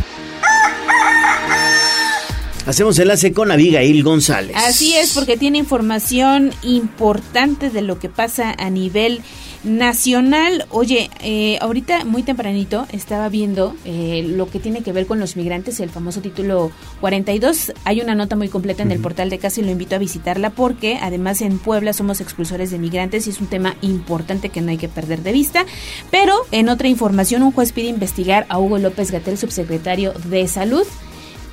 Hacemos 2.66 3.00
enlace 3.00 3.34
con 3.34 3.52
Abigail 3.52 4.04
González. 4.04 4.56
Así 4.56 4.96
es, 4.96 5.14
porque 5.14 5.38
tiene 5.38 5.58
información 5.58 6.52
importante 6.62 7.70
de 7.70 7.82
lo 7.82 8.00
que 8.00 8.10
pasa 8.10 8.54
a 8.58 8.70
nivel 8.70 9.22
nacional. 9.64 10.66
Oye, 10.70 11.10
eh, 11.22 11.58
ahorita 11.62 12.06
muy 12.06 12.24
tempranito 12.24 12.88
estaba 12.92 13.30
viendo 13.30 13.76
eh, 13.86 14.24
lo 14.28 14.50
que 14.50 14.60
tiene 14.60 14.82
que 14.82 14.94
ver 14.94 15.06
con 15.06 15.20
los 15.20 15.36
migrantes, 15.36 15.80
el 15.80 15.90
famoso 15.90 16.22
título 16.22 16.72
42. 17.02 17.74
Hay 17.84 18.02
una 18.02 18.16
nota 18.16 18.36
muy 18.36 18.50
completa 18.50 18.84
en 18.84 18.92
el 18.92 19.00
portal 19.00 19.30
de 19.30 19.40
casa 19.40 19.62
y 19.62 19.64
lo 19.64 19.72
invito 19.72 19.96
a 19.96 20.00
visitarla 20.00 20.50
porque 20.52 20.98
además 21.02 21.42
en 21.42 21.60
Puebla 21.60 21.94
somos 21.94 22.22
expulsores 22.22 22.72
de 22.72 22.80
migrantes 22.80 23.28
y 23.28 23.32
es 23.32 23.42
un 23.42 23.48
tema 23.48 23.76
importante 23.82 24.50
que 24.50 24.62
no 24.62 24.72
hay 24.72 24.78
que 24.78 24.90
perder 24.90 25.24
de 25.24 25.32
vista. 25.32 25.66
Pero 26.12 26.36
en 26.52 26.70
otra 26.70 26.88
información, 26.88 27.44
un 27.44 27.52
juez 27.52 27.72
pide 27.72 27.88
investigar 27.88 28.46
a 28.50 28.60
Hugo 28.60 28.78
López 28.78 29.12
Gatel, 29.12 29.38
subsecretario 29.38 30.14
de 30.30 30.48
Salud, 30.48 30.86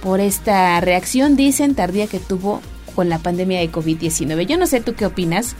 por 0.02 0.20
esta 0.20 0.80
reacción, 0.80 1.36
dicen, 1.36 1.74
tardía 1.74 2.06
que 2.06 2.18
tuvo 2.18 2.60
con 2.94 3.08
la 3.08 3.18
pandemia 3.18 3.60
de 3.60 3.70
COVID-19. 3.70 4.46
Yo 4.46 4.56
no 4.58 4.66
sé 4.66 4.80
tú 4.80 4.94
qué 4.94 5.06
opinas, 5.06 5.54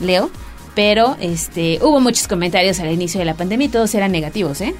Leo, 0.00 0.30
pero 0.74 1.16
este 1.20 1.78
hubo 1.82 2.00
muchos 2.00 2.28
comentarios 2.28 2.80
al 2.80 2.90
inicio 2.92 3.18
de 3.18 3.24
la 3.26 3.34
pandemia 3.34 3.66
y 3.66 3.70
todos 3.70 3.94
eran 3.94 4.12
negativos, 4.12 4.60
¿eh? 4.60 4.74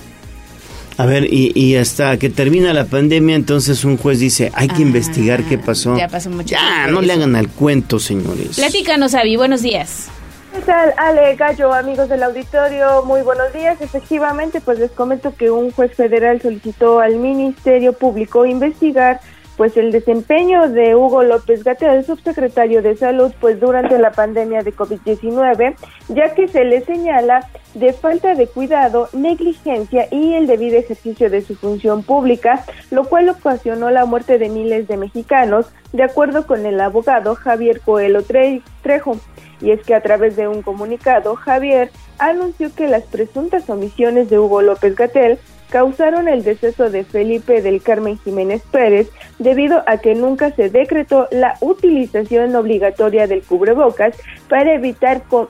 A 0.98 1.06
ver, 1.06 1.24
y, 1.32 1.52
y 1.54 1.76
hasta 1.76 2.18
que 2.18 2.28
termina 2.28 2.74
la 2.74 2.84
pandemia, 2.84 3.34
entonces 3.34 3.82
un 3.84 3.96
juez 3.96 4.18
dice, 4.18 4.52
hay 4.54 4.68
que 4.68 4.74
Ah, 4.76 4.80
investigar 4.82 5.42
qué 5.44 5.56
pasó. 5.56 5.96
ya 5.96 6.06
pasó 6.08 6.28
mucho 6.28 6.50
Ya, 6.50 6.82
tiempo 6.84 7.00
no 7.00 7.06
le 7.06 7.12
hagan 7.14 7.34
al 7.34 7.48
cuento, 7.48 7.98
señores. 7.98 8.56
Platícanos, 8.56 9.14
Avi, 9.14 9.36
buenos 9.36 9.62
días. 9.62 10.08
¿Qué 10.52 10.60
tal, 10.60 10.92
Ale 10.98 11.34
Gallo, 11.36 11.72
amigos 11.72 12.08
del 12.08 12.22
auditorio? 12.22 13.02
Muy 13.04 13.22
buenos 13.22 13.52
días. 13.52 13.80
Efectivamente, 13.80 14.60
pues 14.60 14.78
les 14.78 14.90
comento 14.90 15.34
que 15.34 15.50
un 15.50 15.70
juez 15.72 15.94
federal 15.94 16.40
solicitó 16.42 17.00
al 17.00 17.16
Ministerio 17.16 17.94
Público 17.94 18.44
investigar 18.44 19.20
pues 19.56 19.76
el 19.76 19.92
desempeño 19.92 20.68
de 20.70 20.94
Hugo 20.96 21.22
López 21.22 21.62
Gatel, 21.62 22.04
subsecretario 22.04 22.80
de 22.82 22.96
Salud, 22.96 23.32
pues 23.40 23.60
durante 23.60 23.98
la 23.98 24.10
pandemia 24.10 24.62
de 24.62 24.74
COVID-19, 24.74 25.74
ya 26.08 26.34
que 26.34 26.48
se 26.48 26.64
le 26.64 26.80
señala 26.80 27.48
de 27.74 27.92
falta 27.92 28.34
de 28.34 28.46
cuidado, 28.46 29.08
negligencia 29.12 30.08
y 30.10 30.34
el 30.34 30.46
debido 30.46 30.78
ejercicio 30.78 31.28
de 31.30 31.42
su 31.42 31.54
función 31.54 32.02
pública, 32.02 32.64
lo 32.90 33.04
cual 33.04 33.28
ocasionó 33.28 33.90
la 33.90 34.06
muerte 34.06 34.38
de 34.38 34.48
miles 34.48 34.88
de 34.88 34.96
mexicanos, 34.96 35.66
de 35.92 36.02
acuerdo 36.04 36.46
con 36.46 36.64
el 36.64 36.80
abogado 36.80 37.34
Javier 37.34 37.80
Coelho 37.80 38.22
Tre- 38.22 38.62
Trejo. 38.82 39.18
Y 39.62 39.70
es 39.70 39.80
que 39.82 39.94
a 39.94 40.00
través 40.02 40.34
de 40.36 40.48
un 40.48 40.62
comunicado, 40.62 41.36
Javier 41.36 41.90
anunció 42.18 42.74
que 42.74 42.88
las 42.88 43.04
presuntas 43.04 43.70
omisiones 43.70 44.28
de 44.28 44.38
Hugo 44.38 44.60
López 44.60 44.96
Gatel 44.96 45.38
causaron 45.70 46.28
el 46.28 46.42
deceso 46.44 46.90
de 46.90 47.04
Felipe 47.04 47.62
del 47.62 47.80
Carmen 47.80 48.18
Jiménez 48.18 48.62
Pérez 48.70 49.08
debido 49.38 49.82
a 49.86 49.98
que 49.98 50.14
nunca 50.14 50.50
se 50.50 50.68
decretó 50.68 51.28
la 51.30 51.56
utilización 51.60 52.54
obligatoria 52.56 53.26
del 53.26 53.42
cubrebocas 53.42 54.14
para 54.48 54.74
evitar 54.74 55.22
co- 55.28 55.48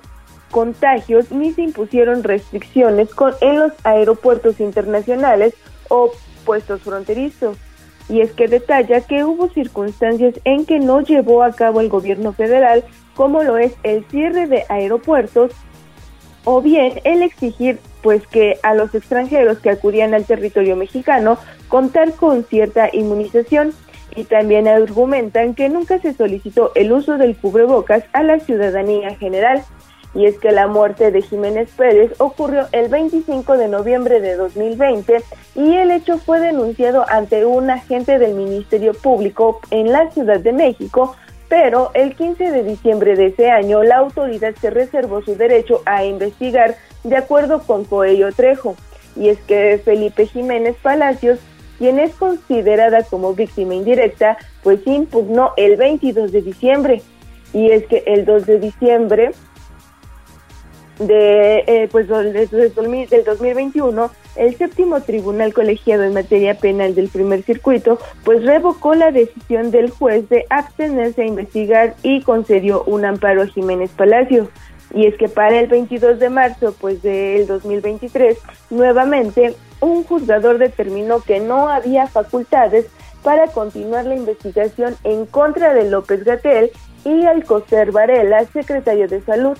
contagios 0.51 1.33
ni 1.33 1.53
se 1.53 1.63
impusieron 1.63 2.23
restricciones 2.23 3.09
en 3.41 3.59
los 3.59 3.73
aeropuertos 3.83 4.61
internacionales 4.61 5.55
o 5.89 6.13
puestos 6.45 6.83
fronterizos. 6.83 7.57
Y 8.09 8.21
es 8.21 8.33
que 8.33 8.47
detalla 8.47 9.01
que 9.01 9.25
hubo 9.25 9.49
circunstancias 9.49 10.35
en 10.45 10.67
que 10.67 10.79
no 10.79 11.01
llevó 11.01 11.43
a 11.43 11.53
cabo 11.53 11.81
el 11.81 11.89
gobierno 11.89 12.33
federal, 12.33 12.85
como 13.15 13.43
lo 13.43 13.57
es 13.59 13.75
el 13.83 14.05
cierre 14.07 14.47
de 14.47 14.65
aeropuertos 14.69 15.53
o 16.45 16.61
bien 16.61 17.01
el 17.05 17.23
exigir 17.23 17.79
pues 18.03 18.27
que 18.27 18.59
a 18.63 18.75
los 18.75 18.95
extranjeros 18.95 19.59
que 19.59 19.71
acudían 19.71 20.13
al 20.15 20.25
territorio 20.25 20.77
mexicano 20.77 21.39
contar 21.69 22.13
con 22.15 22.45
cierta 22.45 22.89
inmunización 22.93 23.73
y 24.17 24.25
también 24.25 24.69
argumentan 24.69 25.55
que 25.55 25.69
nunca 25.69 25.99
se 25.99 26.13
solicitó 26.15 26.73
el 26.75 26.93
uso 26.93 27.17
del 27.17 27.37
cubrebocas 27.37 28.05
a 28.13 28.23
la 28.23 28.41
ciudadanía 28.41 29.15
general. 29.17 29.63
Y 30.15 30.27
es 30.27 30.39
que 30.39 30.53
la 30.53 30.67
muerte 30.67 31.11
de 31.11 31.23
Jiménez 31.23 31.71
Pérez 31.75 32.13
ocurrió 32.19 32.67
el 32.73 32.91
25 32.91 33.57
de 33.57 33.69
noviembre 33.69 34.21
de 34.21 34.37
2020 34.37 35.23
y 35.55 35.75
el 35.75 35.91
hecho 35.91 36.19
fue 36.19 36.39
denunciado 36.39 37.07
ante 37.09 37.47
un 37.47 37.71
agente 37.71 38.19
del 38.19 38.35
Ministerio 38.35 38.93
Público 38.93 39.61
en 39.71 39.91
la 39.91 40.11
Ciudad 40.11 40.39
de 40.39 40.53
México 40.53 41.17
pero 41.53 41.91
el 41.93 42.17
15 42.17 42.51
de 42.51 42.65
diciembre 42.65 43.15
de 43.15 43.27
ese 43.27 43.51
año 43.51 43.83
la 43.83 43.99
autoridad 43.99 44.55
se 44.59 44.71
reservó 44.71 45.21
su 45.21 45.37
derecho 45.37 45.83
a 45.85 46.03
investigar 46.03 46.77
de 47.05 47.15
acuerdo 47.15 47.65
con 47.65 47.85
Coello 47.85 48.33
Trejo. 48.33 48.75
Y 49.17 49.29
es 49.29 49.39
que 49.41 49.79
Felipe 49.85 50.25
Jiménez 50.25 50.77
Palacios, 50.83 51.41
quien 51.77 51.99
es 51.99 52.15
considerada 52.15 53.03
como 53.03 53.35
víctima 53.35 53.75
indirecta, 53.75 54.39
pues 54.63 54.81
impugnó 54.87 55.53
el 55.59 55.77
22 55.77 56.33
de 56.33 56.41
diciembre. 56.41 57.03
Y 57.53 57.71
es 57.71 57.87
que 57.87 58.03
el 58.07 58.25
2 58.25 58.47
de 58.47 58.59
diciembre 58.59 59.33
de 60.99 61.65
eh, 61.67 61.89
pues 61.91 62.09
del 62.09 63.25
2021, 63.25 64.11
el 64.37 64.57
séptimo 64.57 65.01
tribunal 65.01 65.53
colegiado 65.53 66.05
en 66.05 66.15
materia 66.15 66.55
penal 66.55 66.95
del 66.95 67.09
primer 67.09 67.43
circuito 67.43 67.99
pues 68.25 68.45
revocó 68.45 68.95
la 68.95 69.11
decisión 69.11 69.71
del 69.71 69.91
juez 69.91 70.29
de 70.29 70.45
abstenerse 70.51 71.23
a 71.23 71.27
investigar 71.27 71.95
y 72.03 72.23
concedió 72.23 72.85
un 72.85 73.05
amparo 73.05 73.43
a 73.43 73.47
Jiménez 73.47 73.91
Palacio. 73.91 74.49
Y 74.95 75.07
es 75.07 75.17
que 75.17 75.29
para 75.29 75.59
el 75.59 75.69
22 75.69 76.19
de 76.19 76.29
marzo 76.29 76.75
pues 76.79 77.03
del 77.03 77.47
2023, 77.47 78.39
nuevamente 78.71 79.55
un 79.81 80.05
juzgador 80.05 80.59
determinó 80.59 81.21
que 81.21 81.41
no 81.41 81.69
había 81.69 82.07
facultades 82.07 82.87
para 83.23 83.49
continuar 83.49 84.05
la 84.05 84.17
investigación 84.17 84.97
en 85.05 85.27
contra 85.27 85.75
de 85.75 85.89
López 85.89 86.25
Gatel 86.25 86.71
y 87.05 87.25
Alcocer 87.25 87.93
Varela, 87.93 88.45
secretario 88.53 89.09
de 89.09 89.23
Salud. 89.23 89.57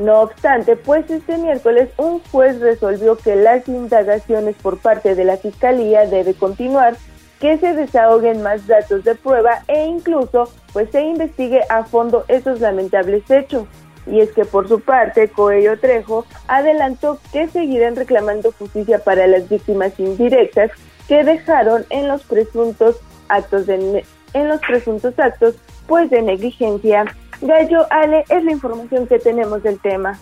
No 0.00 0.22
obstante, 0.22 0.76
pues 0.76 1.10
este 1.10 1.36
miércoles 1.36 1.90
un 1.98 2.20
juez 2.32 2.58
resolvió 2.58 3.18
que 3.18 3.36
las 3.36 3.68
indagaciones 3.68 4.56
por 4.56 4.78
parte 4.78 5.14
de 5.14 5.24
la 5.24 5.36
Fiscalía 5.36 6.06
debe 6.06 6.32
continuar, 6.32 6.96
que 7.38 7.58
se 7.58 7.74
desahoguen 7.74 8.42
más 8.42 8.66
datos 8.66 9.04
de 9.04 9.14
prueba 9.14 9.62
e 9.68 9.84
incluso 9.84 10.50
pues 10.72 10.88
se 10.90 11.02
investigue 11.02 11.60
a 11.68 11.84
fondo 11.84 12.24
esos 12.28 12.60
lamentables 12.60 13.30
hechos. 13.30 13.66
Y 14.06 14.20
es 14.20 14.32
que 14.32 14.46
por 14.46 14.68
su 14.68 14.80
parte, 14.80 15.28
Coello 15.28 15.78
Trejo 15.78 16.24
adelantó 16.48 17.18
que 17.30 17.48
seguirán 17.48 17.94
reclamando 17.94 18.52
justicia 18.52 19.00
para 19.00 19.26
las 19.26 19.50
víctimas 19.50 20.00
indirectas 20.00 20.70
que 21.08 21.24
dejaron 21.24 21.84
en 21.90 22.08
los 22.08 22.22
presuntos 22.22 22.96
actos 23.28 23.66
de 23.66 24.02
en 24.32 24.48
los 24.48 24.60
presuntos 24.62 25.18
actos 25.18 25.56
pues 25.86 26.08
de 26.08 26.22
negligencia. 26.22 27.04
Gallo 27.42 27.86
Ale 27.90 28.24
es 28.28 28.44
la 28.44 28.52
información 28.52 29.06
que 29.06 29.18
tenemos 29.18 29.62
del 29.62 29.78
tema. 29.78 30.18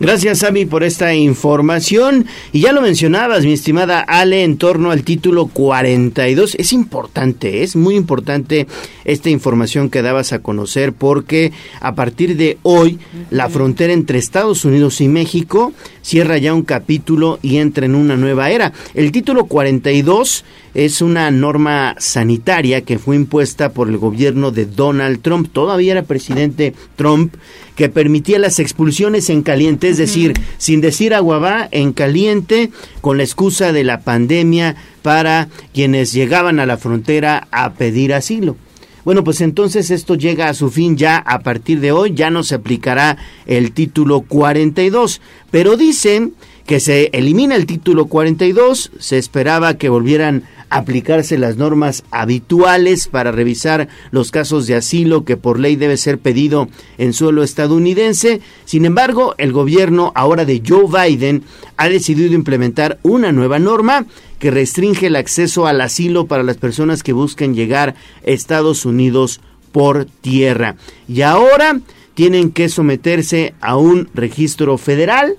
Gracias, 0.00 0.38
Sami, 0.38 0.64
por 0.64 0.84
esta 0.84 1.12
información. 1.12 2.26
Y 2.52 2.60
ya 2.60 2.72
lo 2.72 2.80
mencionabas, 2.80 3.44
mi 3.44 3.52
estimada 3.52 3.98
Ale, 3.98 4.44
en 4.44 4.56
torno 4.56 4.92
al 4.92 5.02
título 5.02 5.46
42. 5.46 6.54
Es 6.54 6.72
importante, 6.72 7.64
es 7.64 7.74
muy 7.74 7.96
importante 7.96 8.68
esta 9.04 9.28
información 9.28 9.90
que 9.90 10.02
dabas 10.02 10.32
a 10.32 10.38
conocer 10.38 10.92
porque 10.92 11.52
a 11.80 11.96
partir 11.96 12.36
de 12.36 12.58
hoy 12.62 13.00
la 13.30 13.48
frontera 13.48 13.92
entre 13.92 14.20
Estados 14.20 14.64
Unidos 14.64 15.00
y 15.00 15.08
México 15.08 15.72
cierra 16.02 16.38
ya 16.38 16.54
un 16.54 16.62
capítulo 16.62 17.40
y 17.42 17.56
entra 17.56 17.84
en 17.84 17.96
una 17.96 18.16
nueva 18.16 18.50
era. 18.50 18.72
El 18.94 19.10
título 19.10 19.46
42 19.46 20.44
es 20.74 21.02
una 21.02 21.30
norma 21.32 21.96
sanitaria 21.98 22.82
que 22.82 22.98
fue 22.98 23.16
impuesta 23.16 23.72
por 23.72 23.88
el 23.88 23.98
gobierno 23.98 24.52
de 24.52 24.64
Donald 24.64 25.22
Trump. 25.22 25.48
Todavía 25.52 25.92
era 25.92 26.02
presidente 26.02 26.72
Trump 26.94 27.34
que 27.78 27.88
permitía 27.88 28.40
las 28.40 28.58
expulsiones 28.58 29.30
en 29.30 29.42
caliente, 29.42 29.88
es 29.88 29.98
decir, 29.98 30.34
sin 30.56 30.80
decir 30.80 31.14
agua 31.14 31.38
va, 31.38 31.68
en 31.70 31.92
caliente, 31.92 32.72
con 33.00 33.18
la 33.18 33.22
excusa 33.22 33.72
de 33.72 33.84
la 33.84 34.00
pandemia 34.00 34.74
para 35.02 35.48
quienes 35.72 36.12
llegaban 36.12 36.58
a 36.58 36.66
la 36.66 36.76
frontera 36.76 37.46
a 37.52 37.74
pedir 37.74 38.14
asilo. 38.14 38.56
Bueno, 39.04 39.22
pues 39.22 39.40
entonces 39.42 39.92
esto 39.92 40.16
llega 40.16 40.48
a 40.48 40.54
su 40.54 40.70
fin 40.70 40.96
ya 40.96 41.18
a 41.18 41.38
partir 41.38 41.78
de 41.78 41.92
hoy, 41.92 42.14
ya 42.14 42.30
no 42.30 42.42
se 42.42 42.56
aplicará 42.56 43.16
el 43.46 43.70
título 43.70 44.22
42, 44.22 45.20
pero 45.52 45.76
dicen 45.76 46.34
que 46.68 46.80
se 46.80 47.08
elimina 47.14 47.56
el 47.56 47.64
título 47.64 48.08
42, 48.08 48.92
se 48.98 49.16
esperaba 49.16 49.78
que 49.78 49.88
volvieran 49.88 50.42
aplicarse 50.68 51.38
las 51.38 51.56
normas 51.56 52.04
habituales 52.10 53.08
para 53.08 53.32
revisar 53.32 53.88
los 54.10 54.30
casos 54.30 54.66
de 54.66 54.74
asilo 54.74 55.24
que 55.24 55.38
por 55.38 55.58
ley 55.58 55.76
debe 55.76 55.96
ser 55.96 56.18
pedido 56.18 56.68
en 56.98 57.14
suelo 57.14 57.42
estadounidense. 57.42 58.42
Sin 58.66 58.84
embargo, 58.84 59.34
el 59.38 59.50
gobierno 59.50 60.12
ahora 60.14 60.44
de 60.44 60.62
Joe 60.62 60.84
Biden 61.08 61.42
ha 61.78 61.88
decidido 61.88 62.34
implementar 62.34 62.98
una 63.02 63.32
nueva 63.32 63.58
norma 63.58 64.04
que 64.38 64.50
restringe 64.50 65.06
el 65.06 65.16
acceso 65.16 65.66
al 65.66 65.80
asilo 65.80 66.26
para 66.26 66.42
las 66.42 66.58
personas 66.58 67.02
que 67.02 67.14
busquen 67.14 67.54
llegar 67.54 67.94
a 67.94 67.94
Estados 68.30 68.84
Unidos 68.84 69.40
por 69.72 70.04
tierra. 70.04 70.76
Y 71.08 71.22
ahora 71.22 71.80
tienen 72.12 72.50
que 72.50 72.68
someterse 72.68 73.54
a 73.62 73.78
un 73.78 74.10
registro 74.12 74.76
federal 74.76 75.38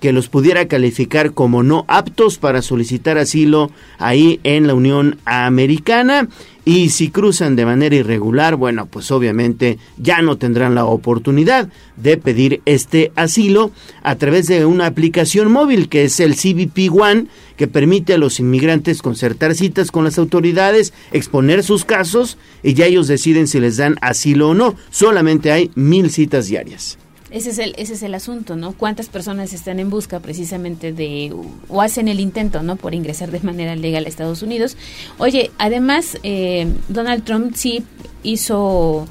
que 0.00 0.12
los 0.12 0.28
pudiera 0.28 0.68
calificar 0.68 1.32
como 1.32 1.62
no 1.62 1.84
aptos 1.88 2.38
para 2.38 2.62
solicitar 2.62 3.18
asilo 3.18 3.70
ahí 3.98 4.40
en 4.44 4.66
la 4.66 4.74
Unión 4.74 5.18
Americana 5.24 6.28
y 6.68 6.88
si 6.88 7.10
cruzan 7.10 7.54
de 7.54 7.64
manera 7.64 7.94
irregular, 7.94 8.56
bueno, 8.56 8.86
pues 8.86 9.12
obviamente 9.12 9.78
ya 9.98 10.20
no 10.20 10.36
tendrán 10.36 10.74
la 10.74 10.84
oportunidad 10.84 11.68
de 11.96 12.16
pedir 12.16 12.60
este 12.64 13.12
asilo 13.14 13.70
a 14.02 14.16
través 14.16 14.48
de 14.48 14.66
una 14.66 14.86
aplicación 14.86 15.52
móvil 15.52 15.88
que 15.88 16.02
es 16.02 16.18
el 16.18 16.34
CBP 16.34 16.92
One, 16.92 17.26
que 17.56 17.68
permite 17.68 18.14
a 18.14 18.18
los 18.18 18.40
inmigrantes 18.40 19.00
concertar 19.00 19.54
citas 19.54 19.92
con 19.92 20.02
las 20.02 20.18
autoridades, 20.18 20.92
exponer 21.12 21.62
sus 21.62 21.84
casos 21.84 22.36
y 22.64 22.74
ya 22.74 22.86
ellos 22.86 23.06
deciden 23.06 23.46
si 23.46 23.60
les 23.60 23.76
dan 23.76 23.96
asilo 24.00 24.50
o 24.50 24.54
no. 24.54 24.74
Solamente 24.90 25.52
hay 25.52 25.70
mil 25.76 26.10
citas 26.10 26.48
diarias. 26.48 26.98
Ese 27.30 27.50
es 27.50 27.58
el 27.58 27.74
ese 27.76 27.94
es 27.94 28.02
el 28.02 28.14
asunto, 28.14 28.54
¿no? 28.54 28.72
¿Cuántas 28.72 29.08
personas 29.08 29.52
están 29.52 29.80
en 29.80 29.90
busca 29.90 30.20
precisamente 30.20 30.92
de 30.92 31.34
o 31.68 31.82
hacen 31.82 32.06
el 32.06 32.20
intento, 32.20 32.62
¿no? 32.62 32.76
Por 32.76 32.94
ingresar 32.94 33.32
de 33.32 33.40
manera 33.40 33.74
legal 33.74 34.04
a 34.04 34.08
Estados 34.08 34.42
Unidos. 34.42 34.76
Oye, 35.18 35.50
además 35.58 36.18
eh, 36.22 36.68
Donald 36.88 37.24
Trump 37.24 37.54
sí 37.56 37.84
hizo 38.22 39.08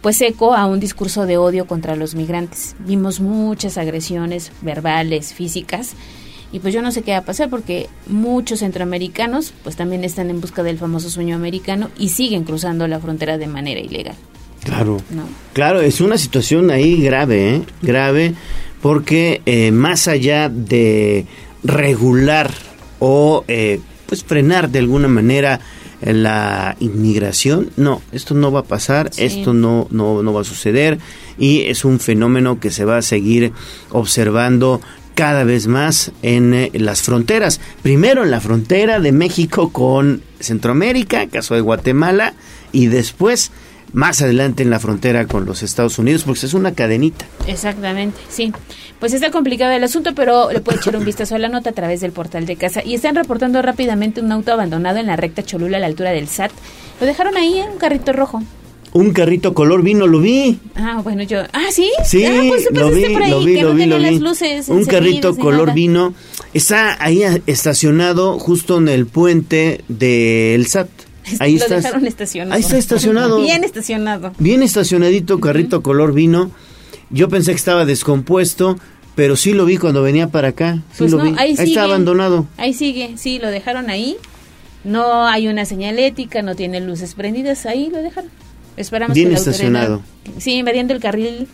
pues 0.00 0.20
eco 0.22 0.54
a 0.54 0.66
un 0.66 0.80
discurso 0.80 1.26
de 1.26 1.36
odio 1.36 1.66
contra 1.66 1.94
los 1.94 2.14
migrantes. 2.14 2.74
Vimos 2.78 3.20
muchas 3.20 3.76
agresiones 3.76 4.52
verbales, 4.62 5.34
físicas. 5.34 5.92
Y 6.50 6.60
pues 6.60 6.72
yo 6.72 6.80
no 6.80 6.92
sé 6.92 7.02
qué 7.02 7.10
va 7.10 7.18
a 7.18 7.24
pasar 7.24 7.50
porque 7.50 7.90
muchos 8.06 8.60
centroamericanos 8.60 9.52
pues 9.62 9.76
también 9.76 10.02
están 10.04 10.30
en 10.30 10.40
busca 10.40 10.62
del 10.62 10.78
famoso 10.78 11.10
sueño 11.10 11.36
americano 11.36 11.90
y 11.98 12.08
siguen 12.08 12.44
cruzando 12.44 12.88
la 12.88 13.00
frontera 13.00 13.36
de 13.36 13.48
manera 13.48 13.80
ilegal. 13.80 14.16
Claro, 14.64 14.98
claro, 15.52 15.80
es 15.80 16.00
una 16.00 16.18
situación 16.18 16.70
ahí 16.70 17.00
grave, 17.00 17.54
¿eh? 17.54 17.62
grave, 17.80 18.34
porque 18.82 19.40
eh, 19.46 19.70
más 19.70 20.08
allá 20.08 20.48
de 20.48 21.26
regular 21.62 22.52
o 22.98 23.44
eh, 23.48 23.80
pues 24.06 24.24
frenar 24.24 24.70
de 24.70 24.80
alguna 24.80 25.08
manera 25.08 25.60
la 26.00 26.76
inmigración, 26.80 27.70
no, 27.76 28.02
esto 28.12 28.34
no 28.34 28.52
va 28.52 28.60
a 28.60 28.64
pasar, 28.64 29.10
esto 29.16 29.52
no, 29.52 29.88
no, 29.90 30.22
no 30.22 30.32
va 30.32 30.42
a 30.42 30.44
suceder 30.44 30.98
y 31.38 31.62
es 31.62 31.84
un 31.84 31.98
fenómeno 31.98 32.60
que 32.60 32.70
se 32.70 32.84
va 32.84 32.98
a 32.98 33.02
seguir 33.02 33.52
observando 33.90 34.80
cada 35.14 35.42
vez 35.42 35.66
más 35.66 36.12
en 36.22 36.70
las 36.74 37.02
fronteras. 37.02 37.60
Primero 37.82 38.22
en 38.22 38.30
la 38.30 38.40
frontera 38.40 39.00
de 39.00 39.10
México 39.10 39.70
con 39.72 40.22
Centroamérica, 40.38 41.26
caso 41.26 41.56
de 41.56 41.60
Guatemala, 41.60 42.34
y 42.70 42.86
después 42.86 43.50
más 43.92 44.22
adelante 44.22 44.62
en 44.62 44.70
la 44.70 44.78
frontera 44.80 45.26
con 45.26 45.44
los 45.46 45.62
Estados 45.62 45.98
Unidos, 45.98 46.24
porque 46.24 46.46
es 46.46 46.54
una 46.54 46.72
cadenita. 46.72 47.26
Exactamente, 47.46 48.18
sí. 48.28 48.52
Pues 49.00 49.12
está 49.12 49.30
complicado 49.30 49.72
el 49.72 49.84
asunto, 49.84 50.14
pero 50.14 50.50
le 50.50 50.60
puede 50.60 50.78
echar 50.78 50.96
un 50.96 51.04
vistazo 51.04 51.36
a 51.36 51.38
la 51.38 51.48
nota 51.48 51.70
a 51.70 51.72
través 51.72 52.00
del 52.00 52.12
portal 52.12 52.46
de 52.46 52.56
casa. 52.56 52.82
Y 52.84 52.94
están 52.94 53.14
reportando 53.14 53.62
rápidamente 53.62 54.20
un 54.20 54.32
auto 54.32 54.52
abandonado 54.52 54.98
en 54.98 55.06
la 55.06 55.16
recta 55.16 55.42
Cholula 55.42 55.76
a 55.76 55.80
la 55.80 55.86
altura 55.86 56.10
del 56.10 56.28
SAT. 56.28 56.50
Lo 57.00 57.06
dejaron 57.06 57.36
ahí 57.36 57.58
en 57.58 57.70
un 57.70 57.78
carrito 57.78 58.12
rojo. 58.12 58.42
Un 58.92 59.12
carrito 59.12 59.52
color 59.54 59.82
vino, 59.82 60.06
lo 60.06 60.18
vi. 60.18 60.58
Ah, 60.74 61.00
bueno, 61.04 61.22
yo. 61.22 61.40
Ah, 61.52 61.66
sí. 61.70 61.90
Sí, 62.04 62.24
ah, 62.24 62.42
pues, 62.48 62.68
lo, 62.72 62.90
vi, 62.90 63.04
por 63.10 63.22
ahí, 63.22 63.30
lo 63.30 63.40
vi, 63.40 63.54
que 63.54 63.62
lo 63.62 63.68
no 63.68 63.74
vi, 63.74 63.86
lo 63.86 63.98
las 63.98 64.10
vi. 64.12 64.18
luces 64.18 64.68
Un 64.68 64.84
carrito 64.86 65.36
color 65.36 65.66
nada. 65.68 65.74
vino. 65.74 66.14
Está 66.54 66.96
ahí 67.02 67.22
estacionado 67.46 68.38
justo 68.38 68.78
en 68.78 68.88
el 68.88 69.06
puente 69.06 69.84
del 69.88 70.66
SAT. 70.66 70.88
Ahí 71.40 71.58
lo 71.58 71.66
dejaron 71.68 72.06
estacionado. 72.06 72.54
Ahí 72.54 72.60
está 72.60 72.76
estacionado. 72.78 73.40
Bien 73.42 73.64
estacionado. 73.64 74.32
Bien 74.38 74.62
estacionadito, 74.62 75.40
carrito 75.40 75.82
color 75.82 76.12
vino. 76.12 76.50
Yo 77.10 77.28
pensé 77.28 77.52
que 77.52 77.56
estaba 77.56 77.84
descompuesto, 77.84 78.78
pero 79.14 79.36
sí 79.36 79.52
lo 79.52 79.64
vi 79.64 79.76
cuando 79.78 80.02
venía 80.02 80.28
para 80.28 80.48
acá. 80.48 80.76
Sí 80.92 80.98
Pues 80.98 81.12
lo 81.12 81.18
no, 81.18 81.24
vi. 81.24 81.34
ahí, 81.38 81.56
sigue. 81.56 81.68
está 81.70 81.84
abandonado. 81.84 82.46
Ahí 82.56 82.74
sigue, 82.74 83.14
sí, 83.16 83.38
lo 83.38 83.48
dejaron 83.50 83.90
ahí. 83.90 84.16
No 84.84 85.26
hay 85.26 85.48
una 85.48 85.64
señalética, 85.64 86.42
no 86.42 86.54
tiene 86.54 86.80
luces 86.80 87.14
prendidas, 87.14 87.66
ahí 87.66 87.88
lo 87.90 87.98
dejaron. 88.02 88.30
Esperamos 88.76 89.14
Bien 89.14 89.28
que 89.28 89.32
la 89.34 89.38
estacionado. 89.38 89.94
autoridad- 89.94 90.40
Sí, 90.40 90.52
invadiendo 90.52 90.94
el 90.94 91.00
carril 91.00 91.48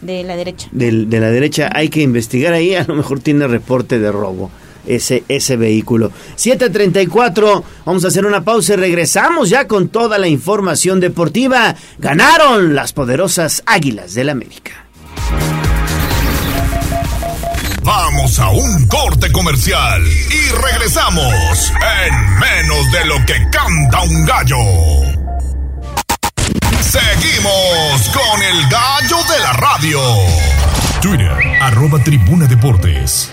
de 0.00 0.24
la 0.24 0.34
derecha. 0.36 0.68
Del- 0.72 1.10
de 1.10 1.20
la 1.20 1.30
derecha 1.30 1.68
hay 1.74 1.88
que 1.90 2.00
investigar 2.00 2.54
ahí, 2.54 2.74
a 2.74 2.84
lo 2.84 2.94
mejor 2.94 3.20
tiene 3.20 3.46
reporte 3.46 3.98
de 3.98 4.10
robo 4.10 4.50
ese, 4.96 5.24
ese 5.28 5.56
vehículo. 5.56 6.12
7.34, 6.36 7.62
vamos 7.84 8.04
a 8.04 8.08
hacer 8.08 8.26
una 8.26 8.44
pausa 8.44 8.74
y 8.74 8.76
regresamos 8.76 9.48
ya 9.48 9.66
con 9.66 9.88
toda 9.88 10.18
la 10.18 10.28
información 10.28 11.00
deportiva. 11.00 11.74
Ganaron 11.98 12.74
las 12.74 12.92
poderosas 12.92 13.62
Águilas 13.66 14.14
del 14.14 14.28
América. 14.28 14.86
Vamos 17.82 18.38
a 18.38 18.50
un 18.50 18.86
corte 18.86 19.32
comercial 19.32 20.02
y 20.06 20.50
regresamos 20.50 21.72
en 22.04 22.38
menos 22.38 22.92
de 22.92 23.04
lo 23.06 23.14
que 23.26 23.34
canta 23.50 24.02
un 24.02 24.24
gallo. 24.26 24.56
Seguimos 26.80 28.10
con 28.12 28.42
el 28.42 28.68
gallo 28.68 29.16
de 29.32 29.38
la 29.40 29.52
radio. 29.54 30.00
Twitter, 31.00 31.32
arroba 31.60 32.02
Tribuna 32.04 32.46
Deportes. 32.46 33.30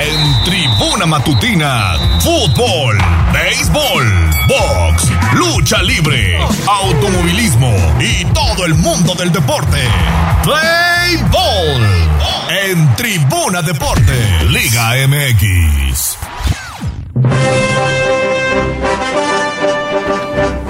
En 0.00 0.44
Tribuna 0.44 1.06
Matutina, 1.06 1.94
fútbol, 2.20 2.96
béisbol, 3.32 4.06
box, 4.46 5.10
lucha 5.34 5.82
libre, 5.82 6.38
automovilismo 6.66 7.74
y 7.98 8.24
todo 8.26 8.64
el 8.64 8.74
mundo 8.74 9.14
del 9.14 9.32
deporte. 9.32 9.78
Play 10.44 11.16
Ball. 11.32 11.84
En 12.70 12.94
Tribuna 12.94 13.60
Deporte, 13.62 14.44
Liga 14.48 14.94
MX. 15.08 16.16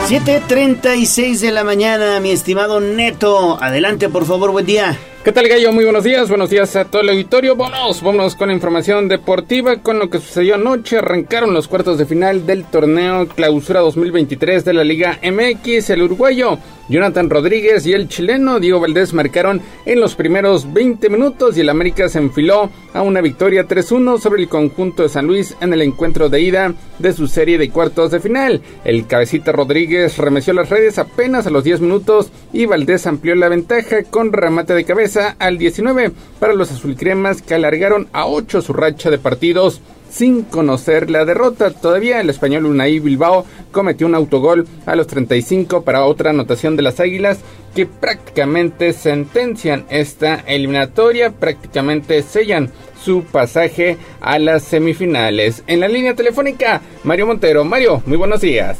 7.36 0.09 1.41
de 1.41 1.53
la 1.53 1.65
mañana, 1.65 2.19
mi 2.21 2.31
estimado 2.31 2.81
Neto. 2.81 3.63
Adelante, 3.63 4.09
por 4.09 4.25
favor, 4.25 4.53
buen 4.53 4.65
día. 4.65 4.99
¿Qué 5.29 5.33
tal, 5.33 5.47
Gallo? 5.47 5.75
Muy 5.75 5.85
buenos 5.85 6.05
días. 6.05 6.31
Buenos 6.31 6.49
días 6.49 6.75
a 6.75 6.87
todo 6.87 7.03
el 7.03 7.11
auditorio. 7.11 7.55
Vámonos, 7.55 8.01
vámonos 8.01 8.35
con 8.35 8.49
la 8.49 8.55
información 8.55 9.09
deportiva, 9.09 9.77
con 9.83 9.99
lo 9.99 10.09
que 10.09 10.21
sucedió 10.21 10.55
anoche. 10.55 10.97
Arrancaron 10.97 11.53
los 11.53 11.69
cuartos 11.69 11.99
de 11.99 12.07
final 12.07 12.47
del 12.47 12.65
torneo 12.65 13.29
Clausura 13.29 13.81
2023 13.81 14.65
de 14.65 14.73
la 14.73 14.85
Liga 14.85 15.21
MX. 15.23 15.91
El 15.91 16.05
uruguayo 16.05 16.57
Jonathan 16.89 17.29
Rodríguez 17.29 17.85
y 17.85 17.93
el 17.93 18.09
chileno 18.09 18.59
Diego 18.59 18.81
Valdés 18.81 19.13
marcaron 19.13 19.61
en 19.85 20.01
los 20.01 20.15
primeros 20.15 20.73
20 20.73 21.11
minutos 21.11 21.59
y 21.59 21.61
el 21.61 21.69
América 21.69 22.09
se 22.09 22.19
enfiló 22.19 22.71
a 22.95 23.03
una 23.03 23.21
victoria 23.21 23.69
3-1 23.69 24.19
sobre 24.19 24.41
el 24.41 24.49
conjunto 24.49 25.03
de 25.03 25.11
San 25.11 25.27
Luis 25.27 25.55
en 25.61 25.75
el 25.75 25.83
encuentro 25.83 26.31
de 26.31 26.41
ida 26.41 26.73
de 26.99 27.13
su 27.13 27.29
serie 27.29 27.59
de 27.59 27.69
cuartos 27.69 28.11
de 28.11 28.21
final. 28.21 28.63
El 28.87 29.07
cabecita 29.07 29.53
Rodríguez 29.53 30.17
remeció 30.17 30.55
las 30.55 30.71
redes 30.71 30.99
apenas 30.99 31.47
a 31.47 31.51
los 31.51 31.63
10 31.63 31.83
minutos 31.83 32.31
y 32.55 32.65
Valdés 32.65 33.07
amplió 33.07 33.35
la 33.35 33.51
ventaja 33.51 34.05
con 34.05 34.33
remate 34.33 34.73
de 34.73 34.85
cabeza 34.85 35.18
al 35.39 35.59
19 35.59 36.13
para 36.39 36.55
los 36.55 36.71
azulcremas 36.71 37.43
que 37.43 37.55
alargaron 37.55 38.09
a 38.13 38.27
8 38.27 38.63
su 38.63 38.73
racha 38.73 39.11
de 39.11 39.19
partidos 39.19 39.81
sin 40.11 40.43
conocer 40.43 41.11
la 41.11 41.25
derrota. 41.25 41.71
Todavía 41.71 42.21
el 42.21 42.31
español 42.31 42.67
Unai 42.67 42.99
Bilbao 42.99 43.45
cometió 43.73 44.07
un 44.07 44.15
autogol 44.15 44.67
a 44.87 44.97
los 44.97 45.07
35 45.07 45.83
para 45.83 46.05
otra 46.05 46.31
anotación 46.31 46.77
de 46.77 46.83
las 46.83 47.01
Águilas 47.01 47.41
que 47.75 47.87
prácticamente 47.87 48.93
sentencian 48.93 49.85
esta 49.91 50.37
eliminatoria, 50.47 51.31
prácticamente 51.31 52.23
sellan 52.23 52.71
su 53.03 53.23
pasaje 53.25 53.99
a 54.21 54.39
las 54.39 54.65
semifinales. 54.65 55.63
En 55.67 55.81
la 55.81 55.89
línea 55.89 56.15
telefónica, 56.15 56.81
Mario 57.05 57.27
Montero. 57.27 57.65
Mario, 57.65 58.03
muy 58.07 58.17
buenos 58.17 58.41
días. 58.41 58.79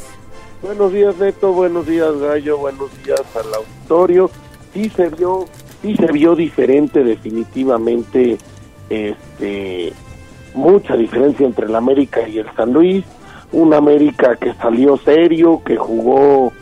Buenos 0.63 0.93
días, 0.93 1.17
Neto. 1.19 1.53
Buenos 1.53 1.87
días, 1.87 2.19
Gallo. 2.19 2.59
Buenos 2.59 2.91
días 3.05 3.23
al 3.37 3.55
auditorio. 3.55 4.31
Sí 4.75 4.91
se 4.91 5.09
vio, 5.11 5.47
sí 5.83 5.97
se 5.97 6.07
vio 6.13 6.35
diferente 6.35 7.05
definitivamente 7.05 8.39
este 8.89 9.93
mucha 10.55 10.97
diferencia 10.97 11.47
entre 11.47 11.67
el 11.67 11.75
América 11.75 12.27
y 12.29 12.39
el 12.39 12.47
San 12.57 12.73
Luis, 12.73 13.05
un 13.53 13.75
América 13.75 14.37
que 14.37 14.55
salió 14.55 14.97
serio, 14.97 15.63
que 15.65 15.77
jugó 15.77 16.53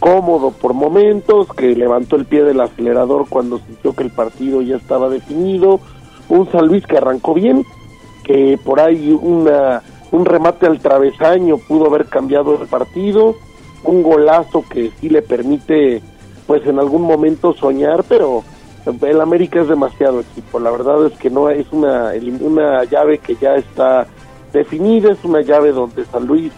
cómodo 0.00 0.50
por 0.50 0.74
momentos, 0.74 1.48
que 1.56 1.74
levantó 1.76 2.16
el 2.16 2.26
pie 2.26 2.42
del 2.42 2.60
acelerador 2.60 3.26
cuando 3.28 3.58
sintió 3.58 3.94
que 3.94 4.02
el 4.02 4.10
partido 4.10 4.60
ya 4.60 4.76
estaba 4.76 5.08
definido, 5.08 5.80
un 6.28 6.50
San 6.50 6.66
Luis 6.66 6.86
que 6.86 6.98
arrancó 6.98 7.34
bien, 7.34 7.64
que 8.24 8.58
por 8.64 8.80
ahí 8.80 9.16
una, 9.18 9.82
un 10.10 10.24
remate 10.24 10.66
al 10.66 10.80
travesaño 10.80 11.58
pudo 11.58 11.86
haber 11.86 12.06
cambiado 12.06 12.60
el 12.60 12.66
partido, 12.66 13.36
un 13.84 14.02
golazo 14.02 14.64
que 14.68 14.90
sí 15.00 15.08
le 15.08 15.22
permite 15.22 16.02
pues 16.46 16.66
en 16.66 16.78
algún 16.78 17.02
momento 17.02 17.54
soñar, 17.54 18.04
pero 18.08 18.42
el 18.86 19.20
América 19.20 19.60
es 19.60 19.68
demasiado 19.68 20.20
equipo. 20.20 20.58
La 20.58 20.70
verdad 20.70 21.06
es 21.06 21.12
que 21.18 21.30
no 21.30 21.48
es 21.50 21.66
una, 21.72 22.12
una 22.40 22.84
llave 22.84 23.18
que 23.18 23.36
ya 23.36 23.56
está 23.56 24.06
definida, 24.52 25.12
es 25.12 25.24
una 25.24 25.40
llave 25.40 25.72
donde 25.72 26.04
San 26.06 26.26
Luis 26.26 26.52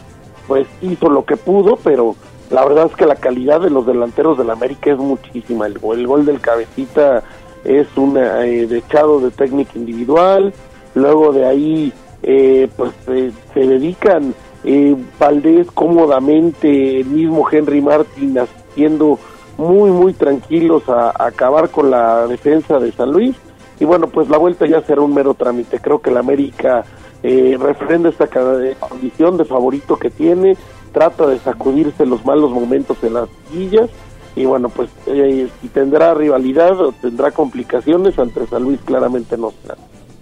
pues 0.47 0.66
hizo 0.81 1.09
lo 1.09 1.24
que 1.24 1.36
pudo, 1.36 1.77
pero 1.77 2.15
la 2.51 2.65
verdad 2.65 2.86
es 2.86 2.97
que 2.97 3.07
la 3.07 3.16
calidad 3.16 3.61
de 3.61 3.70
los 3.70 3.86
delanteros 3.86 4.39
del 4.39 4.51
América 4.51 4.93
es 4.93 4.98
muchísima. 4.98 5.66
El, 5.66 5.78
gol 5.78 6.24
del 6.24 6.40
cabecita 6.40 7.23
es 7.65 7.89
un 7.97 8.16
eh, 8.16 8.66
dechado 8.69 9.19
de 9.20 9.31
técnica 9.31 9.73
individual, 9.74 10.53
luego 10.94 11.32
de 11.32 11.47
ahí 11.47 11.93
eh, 12.23 12.69
pues 12.77 12.93
eh, 13.09 13.32
se 13.55 13.61
dedican 13.61 14.35
eh, 14.65 14.97
Valdés 15.19 15.69
cómodamente, 15.73 17.01
el 17.01 17.07
mismo 17.07 17.47
Henry 17.51 17.81
Martin 17.81 18.36
haciendo 18.39 19.19
muy, 19.59 19.91
muy 19.91 20.12
tranquilos 20.12 20.89
a, 20.89 21.12
acabar 21.24 21.70
con 21.70 21.91
la 21.91 22.27
defensa 22.27 22.78
de 22.78 22.93
San 22.93 23.11
Luis. 23.11 23.37
Y 23.78 23.85
bueno, 23.85 24.09
pues 24.09 24.28
la 24.28 24.39
vuelta 24.39 24.66
ya 24.66 24.83
será 24.83 25.03
un 25.03 25.15
mero 25.15 25.35
trámite. 25.35 25.81
Creo 25.81 26.01
que 26.01 26.11
el 26.11 26.16
América 26.16 26.85
eh, 27.23 27.57
refrenda 27.61 28.09
esta 28.09 28.28
condición 28.78 29.37
de 29.37 29.45
favorito 29.45 29.99
que 29.99 30.11
tiene, 30.11 30.57
trata 30.93 31.27
de 31.27 31.39
sacudirse 31.39 32.07
los 32.07 32.24
malos 32.24 32.51
momentos 32.51 32.97
en 33.03 33.15
las 33.15 33.28
sillas 33.51 33.91
y 34.37 34.45
bueno, 34.45 34.69
pues 34.69 34.91
eh, 35.07 35.49
si 35.61 35.69
tendrá 35.69 36.12
rivalidad 36.12 36.78
o 36.78 36.93
tendrá 36.93 37.31
complicaciones 37.31 38.19
ante 38.19 38.47
San 38.47 38.62
Luis 38.62 38.78
claramente 38.85 39.37
no 39.39 39.51
será. 39.62 39.77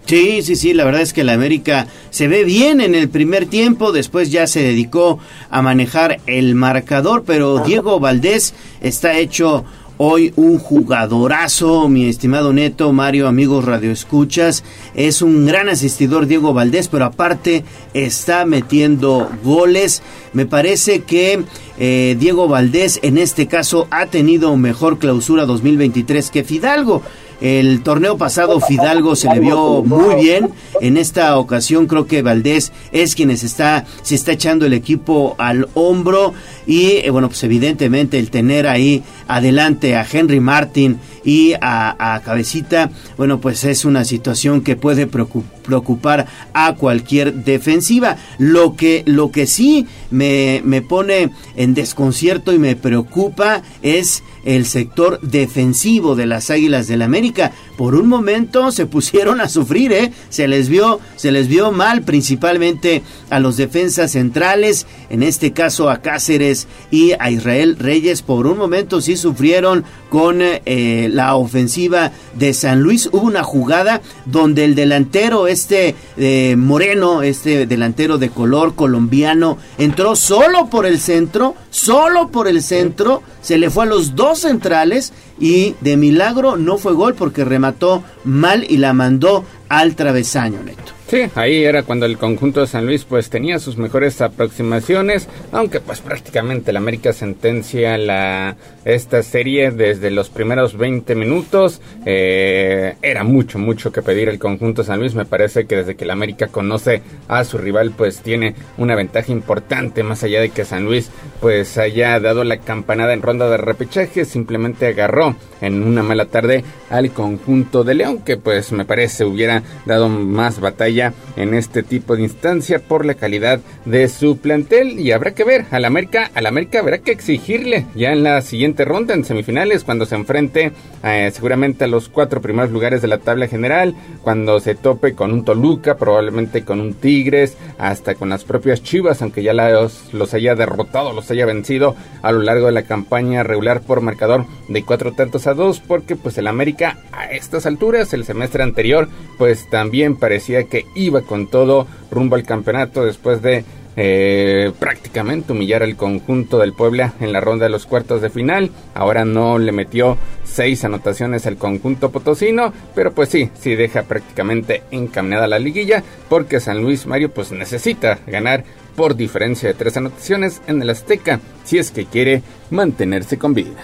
Sí, 0.07 0.43
sí, 0.43 0.55
sí, 0.55 0.75
la 0.75 0.85
verdad 0.85 1.01
es 1.01 1.15
que 1.15 1.25
la 1.25 1.33
América 1.33 1.87
se 2.11 2.29
ve 2.29 2.45
bien 2.45 2.83
en 2.83 2.95
el 2.95 3.09
primer 3.09 3.47
tiempo, 3.47 3.91
después 3.91 4.31
ya 4.31 4.47
se 4.47 4.63
dedicó 4.63 5.19
a 5.49 5.63
manejar 5.63 6.21
el 6.27 6.55
marcador, 6.55 7.25
pero 7.27 7.61
Diego 7.61 7.99
Valdés 8.01 8.55
está 8.83 9.17
hecho 9.17 9.65
hoy 9.97 10.33
un 10.37 10.59
jugadorazo, 10.59 11.89
mi 11.89 12.07
estimado 12.07 12.53
Neto, 12.53 12.93
Mario, 12.93 13.29
amigos 13.29 13.65
radioescuchas, 13.65 14.65
es 14.95 15.23
un 15.23 15.47
gran 15.47 15.69
asistidor 15.69 16.27
Diego 16.27 16.53
Valdés, 16.53 16.89
pero 16.89 17.07
aparte 17.07 17.65
está 17.95 18.45
metiendo 18.45 19.31
goles. 19.43 20.03
Me 20.33 20.47
parece 20.47 21.01
que 21.01 21.45
eh, 21.79 22.17
Diego 22.19 22.49
Valdés 22.49 22.99
en 23.03 23.19
este 23.19 23.47
caso 23.47 23.87
ha 23.91 24.07
tenido 24.07 24.57
mejor 24.57 24.99
clausura 24.99 25.47
2023 25.47 26.31
que 26.31 26.45
Fidalgo. 26.45 27.03
El 27.45 27.83
torneo 27.83 28.17
pasado 28.17 28.59
Fidalgo 28.59 29.15
se 29.17 29.29
le 29.29 29.39
vio 29.39 29.83
muy 29.85 30.15
bien. 30.15 30.49
En 30.81 30.97
esta 30.97 31.37
ocasión 31.37 31.87
creo 31.87 32.07
que 32.07 32.23
Valdés 32.23 32.73
es 32.91 33.15
quien 33.15 33.37
se 33.37 33.45
está, 33.45 33.85
se 34.01 34.15
está 34.15 34.33
echando 34.33 34.65
el 34.65 34.73
equipo 34.73 35.35
al 35.37 35.69
hombro. 35.75 36.33
Y 36.67 37.03
eh, 37.05 37.11
bueno, 37.11 37.29
pues 37.29 37.45
evidentemente 37.45 38.19
el 38.19 38.31
tener 38.31 38.67
ahí 38.67 39.03
adelante 39.29 39.95
a 39.95 40.07
Henry 40.11 40.41
Martin 40.41 40.99
y 41.23 41.53
a, 41.61 42.23
Cabecita, 42.25 42.91
bueno, 43.19 43.39
pues 43.43 43.65
es 43.65 43.85
una 43.85 44.07
situación 44.07 44.63
que 44.63 44.77
puede 44.77 45.07
preocupar 45.07 46.27
a 46.55 46.75
cualquier 46.77 47.35
defensiva. 47.35 48.17
Lo 48.39 48.75
que, 48.75 49.03
lo 49.05 49.31
que 49.31 49.47
sí 49.47 49.87
me, 50.11 50.63
me 50.65 50.81
pone 50.81 51.31
en 51.57 51.75
desconcierto 51.75 52.55
y 52.55 52.59
me 52.59 52.75
preocupa 52.75 53.61
es 53.83 54.23
el 54.45 54.67
sector 54.67 55.21
defensivo 55.21 56.15
de 56.15 56.27
las 56.27 56.51
Águilas 56.51 56.87
del 56.87 57.03
América. 57.03 57.53
Por 57.77 57.95
un 57.95 58.09
momento 58.09 58.71
se 58.71 58.87
pusieron 58.87 59.41
a 59.41 59.49
sufrir, 59.49 59.93
¿eh? 59.93 60.13
Se 60.29 60.49
les 60.49 60.69
vio, 60.69 61.01
se 61.17 61.33
les 61.33 61.49
vio 61.49 61.73
mal, 61.73 62.03
principalmente 62.03 63.03
a 63.31 63.41
los 63.41 63.57
defensas 63.57 64.13
centrales, 64.13 64.87
en 65.11 65.23
este 65.23 65.53
caso 65.53 65.91
a 65.91 66.03
Cáceres 66.03 66.67
y 66.91 67.13
a 67.19 67.31
Israel 67.31 67.77
Reyes. 67.79 68.23
Por 68.23 68.47
un 68.47 68.59
momento 68.59 69.01
sí 69.01 69.17
sufrieron 69.17 69.85
con 70.09 70.39
eh, 70.41 71.09
la 71.11 71.35
ofensiva 71.35 72.13
de 72.35 72.55
San 72.55 72.83
Luis. 72.83 73.09
Hubo 73.13 73.23
una 73.23 73.43
jugada 73.43 74.01
donde 74.27 74.65
el 74.65 74.75
delantero, 74.75 75.49
este 75.49 75.95
eh, 76.17 76.55
Moreno, 76.57 77.23
este 77.23 77.67
delantero 77.67 78.19
de 78.19 78.31
color 78.31 78.75
colombiano, 78.75 79.59
entró 79.79 80.15
solo 80.15 80.69
por 80.71 80.87
el 80.87 81.01
centro, 81.01 81.55
solo 81.75 82.29
por 82.29 82.47
el 82.47 82.63
centro, 82.63 83.21
se 83.43 83.59
le 83.59 83.69
fue 83.69 83.83
a 83.83 83.89
los 83.89 84.15
dos 84.15 84.39
centrales 84.39 85.13
y 85.41 85.75
de 85.81 85.97
milagro 85.97 86.57
no 86.57 86.79
fue 86.79 86.93
gol 86.93 87.15
porque 87.15 87.45
remató 87.45 88.05
mal 88.23 88.65
y 88.69 88.77
la 88.77 88.93
mandó 88.93 89.45
al 89.69 89.97
travesaño, 89.97 90.63
Neto. 90.63 90.94
Sí, 91.07 91.21
ahí 91.35 91.65
era 91.65 91.83
cuando 91.83 92.07
el 92.07 92.17
conjunto 92.17 92.61
de 92.61 92.67
San 92.67 92.87
Luis 92.87 93.05
pues 93.05 93.29
tenía 93.29 93.59
sus 93.59 93.77
mejores 93.77 94.23
aproximaciones, 94.23 95.29
aunque 95.53 95.81
pues 95.81 96.01
prácticamente 96.01 96.71
el 96.71 96.79
América 96.79 97.13
sentencia 97.13 97.99
la 97.99 98.57
esta 98.87 99.23
serie 99.23 99.71
desde 99.71 100.11
los 100.11 100.31
primeros 100.31 100.79
20 100.79 101.15
minutos. 101.15 101.83
Eh, 102.07 102.97
era 103.03 103.23
mucho, 103.23 103.59
mucho 103.59 103.93
que 103.93 104.01
pedir 104.01 104.31
el 104.31 104.39
conjunto 104.39 104.81
de 104.81 104.87
San 104.87 104.99
Luis. 104.99 105.15
Me 105.15 105.27
parece 105.27 105.67
que 105.67 105.77
desde 105.77 105.95
que 105.95 106.05
el 106.05 106.11
América 106.11 106.47
conoce 106.49 107.03
a 107.29 107.45
su 107.45 107.59
rival 107.59 107.93
pues 107.95 108.21
tiene 108.21 108.55
una 108.79 108.95
ventaja 108.95 109.31
importante, 109.31 110.03
más 110.03 110.23
allá 110.23 110.41
de 110.41 110.51
que 110.51 110.65
San 110.65 110.87
Luis 110.87 111.11
pues 111.41 111.77
haya 111.77 112.19
dado 112.19 112.45
la 112.45 112.59
campanada 112.59 113.13
en 113.13 113.21
ronda 113.21 113.51
de 113.51 113.59
repechaje, 113.59 114.25
simplemente 114.25 114.87
agarró 114.87 115.37
en 115.61 115.83
una 115.83 116.03
mala 116.03 116.27
tarde 116.27 116.65
al 116.89 117.11
conjunto 117.11 117.85
de 117.85 117.95
León, 117.95 118.21
que 118.25 118.39
pues 118.39 118.73
me 118.73 118.87
parece 118.87 119.25
hubiera 119.25 119.63
dado 119.85 120.09
más 120.09 120.61
batalla 120.61 120.94
en 121.37 121.55
este 121.55 121.83
tipo 121.83 122.17
de 122.17 122.23
instancia 122.23 122.79
por 122.79 123.05
la 123.05 123.15
calidad 123.15 123.61
de 123.85 124.09
su 124.09 124.39
plantel. 124.39 125.01
Y 125.01 125.13
habrá 125.13 125.35
que 125.35 125.45
ver 125.45 125.67
al 125.71 125.85
América, 125.85 126.31
al 126.35 126.47
América 126.47 126.79
habrá 126.79 126.99
que 126.99 127.11
exigirle. 127.11 127.87
Ya 127.95 128.13
en 128.13 128.23
la 128.23 128.41
siguiente 128.43 128.85
ronda 128.85 129.15
en 129.15 129.25
semifinales 129.25 129.85
cuando 129.85 130.07
se 130.07 130.15
enfrente 130.15 130.73
eh, 131.03 131.31
seguramente 131.35 131.85
a 131.85 131.89
los 131.89 132.09
cuatro 132.09 132.41
primeros 132.41 132.71
lugares 132.71 133.03
de 133.03 133.09
la 133.09 133.19
tabla 133.19 133.49
general, 133.49 133.95
cuando 134.23 134.61
se 134.61 134.75
tope 134.75 135.15
con 135.15 135.33
un 135.33 135.45
Toluca, 135.45 135.97
probablemente 135.97 136.65
con 136.65 136.81
un 136.81 136.95
Tigres, 136.95 137.57
hasta 137.79 138.15
con 138.15 138.29
las 138.29 138.45
propias 138.45 138.83
Chivas, 138.83 139.21
aunque 139.23 139.43
ya 139.43 139.53
los, 139.53 140.13
los 140.13 140.33
haya 140.35 140.55
derrotado, 140.55 141.13
los 141.13 141.31
haya 141.31 141.47
vencido 141.47 141.97
a 142.23 142.33
lo 142.33 142.41
largo 142.41 142.67
de 142.67 142.73
la 142.73 142.85
campaña 142.85 143.43
regular 143.43 143.81
por 143.81 144.01
marcador 144.01 144.47
de 144.69 144.83
cuatro 144.83 145.13
tantos 145.13 145.47
a 145.47 145.55
dos, 145.55 145.81
porque 145.81 146.17
pues 146.17 146.39
el 146.39 146.47
América 146.47 146.99
a 147.13 147.27
estas 147.27 147.67
alturas, 147.67 148.13
el 148.13 148.25
semestre 148.25 148.63
anterior, 148.63 149.09
pues 149.39 149.69
también 149.69 150.17
parecía 150.17 150.65
que 150.65 150.84
iba 150.95 151.23
con 151.23 151.47
todo 151.47 151.87
rumbo 152.11 152.37
al 152.37 152.45
campeonato 152.45 153.05
después 153.05 153.43
de 153.43 153.65
eh, 153.97 154.73
prácticamente 154.79 155.53
humillar 155.53 155.85
al 155.85 155.95
conjunto 155.95 156.59
del 156.59 156.73
Puebla 156.73 157.13
en 157.21 157.33
la 157.33 157.41
ronda 157.41 157.67
de 157.67 157.71
los 157.71 157.87
cuartos 157.87 158.21
de 158.21 158.31
final. 158.31 158.71
Ahora 158.95 159.25
no 159.25 159.59
le 159.59 159.71
metió 159.71 160.19
seis 160.43 160.85
anotaciones 160.85 161.47
al 161.47 161.57
conjunto 161.57 162.11
potosino, 162.11 162.73
pero 162.95 163.13
pues 163.13 163.29
sí, 163.29 163.51
sí 163.55 163.77
deja 163.77 164.03
prácticamente 164.03 164.83
encaminada 164.91 165.47
la 165.47 165.61
liguilla 165.61 166.03
porque 166.29 166.61
San 166.61 166.83
Luis 166.83 167.07
Mario 167.07 167.31
pues 167.31 167.53
necesita 167.53 168.19
ganar 168.27 168.65
por 168.97 169.15
diferencia 169.15 169.69
de 169.69 169.75
tres 169.75 169.97
anotaciones 169.97 170.61
en 170.67 170.83
el 170.83 170.91
Azteca 170.91 171.41
si 171.65 171.79
es 171.79 171.91
que 171.91 172.07
quiere 172.07 172.43
mantenerse 172.71 173.39
con 173.39 173.55
vida. 173.55 173.81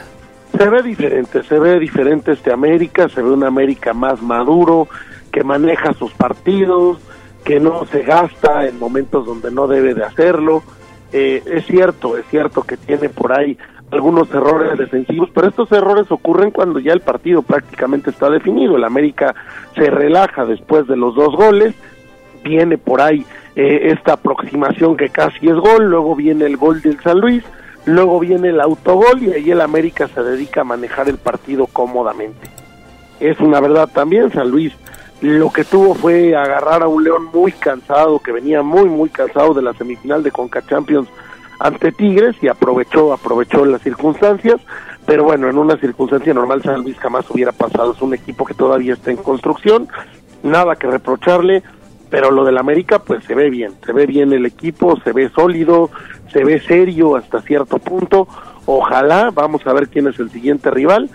Se 0.56 0.68
ve 0.68 0.82
diferente, 0.82 1.42
se 1.44 1.58
ve 1.58 1.78
diferente 1.78 2.32
este 2.32 2.52
América, 2.52 3.08
se 3.08 3.22
ve 3.22 3.30
un 3.30 3.44
América 3.44 3.94
más 3.94 4.20
maduro, 4.20 4.88
que 5.30 5.44
maneja 5.44 5.92
sus 5.94 6.12
partidos, 6.12 6.98
que 7.44 7.60
no 7.60 7.84
se 7.86 8.02
gasta 8.02 8.66
en 8.66 8.78
momentos 8.78 9.26
donde 9.26 9.50
no 9.50 9.66
debe 9.66 9.94
de 9.94 10.04
hacerlo. 10.04 10.62
Eh, 11.12 11.42
es 11.46 11.66
cierto, 11.66 12.16
es 12.16 12.24
cierto 12.26 12.62
que 12.62 12.76
tiene 12.76 13.08
por 13.08 13.32
ahí 13.32 13.56
algunos 13.90 14.30
errores 14.32 14.78
defensivos, 14.78 15.30
pero 15.34 15.48
estos 15.48 15.70
errores 15.72 16.10
ocurren 16.10 16.50
cuando 16.50 16.78
ya 16.78 16.92
el 16.92 17.00
partido 17.00 17.42
prácticamente 17.42 18.10
está 18.10 18.30
definido. 18.30 18.76
El 18.76 18.84
América 18.84 19.34
se 19.74 19.90
relaja 19.90 20.44
después 20.44 20.86
de 20.86 20.96
los 20.96 21.14
dos 21.14 21.34
goles, 21.34 21.74
viene 22.44 22.78
por 22.78 23.00
ahí 23.00 23.24
eh, 23.56 23.90
esta 23.92 24.12
aproximación 24.12 24.96
que 24.96 25.08
casi 25.08 25.48
es 25.48 25.56
gol, 25.56 25.86
luego 25.86 26.14
viene 26.14 26.46
el 26.46 26.56
gol 26.56 26.80
del 26.82 27.00
San 27.00 27.18
Luis, 27.18 27.42
luego 27.84 28.20
viene 28.20 28.50
el 28.50 28.60
autogol 28.60 29.22
y 29.22 29.32
ahí 29.32 29.50
el 29.50 29.60
América 29.60 30.06
se 30.08 30.22
dedica 30.22 30.60
a 30.60 30.64
manejar 30.64 31.08
el 31.08 31.18
partido 31.18 31.66
cómodamente. 31.66 32.48
Es 33.18 33.40
una 33.40 33.60
verdad 33.60 33.88
también, 33.92 34.30
San 34.32 34.50
Luis 34.50 34.72
lo 35.20 35.50
que 35.50 35.64
tuvo 35.64 35.94
fue 35.94 36.34
agarrar 36.34 36.82
a 36.82 36.88
un 36.88 37.04
León 37.04 37.26
muy 37.32 37.52
cansado, 37.52 38.20
que 38.20 38.32
venía 38.32 38.62
muy, 38.62 38.88
muy 38.88 39.10
cansado 39.10 39.52
de 39.52 39.62
la 39.62 39.74
semifinal 39.74 40.22
de 40.22 40.30
Conca 40.30 40.62
Champions 40.66 41.08
ante 41.58 41.92
Tigres 41.92 42.36
y 42.40 42.48
aprovechó, 42.48 43.12
aprovechó 43.12 43.66
las 43.66 43.82
circunstancias, 43.82 44.60
pero 45.04 45.24
bueno, 45.24 45.48
en 45.48 45.58
una 45.58 45.76
circunstancia 45.76 46.32
normal 46.32 46.62
San 46.62 46.82
Luis 46.82 46.98
jamás 46.98 47.30
hubiera 47.30 47.52
pasado, 47.52 47.92
es 47.92 48.00
un 48.00 48.14
equipo 48.14 48.46
que 48.46 48.54
todavía 48.54 48.94
está 48.94 49.10
en 49.10 49.18
construcción, 49.18 49.88
nada 50.42 50.76
que 50.76 50.86
reprocharle, 50.86 51.62
pero 52.08 52.30
lo 52.30 52.44
del 52.44 52.56
América 52.56 53.00
pues 53.00 53.22
se 53.24 53.34
ve 53.34 53.50
bien, 53.50 53.74
se 53.84 53.92
ve 53.92 54.06
bien 54.06 54.32
el 54.32 54.46
equipo, 54.46 54.98
se 55.00 55.12
ve 55.12 55.28
sólido, 55.28 55.90
se 56.32 56.44
ve 56.44 56.60
serio 56.60 57.16
hasta 57.16 57.42
cierto 57.42 57.78
punto, 57.78 58.26
ojalá, 58.64 59.30
vamos 59.30 59.66
a 59.66 59.74
ver 59.74 59.88
quién 59.88 60.08
es 60.08 60.18
el 60.18 60.30
siguiente 60.30 60.70
rival, 60.70 61.10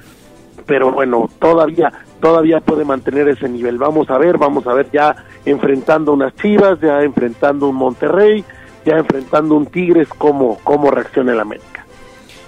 pero 0.67 0.91
bueno, 0.91 1.27
todavía 1.39 1.91
todavía 2.19 2.59
puede 2.59 2.85
mantener 2.85 3.27
ese 3.27 3.49
nivel. 3.49 3.77
Vamos 3.77 4.09
a 4.09 4.17
ver, 4.17 4.37
vamos 4.37 4.65
a 4.67 4.73
ver 4.73 4.89
ya 4.91 5.15
enfrentando 5.45 6.13
unas 6.13 6.35
Chivas, 6.35 6.79
ya 6.79 7.01
enfrentando 7.01 7.67
un 7.69 7.75
Monterrey, 7.75 8.43
ya 8.85 8.97
enfrentando 8.97 9.55
un 9.55 9.65
Tigres, 9.65 10.07
cómo, 10.09 10.57
cómo 10.63 10.91
reacciona 10.91 11.33
el 11.33 11.39
América. 11.39 11.74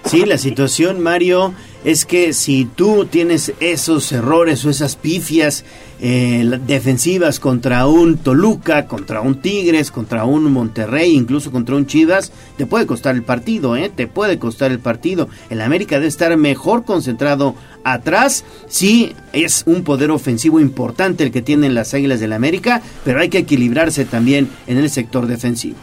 Sí, 0.05 0.25
la 0.25 0.37
situación, 0.37 1.01
Mario, 1.01 1.53
es 1.83 2.05
que 2.05 2.31
si 2.31 2.65
tú 2.65 3.05
tienes 3.05 3.53
esos 3.59 4.11
errores 4.11 4.63
o 4.63 4.69
esas 4.69 4.95
pifias 4.95 5.65
eh, 5.99 6.59
defensivas 6.65 7.39
contra 7.39 7.87
un 7.87 8.17
Toluca, 8.17 8.87
contra 8.87 9.19
un 9.21 9.41
Tigres, 9.41 9.91
contra 9.91 10.25
un 10.25 10.51
Monterrey, 10.51 11.13
incluso 11.13 11.51
contra 11.51 11.75
un 11.75 11.87
Chivas, 11.87 12.31
te 12.57 12.65
puede 12.65 12.85
costar 12.85 13.15
el 13.15 13.23
partido, 13.23 13.75
¿eh? 13.75 13.91
Te 13.93 14.07
puede 14.07 14.39
costar 14.39 14.71
el 14.71 14.79
partido. 14.79 15.27
El 15.49 15.59
América 15.59 15.95
debe 15.95 16.07
estar 16.07 16.35
mejor 16.37 16.85
concentrado 16.85 17.55
atrás. 17.83 18.45
Sí, 18.67 19.13
es 19.33 19.63
un 19.65 19.83
poder 19.83 20.11
ofensivo 20.11 20.59
importante 20.59 21.23
el 21.23 21.31
que 21.31 21.41
tienen 21.41 21.75
las 21.75 21.93
Águilas 21.93 22.19
del 22.19 22.33
América, 22.33 22.81
pero 23.03 23.19
hay 23.19 23.29
que 23.29 23.39
equilibrarse 23.39 24.05
también 24.05 24.49
en 24.67 24.77
el 24.77 24.89
sector 24.89 25.27
defensivo. 25.27 25.77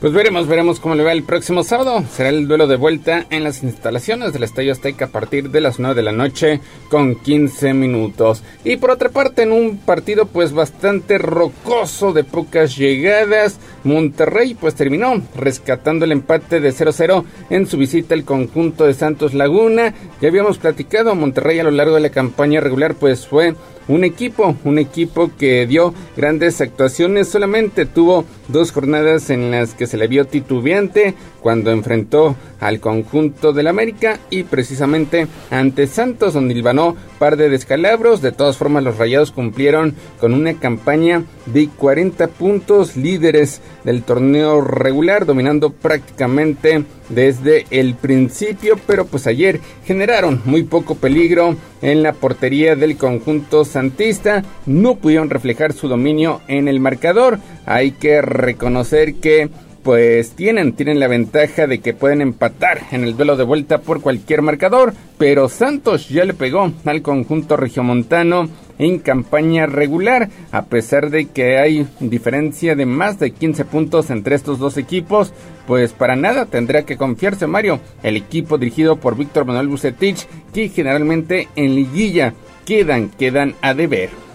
Pues 0.00 0.14
veremos, 0.14 0.48
veremos 0.48 0.80
cómo 0.80 0.94
le 0.94 1.04
va 1.04 1.12
el 1.12 1.24
próximo 1.24 1.62
sábado. 1.62 2.02
Será 2.10 2.30
el 2.30 2.48
duelo 2.48 2.66
de 2.66 2.76
vuelta 2.76 3.26
en 3.28 3.44
las 3.44 3.62
instalaciones 3.62 4.32
del 4.32 4.44
Estadio 4.44 4.72
Azteca 4.72 5.04
a 5.04 5.08
partir 5.08 5.50
de 5.50 5.60
las 5.60 5.78
9 5.78 5.94
de 5.94 6.02
la 6.02 6.12
noche 6.12 6.60
con 6.88 7.16
15 7.16 7.74
minutos. 7.74 8.42
Y 8.64 8.78
por 8.78 8.92
otra 8.92 9.10
parte, 9.10 9.42
en 9.42 9.52
un 9.52 9.76
partido 9.76 10.24
pues 10.24 10.54
bastante 10.54 11.18
rocoso 11.18 12.14
de 12.14 12.24
pocas 12.24 12.78
llegadas, 12.78 13.58
Monterrey 13.84 14.54
pues 14.54 14.74
terminó 14.74 15.20
rescatando 15.36 16.06
el 16.06 16.12
empate 16.12 16.60
de 16.60 16.72
0-0 16.72 17.22
en 17.50 17.66
su 17.66 17.76
visita 17.76 18.14
al 18.14 18.24
conjunto 18.24 18.86
de 18.86 18.94
Santos 18.94 19.34
Laguna. 19.34 19.92
Ya 20.22 20.28
habíamos 20.28 20.56
platicado, 20.56 21.14
Monterrey 21.14 21.58
a 21.58 21.64
lo 21.64 21.72
largo 21.72 21.96
de 21.96 22.00
la 22.00 22.08
campaña 22.08 22.60
regular 22.60 22.94
pues 22.94 23.26
fue 23.26 23.54
un 23.86 24.04
equipo, 24.04 24.56
un 24.64 24.78
equipo 24.78 25.30
que 25.36 25.66
dio 25.66 25.92
grandes 26.16 26.60
actuaciones, 26.60 27.28
solamente 27.28 27.86
tuvo 27.86 28.24
dos 28.52 28.72
jornadas 28.72 29.30
en 29.30 29.50
las 29.50 29.74
que 29.74 29.86
se 29.86 29.96
le 29.96 30.08
vio 30.08 30.26
titubeante 30.26 31.14
cuando 31.40 31.70
enfrentó 31.70 32.36
al 32.60 32.80
conjunto 32.80 33.52
del 33.52 33.66
América 33.66 34.18
y 34.30 34.44
precisamente 34.44 35.26
ante 35.50 35.86
Santos 35.86 36.34
donde 36.34 36.54
ilvanó 36.54 36.96
par 37.18 37.36
de 37.36 37.50
descalabros, 37.50 38.22
de 38.22 38.32
todas 38.32 38.56
formas 38.56 38.82
los 38.82 38.96
Rayados 38.96 39.30
cumplieron 39.30 39.94
con 40.18 40.32
una 40.32 40.54
campaña 40.54 41.24
de 41.46 41.68
40 41.68 42.28
puntos 42.28 42.96
líderes 42.96 43.60
del 43.84 44.02
torneo 44.02 44.60
regular, 44.62 45.26
dominando 45.26 45.70
prácticamente 45.70 46.84
desde 47.10 47.66
el 47.70 47.94
principio, 47.94 48.76
pero 48.86 49.04
pues 49.04 49.26
ayer 49.26 49.60
generaron 49.84 50.40
muy 50.44 50.62
poco 50.62 50.94
peligro 50.94 51.56
en 51.82 52.02
la 52.02 52.12
portería 52.12 52.76
del 52.76 52.96
conjunto 52.96 53.64
santista, 53.64 54.42
no 54.64 54.96
pudieron 54.96 55.28
reflejar 55.28 55.72
su 55.72 55.88
dominio 55.88 56.40
en 56.48 56.68
el 56.68 56.80
marcador, 56.80 57.38
hay 57.66 57.92
que 57.92 58.22
reconocer 58.40 59.14
que 59.14 59.48
pues 59.82 60.32
tienen, 60.32 60.74
tienen 60.74 61.00
la 61.00 61.08
ventaja 61.08 61.66
de 61.66 61.78
que 61.78 61.94
pueden 61.94 62.20
empatar 62.20 62.82
en 62.90 63.04
el 63.04 63.16
duelo 63.16 63.36
de 63.36 63.44
vuelta 63.44 63.78
por 63.78 64.02
cualquier 64.02 64.42
marcador, 64.42 64.92
pero 65.16 65.48
Santos 65.48 66.08
ya 66.08 66.24
le 66.24 66.34
pegó 66.34 66.70
al 66.84 67.02
conjunto 67.02 67.56
regiomontano 67.56 68.48
en 68.78 68.98
campaña 68.98 69.66
regular, 69.66 70.28
a 70.52 70.64
pesar 70.66 71.10
de 71.10 71.26
que 71.26 71.58
hay 71.58 71.86
diferencia 72.00 72.74
de 72.74 72.86
más 72.86 73.18
de 73.18 73.30
15 73.30 73.64
puntos 73.66 74.10
entre 74.10 74.34
estos 74.34 74.58
dos 74.58 74.76
equipos, 74.76 75.32
pues 75.66 75.92
para 75.92 76.16
nada 76.16 76.46
tendrá 76.46 76.84
que 76.84 76.96
confiarse 76.96 77.46
Mario, 77.46 77.80
el 78.02 78.16
equipo 78.16 78.58
dirigido 78.58 78.96
por 78.96 79.16
Víctor 79.16 79.44
Manuel 79.44 79.68
Bucetich, 79.68 80.26
que 80.52 80.68
generalmente 80.68 81.48
en 81.56 81.74
liguilla 81.74 82.34
quedan, 82.64 83.10
quedan 83.10 83.54
a 83.60 83.74
deber. 83.74 84.29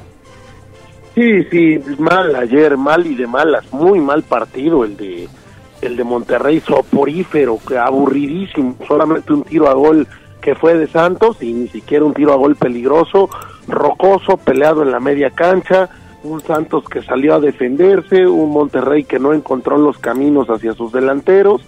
Sí, 1.15 1.45
sí, 1.45 1.79
mal 1.97 2.35
ayer, 2.35 2.75
mal 2.75 3.07
y 3.07 3.15
de 3.15 3.25
malas, 3.25 3.71
muy 3.71 4.01
mal 4.01 4.23
partido 4.23 4.83
el 4.83 4.97
de 4.97 5.29
el 5.81 5.95
de 5.95 6.03
Monterrey, 6.03 6.59
soporífero, 6.59 7.59
aburridísimo, 7.79 8.75
solamente 8.87 9.33
un 9.33 9.43
tiro 9.43 9.69
a 9.69 9.73
gol 9.73 10.07
que 10.41 10.55
fue 10.55 10.77
de 10.77 10.87
Santos 10.87 11.41
y 11.41 11.53
ni 11.53 11.67
siquiera 11.67 12.05
un 12.05 12.13
tiro 12.13 12.33
a 12.33 12.37
gol 12.37 12.55
peligroso, 12.55 13.29
rocoso, 13.67 14.37
peleado 14.37 14.83
en 14.83 14.91
la 14.91 14.99
media 14.99 15.29
cancha, 15.29 15.89
un 16.23 16.41
Santos 16.41 16.83
que 16.85 17.01
salió 17.01 17.35
a 17.35 17.39
defenderse, 17.39 18.27
un 18.27 18.51
Monterrey 18.51 19.03
que 19.03 19.19
no 19.19 19.33
encontró 19.33 19.77
los 19.77 19.97
caminos 19.97 20.49
hacia 20.49 20.73
sus 20.73 20.91
delanteros, 20.91 21.61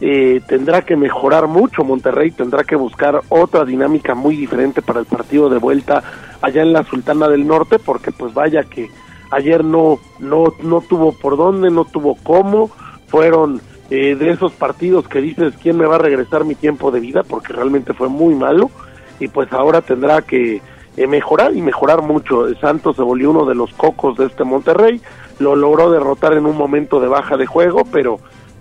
eh, 0.00 0.40
tendrá 0.46 0.82
que 0.82 0.96
mejorar 0.96 1.46
mucho 1.46 1.84
Monterrey, 1.84 2.30
tendrá 2.30 2.64
que 2.64 2.76
buscar 2.76 3.20
otra 3.28 3.64
dinámica 3.64 4.14
muy 4.14 4.34
diferente 4.36 4.80
para 4.80 5.00
el 5.00 5.06
partido 5.06 5.50
de 5.50 5.58
vuelta 5.58 6.02
allá 6.40 6.62
en 6.62 6.72
la 6.72 6.84
Sultana 6.84 7.28
del 7.28 7.46
Norte, 7.46 7.78
porque 7.78 8.10
pues 8.10 8.32
vaya 8.32 8.64
que 8.64 8.90
ayer 9.30 9.64
no, 9.64 9.98
no, 10.18 10.54
no 10.62 10.80
tuvo 10.80 11.12
por 11.12 11.36
dónde, 11.36 11.70
no 11.70 11.84
tuvo 11.84 12.16
cómo, 12.22 12.70
fueron 13.08 13.60
eh, 13.90 14.14
de 14.14 14.30
esos 14.30 14.52
partidos 14.52 15.06
que 15.06 15.20
dices 15.20 15.54
quién 15.60 15.76
me 15.76 15.86
va 15.86 15.96
a 15.96 15.98
regresar 15.98 16.44
mi 16.44 16.54
tiempo 16.54 16.90
de 16.90 17.00
vida, 17.00 17.22
porque 17.22 17.52
realmente 17.52 17.92
fue 17.92 18.08
muy 18.08 18.34
malo, 18.34 18.70
y 19.18 19.28
pues 19.28 19.52
ahora 19.52 19.82
tendrá 19.82 20.22
que 20.22 20.62
eh, 20.96 21.06
mejorar 21.06 21.54
y 21.54 21.60
mejorar 21.60 22.00
mucho. 22.02 22.54
Santos 22.56 22.96
se 22.96 23.02
volvió 23.02 23.30
uno 23.30 23.44
de 23.44 23.54
los 23.54 23.72
cocos 23.74 24.16
de 24.16 24.26
este 24.26 24.44
Monterrey, 24.44 25.00
lo 25.38 25.56
logró 25.56 25.90
derrotar 25.90 26.32
en 26.32 26.46
un 26.46 26.56
momento 26.56 27.00
de 27.00 27.08
baja 27.08 27.36
de 27.36 27.46
juego, 27.46 27.84
pero 27.90 28.18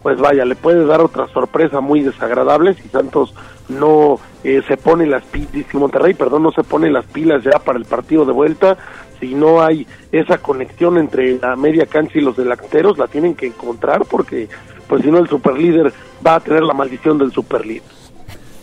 pues 0.10 0.22
vaya, 0.22 0.44
le 0.44 0.56
puede 0.56 0.88
dar 0.88 1.02
otra 1.02 1.28
sorpresa 1.28 1.82
muy 1.82 2.02
desagradable 2.02 2.74
si 2.74 2.90
Santos 2.90 3.36
no 3.68 4.20
eh, 4.44 4.64
se 4.68 4.76
pone 4.76 5.06
las 5.06 5.24
pilas, 5.26 5.68
si 5.70 5.78
Monterrey, 5.78 6.16
perdón, 6.16 6.42
no 6.42 6.52
se 6.52 6.64
pone 6.64 6.90
las 6.90 7.06
pilas 7.06 7.44
ya 7.44 7.60
para 7.60 7.78
el 7.78 7.86
partido 7.86 8.26
de 8.26 8.32
vuelta, 8.32 8.76
si 9.20 9.36
no 9.36 9.62
hay 9.62 9.86
esa 10.12 10.40
conexión 10.40 10.98
entre 10.98 11.38
la 11.38 11.56
media 11.56 11.86
cancha 11.86 12.18
y 12.18 12.22
los 12.22 12.36
delanteros, 12.36 12.98
la 12.98 13.06
tienen 13.06 13.36
que 13.36 13.46
encontrar 13.46 14.04
porque 14.10 14.50
pues 14.88 15.04
si 15.04 15.12
no 15.12 15.20
el 15.20 15.30
superlíder 15.30 15.94
va 16.26 16.36
a 16.36 16.40
tener 16.40 16.64
la 16.64 16.74
maldición 16.74 17.20
del 17.20 17.32
superlíder. 17.32 17.84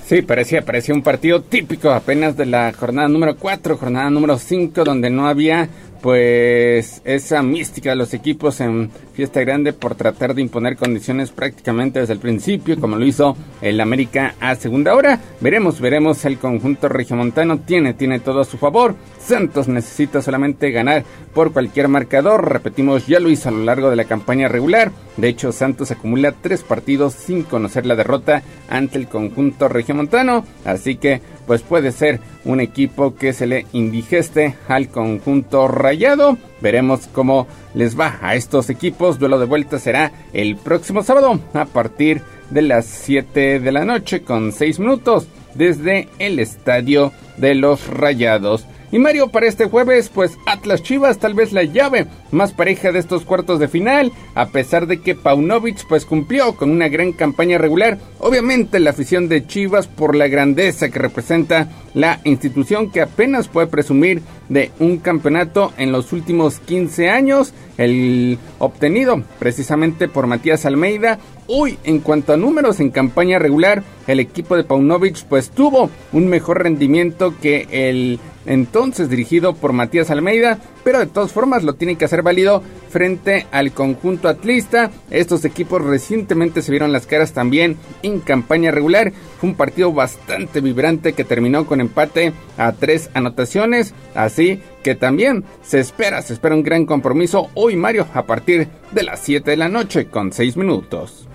Sí, 0.04 0.22
parecía, 0.22 0.62
parecía 0.62 0.96
un 0.96 1.02
partido 1.02 1.42
típico 1.42 1.90
apenas 1.90 2.36
de 2.36 2.46
la 2.46 2.72
jornada 2.72 3.06
número 3.06 3.36
4, 3.36 3.76
jornada 3.76 4.10
número 4.10 4.36
5, 4.36 4.82
donde 4.82 5.10
no 5.10 5.28
había 5.28 5.68
pues 6.06 7.02
esa 7.04 7.42
mística 7.42 7.90
de 7.90 7.96
los 7.96 8.14
equipos 8.14 8.60
en 8.60 8.92
fiesta 9.12 9.40
grande 9.40 9.72
por 9.72 9.96
tratar 9.96 10.36
de 10.36 10.42
imponer 10.42 10.76
condiciones 10.76 11.32
prácticamente 11.32 11.98
desde 11.98 12.12
el 12.12 12.20
principio, 12.20 12.78
como 12.78 12.94
lo 12.94 13.04
hizo 13.04 13.36
el 13.60 13.80
América 13.80 14.36
a 14.38 14.54
segunda 14.54 14.94
hora. 14.94 15.18
Veremos, 15.40 15.80
veremos 15.80 16.24
el 16.24 16.38
conjunto 16.38 16.88
regiomontano 16.88 17.58
tiene, 17.58 17.92
tiene 17.92 18.20
todo 18.20 18.42
a 18.42 18.44
su 18.44 18.56
favor. 18.56 18.94
Santos 19.18 19.66
necesita 19.66 20.22
solamente 20.22 20.70
ganar 20.70 21.02
por 21.34 21.52
cualquier 21.52 21.88
marcador. 21.88 22.52
Repetimos, 22.52 23.08
ya 23.08 23.18
lo 23.18 23.28
hizo 23.28 23.48
a 23.48 23.52
lo 23.52 23.64
largo 23.64 23.90
de 23.90 23.96
la 23.96 24.04
campaña 24.04 24.46
regular. 24.46 24.92
De 25.16 25.26
hecho, 25.26 25.50
Santos 25.50 25.90
acumula 25.90 26.30
tres 26.30 26.62
partidos 26.62 27.14
sin 27.14 27.42
conocer 27.42 27.84
la 27.84 27.96
derrota 27.96 28.44
ante 28.68 28.98
el 28.98 29.08
conjunto 29.08 29.66
regiomontano. 29.66 30.44
Así 30.64 30.98
que 30.98 31.20
pues 31.46 31.62
puede 31.62 31.92
ser 31.92 32.20
un 32.44 32.60
equipo 32.60 33.14
que 33.14 33.32
se 33.32 33.46
le 33.46 33.66
indigeste 33.72 34.56
al 34.68 34.88
conjunto 34.88 35.68
rayado. 35.68 36.38
Veremos 36.60 37.08
cómo 37.12 37.46
les 37.74 37.98
va 37.98 38.18
a 38.20 38.34
estos 38.34 38.70
equipos. 38.70 39.18
Duelo 39.18 39.38
de 39.38 39.46
vuelta 39.46 39.78
será 39.78 40.12
el 40.32 40.56
próximo 40.56 41.02
sábado 41.02 41.40
a 41.54 41.64
partir 41.66 42.22
de 42.50 42.62
las 42.62 42.86
7 42.86 43.60
de 43.60 43.72
la 43.72 43.84
noche 43.84 44.22
con 44.22 44.52
6 44.52 44.78
minutos 44.78 45.26
desde 45.54 46.08
el 46.18 46.38
estadio 46.38 47.12
de 47.36 47.54
los 47.54 47.88
Rayados. 47.88 48.66
Y 48.92 48.98
Mario, 48.98 49.28
para 49.28 49.46
este 49.46 49.64
jueves, 49.64 50.08
pues 50.08 50.38
Atlas 50.46 50.82
Chivas, 50.82 51.18
tal 51.18 51.34
vez 51.34 51.52
la 51.52 51.64
llave 51.64 52.06
más 52.30 52.52
pareja 52.52 52.92
de 52.92 53.00
estos 53.00 53.24
cuartos 53.24 53.58
de 53.58 53.68
final, 53.68 54.12
a 54.34 54.46
pesar 54.46 54.86
de 54.86 55.00
que 55.00 55.14
Paunovic 55.14 55.86
pues 55.88 56.04
cumplió 56.04 56.54
con 56.54 56.70
una 56.70 56.88
gran 56.88 57.12
campaña 57.12 57.58
regular. 57.58 57.98
Obviamente 58.20 58.78
la 58.78 58.90
afición 58.90 59.28
de 59.28 59.46
Chivas 59.46 59.88
por 59.88 60.14
la 60.14 60.28
grandeza 60.28 60.88
que 60.88 60.98
representa 60.98 61.68
la 61.94 62.20
institución 62.24 62.90
que 62.90 63.00
apenas 63.00 63.48
puede 63.48 63.66
presumir 63.66 64.22
de 64.48 64.70
un 64.78 64.98
campeonato 64.98 65.72
en 65.76 65.92
los 65.92 66.12
últimos 66.12 66.58
15 66.60 67.10
años, 67.10 67.52
el 67.78 68.38
obtenido 68.58 69.22
precisamente 69.38 70.08
por 70.08 70.26
Matías 70.26 70.66
Almeida. 70.66 71.18
Hoy, 71.48 71.78
en 71.84 72.00
cuanto 72.00 72.32
a 72.32 72.36
números 72.36 72.80
en 72.80 72.90
campaña 72.90 73.38
regular, 73.38 73.82
el 74.06 74.20
equipo 74.20 74.56
de 74.56 74.64
Paunovic 74.64 75.24
pues 75.24 75.50
tuvo 75.50 75.90
un 76.12 76.28
mejor 76.28 76.62
rendimiento 76.62 77.34
que 77.40 77.66
el 77.70 78.18
entonces 78.46 79.10
dirigido 79.10 79.54
por 79.54 79.72
Matías 79.72 80.10
Almeida, 80.10 80.58
pero 80.86 81.00
de 81.00 81.06
todas 81.06 81.32
formas 81.32 81.64
lo 81.64 81.72
tiene 81.72 81.96
que 81.96 82.04
hacer 82.04 82.22
válido 82.22 82.62
frente 82.90 83.48
al 83.50 83.72
conjunto 83.72 84.28
atlista. 84.28 84.92
Estos 85.10 85.44
equipos 85.44 85.82
recientemente 85.82 86.62
se 86.62 86.70
vieron 86.70 86.92
las 86.92 87.08
caras 87.08 87.32
también 87.32 87.76
en 88.04 88.20
campaña 88.20 88.70
regular. 88.70 89.10
Fue 89.40 89.50
un 89.50 89.56
partido 89.56 89.92
bastante 89.92 90.60
vibrante 90.60 91.12
que 91.12 91.24
terminó 91.24 91.66
con 91.66 91.80
empate 91.80 92.32
a 92.56 92.70
tres 92.70 93.10
anotaciones, 93.14 93.96
así 94.14 94.62
que 94.84 94.94
también 94.94 95.42
se 95.60 95.80
espera, 95.80 96.22
se 96.22 96.34
espera 96.34 96.54
un 96.54 96.62
gran 96.62 96.86
compromiso 96.86 97.48
hoy 97.54 97.74
Mario 97.74 98.06
a 98.14 98.22
partir 98.22 98.68
de 98.92 99.02
las 99.02 99.18
7 99.18 99.50
de 99.50 99.56
la 99.56 99.68
noche 99.68 100.06
con 100.06 100.32
6 100.32 100.56
minutos 100.56 101.26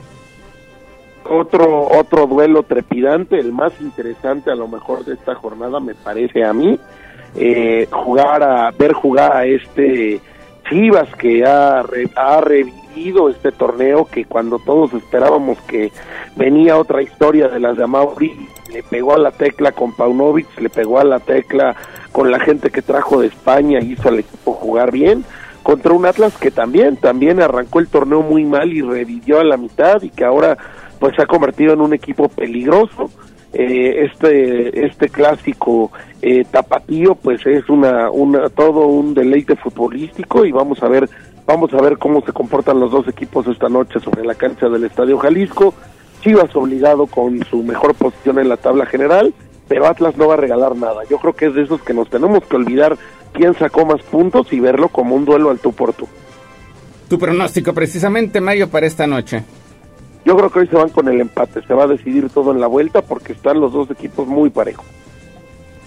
otro 1.32 1.88
otro 1.88 2.28
duelo 2.28 2.64
trepidante, 2.64 3.40
el 3.40 3.53
más 3.53 3.72
interesante 3.80 4.52
a 4.52 4.56
lo 4.56 4.68
mejor 4.68 5.06
de 5.06 5.14
esta 5.14 5.36
jornada 5.36 5.80
me 5.80 5.95
parece 5.95 6.44
a 6.44 6.52
mí, 6.52 6.78
eh, 7.35 7.88
jugar 7.91 8.43
a 8.43 8.72
ver 8.72 8.93
jugar 8.93 9.35
a 9.35 9.45
este 9.45 10.22
Chivas 10.69 11.14
que 11.15 11.43
ha, 11.45 11.84
revivido 12.41 13.30
este 13.30 13.52
torneo 13.52 14.06
que 14.06 14.26
cuando 14.26 14.57
todos 14.60 14.93
esperábamos 14.93 15.57
que 15.61 15.91
venía 16.38 16.77
otra 16.77 17.02
historia 17.02 17.49
de 17.49 17.60
las 17.60 17.76
de 17.76 17.84
Amauri, 17.84 18.48
le 18.72 18.84
pegó 18.84 19.14
a 19.14 19.18
la 19.18 19.31
tecla 19.31 19.73
con 19.73 19.93
Paunovic, 19.93 20.48
le 20.60 20.69
pegó 20.69 20.99
a 20.99 21.03
la 21.03 21.19
tecla 21.19 21.76
con 22.14 22.31
la 22.31 22.39
gente 22.39 22.69
que 22.69 22.81
trajo 22.81 23.19
de 23.19 23.27
España, 23.27 23.80
hizo 23.80 24.07
al 24.07 24.19
equipo 24.19 24.53
jugar 24.53 24.91
bien 24.91 25.26
contra 25.64 25.93
un 25.93 26.06
Atlas 26.06 26.38
que 26.38 26.52
también 26.52 26.98
también 26.98 27.41
arrancó 27.41 27.80
el 27.80 27.88
torneo 27.88 28.22
muy 28.22 28.45
mal 28.45 28.72
y 28.72 28.81
revivió 28.81 29.39
a 29.39 29.43
la 29.43 29.57
mitad 29.57 30.02
y 30.02 30.10
que 30.10 30.26
ahora 30.26 30.57
pues 30.99 31.15
se 31.15 31.23
ha 31.23 31.27
convertido 31.27 31.73
en 31.73 31.81
un 31.81 31.93
equipo 31.93 32.30
peligroso. 32.30 33.10
Eh, 33.53 34.06
este 34.06 34.86
este 34.86 35.10
clásico 35.10 35.91
eh, 36.22 36.45
tapatío 36.49 37.15
pues 37.15 37.45
es 37.45 37.68
una, 37.68 38.10
una 38.10 38.48
todo 38.48 38.88
un 38.88 39.14
deleite 39.14 39.57
futbolístico 39.57 40.45
y 40.45 40.53
vamos 40.53 40.82
a 40.82 40.88
ver 40.88 41.10
vamos 41.45 41.73
a 41.73 41.82
ver 41.82 41.98
cómo 41.98 42.22
se 42.22 42.32
comportan 42.32 42.80
los 42.80 42.91
dos 42.91 43.10
equipos 43.10 43.45
esta 43.48 43.68
noche 43.68 43.99
sobre 43.99 44.23
la 44.23 44.36
cancha 44.36 44.69
del 44.69 44.86
Estadio 44.86 45.18
Jalisco. 45.18 45.73
Chivas 46.22 46.56
obligado 46.56 47.07
con 47.07 47.44
su 47.45 47.61
mejor 47.64 47.94
posición 47.95 48.40
en 48.40 48.48
la 48.48 48.56
tabla 48.56 48.86
general, 48.86 49.34
pero 49.68 49.88
Atlas 49.88 50.15
no 50.15 50.28
va 50.28 50.36
a 50.36 50.38
regalar 50.38 50.76
nada. 50.76 51.02
Yo 51.10 51.18
creo 51.18 51.34
que 51.34 51.48
es 51.48 51.56
de 51.56 51.64
esos 51.64 51.82
que 51.82 51.94
nos 51.94 52.10
tenemos 52.10 52.45
que 52.45 52.56
olvidar 52.56 52.98
quién 53.34 53.53
sacó 53.56 53.86
más 53.86 54.02
puntos 54.03 54.53
y 54.53 54.60
verlo 54.60 54.88
como 54.90 55.15
un 55.15 55.26
duelo 55.26 55.49
al 55.49 55.60
tú 55.60 55.73
por 55.73 55.94
tú. 55.94 56.07
Tu 57.10 57.19
pronóstico 57.19 57.73
precisamente, 57.73 58.40
Mario, 58.40 58.69
para 58.69 58.86
esta 58.86 59.07
noche. 59.07 59.44
Yo 60.26 60.38
creo 60.38 60.49
que 60.52 60.60
hoy 60.60 60.68
se 60.68 60.76
van 60.76 60.89
con 60.89 61.07
el 61.07 61.19
empate, 61.19 61.61
se 61.65 61.73
va 61.73 61.85
a 61.85 61.88
decidir 61.88 62.30
todo 62.30 62.52
en 62.52 62.60
la 62.60 62.68
vuelta 62.68 63.02
porque 63.02 63.34
están 63.34 63.60
los 63.60 63.73
dos 63.73 63.89
equipos 63.89 64.27
muy 64.27 64.49
parejos. 64.49 64.85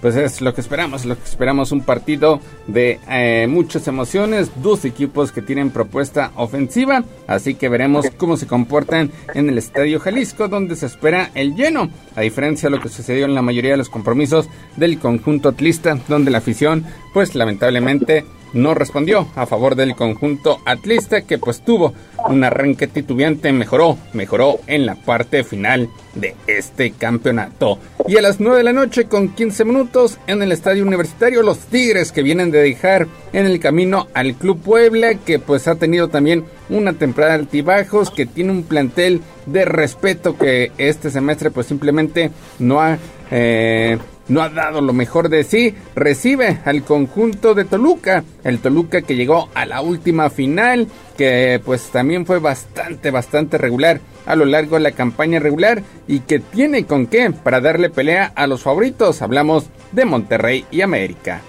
Pues 0.05 0.17
es 0.17 0.43
lo 0.43 0.53
que 0.53 0.61
esperamos, 0.61 1.07
lo 1.07 1.17
que 1.17 1.25
esperamos 1.25 1.73
un 1.73 1.81
partido 1.81 2.39
de 2.67 3.01
eh, 3.09 3.47
muchas 3.49 3.89
emociones, 3.89 4.51
dos 4.63 4.85
equipos 4.85 5.33
que 5.33 5.41
tienen 5.41 5.71
propuesta 5.71 6.31
ofensiva, 6.37 7.05
así 7.27 7.55
que 7.55 7.71
veremos 7.71 8.11
cómo 8.19 8.37
se 8.37 8.47
comportan 8.47 9.11
en 9.33 9.49
el 9.49 9.57
Estadio 9.57 9.99
Jalisco, 10.01 10.49
donde 10.49 10.77
se 10.77 10.85
espera 10.85 11.31
el 11.35 11.55
lleno, 11.55 11.89
a 12.17 12.21
diferencia 12.21 12.69
de 12.69 12.77
lo 12.77 12.83
que 12.83 12.91
sucedió 12.91 13.25
en 13.25 13.35
la 13.35 13.41
mayoría 13.41 13.71
de 13.71 13.77
los 13.79 13.89
compromisos 13.89 14.47
del 14.77 14.99
conjunto 14.99 15.49
atlista, 15.49 15.99
donde 16.07 16.31
la 16.31 16.37
afición, 16.37 16.85
pues 17.15 17.35
lamentablemente 17.35 18.27
no 18.55 18.73
respondió 18.73 19.29
a 19.35 19.47
favor 19.47 19.75
del 19.75 19.95
conjunto 19.95 20.61
atlista 20.65 21.23
que 21.23 21.39
pues 21.39 21.61
tuvo 21.61 21.93
un 22.29 22.43
arranque 22.43 22.87
titubeante, 22.87 23.53
mejoró, 23.53 23.99
mejoró 24.15 24.61
en 24.67 24.87
la 24.87 24.95
parte 24.95 25.45
final 25.45 25.91
de 26.15 26.35
este 26.47 26.93
campeonato. 26.93 27.79
Y 28.07 28.17
a 28.17 28.23
las 28.23 28.41
9 28.41 28.59
de 28.59 28.65
la 28.65 28.73
noche 28.73 29.05
con 29.05 29.29
15 29.29 29.65
minutos 29.65 30.19
en 30.27 30.43
el 30.43 30.53
estadio 30.53 30.85
universitario 30.85 31.43
los 31.43 31.59
Tigres 31.59 32.13
que 32.13 32.23
vienen 32.23 32.51
de 32.51 32.63
dejar 32.63 33.09
en 33.33 33.47
el 33.47 33.61
camino 33.61 34.07
al 34.15 34.35
Club 34.35 34.61
Puebla 34.61 35.15
que 35.15 35.39
pues 35.39 35.69
ha 35.69 35.75
tenido 35.75 36.09
también 36.09 36.45
una 36.71 36.95
temporada 36.95 37.35
de 37.35 37.41
altibajos, 37.41 38.11
que 38.11 38.27
tiene 38.27 38.53
un 38.53 38.63
plantel 38.63 39.21
de 39.47 39.65
respeto 39.65 40.39
que 40.39 40.73
este 40.79 41.11
semestre 41.11 41.51
pues 41.51 41.67
simplemente 41.67 42.31
no 42.59 42.81
ha... 42.81 42.99
Eh, 43.31 43.99
no 44.29 44.43
ha 44.43 44.49
dado 44.49 44.81
lo 44.81 44.93
mejor 44.93 45.29
de 45.29 45.45
sí, 45.45 45.75
recibe 45.95 46.61
al 46.65 46.83
conjunto 46.83 47.55
de 47.55 47.65
Toluca, 47.65 48.25
el 48.43 48.59
Toluca 48.59 49.03
que 49.03 49.17
llegó 49.17 49.49
a 49.55 49.67
la 49.67 49.83
última 49.83 50.31
final, 50.31 50.89
que 51.17 51.61
pues 51.65 51.91
también 51.91 52.27
fue 52.27 52.39
bastante, 52.39 53.11
bastante 53.11 53.59
regular 53.59 54.01
a 54.27 54.37
lo 54.37 54.45
largo 54.45 54.77
de 54.77 54.83
la 54.83 54.93
campaña 54.93 55.39
regular 55.39 55.83
y 56.09 56.21
que 56.21 56.39
tiene 56.39 56.87
con 56.87 57.07
qué 57.07 57.31
para 57.31 57.61
darle 57.61 57.91
pelea 57.91 58.33
a 58.35 58.47
los 58.47 58.63
favoritos, 58.63 59.21
hablamos 59.23 59.69
de 59.93 60.05
Monterrey 60.05 60.65
y 60.71 60.81
América. 60.81 61.43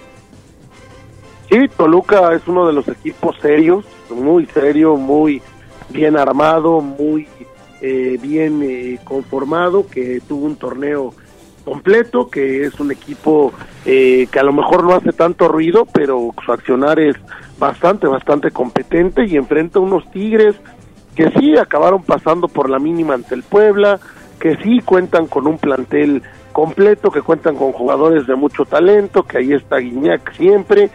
Sí, 1.50 1.58
Toluca 1.76 2.34
es 2.34 2.46
uno 2.46 2.66
de 2.66 2.72
los 2.72 2.88
equipos 2.88 3.36
serios, 3.40 3.84
muy 4.10 4.46
serio, 4.46 4.96
muy 4.96 5.40
bien 5.88 6.16
armado, 6.16 6.80
muy 6.80 7.28
eh, 7.80 8.18
bien 8.20 8.62
eh, 8.62 8.98
conformado, 9.04 9.86
que 9.86 10.20
tuvo 10.26 10.46
un 10.46 10.56
torneo 10.56 11.14
completo, 11.66 12.30
que 12.30 12.64
es 12.64 12.78
un 12.78 12.92
equipo 12.92 13.52
eh, 13.84 14.28
que 14.30 14.38
a 14.38 14.44
lo 14.44 14.52
mejor 14.52 14.84
no 14.84 14.94
hace 14.94 15.12
tanto 15.12 15.48
ruido, 15.48 15.84
pero 15.84 16.32
su 16.44 16.52
accionar 16.52 17.00
es 17.00 17.16
bastante, 17.58 18.06
bastante 18.06 18.52
competente 18.52 19.26
y 19.26 19.36
enfrenta 19.36 19.80
a 19.80 19.82
unos 19.82 20.08
Tigres 20.12 20.54
que 21.16 21.28
sí 21.32 21.56
acabaron 21.58 22.04
pasando 22.04 22.46
por 22.46 22.70
la 22.70 22.78
mínima 22.78 23.14
ante 23.14 23.34
el 23.34 23.42
Puebla, 23.42 23.98
que 24.38 24.56
sí 24.58 24.80
cuentan 24.84 25.26
con 25.26 25.48
un 25.48 25.58
plantel 25.58 26.22
completo, 26.52 27.10
que 27.10 27.22
cuentan 27.22 27.56
con 27.56 27.72
jugadores 27.72 28.28
de 28.28 28.36
mucho 28.36 28.64
talento, 28.64 29.24
que 29.24 29.38
ahí 29.38 29.52
está 29.52 29.78
Guiñac 29.78 30.34
siempre, 30.36 30.90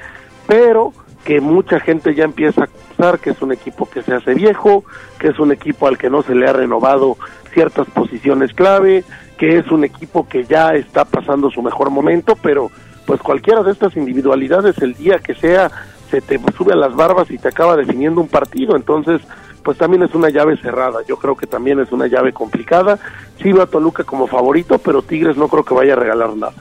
pero 0.47 0.93
que 1.25 1.41
mucha 1.41 1.81
gente 1.81 2.15
ya 2.15 2.23
empieza 2.23 2.61
a 2.61 2.63
acusar 2.65 3.19
que 3.19 3.31
es 3.31 3.41
un 3.41 3.51
equipo 3.51 3.89
que 3.89 4.03
se 4.03 4.13
hace 4.13 4.33
viejo, 4.35 4.85
que 5.19 5.27
es 5.27 5.39
un 5.39 5.51
equipo 5.51 5.87
al 5.87 5.97
que 5.97 6.09
no 6.09 6.23
se 6.23 6.33
le 6.33 6.47
ha 6.47 6.53
renovado 6.53 7.17
ciertas 7.53 7.87
posiciones 7.89 8.53
clave, 8.53 9.03
que 9.41 9.57
es 9.57 9.71
un 9.71 9.83
equipo 9.83 10.27
que 10.27 10.43
ya 10.43 10.75
está 10.75 11.03
pasando 11.03 11.49
su 11.49 11.63
mejor 11.63 11.89
momento, 11.89 12.37
pero 12.43 12.69
pues 13.07 13.19
cualquiera 13.21 13.63
de 13.63 13.71
estas 13.71 13.97
individualidades 13.97 14.77
el 14.83 14.93
día 14.93 15.17
que 15.17 15.33
sea 15.33 15.71
se 16.11 16.21
te 16.21 16.39
sube 16.55 16.73
a 16.73 16.75
las 16.75 16.95
barbas 16.95 17.31
y 17.31 17.39
te 17.39 17.47
acaba 17.47 17.75
definiendo 17.75 18.21
un 18.21 18.27
partido, 18.27 18.75
entonces 18.75 19.19
pues 19.63 19.79
también 19.79 20.03
es 20.03 20.13
una 20.13 20.29
llave 20.29 20.57
cerrada. 20.57 20.99
Yo 21.07 21.17
creo 21.17 21.35
que 21.35 21.47
también 21.47 21.79
es 21.79 21.91
una 21.91 22.05
llave 22.05 22.33
complicada. 22.33 22.99
Sí 23.41 23.51
veo 23.51 23.63
a 23.63 23.65
Toluca 23.65 24.03
como 24.03 24.27
favorito, 24.27 24.77
pero 24.77 25.01
Tigres 25.01 25.37
no 25.37 25.47
creo 25.47 25.65
que 25.65 25.73
vaya 25.73 25.93
a 25.93 25.95
regalar 25.95 26.35
nada. 26.35 26.53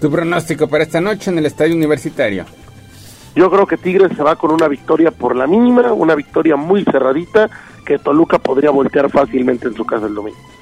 Tu 0.00 0.10
pronóstico 0.10 0.66
para 0.66 0.82
esta 0.82 1.00
noche 1.00 1.30
en 1.30 1.38
el 1.38 1.46
Estadio 1.46 1.76
Universitario. 1.76 2.46
Yo 3.36 3.48
creo 3.48 3.64
que 3.64 3.76
Tigres 3.76 4.10
se 4.16 4.24
va 4.24 4.34
con 4.34 4.50
una 4.50 4.66
victoria 4.66 5.12
por 5.12 5.36
la 5.36 5.46
mínima, 5.46 5.92
una 5.92 6.16
victoria 6.16 6.56
muy 6.56 6.82
cerradita, 6.82 7.48
que 7.86 8.00
Toluca 8.00 8.40
podría 8.40 8.70
voltear 8.70 9.08
fácilmente 9.08 9.68
en 9.68 9.74
su 9.74 9.86
casa 9.86 10.06
el 10.06 10.16
domingo. 10.16 10.57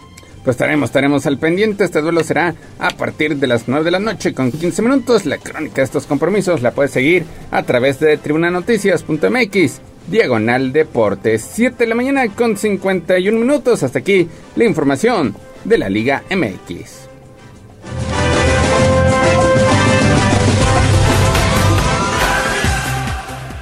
Pues 0.47 0.55
estaremos, 0.55 0.91
estaremos 0.91 1.27
al 1.27 1.39
pendiente. 1.39 1.83
Este 1.83 2.01
duelo 2.01 2.23
será 2.23 2.55
a 2.79 2.91
partir 2.91 3.35
de 3.35 3.49
las 3.49 3.67
9 3.67 3.85
de 3.85 3.91
la 3.91 3.99
noche 3.99 4.33
con 4.33 4.53
15 4.53 4.81
minutos. 4.81 5.27
La 5.27 5.39
crónica 5.39 5.75
de 5.79 5.83
estos 5.83 6.07
compromisos 6.07 6.63
la 6.63 6.71
puedes 6.71 6.93
seguir 6.93 7.25
a 7.51 7.65
través 7.65 7.99
de 7.99 8.17
tribunanoticias.mx, 8.17 9.81
diagonal 10.07 10.73
deportes. 10.73 11.45
7 11.53 11.75
de 11.79 11.87
la 11.89 11.97
mañana 11.97 12.29
con 12.29 12.57
51 12.57 13.37
minutos. 13.37 13.83
Hasta 13.83 13.99
aquí 13.99 14.29
la 14.55 14.65
información 14.67 15.35
de 15.65 15.79
la 15.79 15.89
Liga 15.89 16.23
MX. 16.31 17.06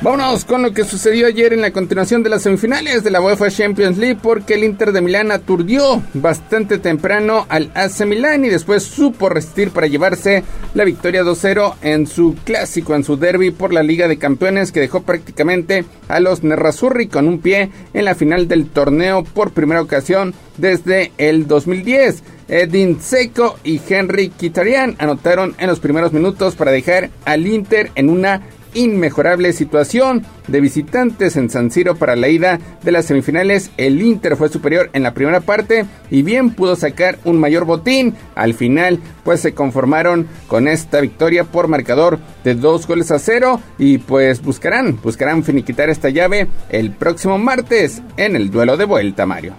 Vámonos 0.04 0.44
con 0.44 0.60
lo 0.60 0.74
que 0.74 0.84
sucedió 0.84 1.26
ayer 1.26 1.54
en 1.54 1.62
la 1.62 1.70
continuación 1.70 2.22
de 2.22 2.28
las 2.28 2.42
semifinales 2.42 3.02
de 3.02 3.10
la 3.10 3.22
UEFA 3.22 3.48
Champions 3.48 3.96
League 3.96 4.18
porque 4.22 4.52
el 4.52 4.62
Inter 4.62 4.92
de 4.92 5.00
Milán 5.00 5.32
aturdió 5.32 6.02
bastante 6.12 6.76
temprano 6.76 7.46
al 7.48 7.70
AC 7.74 8.04
Milán 8.04 8.44
y 8.44 8.50
después 8.50 8.82
supo 8.82 9.30
resistir 9.30 9.70
para 9.70 9.86
llevarse 9.86 10.44
la 10.74 10.84
victoria 10.84 11.22
2-0 11.22 11.76
en 11.80 12.06
su 12.06 12.36
clásico, 12.44 12.94
en 12.94 13.02
su 13.02 13.16
derby 13.16 13.50
por 13.50 13.72
la 13.72 13.82
Liga 13.82 14.06
de 14.06 14.18
Campeones 14.18 14.72
que 14.72 14.80
dejó 14.80 15.04
prácticamente 15.04 15.86
a 16.08 16.20
los 16.20 16.42
Nerrazzurri 16.42 17.06
con 17.06 17.26
un 17.26 17.38
pie 17.38 17.70
en 17.94 18.04
la 18.04 18.14
final 18.14 18.46
del 18.46 18.66
torneo 18.66 19.24
por 19.24 19.52
primera 19.52 19.80
ocasión 19.80 20.34
desde 20.58 21.12
el 21.16 21.46
2010. 21.46 22.22
Edin 22.48 23.00
Seco 23.00 23.56
y 23.64 23.80
Henry 23.88 24.28
Kitarian 24.28 24.96
anotaron 24.98 25.54
en 25.56 25.66
los 25.66 25.80
primeros 25.80 26.12
minutos 26.12 26.54
para 26.56 26.72
dejar 26.72 27.08
al 27.24 27.46
Inter 27.46 27.90
en 27.94 28.10
una 28.10 28.42
inmejorable 28.74 29.52
situación 29.52 30.24
de 30.48 30.60
visitantes 30.60 31.36
en 31.36 31.48
San 31.50 31.70
Siro 31.70 31.96
para 31.96 32.16
la 32.16 32.28
ida 32.28 32.58
de 32.82 32.92
las 32.92 33.06
semifinales. 33.06 33.70
El 33.76 34.02
Inter 34.02 34.36
fue 34.36 34.48
superior 34.48 34.90
en 34.92 35.02
la 35.02 35.14
primera 35.14 35.40
parte 35.40 35.86
y 36.10 36.22
bien 36.22 36.50
pudo 36.50 36.76
sacar 36.76 37.18
un 37.24 37.38
mayor 37.38 37.64
botín. 37.64 38.14
Al 38.34 38.54
final, 38.54 38.98
pues 39.24 39.40
se 39.40 39.54
conformaron 39.54 40.28
con 40.48 40.68
esta 40.68 41.00
victoria 41.00 41.44
por 41.44 41.68
marcador 41.68 42.18
de 42.44 42.54
dos 42.54 42.86
goles 42.86 43.10
a 43.10 43.18
cero 43.18 43.60
y 43.78 43.98
pues 43.98 44.42
buscarán, 44.42 45.00
buscarán 45.02 45.44
finiquitar 45.44 45.88
esta 45.88 46.10
llave 46.10 46.48
el 46.68 46.90
próximo 46.90 47.38
martes 47.38 48.02
en 48.16 48.36
el 48.36 48.50
duelo 48.50 48.76
de 48.76 48.84
vuelta, 48.84 49.26
Mario. 49.26 49.54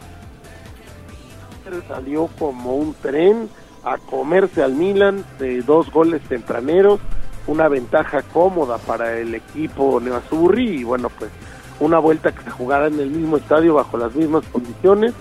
Salió 1.88 2.30
como 2.40 2.76
un 2.76 2.94
tren 3.02 3.50
a 3.84 3.98
comerse 3.98 4.64
al 4.64 4.74
Milan 4.74 5.24
de 5.40 5.62
dos 5.62 5.92
goles 5.92 6.22
tempraneros 6.24 7.00
una 7.48 7.68
ventaja 7.68 8.22
cómoda 8.22 8.78
para 8.78 9.18
el 9.18 9.36
equipo 9.36 10.00
Nevasurri 10.00 10.82
y 10.82 10.84
bueno 10.84 11.10
pues 11.10 11.32
una 11.80 12.00
vuelta 12.00 12.32
que 12.32 12.44
se 12.44 12.50
jugará 12.50 12.88
en 12.88 13.00
el 13.00 13.10
mismo 13.10 13.38
estadio 13.38 13.76
bajo 13.76 13.98
las 13.98 14.16
mismas 14.16 14.46
condiciones 14.48 15.14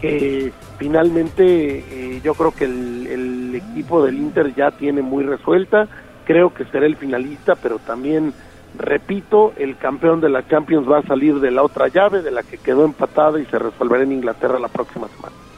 que 0.00 0.52
finalmente 0.78 1.78
eh, 1.78 2.20
yo 2.24 2.34
creo 2.34 2.52
que 2.52 2.64
el, 2.64 3.06
el, 3.06 3.54
equipo 3.54 4.02
del 4.02 4.16
Inter 4.16 4.54
ya 4.54 4.70
tiene 4.70 5.02
muy 5.02 5.24
resuelta 5.24 5.86
creo 6.24 6.54
que 6.54 6.64
será 6.66 6.86
el 6.86 6.96
finalista 6.96 7.54
pero 7.54 7.78
también 7.78 8.32
repito 8.78 9.52
el 9.58 9.76
campeón 9.76 10.20
de 10.20 10.30
la 10.30 10.46
Champions 10.48 10.90
va 10.90 10.98
a 10.98 11.02
salir 11.02 11.40
de 11.40 11.50
la 11.50 11.62
otra 11.62 11.88
llave 11.88 12.22
de 12.22 12.30
la 12.30 12.42
que 12.42 12.58
quedó 12.58 12.84
empatada 12.84 13.38
y 13.38 13.46
se 13.46 13.58
resolverá 13.58 14.02
en 14.04 14.12
Inglaterra 14.12 14.58
la 14.58 14.68
próxima 14.68 15.08
semana 15.08 15.49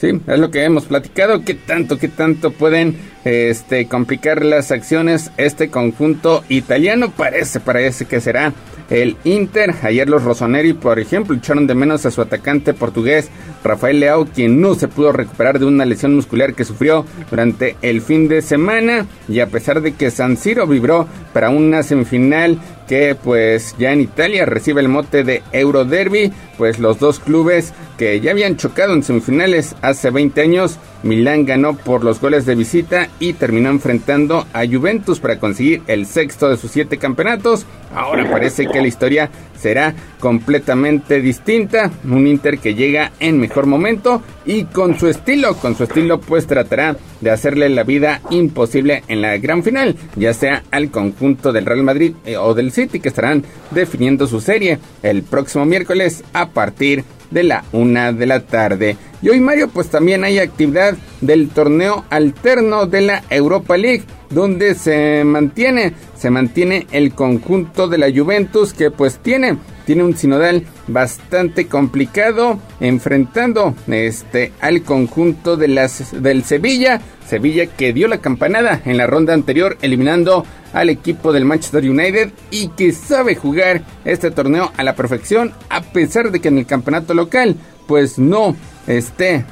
Sí, 0.00 0.18
es 0.26 0.38
lo 0.38 0.50
que 0.50 0.64
hemos 0.64 0.86
platicado. 0.86 1.44
¿Qué 1.44 1.52
tanto, 1.52 1.98
qué 1.98 2.08
tanto 2.08 2.52
pueden 2.52 2.96
este, 3.26 3.86
complicar 3.86 4.42
las 4.42 4.70
acciones 4.70 5.30
este 5.36 5.68
conjunto 5.68 6.42
italiano? 6.48 7.12
Parece, 7.14 7.60
parece 7.60 8.06
que 8.06 8.22
será 8.22 8.54
el 8.88 9.18
Inter. 9.24 9.74
Ayer 9.82 10.08
los 10.08 10.24
Rossoneri, 10.24 10.72
por 10.72 10.98
ejemplo, 10.98 11.36
echaron 11.36 11.66
de 11.66 11.74
menos 11.74 12.06
a 12.06 12.10
su 12.10 12.22
atacante 12.22 12.72
portugués 12.72 13.28
Rafael 13.62 14.00
Leao, 14.00 14.24
quien 14.24 14.58
no 14.58 14.74
se 14.74 14.88
pudo 14.88 15.12
recuperar 15.12 15.58
de 15.58 15.66
una 15.66 15.84
lesión 15.84 16.14
muscular 16.14 16.54
que 16.54 16.64
sufrió 16.64 17.04
durante 17.28 17.76
el 17.82 18.00
fin 18.00 18.26
de 18.26 18.40
semana. 18.40 19.04
Y 19.28 19.40
a 19.40 19.48
pesar 19.48 19.82
de 19.82 19.92
que 19.92 20.10
San 20.10 20.38
Siro 20.38 20.66
vibró 20.66 21.06
para 21.34 21.50
una 21.50 21.82
semifinal 21.82 22.58
que 22.90 23.14
pues 23.14 23.76
ya 23.78 23.92
en 23.92 24.00
Italia 24.00 24.44
recibe 24.46 24.80
el 24.80 24.88
mote 24.88 25.22
de 25.22 25.44
Euroderby, 25.52 26.32
pues 26.58 26.80
los 26.80 26.98
dos 26.98 27.20
clubes 27.20 27.72
que 27.96 28.18
ya 28.18 28.32
habían 28.32 28.56
chocado 28.56 28.94
en 28.94 29.04
semifinales 29.04 29.76
hace 29.80 30.10
20 30.10 30.40
años, 30.40 30.76
Milán 31.04 31.46
ganó 31.46 31.76
por 31.76 32.02
los 32.02 32.20
goles 32.20 32.46
de 32.46 32.56
visita 32.56 33.08
y 33.20 33.34
terminó 33.34 33.70
enfrentando 33.70 34.44
a 34.52 34.66
Juventus 34.66 35.20
para 35.20 35.38
conseguir 35.38 35.82
el 35.86 36.04
sexto 36.04 36.48
de 36.48 36.56
sus 36.56 36.72
siete 36.72 36.98
campeonatos. 36.98 37.64
Ahora 37.94 38.28
parece 38.28 38.66
que 38.66 38.80
la 38.80 38.88
historia 38.88 39.30
será 39.56 39.94
completamente 40.18 41.20
distinta, 41.20 41.92
un 42.02 42.26
Inter 42.26 42.58
que 42.58 42.74
llega 42.74 43.12
en 43.20 43.38
mejor 43.38 43.66
momento 43.66 44.20
y 44.50 44.64
con 44.64 44.98
su 44.98 45.06
estilo, 45.06 45.54
con 45.54 45.76
su 45.76 45.84
estilo 45.84 46.20
pues 46.20 46.48
tratará 46.48 46.96
de 47.20 47.30
hacerle 47.30 47.68
la 47.68 47.84
vida 47.84 48.20
imposible 48.30 49.04
en 49.06 49.22
la 49.22 49.38
gran 49.38 49.62
final, 49.62 49.94
ya 50.16 50.34
sea 50.34 50.64
al 50.72 50.90
conjunto 50.90 51.52
del 51.52 51.66
Real 51.66 51.84
Madrid 51.84 52.14
eh, 52.26 52.36
o 52.36 52.52
del 52.52 52.72
City 52.72 52.98
que 52.98 53.10
estarán 53.10 53.44
definiendo 53.70 54.26
su 54.26 54.40
serie 54.40 54.80
el 55.04 55.22
próximo 55.22 55.64
miércoles 55.66 56.24
a 56.32 56.48
partir 56.48 57.04
de 57.04 57.19
la 57.30 57.64
una 57.72 58.12
de 58.12 58.26
la 58.26 58.40
tarde. 58.40 58.96
Y 59.22 59.28
hoy 59.28 59.40
Mario 59.40 59.68
pues 59.68 59.88
también 59.88 60.24
hay 60.24 60.38
actividad 60.38 60.96
del 61.20 61.48
torneo 61.48 62.04
alterno 62.10 62.86
de 62.86 63.00
la 63.02 63.22
Europa 63.30 63.76
League 63.76 64.04
donde 64.30 64.74
se 64.74 65.24
mantiene 65.24 65.92
se 66.16 66.30
mantiene 66.30 66.86
el 66.92 67.12
conjunto 67.12 67.88
de 67.88 67.98
la 67.98 68.12
Juventus 68.12 68.72
que 68.72 68.90
pues 68.90 69.18
tiene 69.18 69.58
tiene 69.90 70.04
un 70.04 70.16
sinodal 70.16 70.64
bastante 70.86 71.66
complicado 71.66 72.60
enfrentando 72.78 73.74
este 73.88 74.52
al 74.60 74.82
conjunto 74.82 75.56
de 75.56 75.66
las 75.66 76.22
del 76.22 76.44
Sevilla, 76.44 77.00
Sevilla 77.30 77.66
que 77.66 77.92
dio 77.92 78.08
la 78.08 78.18
campanada 78.18 78.82
en 78.84 78.96
la 78.96 79.06
ronda 79.06 79.32
anterior 79.32 79.78
eliminando 79.80 80.44
al 80.72 80.90
equipo 80.90 81.32
del 81.32 81.44
Manchester 81.44 81.88
United 81.88 82.32
y 82.50 82.68
que 82.68 82.92
sabe 82.92 83.36
jugar 83.36 83.82
este 84.04 84.30
torneo 84.30 84.72
a 84.76 84.82
la 84.82 84.94
perfección 84.94 85.52
a 85.68 85.80
pesar 85.80 86.30
de 86.30 86.40
que 86.40 86.48
en 86.48 86.58
el 86.58 86.66
campeonato 86.66 87.14
local 87.14 87.56
pues 87.86 88.18
no 88.18 88.54
esté 88.86 89.44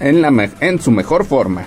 en, 0.00 0.80
su 0.80 0.90
mejor 0.90 1.24
forma. 1.24 1.64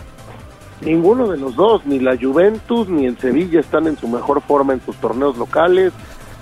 Ninguno 0.81 1.30
de 1.30 1.38
los 1.38 1.56
dos, 1.56 1.85
ni 1.85 1.99
la 1.99 2.18
Juventus 2.18 2.90
ni 2.90 3.06
el 3.06 3.18
Sevilla 3.18 3.60
están 3.60 3.88
en 3.88 3.98
su 3.98 4.07
mejor 4.07 4.41
forma 4.41 4.73
en 4.73 4.81
sus 4.81 4.95
torneos 4.98 5.38
locales. 5.38 5.94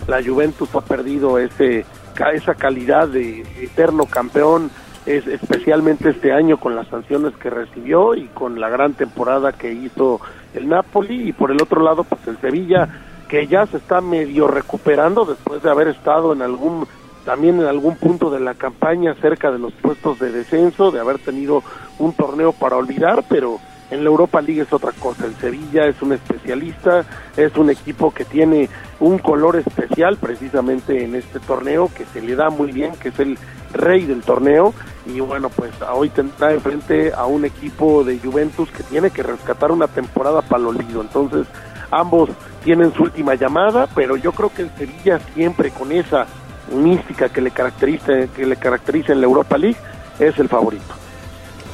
La 0.07 0.23
Juventus 0.23 0.69
ha 0.76 0.81
perdido 0.81 1.38
ese, 1.38 1.85
esa 2.34 2.56
calidad 2.56 3.07
de 3.07 3.41
eterno 3.60 4.06
campeón, 4.06 4.72
es, 5.05 5.27
especialmente 5.27 6.09
este 6.09 6.31
año 6.31 6.57
con 6.57 6.75
las 6.75 6.87
sanciones 6.87 7.35
que 7.37 7.49
recibió 7.49 8.15
y 8.15 8.27
con 8.27 8.59
la 8.59 8.69
gran 8.69 8.93
temporada 8.93 9.51
que 9.51 9.71
hizo 9.71 10.19
el 10.53 10.69
Napoli. 10.69 11.29
Y 11.29 11.33
por 11.33 11.51
el 11.51 11.61
otro 11.61 11.81
lado, 11.81 12.03
pues 12.03 12.25
el 12.27 12.37
Sevilla, 12.39 12.87
que 13.27 13.47
ya 13.47 13.65
se 13.65 13.77
está 13.77 14.01
medio 14.01 14.47
recuperando 14.47 15.25
después 15.25 15.63
de 15.63 15.69
haber 15.69 15.87
estado 15.87 16.33
en 16.33 16.41
algún 16.41 16.87
también 17.25 17.59
en 17.59 17.67
algún 17.67 17.97
punto 17.97 18.31
de 18.31 18.39
la 18.39 18.55
campaña 18.55 19.13
cerca 19.21 19.51
de 19.51 19.59
los 19.59 19.73
puestos 19.73 20.19
de 20.19 20.31
descenso, 20.31 20.89
de 20.89 20.99
haber 20.99 21.19
tenido 21.19 21.61
un 21.99 22.13
torneo 22.13 22.51
para 22.51 22.77
olvidar, 22.77 23.23
pero 23.29 23.59
en 23.91 24.03
la 24.03 24.09
Europa 24.09 24.41
League 24.41 24.61
es 24.61 24.73
otra 24.73 24.91
cosa. 24.93 25.26
El 25.26 25.35
Sevilla 25.35 25.85
es 25.85 26.01
un 26.01 26.13
especialista, 26.13 27.05
es 27.38 27.55
un 27.57 27.69
equipo 27.69 28.11
que 28.11 28.26
tiene 28.26 28.69
un 28.99 29.19
color 29.19 29.57
especial 29.57 30.18
precisamente 30.18 31.03
en 31.03 31.15
este 31.15 31.39
torneo 31.39 31.89
que 31.95 32.05
se 32.05 32.22
le 32.22 32.35
da 32.35 32.49
muy 32.49 32.72
bien, 32.72 32.93
que 32.95 33.09
es 33.09 33.19
el 33.19 33.38
rey 33.73 34.05
del 34.05 34.22
torneo. 34.22 34.73
Y 35.05 35.19
bueno, 35.19 35.49
pues 35.49 35.72
hoy 35.93 36.09
tendrá 36.09 36.53
enfrente 36.53 37.11
a 37.13 37.26
un 37.26 37.45
equipo 37.45 38.03
de 38.03 38.18
Juventus 38.18 38.69
que 38.72 38.84
tiene 38.84 39.11
que 39.11 39.23
rescatar 39.23 39.72
una 39.72 39.88
temporada 39.88 40.41
para 40.41 40.61
el 40.61 40.68
olvido. 40.68 41.01
Entonces, 41.01 41.45
ambos 41.91 42.30
tienen 42.63 42.93
su 42.93 43.03
última 43.03 43.35
llamada, 43.35 43.88
pero 43.93 44.15
yo 44.15 44.31
creo 44.31 44.53
que 44.53 44.63
el 44.63 44.72
Sevilla 44.77 45.19
siempre 45.34 45.72
con 45.72 45.91
esa 45.91 46.27
mística 46.72 47.27
que 47.27 47.41
le 47.41 47.51
caracteriza, 47.51 48.27
que 48.34 48.45
le 48.45 48.55
caracteriza 48.55 49.11
en 49.11 49.19
la 49.19 49.27
Europa 49.27 49.57
League 49.57 49.77
es 50.19 50.39
el 50.39 50.47
favorito. 50.47 50.93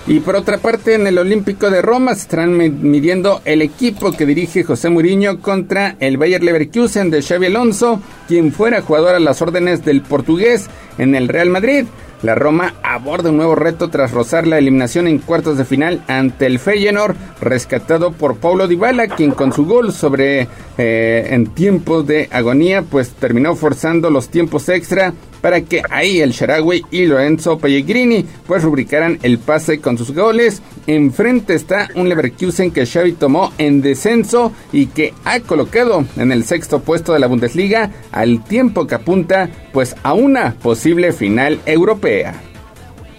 Y 0.08 0.22
por 0.22 0.38
otra 0.38 0.58
parte, 0.58 0.94
en 0.94 1.06
el 1.06 1.18
Olímpico 1.18 1.70
de 1.70 1.82
Roma 1.82 2.16
se 2.16 2.22
estarán 2.22 2.56
midiendo 2.58 3.42
el 3.44 3.62
equipo 3.62 4.14
que 4.14 4.26
dirige 4.26 4.64
José 4.64 4.90
Mourinho 4.90 5.42
contra 5.42 5.98
el 6.00 6.16
Bayer 6.16 6.42
Leverkusen 6.42 7.10
de 7.10 7.22
Xavi 7.22 7.48
Alonso, 7.48 8.02
quien 8.26 8.54
fuera 8.54 8.82
jugador 8.82 9.16
a 9.16 9.20
las 9.20 9.42
órdenes 9.42 9.84
del 9.84 10.02
portugués 10.02 10.68
en 10.98 11.14
el 11.14 11.28
Real 11.28 11.50
Madrid. 11.50 11.88
La 12.24 12.34
Roma 12.34 12.74
aborda 12.82 13.30
un 13.30 13.38
nuevo 13.38 13.54
reto 13.54 13.90
tras 13.90 14.12
rozar 14.12 14.48
la 14.48 14.58
eliminación 14.58 15.08
en 15.08 15.20
cuartos 15.20 15.58
de 15.58 15.66
final 15.66 16.02
ante 16.08 16.48
el 16.48 16.58
Feyenoord, 16.58 17.16
rescatado 17.42 18.12
por 18.12 18.38
Paulo 18.38 18.68
Dybala, 18.68 19.08
quien 19.08 19.32
con 19.32 19.54
su 19.54 19.66
gol 19.66 19.94
sobre 19.94 20.48
eh, 20.80 21.28
en 21.30 21.48
tiempos 21.48 22.08
de 22.08 22.28
agonía, 22.32 22.82
pues 22.82 23.12
terminó 23.12 23.56
forzando 23.56 24.10
los 24.10 24.30
tiempos 24.30 24.68
extra 24.70 25.14
para 25.42 25.62
que 25.62 25.82
ahí 25.90 26.20
el 26.20 26.32
Sharawi 26.32 26.86
y 26.92 27.06
Lorenzo 27.06 27.58
Pellegrini 27.58 28.26
pues 28.48 28.64
rubricaran 28.64 29.20
el 29.22 29.38
pase 29.38 29.80
con 29.80 29.98
sus 29.98 30.12
goles. 30.12 30.62
Enfrente 30.88 31.54
está 31.54 31.90
un 31.96 32.10
Leverkusen 32.10 32.72
que 32.72 32.86
Xavi 32.86 33.14
tomó 33.14 33.54
en 33.58 33.82
descenso 33.82 34.52
y 34.72 34.88
que 34.88 35.14
ha 35.26 35.40
colocado 35.40 36.06
en 36.18 36.32
el 36.32 36.44
sexto 36.44 36.80
puesto 36.80 37.14
de 37.14 37.20
la 37.20 37.28
Bundesliga 37.28 37.92
al 38.12 38.44
tiempo 38.44 38.88
que 38.88 38.96
apunta 38.96 39.50
pues 39.74 39.96
a 40.04 40.14
una 40.14 40.56
posible 40.56 41.12
final 41.12 41.60
europea. 41.66 42.07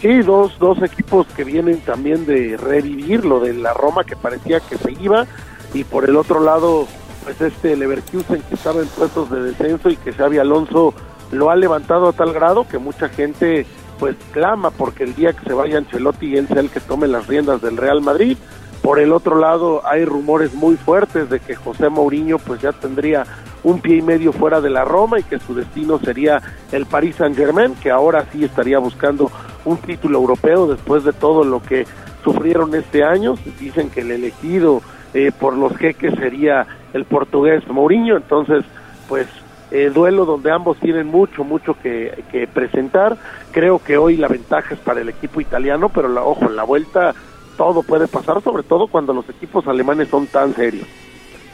Sí, 0.00 0.22
dos, 0.22 0.58
dos 0.58 0.80
equipos 0.82 1.26
que 1.36 1.42
vienen 1.42 1.80
también 1.80 2.24
de 2.24 2.56
revivir 2.56 3.24
lo 3.24 3.40
de 3.40 3.52
la 3.52 3.74
Roma 3.74 4.04
que 4.04 4.14
parecía 4.14 4.60
que 4.60 4.78
se 4.78 4.92
iba 4.92 5.26
y 5.74 5.84
por 5.84 6.04
el 6.04 6.16
otro 6.16 6.40
lado 6.40 6.86
pues 7.24 7.40
este 7.40 7.76
Leverkusen 7.76 8.40
que 8.42 8.54
estaba 8.54 8.80
en 8.80 8.86
puestos 8.86 9.30
de 9.30 9.42
descenso 9.42 9.90
y 9.90 9.96
que 9.96 10.12
Xavi 10.12 10.38
Alonso 10.38 10.94
lo 11.32 11.50
ha 11.50 11.56
levantado 11.56 12.08
a 12.08 12.12
tal 12.12 12.32
grado 12.32 12.66
que 12.68 12.78
mucha 12.78 13.08
gente 13.08 13.66
pues 13.98 14.16
clama 14.32 14.70
porque 14.70 15.04
el 15.04 15.14
día 15.14 15.32
que 15.32 15.44
se 15.44 15.52
vaya 15.52 15.78
Ancelotti 15.78 16.36
él 16.36 16.46
sea 16.46 16.60
el 16.60 16.70
que 16.70 16.80
tome 16.80 17.08
las 17.08 17.26
riendas 17.26 17.60
del 17.60 17.76
Real 17.76 18.00
Madrid. 18.00 18.38
Por 18.82 19.00
el 19.00 19.12
otro 19.12 19.36
lado 19.36 19.82
hay 19.84 20.04
rumores 20.04 20.54
muy 20.54 20.76
fuertes 20.76 21.28
de 21.28 21.40
que 21.40 21.54
José 21.54 21.88
Mourinho 21.88 22.38
pues 22.38 22.60
ya 22.60 22.72
tendría 22.72 23.24
un 23.62 23.80
pie 23.80 23.96
y 23.96 24.02
medio 24.02 24.32
fuera 24.32 24.60
de 24.60 24.70
la 24.70 24.84
Roma 24.84 25.18
y 25.18 25.24
que 25.24 25.38
su 25.40 25.54
destino 25.54 25.98
sería 25.98 26.40
el 26.72 26.86
Paris 26.86 27.16
Saint 27.16 27.36
Germain, 27.36 27.74
que 27.74 27.90
ahora 27.90 28.26
sí 28.32 28.44
estaría 28.44 28.78
buscando 28.78 29.30
un 29.64 29.78
título 29.78 30.18
europeo 30.18 30.66
después 30.66 31.04
de 31.04 31.12
todo 31.12 31.44
lo 31.44 31.60
que 31.62 31.86
sufrieron 32.22 32.74
este 32.74 33.04
año. 33.04 33.34
Dicen 33.58 33.90
que 33.90 34.00
el 34.00 34.12
elegido 34.12 34.80
eh, 35.12 35.32
por 35.38 35.54
los 35.54 35.76
jeques 35.76 36.14
sería 36.14 36.66
el 36.92 37.04
portugués 37.04 37.66
Mourinho, 37.68 38.16
entonces 38.16 38.64
pues 39.08 39.26
eh, 39.70 39.90
duelo 39.92 40.24
donde 40.24 40.50
ambos 40.50 40.78
tienen 40.78 41.06
mucho, 41.06 41.44
mucho 41.44 41.76
que, 41.82 42.24
que, 42.30 42.46
presentar. 42.46 43.16
Creo 43.52 43.80
que 43.80 43.98
hoy 43.98 44.16
la 44.16 44.28
ventaja 44.28 44.74
es 44.74 44.80
para 44.80 45.00
el 45.00 45.08
equipo 45.08 45.40
italiano, 45.40 45.88
pero 45.90 46.08
la, 46.08 46.22
ojo, 46.22 46.46
en 46.46 46.56
la 46.56 46.64
vuelta 46.64 47.14
todo 47.58 47.82
puede 47.82 48.08
pasar, 48.08 48.42
sobre 48.42 48.62
todo 48.62 48.86
cuando 48.86 49.12
los 49.12 49.28
equipos 49.28 49.66
alemanes 49.66 50.08
son 50.08 50.26
tan 50.28 50.54
serios. 50.54 50.86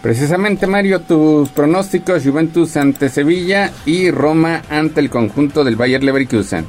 Precisamente, 0.03 0.67
Mario, 0.67 1.01
tus 1.01 1.49
pronósticos, 1.49 2.23
Juventus 2.23 2.77
ante 2.77 3.09
Sevilla 3.09 3.73
y 3.87 4.11
Roma 4.11 4.63
ante 4.69 5.01
el 5.01 5.09
conjunto 5.09 5.65
del 5.65 5.77
Bayer 5.77 6.05
Leverkusen. 6.05 6.67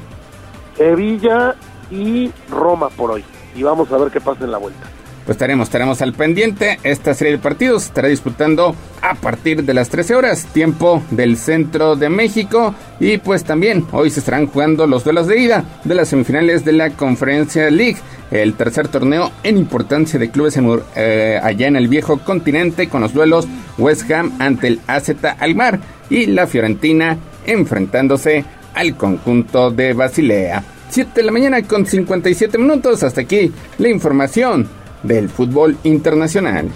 Sevilla 0.74 1.54
y 1.90 2.32
Roma 2.50 2.88
por 2.88 3.10
hoy. 3.10 3.24
Y 3.54 3.62
vamos 3.62 3.92
a 3.92 3.98
ver 3.98 4.10
qué 4.10 4.22
pasa 4.22 4.44
en 4.44 4.52
la 4.52 4.58
vuelta. 4.58 4.86
Pues 5.26 5.34
estaremos, 5.34 5.66
estaremos 5.66 6.00
al 6.02 6.12
pendiente. 6.12 6.78
Esta 6.84 7.12
serie 7.12 7.32
de 7.32 7.38
partidos 7.40 7.86
estará 7.86 8.06
disputando 8.06 8.76
a 9.02 9.16
partir 9.16 9.64
de 9.64 9.74
las 9.74 9.88
13 9.88 10.14
horas, 10.14 10.46
tiempo 10.46 11.02
del 11.10 11.36
centro 11.36 11.96
de 11.96 12.08
México. 12.08 12.76
Y 13.00 13.18
pues 13.18 13.42
también 13.42 13.84
hoy 13.90 14.10
se 14.10 14.20
estarán 14.20 14.46
jugando 14.46 14.86
los 14.86 15.02
duelos 15.02 15.26
de 15.26 15.40
ida 15.40 15.64
de 15.82 15.96
las 15.96 16.10
semifinales 16.10 16.64
de 16.64 16.74
la 16.74 16.90
Conferencia 16.90 17.68
League, 17.72 17.96
el 18.30 18.54
tercer 18.54 18.86
torneo 18.86 19.32
en 19.42 19.56
importancia 19.56 20.16
de 20.16 20.30
clubes 20.30 20.60
eh, 20.94 21.40
allá 21.42 21.66
en 21.66 21.74
el 21.74 21.88
viejo 21.88 22.18
continente, 22.18 22.88
con 22.88 23.00
los 23.00 23.12
duelos 23.12 23.48
West 23.78 24.08
Ham 24.12 24.36
ante 24.38 24.68
el 24.68 24.80
AZ 24.86 25.10
Almar 25.40 25.80
y 26.08 26.26
la 26.26 26.46
Fiorentina 26.46 27.18
enfrentándose 27.46 28.44
al 28.74 28.96
conjunto 28.96 29.72
de 29.72 29.92
Basilea. 29.92 30.62
7 30.88 31.10
de 31.16 31.22
la 31.24 31.32
mañana 31.32 31.62
con 31.62 31.84
57 31.84 32.58
minutos. 32.58 33.02
Hasta 33.02 33.22
aquí 33.22 33.50
la 33.78 33.88
información 33.88 34.68
del 35.06 35.28
fútbol 35.28 35.76
internacional. 35.84 36.70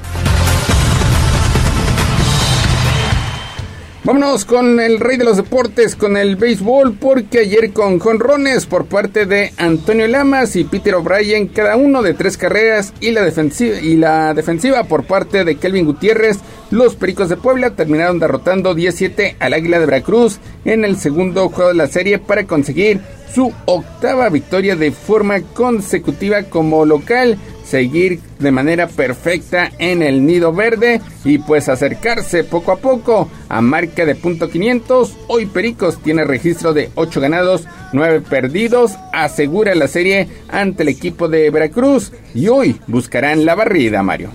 Vámonos 4.02 4.46
con 4.46 4.80
el 4.80 4.98
rey 4.98 5.18
de 5.18 5.24
los 5.24 5.36
deportes, 5.36 5.94
con 5.94 6.16
el 6.16 6.36
béisbol, 6.36 6.94
porque 6.94 7.40
ayer 7.40 7.70
con 7.72 7.98
jonrones 7.98 8.64
por 8.64 8.86
parte 8.86 9.26
de 9.26 9.52
Antonio 9.58 10.08
Lamas 10.08 10.56
y 10.56 10.64
Peter 10.64 10.94
O'Brien, 10.94 11.48
cada 11.48 11.76
uno 11.76 12.02
de 12.02 12.14
tres 12.14 12.38
carreras, 12.38 12.94
y 13.00 13.10
la, 13.10 13.22
defensiva, 13.22 13.78
y 13.78 13.96
la 13.96 14.32
defensiva 14.32 14.84
por 14.84 15.04
parte 15.04 15.44
de 15.44 15.56
Kelvin 15.56 15.84
Gutiérrez, 15.84 16.38
los 16.70 16.96
Pericos 16.96 17.28
de 17.28 17.36
Puebla 17.36 17.76
terminaron 17.76 18.18
derrotando 18.18 18.74
17 18.74 19.36
al 19.38 19.52
Águila 19.52 19.78
de 19.78 19.86
Veracruz 19.86 20.40
en 20.64 20.86
el 20.86 20.96
segundo 20.96 21.50
juego 21.50 21.68
de 21.68 21.76
la 21.76 21.86
serie 21.86 22.18
para 22.18 22.46
conseguir 22.46 23.00
su 23.34 23.52
octava 23.66 24.28
victoria 24.30 24.76
de 24.76 24.92
forma 24.92 25.40
consecutiva 25.54 26.44
como 26.44 26.86
local 26.86 27.38
seguir 27.70 28.20
de 28.40 28.50
manera 28.50 28.88
perfecta 28.88 29.70
en 29.78 30.02
el 30.02 30.26
nido 30.26 30.52
verde 30.52 31.00
y 31.24 31.38
pues 31.38 31.68
acercarse 31.68 32.42
poco 32.42 32.72
a 32.72 32.76
poco 32.76 33.28
a 33.48 33.60
marca 33.60 34.04
de 34.04 34.16
punto 34.16 34.48
500. 34.48 35.16
Hoy 35.28 35.46
Pericos 35.46 35.98
tiene 35.98 36.24
registro 36.24 36.72
de 36.72 36.90
8 36.96 37.20
ganados, 37.20 37.66
9 37.92 38.22
perdidos, 38.28 38.96
asegura 39.12 39.74
la 39.76 39.86
serie 39.86 40.28
ante 40.48 40.82
el 40.82 40.88
equipo 40.88 41.28
de 41.28 41.48
Veracruz 41.50 42.12
y 42.34 42.48
hoy 42.48 42.80
buscarán 42.88 43.44
la 43.44 43.54
barrida, 43.54 44.02
Mario. 44.02 44.30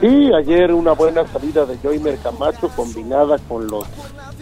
Sí, 0.00 0.30
ayer 0.32 0.72
una 0.72 0.92
buena 0.92 1.26
salida 1.26 1.66
de 1.66 1.76
Joymer 1.76 2.16
Camacho 2.22 2.70
combinada 2.74 3.36
con 3.48 3.66
los 3.68 3.84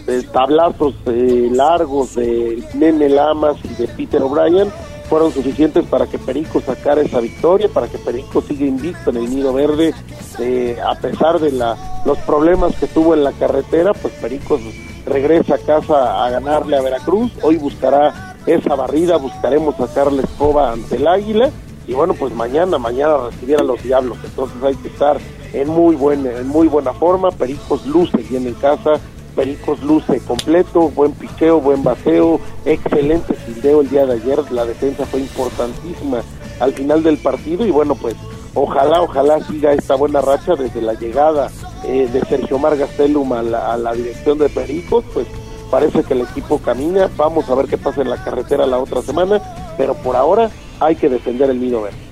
eh, 0.06 0.22
tablazos 0.32 0.94
eh, 1.06 1.48
largos 1.52 2.14
de 2.14 2.62
Nene 2.74 3.08
Lamas 3.08 3.56
y 3.64 3.82
de 3.82 3.88
Peter 3.88 4.22
O'Brien 4.22 4.70
fueron 5.08 5.32
suficientes 5.32 5.84
para 5.86 6.06
que 6.06 6.18
Perico 6.18 6.60
sacara 6.60 7.00
esa 7.00 7.20
victoria, 7.20 7.68
para 7.68 7.88
que 7.88 7.98
Perico 7.98 8.42
siga 8.42 8.66
invicto 8.66 9.10
en 9.10 9.16
el 9.16 9.30
Nido 9.30 9.52
Verde, 9.52 9.94
eh, 10.38 10.76
a 10.84 10.94
pesar 10.96 11.40
de 11.40 11.52
la, 11.52 12.02
los 12.04 12.18
problemas 12.18 12.74
que 12.76 12.86
tuvo 12.86 13.14
en 13.14 13.24
la 13.24 13.32
carretera, 13.32 13.92
pues 13.94 14.12
Perico 14.14 14.58
regresa 15.06 15.54
a 15.54 15.58
casa 15.58 16.24
a 16.24 16.30
ganarle 16.30 16.76
a 16.76 16.82
Veracruz, 16.82 17.32
hoy 17.42 17.56
buscará 17.56 18.36
esa 18.46 18.74
barrida, 18.74 19.16
buscaremos 19.16 19.76
sacarle 19.76 20.22
escoba 20.22 20.72
ante 20.72 20.96
el 20.96 21.06
Águila, 21.06 21.50
y 21.86 21.94
bueno, 21.94 22.12
pues 22.14 22.34
mañana, 22.34 22.78
mañana 22.78 23.16
recibir 23.30 23.58
a 23.58 23.62
los 23.62 23.82
Diablos, 23.82 24.18
entonces 24.22 24.62
hay 24.62 24.74
que 24.76 24.88
estar 24.88 25.18
en 25.54 25.68
muy 25.68 25.96
buena, 25.96 26.32
en 26.32 26.46
muy 26.46 26.68
buena 26.68 26.92
forma, 26.92 27.30
Pericos 27.30 27.86
luce 27.86 28.18
bien 28.18 28.46
en 28.46 28.54
casa, 28.54 29.00
Pericos 29.38 29.80
luce 29.84 30.18
completo, 30.18 30.88
buen 30.88 31.12
picheo, 31.12 31.60
buen 31.60 31.84
bateo, 31.84 32.40
excelente 32.64 33.34
fildeo 33.34 33.82
el 33.82 33.88
día 33.88 34.04
de 34.04 34.14
ayer, 34.14 34.50
la 34.50 34.64
defensa 34.64 35.06
fue 35.06 35.20
importantísima 35.20 36.22
al 36.58 36.72
final 36.72 37.04
del 37.04 37.18
partido 37.18 37.64
y 37.64 37.70
bueno 37.70 37.94
pues 37.94 38.16
ojalá, 38.54 39.00
ojalá 39.00 39.38
siga 39.46 39.74
esta 39.74 39.94
buena 39.94 40.20
racha 40.20 40.56
desde 40.56 40.82
la 40.82 40.94
llegada 40.94 41.52
eh, 41.84 42.08
de 42.12 42.20
Sergio 42.22 42.58
Margastelum 42.58 43.32
a 43.32 43.42
la, 43.44 43.72
a 43.72 43.76
la 43.76 43.92
dirección 43.92 44.38
de 44.38 44.48
Pericos, 44.48 45.04
pues 45.14 45.28
parece 45.70 46.02
que 46.02 46.14
el 46.14 46.22
equipo 46.22 46.58
camina, 46.58 47.08
vamos 47.16 47.48
a 47.48 47.54
ver 47.54 47.66
qué 47.66 47.78
pasa 47.78 48.02
en 48.02 48.10
la 48.10 48.24
carretera 48.24 48.66
la 48.66 48.78
otra 48.78 49.02
semana, 49.02 49.40
pero 49.78 49.94
por 49.94 50.16
ahora 50.16 50.50
hay 50.80 50.96
que 50.96 51.08
defender 51.08 51.48
el 51.48 51.60
nido 51.60 51.82
verde 51.82 52.07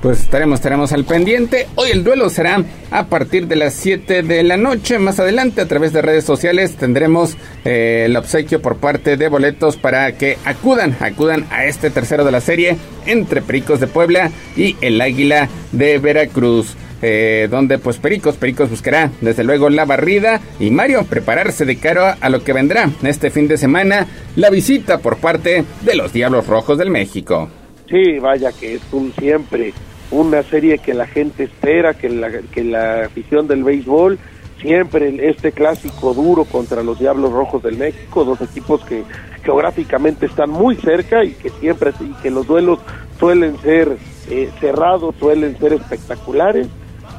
pues 0.00 0.20
estaremos, 0.20 0.60
estaremos 0.60 0.92
al 0.92 1.04
pendiente. 1.04 1.66
Hoy 1.74 1.90
el 1.90 2.04
duelo 2.04 2.30
será 2.30 2.62
a 2.90 3.06
partir 3.06 3.46
de 3.46 3.56
las 3.56 3.74
7 3.74 4.22
de 4.22 4.42
la 4.42 4.56
noche. 4.56 4.98
Más 4.98 5.18
adelante, 5.20 5.60
a 5.60 5.68
través 5.68 5.92
de 5.92 6.02
redes 6.02 6.24
sociales, 6.24 6.76
tendremos 6.76 7.36
eh, 7.64 8.04
el 8.06 8.16
obsequio 8.16 8.60
por 8.60 8.76
parte 8.76 9.16
de 9.16 9.28
boletos 9.28 9.76
para 9.76 10.12
que 10.12 10.38
acudan, 10.44 10.96
acudan 11.00 11.46
a 11.50 11.64
este 11.64 11.90
tercero 11.90 12.24
de 12.24 12.32
la 12.32 12.40
serie 12.40 12.76
entre 13.06 13.42
Pericos 13.42 13.80
de 13.80 13.86
Puebla 13.86 14.30
y 14.56 14.76
el 14.80 15.00
Águila 15.00 15.48
de 15.72 15.98
Veracruz. 15.98 16.76
Eh, 17.02 17.48
donde 17.50 17.78
pues 17.78 17.98
Pericos, 17.98 18.36
Pericos 18.36 18.70
buscará 18.70 19.10
desde 19.20 19.44
luego 19.44 19.68
la 19.68 19.84
barrida 19.84 20.40
y 20.58 20.70
Mario 20.70 21.04
prepararse 21.04 21.66
de 21.66 21.76
cara 21.76 22.16
a 22.20 22.30
lo 22.30 22.42
que 22.42 22.54
vendrá 22.54 22.88
este 23.02 23.30
fin 23.30 23.48
de 23.48 23.58
semana, 23.58 24.06
la 24.34 24.48
visita 24.48 24.98
por 24.98 25.18
parte 25.18 25.64
de 25.82 25.94
los 25.94 26.14
Diablos 26.14 26.46
Rojos 26.46 26.78
del 26.78 26.88
México. 26.88 27.50
Sí, 27.88 28.18
vaya 28.18 28.52
que 28.52 28.74
es 28.74 28.82
un 28.92 29.12
siempre 29.12 29.72
una 30.10 30.42
serie 30.42 30.78
que 30.78 30.94
la 30.94 31.06
gente 31.06 31.44
espera, 31.44 31.94
que 31.94 32.08
la, 32.08 32.30
que 32.30 32.64
la 32.64 33.06
afición 33.06 33.48
del 33.48 33.64
béisbol, 33.64 34.18
siempre 34.60 35.28
este 35.28 35.52
clásico 35.52 36.14
duro 36.14 36.44
contra 36.44 36.82
los 36.82 36.98
Diablos 36.98 37.32
Rojos 37.32 37.62
del 37.62 37.76
México, 37.76 38.24
dos 38.24 38.40
equipos 38.40 38.84
que 38.84 39.04
geográficamente 39.42 40.26
están 40.26 40.50
muy 40.50 40.76
cerca 40.76 41.24
y 41.24 41.32
que 41.32 41.50
siempre 41.50 41.92
y 42.00 42.12
que 42.22 42.30
los 42.30 42.46
duelos 42.46 42.78
suelen 43.18 43.58
ser 43.60 43.96
eh, 44.30 44.50
cerrados, 44.60 45.14
suelen 45.18 45.58
ser 45.58 45.72
espectaculares. 45.72 46.68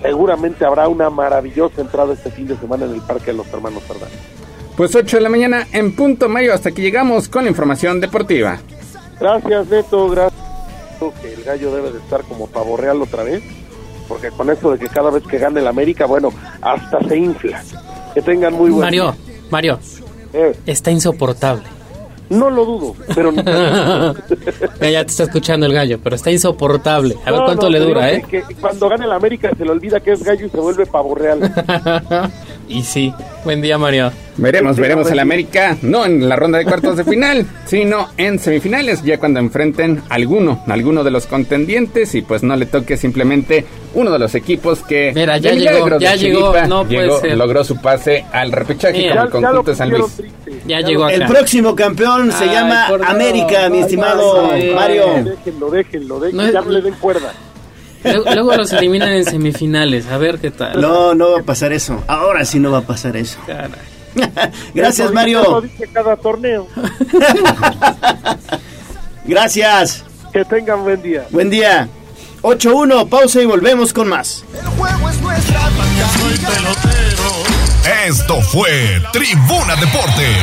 Seguramente 0.02 0.64
habrá 0.65 0.88
una 0.88 1.10
maravillosa 1.10 1.81
entrada 1.81 2.14
este 2.14 2.30
fin 2.31 2.48
de 2.48 2.56
semana 2.57 2.85
en 2.85 2.94
el 2.94 3.02
Parque 3.02 3.31
de 3.31 3.38
los 3.38 3.52
Hermanos 3.52 3.84
Fernández. 3.84 4.19
Pues 4.76 4.95
8 4.95 5.18
de 5.18 5.23
la 5.23 5.30
mañana 5.30 5.65
en 5.73 5.95
punto 5.95 6.30
mayo 6.30 6.53
hasta 6.53 6.72
que 6.72 6.81
llegamos 6.81 7.27
con 7.27 7.45
la 7.45 7.49
información 7.49 7.99
deportiva. 7.99 8.60
Gracias 9.19 9.68
Neto, 9.69 10.10
gracias 10.10 10.46
que 11.21 11.33
el 11.33 11.43
gallo 11.43 11.71
debe 11.71 11.91
de 11.91 11.99
estar 11.99 12.23
como 12.23 12.47
pavo 12.47 12.77
real 12.77 13.01
otra 13.01 13.23
vez, 13.23 13.41
porque 14.07 14.29
con 14.31 14.49
esto 14.49 14.71
de 14.71 14.79
que 14.79 14.87
cada 14.87 15.09
vez 15.11 15.23
que 15.23 15.37
gane 15.37 15.59
el 15.59 15.67
América, 15.67 16.05
bueno, 16.05 16.31
hasta 16.61 16.99
se 17.07 17.17
infla. 17.17 17.63
Que 18.13 18.21
tengan 18.21 18.53
muy 18.53 18.71
buen 18.71 18.81
Mario, 18.81 19.15
Mario, 19.49 19.79
eh. 20.33 20.55
está 20.65 20.91
insoportable. 20.91 21.63
No 22.29 22.49
lo 22.49 22.65
dudo, 22.65 22.95
pero 23.15 23.31
ya, 24.81 25.03
te 25.05 25.11
está 25.11 25.23
escuchando 25.23 25.65
el 25.65 25.73
gallo, 25.73 25.99
pero 26.03 26.15
está 26.15 26.29
insoportable. 26.29 27.15
A 27.25 27.31
ver 27.31 27.41
cuánto 27.45 27.69
le 27.69 27.79
dura, 27.79 28.11
¿eh? 28.11 28.25
Que, 28.29 28.43
cuando 28.59 28.89
gane 28.89 29.05
el 29.05 29.13
América 29.13 29.49
se 29.57 29.63
le 29.63 29.71
olvida 29.71 30.01
que 30.01 30.11
es 30.11 30.23
gallo 30.23 30.45
y 30.45 30.49
se 30.49 30.57
vuelve 30.57 30.85
pavo 30.85 31.15
real. 31.15 31.39
Y 32.69 32.84
sí, 32.84 33.14
buen 33.45 33.61
día 33.61 33.77
Mario. 33.77 34.11
Veremos, 34.35 34.77
veremos 34.77 35.10
al 35.10 35.18
América, 35.19 35.77
no 35.81 36.06
en 36.06 36.27
la 36.30 36.35
ronda 36.35 36.60
de 36.60 36.65
cuartos 36.65 36.98
de 36.98 37.03
final, 37.06 37.45
sino 37.65 38.10
en 38.18 38.38
semifinales, 38.38 39.02
ya 39.03 39.18
cuando 39.18 39.39
enfrenten 39.39 40.03
alguno, 40.10 40.64
alguno 40.68 41.03
de 41.03 41.10
los 41.10 41.26
contendientes 41.26 42.14
y 42.14 42.22
pues 42.22 42.44
no 42.44 42.56
le 42.56 42.65
toque 42.68 42.98
simplemente 42.98 43.65
uno 43.95 44.11
de 44.11 44.19
los 44.19 44.35
equipos 44.35 44.80
que 44.84 45.11
Mira, 45.15 45.38
ya 45.38 45.53
llegó, 45.53 45.98
ya 45.98 46.15
llegó, 46.15 46.53
no 46.68 46.85
puede 46.85 47.19
ser. 47.19 47.38
logró 47.38 47.64
su 47.64 47.77
pase 47.81 48.26
al 48.31 48.52
repechaje 48.52 48.98
Mira, 48.99 49.15
con 49.15 49.23
el 49.26 49.31
conjunto 49.31 49.72
de 49.72 49.76
San 49.77 49.89
Luis. 49.89 50.22
Ya 50.68 50.81
llegó 50.81 51.06
acá. 51.06 51.15
El 51.15 51.26
próximo 51.26 51.73
campeón 51.76 52.31
se 52.31 52.44
Ay, 52.44 52.49
llama. 52.52 52.88
América, 53.07 53.69
mi 53.69 53.80
estimado. 53.80 54.52
Mario. 54.76 55.06
Déjenlo, 55.23 55.72
déjenlo, 55.72 56.19
déjenlo, 56.19 56.44
No, 56.44 56.52
ya 56.52 56.61
no 56.61 56.69
le 56.69 56.81
den 56.81 56.94
cuerda. 56.95 57.34
Luego, 58.13 58.34
luego 58.34 58.55
los 58.55 58.71
eliminan 58.73 59.09
en 59.09 59.25
semifinales, 59.25 60.07
a 60.07 60.17
ver 60.17 60.39
qué 60.39 60.51
tal. 60.51 60.79
No, 60.81 61.13
no 61.13 61.34
va 61.34 61.39
a 61.39 61.43
pasar 61.43 61.73
eso. 61.73 62.03
Ahora 62.07 62.45
sí 62.45 62.59
no 62.59 62.71
va 62.71 62.79
a 62.79 62.81
pasar 62.81 63.15
eso. 63.17 63.38
Caray. 63.45 63.71
Gracias, 64.73 65.11
Mario. 65.11 65.61
dice 65.61 65.88
cada 65.93 66.15
torneo. 66.15 66.67
Gracias. 69.25 70.03
Que 70.34 70.45
tengan 70.45 70.84
buen 70.84 71.01
día. 71.01 71.25
Buen 71.31 71.49
día. 71.49 71.88
8-1, 72.41 73.09
pausa 73.09 73.41
y 73.41 73.45
volvemos 73.45 73.93
con 73.93 74.07
más. 74.07 74.43
Esto 77.88 78.41
fue 78.41 79.01
Tribuna 79.14 79.77
Deportes. 79.77 80.38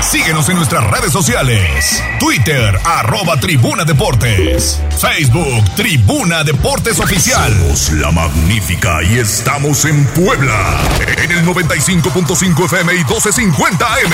Síguenos 0.00 0.48
en 0.48 0.56
nuestras 0.56 0.82
redes 0.90 1.12
sociales. 1.12 2.02
Twitter, 2.18 2.78
arroba 2.84 3.38
Tribuna 3.38 3.84
Deportes. 3.84 4.80
Facebook, 4.98 5.74
Tribuna 5.74 6.42
Deportes 6.42 6.98
Oficial. 6.98 7.52
Somos 7.52 7.92
la 7.92 8.10
magnífica 8.12 9.02
y 9.02 9.18
estamos 9.18 9.84
en 9.84 10.06
Puebla. 10.06 10.78
En 11.22 11.32
el 11.32 11.44
95.5 11.44 12.64
FM 12.64 12.94
y 12.94 13.04
1250 13.04 13.86
AM. 13.86 14.12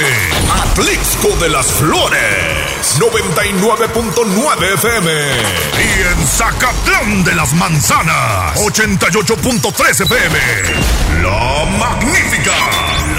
Atlixco 0.62 1.36
de 1.40 1.50
las 1.50 1.66
Flores. 1.66 2.98
99.9 2.98 4.74
FM. 4.74 5.10
Y 5.78 6.00
en 6.02 6.26
Zacatlán 6.26 7.22
de 7.22 7.34
las 7.36 7.52
Manzanas. 7.52 8.56
88.3 8.56 10.00
FM. 10.00 10.38
La 11.22 11.64
magnífica. 11.78 12.71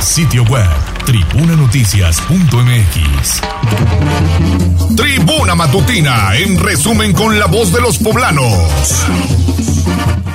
Sitio 0.00 0.42
web 0.44 0.66
tribunanoticias.mx. 1.04 3.42
Tribuna 4.96 5.54
Matutina, 5.54 6.36
en 6.36 6.58
resumen 6.58 7.12
con 7.12 7.38
la 7.38 7.46
voz 7.46 7.72
de 7.72 7.80
los 7.80 7.98
poblanos. 7.98 9.06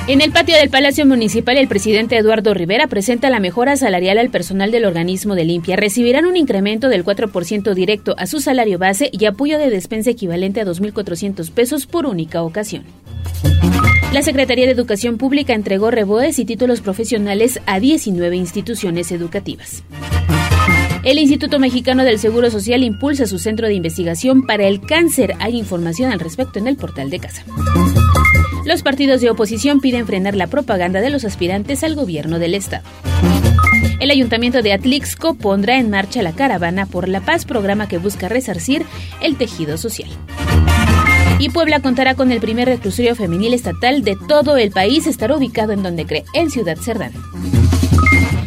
En 0.06 0.20
el 0.20 0.32
patio 0.32 0.56
del 0.56 0.68
Palacio 0.68 1.06
Municipal, 1.06 1.56
el 1.56 1.66
presidente 1.66 2.18
Eduardo 2.18 2.52
Rivera 2.52 2.88
presenta 2.88 3.30
la 3.30 3.40
mejora 3.40 3.76
salarial 3.76 4.18
al 4.18 4.28
personal 4.28 4.70
del 4.70 4.84
organismo 4.84 5.34
de 5.34 5.44
limpia. 5.44 5.76
Recibirán 5.76 6.26
un 6.26 6.36
incremento 6.36 6.90
del 6.90 7.04
4% 7.04 7.72
directo 7.72 8.14
a 8.18 8.26
su 8.26 8.40
salario 8.40 8.78
base 8.78 9.08
y 9.12 9.24
apoyo 9.24 9.58
de 9.58 9.70
despensa 9.70 10.10
equivalente 10.10 10.60
a 10.60 10.66
2.400 10.66 11.50
pesos 11.52 11.86
por 11.86 12.04
única 12.04 12.42
ocasión. 12.42 12.84
La 14.12 14.22
Secretaría 14.22 14.66
de 14.66 14.72
Educación 14.72 15.18
Pública 15.18 15.54
entregó 15.54 15.90
reboes 15.90 16.38
y 16.38 16.44
títulos 16.44 16.80
profesionales 16.80 17.60
a 17.66 17.80
19 17.80 18.36
instituciones 18.36 19.10
educativas. 19.10 19.82
El 21.02 21.18
Instituto 21.18 21.58
Mexicano 21.58 22.04
del 22.04 22.18
Seguro 22.18 22.50
Social 22.50 22.82
impulsa 22.82 23.26
su 23.26 23.38
centro 23.38 23.66
de 23.66 23.74
investigación 23.74 24.46
para 24.46 24.66
el 24.66 24.80
cáncer. 24.80 25.34
Hay 25.40 25.58
información 25.58 26.12
al 26.12 26.20
respecto 26.20 26.58
en 26.58 26.66
el 26.66 26.76
portal 26.76 27.10
de 27.10 27.18
casa. 27.18 27.44
Los 28.64 28.82
partidos 28.82 29.20
de 29.20 29.28
oposición 29.28 29.80
piden 29.80 30.06
frenar 30.06 30.34
la 30.34 30.46
propaganda 30.46 31.02
de 31.02 31.10
los 31.10 31.24
aspirantes 31.24 31.84
al 31.84 31.94
gobierno 31.94 32.38
del 32.38 32.54
Estado. 32.54 32.84
El 34.00 34.10
Ayuntamiento 34.10 34.62
de 34.62 34.72
Atlixco 34.72 35.34
pondrá 35.34 35.78
en 35.78 35.90
marcha 35.90 36.22
la 36.22 36.32
Caravana 36.32 36.86
por 36.86 37.08
la 37.08 37.20
Paz, 37.20 37.44
programa 37.44 37.88
que 37.88 37.98
busca 37.98 38.28
resarcir 38.28 38.86
el 39.20 39.36
tejido 39.36 39.76
social. 39.76 40.08
Y 41.38 41.50
Puebla 41.50 41.80
contará 41.80 42.14
con 42.14 42.30
el 42.32 42.40
primer 42.40 42.68
reclusorio 42.68 43.14
femenil 43.16 43.54
estatal 43.54 44.02
de 44.02 44.16
todo 44.28 44.56
el 44.56 44.70
país. 44.70 45.06
Estará 45.06 45.36
ubicado 45.36 45.72
en 45.72 45.82
donde 45.82 46.06
cree, 46.06 46.24
en 46.32 46.50
Ciudad 46.50 46.76
Cerdán. 46.76 47.12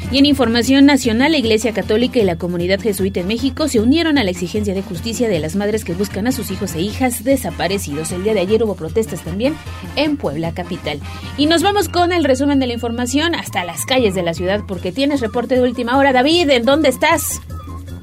Y 0.09 0.19
en 0.19 0.26
información 0.26 0.85
nacional, 0.85 1.34
la 1.34 1.38
Iglesia 1.38 1.73
Católica 1.73 2.18
y 2.18 2.23
la 2.23 2.38
comunidad 2.38 2.80
jesuita 2.80 3.19
en 3.19 3.27
México 3.27 3.68
se 3.68 3.81
unieron 3.81 4.18
a 4.18 4.23
la 4.23 4.31
exigencia 4.31 4.73
de 4.73 4.81
justicia 4.81 5.27
de 5.27 5.39
las 5.39 5.57
madres 5.57 5.84
que 5.84 5.93
buscan 5.93 6.27
a 6.27 6.31
sus 6.31 6.49
hijos 6.49 6.76
e 6.76 6.81
hijas 6.81 7.26
desaparecidos. 7.26 8.14
El 8.14 8.23
día 8.23 8.34
de 8.34 8.39
ayer 8.39 8.64
hubo 8.64 8.76
protestas 8.76 9.22
también 9.22 9.53
en 9.97 10.15
Puebla 10.15 10.53
capital. 10.53 11.01
Y 11.38 11.47
nos 11.47 11.61
vamos 11.61 11.89
con 11.89 12.14
el 12.14 12.23
resumen 12.23 12.59
de 12.59 12.68
la 12.68 12.73
información 12.73 13.35
hasta 13.35 13.65
las 13.65 13.85
calles 13.85 14.15
de 14.15 14.23
la 14.23 14.34
ciudad 14.34 14.61
porque 14.65 14.93
tienes 14.93 15.19
reporte 15.19 15.55
de 15.55 15.61
última 15.61 15.97
hora. 15.97 16.14
David, 16.14 16.49
¿en 16.51 16.64
dónde 16.64 16.88
estás? 16.88 17.41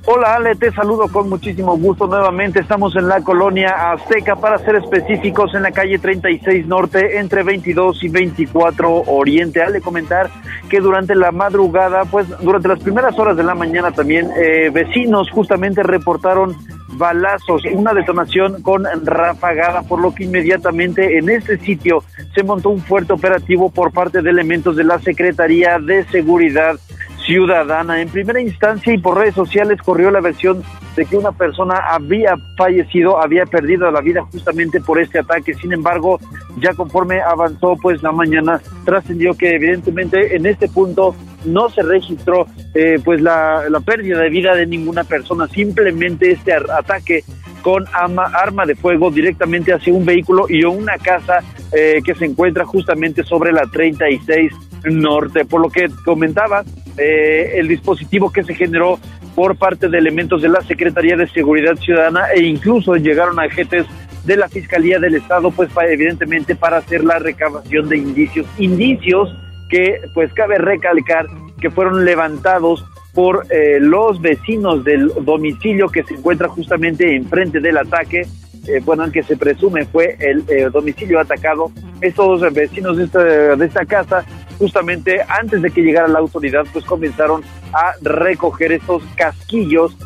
Hola 0.07 0.35
Ale, 0.35 0.55
te 0.55 0.71
saludo 0.71 1.09
con 1.09 1.31
muchísimo 1.31 1.79
gusto 1.79 2.07
nuevamente. 2.07 2.61
Estamos 2.61 2.95
en 2.95 3.09
la 3.09 3.23
colonia 3.23 3.93
Azteca, 3.93 4.37
para 4.37 4.59
ser 4.59 4.77
específicos, 4.77 5.55
en 5.55 5.63
la 5.63 5.71
calle 5.71 5.99
36 5.99 6.67
Norte, 6.67 7.19
entre 7.19 7.43
22 7.43 8.05
y 8.05 8.09
24 8.09 9.05
Oriente. 9.07 9.63
Ale, 9.63 9.81
comentar 9.81 10.29
que 10.69 10.81
durante 10.81 11.15
la 11.15 11.33
madrugada, 11.33 12.05
pues 12.05 12.27
durante 12.43 12.69
las 12.69 12.81
primeras 12.81 13.19
horas 13.19 13.35
de 13.39 13.45
la 13.45 13.55
mañana 13.55 13.93
también, 13.93 14.29
eh, 14.37 14.69
vecinos 14.69 15.31
justamente 15.31 15.83
reportaron 15.83 16.55
balazos, 16.99 17.63
una 17.73 17.95
detonación 17.95 18.61
con 18.61 18.85
rafagada, 19.05 19.83
por 19.85 20.03
lo 20.03 20.15
que 20.15 20.25
inmediatamente 20.25 21.17
en 21.17 21.31
este 21.31 21.59
sitio 21.59 22.05
se 22.35 22.43
montó 22.43 22.69
un 22.69 22.81
fuerte 22.81 23.15
operativo 23.15 23.71
por 23.71 23.91
parte 23.91 24.21
de 24.21 24.29
elementos 24.29 24.77
de 24.77 24.85
la 24.85 24.99
Secretaría 24.99 25.79
de 25.79 26.05
Seguridad 26.11 26.77
ciudadana. 27.25 28.01
En 28.01 28.09
primera 28.09 28.41
instancia 28.41 28.93
y 28.93 28.99
por 28.99 29.19
redes 29.19 29.35
sociales 29.35 29.81
corrió 29.83 30.11
la 30.11 30.21
versión 30.21 30.63
de 30.97 31.05
que 31.05 31.17
una 31.17 31.33
persona 31.33 31.75
había 31.91 32.37
fallecido, 32.57 33.21
había 33.21 33.47
perdido 33.47 33.91
la 33.91 34.01
vida 34.01 34.23
justamente 34.31 34.81
por 34.81 35.01
este 35.01 35.19
ataque. 35.19 35.55
Sin 35.55 35.73
embargo, 35.73 36.21
ya 36.59 36.73
conforme 36.75 37.21
avanzó 37.21 37.77
pues 37.81 38.03
la 38.03 38.13
mañana, 38.13 38.61
trascendió 38.85 39.35
que 39.35 39.57
evidentemente 39.57 40.37
en 40.37 40.47
este 40.47 40.69
punto 40.69 41.15
no 41.45 41.69
se 41.71 41.83
registró 41.83 42.47
eh, 42.75 42.99
pues 43.05 43.21
la, 43.21 43.63
pérdida 43.85 44.19
de 44.21 44.31
vida 44.31 44.55
de 44.55 44.67
ninguna 44.67 45.05
persona, 45.05 45.47
simplemente 45.49 46.31
este 46.33 46.53
ataque 46.53 47.25
con 47.63 47.85
arma, 47.93 48.67
de 48.67 48.75
fuego 48.75 49.11
directamente 49.11 49.73
hacia 49.73 49.93
un 49.95 50.05
vehículo 50.05 50.47
y 50.49 50.65
una 50.65 50.99
casa 50.99 51.39
eh, 51.73 52.01
que 52.05 52.15
se 52.15 52.27
encuentra 52.27 52.65
justamente 52.67 53.23
sobre 53.23 53.53
la 53.53 53.63
36 53.67 54.53
Norte. 54.85 55.47
Por 55.47 55.63
lo 55.63 55.71
que 55.71 55.89
comentaba, 56.05 56.63
eh, 56.99 57.53
el 57.57 57.69
dispositivo 57.69 58.31
que 58.31 58.45
se 58.45 58.55
generó 58.55 58.99
por 59.35 59.57
parte 59.57 59.89
de 59.89 59.97
elementos 59.97 60.43
de 60.43 60.49
la 60.51 60.61
Secretaría 60.61 61.17
de 61.17 61.27
Seguridad 61.29 61.75
Ciudadana 61.77 62.27
e 62.35 62.43
incluso 62.43 62.95
llegaron 62.97 63.41
agentes 63.41 63.87
de 64.27 64.37
la 64.37 64.49
Fiscalía 64.49 64.99
del 64.99 65.15
Estado, 65.15 65.51
pues 65.51 65.71
pa- 65.73 65.87
evidentemente 65.87 66.55
para 66.55 66.77
hacer 66.79 67.03
la 67.03 67.19
recabación 67.19 67.89
de 67.89 67.97
indicios. 67.97 68.47
Indicios 68.59 69.35
que 69.75 70.03
pues 70.15 70.33
cabe 70.35 70.57
recalcar 70.57 71.27
que 71.61 71.69
fueron 71.69 72.05
levantados 72.05 72.85
por 73.13 73.45
eh, 73.51 73.81
los 73.81 74.21
vecinos 74.21 74.85
del 74.85 75.11
domicilio 75.25 75.89
que 75.89 76.05
se 76.05 76.15
encuentra 76.15 76.47
justamente 76.47 77.17
enfrente 77.17 77.59
del 77.59 77.79
ataque, 77.79 78.21
eh, 78.69 78.81
bueno, 78.85 79.11
que 79.11 79.25
se 79.25 79.37
presume 79.37 79.85
fue 79.87 80.17
el 80.21 80.45
eh, 80.47 80.71
domicilio 80.73 81.19
atacado. 81.19 81.73
Estos 82.01 82.41
vecinos 82.55 82.99
de 82.99 83.05
esta, 83.07 83.25
de 83.57 83.67
esta 83.67 83.85
casa, 83.85 84.25
justamente 84.61 85.21
antes 85.27 85.61
de 85.61 85.69
que 85.73 85.83
llegara 85.83 86.07
la 86.07 86.21
autoridad, 86.21 86.65
pues 86.73 86.85
comenzaron 86.85 87.43
a 87.73 87.95
recoger 88.01 88.71
estos 88.71 89.03
casquillos 89.17 89.97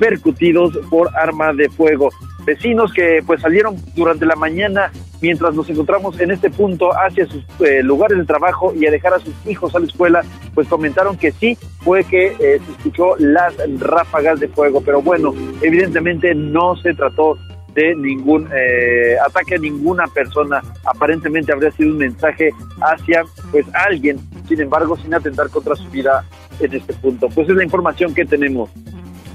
percutidos 0.00 0.76
por 0.90 1.16
arma 1.16 1.52
de 1.52 1.68
fuego. 1.70 2.10
Vecinos 2.44 2.92
que 2.92 3.22
pues 3.24 3.40
salieron 3.40 3.76
durante 3.94 4.26
la 4.26 4.34
mañana 4.34 4.90
mientras 5.20 5.54
nos 5.54 5.70
encontramos 5.70 6.18
en 6.20 6.32
este 6.32 6.50
punto 6.50 6.90
hacia 6.92 7.26
sus 7.26 7.44
eh, 7.60 7.82
lugares 7.82 8.18
de 8.18 8.24
trabajo 8.24 8.74
y 8.74 8.86
a 8.86 8.90
dejar 8.90 9.14
a 9.14 9.20
sus 9.20 9.34
hijos 9.46 9.74
a 9.74 9.78
la 9.78 9.86
escuela, 9.86 10.22
pues 10.54 10.66
comentaron 10.66 11.16
que 11.16 11.30
sí 11.32 11.56
fue 11.80 12.02
que 12.04 12.26
eh, 12.26 12.60
se 12.64 12.72
escuchó 12.72 13.16
las 13.18 13.54
ráfagas 13.78 14.40
de 14.40 14.48
fuego, 14.48 14.82
pero 14.84 15.00
bueno, 15.00 15.32
evidentemente 15.62 16.34
no 16.34 16.76
se 16.76 16.92
trató 16.94 17.38
de 17.74 17.94
ningún 17.94 18.48
eh, 18.54 19.16
ataque 19.24 19.54
a 19.54 19.58
ninguna 19.58 20.06
persona. 20.08 20.60
Aparentemente 20.84 21.52
habría 21.52 21.70
sido 21.70 21.90
un 21.90 21.98
mensaje 21.98 22.50
hacia 22.80 23.22
pues 23.50 23.64
alguien, 23.74 24.18
sin 24.48 24.60
embargo, 24.60 24.96
sin 24.96 25.14
atentar 25.14 25.48
contra 25.48 25.74
su 25.76 25.88
vida 25.88 26.24
en 26.60 26.74
este 26.74 26.92
punto. 26.94 27.28
Pues 27.28 27.48
es 27.48 27.56
la 27.56 27.64
información 27.64 28.12
que 28.14 28.24
tenemos. 28.24 28.70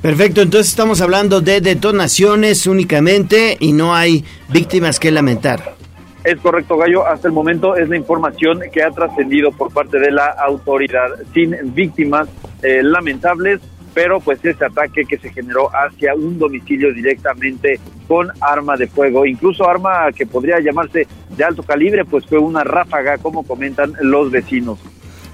Perfecto, 0.01 0.41
entonces 0.41 0.69
estamos 0.69 1.01
hablando 1.01 1.41
de 1.41 1.59
detonaciones 1.59 2.67
únicamente 2.67 3.57
y 3.59 3.73
no 3.73 3.95
hay 3.95 4.23
víctimas 4.49 4.99
que 4.99 5.11
lamentar. 5.11 5.75
Es 6.23 6.37
correcto, 6.39 6.77
Gallo. 6.77 7.07
Hasta 7.07 7.29
el 7.29 7.33
momento 7.33 7.75
es 7.75 7.89
la 7.89 7.95
información 7.95 8.59
que 8.71 8.83
ha 8.83 8.91
trascendido 8.91 9.51
por 9.51 9.71
parte 9.71 9.97
de 9.97 10.11
la 10.11 10.27
autoridad, 10.45 11.07
sin 11.33 11.55
víctimas 11.73 12.27
eh, 12.61 12.83
lamentables, 12.83 13.61
pero 13.93 14.19
pues 14.19 14.43
este 14.43 14.65
ataque 14.65 15.05
que 15.05 15.17
se 15.17 15.31
generó 15.31 15.69
hacia 15.69 16.13
un 16.13 16.37
domicilio 16.37 16.93
directamente 16.93 17.79
con 18.07 18.27
arma 18.41 18.77
de 18.77 18.87
fuego, 18.87 19.25
incluso 19.25 19.67
arma 19.67 20.11
que 20.11 20.25
podría 20.25 20.59
llamarse 20.59 21.07
de 21.35 21.43
alto 21.43 21.63
calibre, 21.63 22.05
pues 22.05 22.25
fue 22.25 22.37
una 22.37 22.63
ráfaga, 22.63 23.17
como 23.17 23.43
comentan 23.43 23.93
los 24.01 24.29
vecinos. 24.29 24.79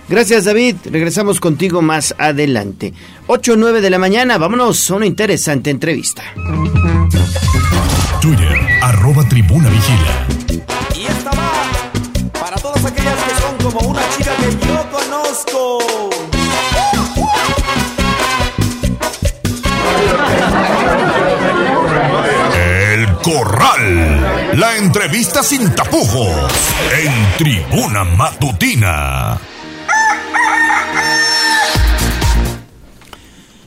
Gracias 0.10 0.46
David, 0.46 0.76
regresamos 0.86 1.40
contigo 1.40 1.82
más 1.82 2.14
adelante. 2.18 2.94
8 3.28 3.54
o 3.54 3.56
9 3.56 3.82
de 3.82 3.90
la 3.90 4.00
mañana, 4.00 4.38
vámonos 4.38 4.92
a 4.92 4.96
una 4.96 5.06
interesante 5.06 5.70
entrevista. 5.70 6.24
Twitter, 8.22 8.58
arroba 8.82 9.28
tribuna 9.28 9.70
vigila. 9.70 10.28
Y 10.96 11.06
esta 11.06 11.32
va 11.32 11.52
para 12.40 12.56
todas 12.58 12.86
aquellas 12.86 13.16
que 13.16 13.42
son 13.42 13.72
como 13.72 13.90
una 13.90 14.02
chica 14.16 14.32
que 14.36 14.68
yo 14.68 14.92
conozco. 14.92 15.80
El 22.56 23.14
Corral. 23.18 24.58
La 24.60 24.78
entrevista 24.78 25.44
sin 25.44 25.74
tapujos. 25.74 26.52
En 27.04 27.38
tribuna 27.38 28.04
matutina. 28.04 29.53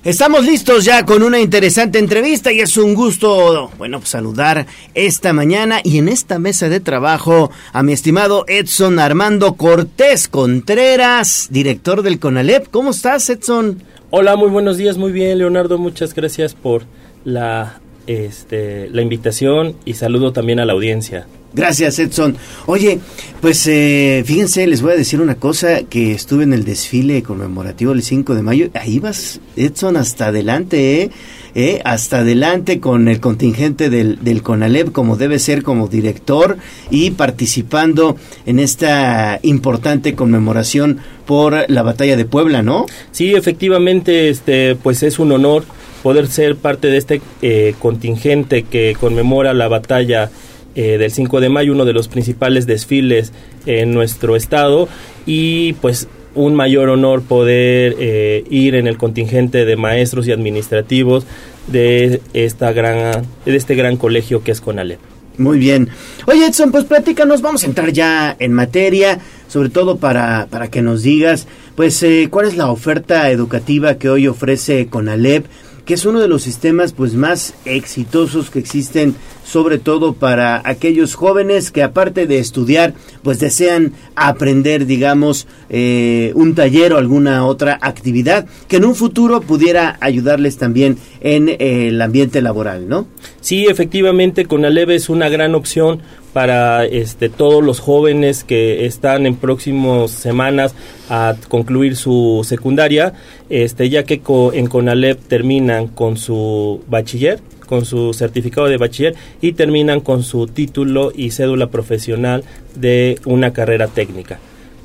Estamos 0.06 0.44
listos 0.44 0.84
ya 0.84 1.04
con 1.04 1.24
una 1.24 1.40
interesante 1.40 1.98
entrevista 1.98 2.52
y 2.52 2.60
es 2.60 2.76
un 2.76 2.94
gusto, 2.94 3.72
bueno, 3.76 3.98
pues, 3.98 4.10
saludar 4.10 4.64
esta 4.94 5.32
mañana 5.32 5.80
y 5.82 5.98
en 5.98 6.06
esta 6.06 6.38
mesa 6.38 6.68
de 6.68 6.78
trabajo 6.78 7.50
a 7.72 7.82
mi 7.82 7.92
estimado 7.92 8.44
Edson 8.46 9.00
Armando 9.00 9.54
Cortés 9.54 10.28
Contreras, 10.28 11.48
director 11.50 12.02
del 12.02 12.20
CONALEP. 12.20 12.68
¿Cómo 12.70 12.90
estás, 12.90 13.28
Edson? 13.30 13.82
Hola, 14.10 14.36
muy 14.36 14.48
buenos 14.48 14.76
días, 14.76 14.96
muy 14.96 15.10
bien, 15.10 15.38
Leonardo, 15.38 15.76
muchas 15.76 16.14
gracias 16.14 16.54
por 16.54 16.84
la 17.24 17.80
este, 18.06 18.88
la 18.90 19.02
invitación 19.02 19.74
y 19.84 19.94
saludo 19.94 20.32
también 20.32 20.60
a 20.60 20.64
la 20.66 20.74
audiencia. 20.74 21.26
Gracias, 21.52 21.98
Edson. 21.98 22.36
Oye, 22.66 22.98
pues 23.40 23.66
eh, 23.66 24.22
fíjense, 24.26 24.66
les 24.66 24.82
voy 24.82 24.92
a 24.92 24.96
decir 24.96 25.20
una 25.20 25.36
cosa, 25.36 25.84
que 25.84 26.12
estuve 26.12 26.44
en 26.44 26.52
el 26.52 26.64
desfile 26.64 27.22
conmemorativo 27.22 27.92
del 27.92 28.02
5 28.02 28.34
de 28.34 28.42
mayo, 28.42 28.68
ahí 28.74 28.98
vas, 28.98 29.40
Edson, 29.56 29.96
hasta 29.96 30.26
adelante, 30.26 31.02
¿eh? 31.02 31.10
¿Eh? 31.54 31.80
Hasta 31.86 32.18
adelante 32.18 32.80
con 32.80 33.08
el 33.08 33.18
contingente 33.18 33.88
del, 33.88 34.22
del 34.22 34.42
como 34.42 35.16
debe 35.16 35.38
ser 35.38 35.62
como 35.62 35.88
director, 35.88 36.58
y 36.90 37.12
participando 37.12 38.16
en 38.44 38.58
esta 38.58 39.38
importante 39.42 40.14
conmemoración 40.14 40.98
por 41.24 41.70
la 41.70 41.82
batalla 41.82 42.16
de 42.16 42.26
Puebla, 42.26 42.62
¿no? 42.62 42.84
Sí, 43.12 43.34
efectivamente, 43.34 44.28
este, 44.28 44.76
pues 44.76 45.02
es 45.02 45.18
un 45.18 45.32
honor 45.32 45.64
poder 46.02 46.28
ser 46.28 46.56
parte 46.56 46.88
de 46.88 46.98
este 46.98 47.22
eh, 47.42 47.74
contingente 47.78 48.62
que 48.62 48.94
conmemora 49.00 49.54
la 49.54 49.68
batalla 49.68 50.30
eh, 50.76 50.98
del 50.98 51.10
5 51.10 51.40
de 51.40 51.48
mayo, 51.48 51.72
uno 51.72 51.84
de 51.84 51.92
los 51.92 52.06
principales 52.06 52.66
desfiles 52.66 53.32
en 53.66 53.92
nuestro 53.92 54.36
estado 54.36 54.88
y 55.26 55.72
pues 55.74 56.06
un 56.34 56.54
mayor 56.54 56.90
honor 56.90 57.22
poder 57.22 57.96
eh, 57.98 58.44
ir 58.50 58.74
en 58.74 58.86
el 58.86 58.98
contingente 58.98 59.64
de 59.64 59.76
maestros 59.76 60.28
y 60.28 60.32
administrativos 60.32 61.26
de 61.66 62.20
esta 62.34 62.72
gran 62.72 63.26
de 63.44 63.56
este 63.56 63.74
gran 63.74 63.96
colegio 63.96 64.44
que 64.44 64.52
es 64.52 64.60
Conalep. 64.60 65.00
Muy 65.38 65.58
bien. 65.58 65.88
Oye, 66.26 66.46
Edson, 66.46 66.70
pues 66.70 66.84
platícanos, 66.84 67.42
vamos 67.42 67.64
a 67.64 67.66
entrar 67.66 67.92
ya 67.92 68.36
en 68.38 68.52
materia, 68.52 69.18
sobre 69.48 69.68
todo 69.68 69.98
para, 69.98 70.46
para 70.50 70.68
que 70.68 70.80
nos 70.80 71.02
digas, 71.02 71.46
pues, 71.74 72.02
eh, 72.02 72.28
cuál 72.30 72.46
es 72.46 72.56
la 72.56 72.70
oferta 72.70 73.30
educativa 73.30 73.96
que 73.96 74.08
hoy 74.08 74.28
ofrece 74.28 74.86
Conalep, 74.86 75.46
que 75.84 75.94
es 75.94 76.04
uno 76.04 76.20
de 76.20 76.28
los 76.28 76.42
sistemas 76.42 76.92
pues 76.92 77.14
más 77.14 77.54
exitosos 77.64 78.50
que 78.50 78.58
existen 78.58 79.14
sobre 79.46 79.78
todo 79.78 80.14
para 80.14 80.60
aquellos 80.64 81.14
jóvenes 81.14 81.70
que 81.70 81.84
aparte 81.84 82.26
de 82.26 82.40
estudiar 82.40 82.94
pues 83.22 83.38
desean 83.38 83.92
aprender 84.16 84.86
digamos 84.86 85.46
eh, 85.70 86.32
un 86.34 86.54
taller 86.56 86.92
o 86.92 86.98
alguna 86.98 87.46
otra 87.46 87.78
actividad 87.80 88.46
que 88.66 88.76
en 88.76 88.84
un 88.84 88.96
futuro 88.96 89.40
pudiera 89.40 89.98
ayudarles 90.00 90.58
también 90.58 90.98
en 91.20 91.48
eh, 91.48 91.88
el 91.88 92.02
ambiente 92.02 92.42
laboral 92.42 92.88
no 92.88 93.06
sí 93.40 93.66
efectivamente 93.66 94.46
Conaleve 94.46 94.96
es 94.96 95.08
una 95.08 95.28
gran 95.28 95.54
opción 95.54 96.02
para 96.32 96.84
este, 96.84 97.30
todos 97.30 97.64
los 97.64 97.80
jóvenes 97.80 98.44
que 98.44 98.84
están 98.84 99.24
en 99.24 99.36
próximas 99.36 100.10
semanas 100.10 100.74
a 101.08 101.34
concluir 101.48 101.96
su 101.96 102.44
secundaria, 102.44 103.14
este, 103.48 103.88
ya 103.88 104.02
que 104.02 104.20
en 104.52 104.66
CONALEP 104.66 105.18
terminan 105.28 105.88
con 105.88 106.18
su 106.18 106.82
bachiller, 106.88 107.40
con 107.66 107.84
su 107.84 108.14
certificado 108.14 108.68
de 108.68 108.78
bachiller 108.78 109.14
y 109.40 109.52
terminan 109.52 110.00
con 110.00 110.22
su 110.22 110.46
título 110.46 111.12
y 111.14 111.30
cédula 111.30 111.68
profesional 111.68 112.44
de 112.74 113.18
una 113.24 113.52
carrera 113.52 113.88
técnica. 113.88 114.38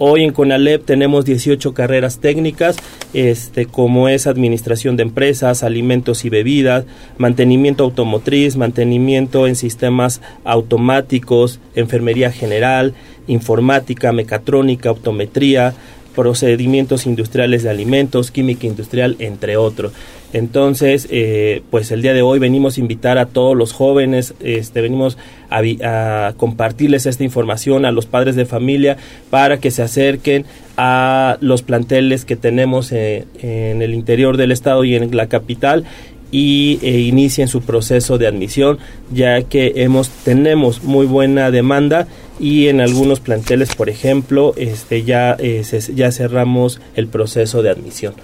Hoy 0.04 0.24
en 0.24 0.34
CONALEP 0.34 0.84
tenemos 0.84 1.26
18 1.26 1.76
carreras 1.76 2.18
técnicas, 2.18 2.76
este, 3.14 3.68
como 3.68 4.10
es 4.10 4.26
administración 4.26 4.98
de 4.98 5.04
empresas, 5.04 5.62
alimentos 5.62 6.26
y 6.26 6.30
bebidas, 6.30 6.86
mantenimiento 7.20 7.84
automotriz, 7.84 8.58
mantenimiento 8.58 9.46
en 9.46 9.56
sistemas 9.56 10.20
automáticos, 10.44 11.60
enfermería 11.76 12.32
general, 12.32 12.96
informática, 13.28 14.12
mecatrónica, 14.12 14.90
optometría, 14.90 15.76
procedimientos 16.16 17.06
industriales 17.06 17.64
de 17.64 17.70
alimentos, 17.70 18.32
química 18.32 18.68
industrial, 18.68 19.16
entre 19.20 19.58
otros. 19.58 19.94
Entonces, 20.34 21.08
eh, 21.12 21.62
pues 21.72 21.92
el 21.92 22.02
día 22.02 22.14
de 22.14 22.22
hoy 22.22 22.40
venimos 22.40 22.78
a 22.78 22.80
invitar 22.80 23.18
a 23.18 23.26
todos 23.26 23.56
los 23.56 23.74
jóvenes, 23.74 24.34
este, 24.40 24.80
venimos 24.82 25.18
a, 25.50 26.34
compartirles 26.38 27.06
esta 27.06 27.24
información 27.24 27.86
a 27.86 27.92
los 27.92 28.06
padres 28.06 28.36
de 28.36 28.46
familia 28.46 28.96
para 29.30 29.60
que 29.60 29.72
se 29.72 29.82
acerquen 29.82 30.46
a 30.78 31.38
los 31.42 31.64
planteles 31.64 32.24
que 32.24 32.38
tenemos 32.38 32.92
eh, 32.94 33.26
en 33.42 33.82
el 33.82 33.94
interior 33.94 34.38
del 34.38 34.54
estado 34.54 34.86
y 34.86 34.96
en 34.96 35.16
la 35.16 35.28
capital 35.28 35.84
y 36.32 36.80
e 36.82 37.00
inicien 37.00 37.50
su 37.50 37.62
proceso 37.62 38.18
de 38.18 38.26
admisión 38.26 38.80
ya 39.14 39.42
que 39.42 39.74
hemos 39.76 40.10
tenemos 40.10 40.82
muy 40.82 41.06
buena 41.06 41.52
demanda 41.52 42.08
y 42.42 42.68
en 42.68 42.82
algunos 42.82 43.20
planteles 43.20 43.76
por 43.76 43.88
ejemplo 43.88 44.54
este 44.58 45.04
ya 45.04 45.38
eh, 45.40 45.64
ya 45.94 46.12
cerramos 46.12 46.82
el 46.96 47.08
proceso 47.08 47.62
de 47.62 47.70
admisión 47.70 48.16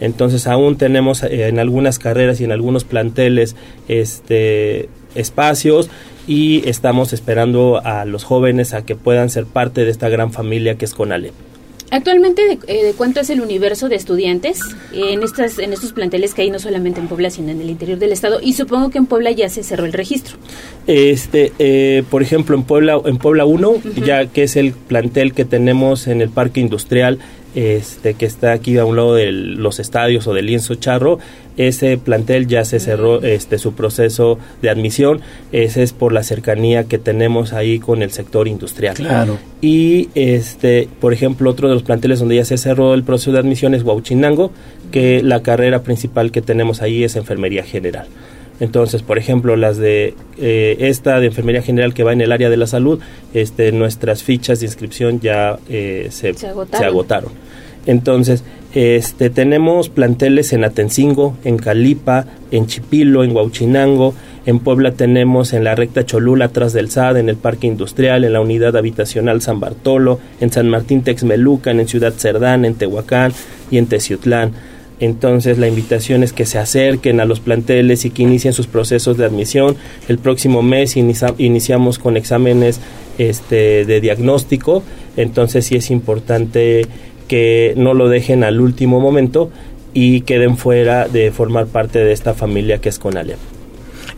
entonces 0.00 0.46
aún 0.46 0.78
tenemos 0.78 1.22
eh, 1.22 1.48
en 1.48 1.58
algunas 1.58 1.98
carreras 1.98 2.40
y 2.40 2.44
en 2.44 2.52
algunos 2.52 2.84
planteles 2.84 3.54
este 3.86 4.88
espacios 5.14 5.90
y 6.26 6.68
estamos 6.68 7.12
esperando 7.12 7.80
a 7.84 8.04
los 8.04 8.24
jóvenes 8.24 8.74
a 8.74 8.84
que 8.84 8.96
puedan 8.96 9.30
ser 9.30 9.46
parte 9.46 9.84
de 9.84 9.90
esta 9.90 10.08
gran 10.08 10.32
familia 10.32 10.76
que 10.76 10.84
es 10.84 10.94
Conale. 10.94 11.32
Actualmente, 11.90 12.42
de, 12.42 12.58
eh, 12.66 12.84
de, 12.84 12.92
cuánto 12.92 13.20
es 13.20 13.30
el 13.30 13.40
universo 13.40 13.88
de 13.88 13.96
estudiantes 13.96 14.60
en 14.92 15.22
estas 15.22 15.58
en 15.58 15.72
estos 15.72 15.92
planteles 15.92 16.34
que 16.34 16.42
hay 16.42 16.50
no 16.50 16.58
solamente 16.58 17.00
en 17.00 17.08
Puebla, 17.08 17.30
sino 17.30 17.50
en 17.50 17.60
el 17.60 17.70
interior 17.70 17.98
del 17.98 18.12
estado? 18.12 18.40
Y 18.42 18.54
supongo 18.54 18.90
que 18.90 18.98
en 18.98 19.06
Puebla 19.06 19.30
ya 19.30 19.48
se 19.48 19.62
cerró 19.62 19.84
el 19.84 19.92
registro. 19.92 20.36
Este, 20.86 21.52
eh, 21.58 22.02
por 22.10 22.22
ejemplo, 22.22 22.56
en 22.56 22.64
Puebla, 22.64 23.00
en 23.04 23.18
Puebla 23.18 23.44
1, 23.44 23.74
ya 24.04 24.26
que 24.26 24.44
es 24.44 24.56
el 24.56 24.72
plantel 24.72 25.32
que 25.32 25.44
tenemos 25.44 26.06
en 26.08 26.20
el 26.20 26.30
parque 26.30 26.60
industrial, 26.60 27.18
este 27.56 28.14
que 28.14 28.26
está 28.26 28.52
aquí 28.52 28.76
a 28.76 28.84
un 28.84 28.96
lado 28.96 29.14
de 29.14 29.32
los 29.32 29.80
estadios 29.80 30.26
o 30.26 30.34
del 30.34 30.46
lienzo 30.46 30.74
charro, 30.74 31.18
ese 31.56 31.96
plantel 31.96 32.46
ya 32.46 32.64
se 32.66 32.78
cerró 32.78 33.22
este 33.22 33.58
su 33.58 33.72
proceso 33.72 34.38
de 34.60 34.68
admisión, 34.68 35.22
ese 35.52 35.82
es 35.82 35.94
por 35.94 36.12
la 36.12 36.22
cercanía 36.22 36.84
que 36.84 36.98
tenemos 36.98 37.54
ahí 37.54 37.78
con 37.78 38.02
el 38.02 38.12
sector 38.12 38.46
industrial. 38.46 38.94
Claro. 38.94 39.38
Y 39.62 40.10
este, 40.14 40.88
por 41.00 41.14
ejemplo, 41.14 41.50
otro 41.50 41.68
de 41.68 41.74
los 41.74 41.82
planteles 41.82 42.20
donde 42.20 42.36
ya 42.36 42.44
se 42.44 42.58
cerró 42.58 42.92
el 42.92 43.04
proceso 43.04 43.32
de 43.32 43.38
admisión 43.38 43.74
es 43.74 43.82
Huachinango, 43.82 44.52
que 44.92 45.22
la 45.22 45.42
carrera 45.42 45.82
principal 45.82 46.30
que 46.30 46.42
tenemos 46.42 46.82
ahí 46.82 47.04
es 47.04 47.16
enfermería 47.16 47.64
general. 47.64 48.06
Entonces, 48.60 49.02
por 49.02 49.18
ejemplo, 49.18 49.56
las 49.56 49.76
de 49.76 50.14
eh, 50.38 50.76
esta 50.80 51.20
de 51.20 51.26
enfermería 51.26 51.62
general 51.62 51.94
que 51.94 52.04
va 52.04 52.12
en 52.12 52.20
el 52.20 52.32
área 52.32 52.48
de 52.48 52.56
la 52.56 52.66
salud, 52.66 53.00
este, 53.34 53.72
nuestras 53.72 54.22
fichas 54.22 54.60
de 54.60 54.66
inscripción 54.66 55.20
ya 55.20 55.58
eh, 55.68 56.08
se, 56.10 56.34
Se 56.34 56.48
agotaron. 56.48 56.80
se 56.80 56.86
agotaron. 56.86 57.30
Entonces, 57.86 58.42
este, 58.74 59.30
tenemos 59.30 59.88
planteles 59.88 60.52
en 60.52 60.64
Atencingo, 60.64 61.36
en 61.44 61.56
Calipa, 61.56 62.26
en 62.50 62.66
Chipilo, 62.66 63.24
en 63.24 63.34
Huauchinango, 63.34 64.14
En 64.44 64.60
Puebla 64.60 64.92
tenemos 64.92 65.52
en 65.54 65.64
la 65.64 65.74
recta 65.74 66.06
Cholula, 66.06 66.44
atrás 66.44 66.72
del 66.72 66.90
SAD, 66.90 67.16
en 67.16 67.28
el 67.28 67.36
Parque 67.36 67.66
Industrial, 67.66 68.22
en 68.22 68.32
la 68.32 68.40
unidad 68.40 68.76
habitacional 68.76 69.40
San 69.40 69.58
Bartolo, 69.58 70.20
en 70.40 70.52
San 70.52 70.68
Martín 70.68 71.02
Texmelucan, 71.02 71.80
en 71.80 71.88
Ciudad 71.88 72.12
Cerdán, 72.12 72.64
en 72.64 72.74
Tehuacán 72.74 73.32
y 73.70 73.78
en 73.78 73.86
Teciutlán. 73.86 74.52
Entonces 74.98 75.58
la 75.58 75.68
invitación 75.68 76.22
es 76.22 76.32
que 76.32 76.46
se 76.46 76.58
acerquen 76.58 77.20
a 77.20 77.24
los 77.24 77.40
planteles 77.40 78.04
y 78.04 78.10
que 78.10 78.22
inicien 78.22 78.52
sus 78.52 78.66
procesos 78.66 79.16
de 79.18 79.26
admisión. 79.26 79.76
El 80.08 80.18
próximo 80.18 80.62
mes 80.62 80.96
iniciamos 80.96 81.98
con 81.98 82.16
exámenes 82.16 82.80
este, 83.18 83.84
de 83.84 84.00
diagnóstico, 84.00 84.82
entonces 85.16 85.66
sí 85.66 85.76
es 85.76 85.90
importante 85.90 86.86
que 87.28 87.74
no 87.76 87.94
lo 87.94 88.08
dejen 88.08 88.44
al 88.44 88.60
último 88.60 89.00
momento 89.00 89.50
y 89.92 90.22
queden 90.22 90.56
fuera 90.56 91.08
de 91.08 91.30
formar 91.32 91.66
parte 91.66 91.98
de 91.98 92.12
esta 92.12 92.34
familia 92.34 92.78
que 92.78 92.88
es 92.88 92.98
Conalep. 92.98 93.55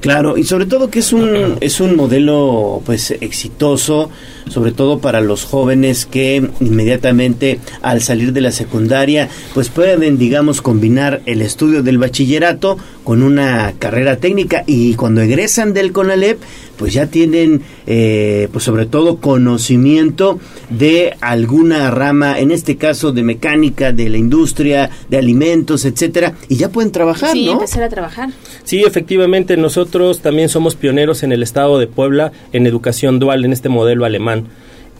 Claro, 0.00 0.38
y 0.38 0.44
sobre 0.44 0.66
todo 0.66 0.90
que 0.90 1.00
es 1.00 1.12
un, 1.12 1.56
es 1.60 1.80
un 1.80 1.96
modelo 1.96 2.82
pues 2.86 3.10
exitoso, 3.10 4.10
sobre 4.48 4.72
todo 4.72 5.00
para 5.00 5.20
los 5.20 5.44
jóvenes 5.44 6.06
que 6.06 6.48
inmediatamente 6.60 7.58
al 7.82 8.00
salir 8.00 8.32
de 8.32 8.40
la 8.40 8.52
secundaria 8.52 9.28
pues 9.54 9.68
pueden 9.68 10.16
digamos 10.18 10.62
combinar 10.62 11.20
el 11.26 11.42
estudio 11.42 11.82
del 11.82 11.98
bachillerato 11.98 12.78
con 13.02 13.22
una 13.22 13.74
carrera 13.78 14.16
técnica 14.16 14.64
y 14.66 14.94
cuando 14.94 15.20
egresan 15.20 15.72
del 15.74 15.92
CONALEP 15.92 16.38
pues 16.78 16.92
ya 16.94 17.08
tienen 17.08 17.62
eh, 17.86 18.48
pues 18.52 18.64
sobre 18.64 18.86
todo 18.86 19.18
conocimiento 19.18 20.38
de 20.70 21.16
alguna 21.20 21.90
rama, 21.90 22.38
en 22.38 22.50
este 22.50 22.76
caso 22.76 23.12
de 23.12 23.22
mecánica, 23.22 23.92
de 23.92 24.08
la 24.08 24.16
industria, 24.16 24.88
de 25.08 25.18
alimentos, 25.18 25.84
etcétera, 25.84 26.34
y 26.48 26.56
ya 26.56 26.70
pueden 26.70 26.92
trabajar, 26.92 27.32
sí, 27.32 27.46
¿no? 27.46 27.52
empezar 27.52 27.82
a 27.82 27.88
trabajar. 27.88 28.30
Sí, 28.64 28.84
efectivamente, 28.84 29.56
nosotros 29.56 30.20
también 30.20 30.48
somos 30.48 30.76
pioneros 30.76 31.22
en 31.22 31.32
el 31.32 31.42
estado 31.42 31.78
de 31.78 31.86
Puebla 31.86 32.32
en 32.52 32.66
educación 32.66 33.18
dual, 33.18 33.44
en 33.44 33.52
este 33.52 33.68
modelo 33.68 34.04
alemán. 34.04 34.46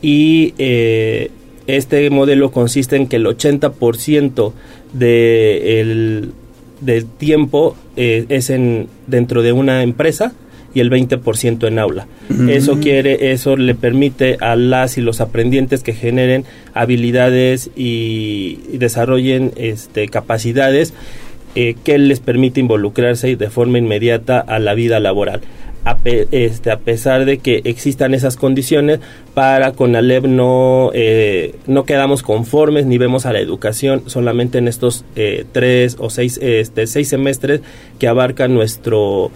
Y 0.02 0.54
eh, 0.58 1.30
este 1.66 2.08
modelo 2.10 2.50
consiste 2.50 2.96
en 2.96 3.06
que 3.06 3.16
el 3.16 3.26
80% 3.26 4.52
de 4.92 5.80
el 5.80 6.32
del 6.80 7.06
tiempo 7.06 7.76
eh, 7.96 8.26
es 8.28 8.50
en 8.50 8.88
dentro 9.06 9.42
de 9.42 9.52
una 9.52 9.82
empresa 9.82 10.32
y 10.74 10.80
el 10.80 10.90
20% 10.90 11.66
en 11.66 11.78
aula. 11.78 12.06
Eso 12.48 12.78
quiere, 12.78 13.32
eso 13.32 13.56
le 13.56 13.74
permite 13.74 14.36
a 14.40 14.54
las 14.54 14.98
y 14.98 15.00
los 15.00 15.20
aprendientes 15.20 15.82
que 15.82 15.92
generen 15.92 16.44
habilidades 16.74 17.70
y, 17.74 18.60
desarrollen 18.72 19.52
este, 19.56 20.08
capacidades 20.08 20.92
eh, 21.54 21.74
que 21.82 21.98
les 21.98 22.20
permite 22.20 22.60
involucrarse 22.60 23.34
de 23.34 23.50
forma 23.50 23.78
inmediata 23.78 24.38
a 24.38 24.58
la 24.58 24.74
vida 24.74 25.00
laboral. 25.00 25.40
A, 25.84 25.96
este, 26.04 26.70
a 26.70 26.78
pesar 26.80 27.24
de 27.24 27.38
que 27.38 27.62
existan 27.64 28.12
esas 28.12 28.36
condiciones, 28.36 29.00
para 29.32 29.72
Conalep 29.72 30.26
no, 30.26 30.90
eh, 30.92 31.54
no 31.66 31.84
quedamos 31.84 32.22
conformes 32.22 32.84
ni 32.84 32.98
vemos 32.98 33.24
a 33.24 33.32
la 33.32 33.40
educación 33.40 34.02
solamente 34.06 34.58
en 34.58 34.68
estos 34.68 35.04
eh, 35.16 35.46
tres 35.50 35.96
o 35.98 36.10
seis, 36.10 36.38
este, 36.42 36.86
seis 36.86 37.08
semestres 37.08 37.62
que 37.98 38.06
abarca 38.06 38.48
nuestro 38.48 39.30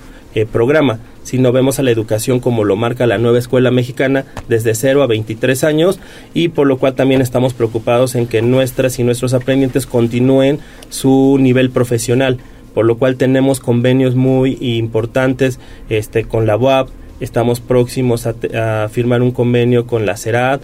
programa 0.51 0.99
sino 1.23 1.53
vemos 1.53 1.79
a 1.79 1.83
la 1.83 1.91
educación 1.91 2.41
como 2.41 2.65
lo 2.65 2.77
marca 2.77 3.07
la 3.07 3.19
nueva 3.19 3.39
escuela 3.39 3.71
mexicana 3.71 4.25
desde 4.49 4.75
0 4.75 5.03
a 5.03 5.07
23 5.07 5.65
años 5.65 6.01
y 6.35 6.49
por 6.49 6.67
lo 6.67 6.79
cual 6.79 6.95
también 6.95 7.21
estamos 7.21 7.55
preocupados 7.55 8.15
en 8.15 8.27
que 8.27 8.43
nuestras 8.43 8.99
y 8.99 9.05
nuestros 9.05 9.35
aprendientes 9.35 9.87
continúen 9.87 10.59
su 10.89 11.39
nivel 11.41 11.71
profesional, 11.71 12.39
por 12.75 12.87
lo 12.87 12.97
cual 12.97 13.17
tenemos 13.17 13.61
convenios 13.61 14.15
muy 14.15 14.59
importantes 14.61 15.61
este, 15.89 16.25
con 16.25 16.47
la 16.47 16.57
UAP, 16.57 16.89
estamos 17.21 17.61
próximos 17.61 18.27
a, 18.27 18.89
firmar 18.89 19.23
un 19.23 19.31
convenio 19.31 19.87
con 19.87 20.07
la 20.07 20.17
CERAD, 20.17 20.61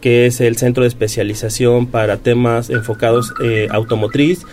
que 0.00 0.26
es 0.26 0.42
el 0.42 0.58
centro 0.58 0.82
de 0.82 0.88
especialización 0.88 1.86
para 1.86 2.18
temas 2.18 2.68
enfocados 2.68 3.32
eh, 3.42 3.68
automotriz 3.70 4.44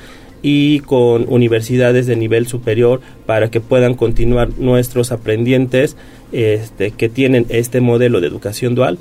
y 0.41 0.79
con 0.79 1.25
universidades 1.27 2.07
de 2.07 2.15
nivel 2.15 2.47
superior 2.47 3.01
para 3.25 3.49
que 3.49 3.61
puedan 3.61 3.95
continuar 3.95 4.49
nuestros 4.57 5.11
aprendientes 5.11 5.97
este, 6.31 6.91
que 6.91 7.09
tienen 7.09 7.45
este 7.49 7.81
modelo 7.81 8.21
de 8.21 8.27
educación 8.27 8.75
dual, 8.75 8.97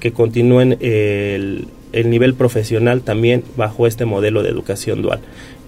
que 0.00 0.12
continúen 0.12 0.76
el, 0.80 1.66
el 1.92 2.10
nivel 2.10 2.34
profesional 2.34 3.02
también 3.02 3.44
bajo 3.56 3.86
este 3.86 4.04
modelo 4.04 4.42
de 4.42 4.50
educación 4.50 5.02
dual. 5.02 5.20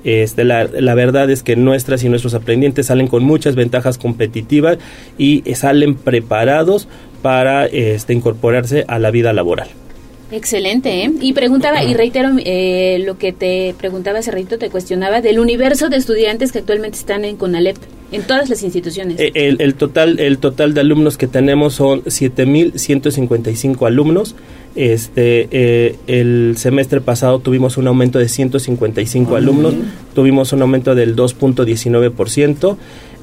Este, 0.05 0.45
la, 0.45 0.65
la, 0.65 0.95
verdad 0.95 1.31
es 1.31 1.43
que 1.43 1.57
nuestras 1.57 2.05
y 2.05 2.11
nuestros 2.11 2.35
aprendientes 2.35 2.87
salen 2.87 3.09
con 3.09 3.25
muchas 3.25 3.55
ventajas 3.55 3.97
competitivas 3.97 4.77
y 5.17 5.43
salen 5.55 5.95
preparados 5.95 6.89
para 7.23 7.65
este, 7.65 8.13
incorporarse 8.13 8.85
a 8.87 8.99
la 8.99 9.11
vida 9.11 9.33
laboral. 9.33 9.69
Excelente, 10.31 11.05
¿eh? 11.05 11.13
Y 11.21 11.33
preguntaba, 11.33 11.85
y 11.85 11.95
reitero 11.95 12.31
eh, 12.39 13.03
lo 13.05 13.19
que 13.19 13.33
te 13.33 13.75
preguntaba 13.79 14.19
hace 14.19 14.31
ratito, 14.31 14.59
te 14.59 14.71
cuestionaba 14.71 15.21
del 15.21 15.39
universo 15.39 15.89
de 15.89 15.97
estudiantes 15.97 16.51
que 16.51 16.61
actualmente 16.61 16.99
están 16.99 17.25
en 17.25 17.37
CONALEP, 17.37 17.77
en 18.11 18.23
todas 18.23 18.49
las 18.49 18.63
instituciones. 18.63 19.21
Eh, 19.21 19.33
el, 19.35 19.61
el 19.61 19.75
total, 19.75 20.19
el 20.19 20.39
total 20.39 20.75
de 20.75 20.81
alumnos 20.81 21.19
que 21.19 21.27
tenemos 21.27 21.75
son 21.75 22.03
7.155 22.05 23.87
alumnos. 23.87 24.35
Este, 24.77 25.47
eh, 25.53 25.97
el 26.09 26.55
semestre 26.57 27.01
pasado 27.01 27.39
tuvimos 27.39 27.77
un 27.77 27.87
aumento 27.87 28.19
de 28.19 28.29
155 28.29 29.37
alumnos, 29.37 29.75
tuvimos 30.15 30.53
un 30.53 30.63
aumento 30.63 30.95
del 30.97 31.15
2.19%. 31.15 32.77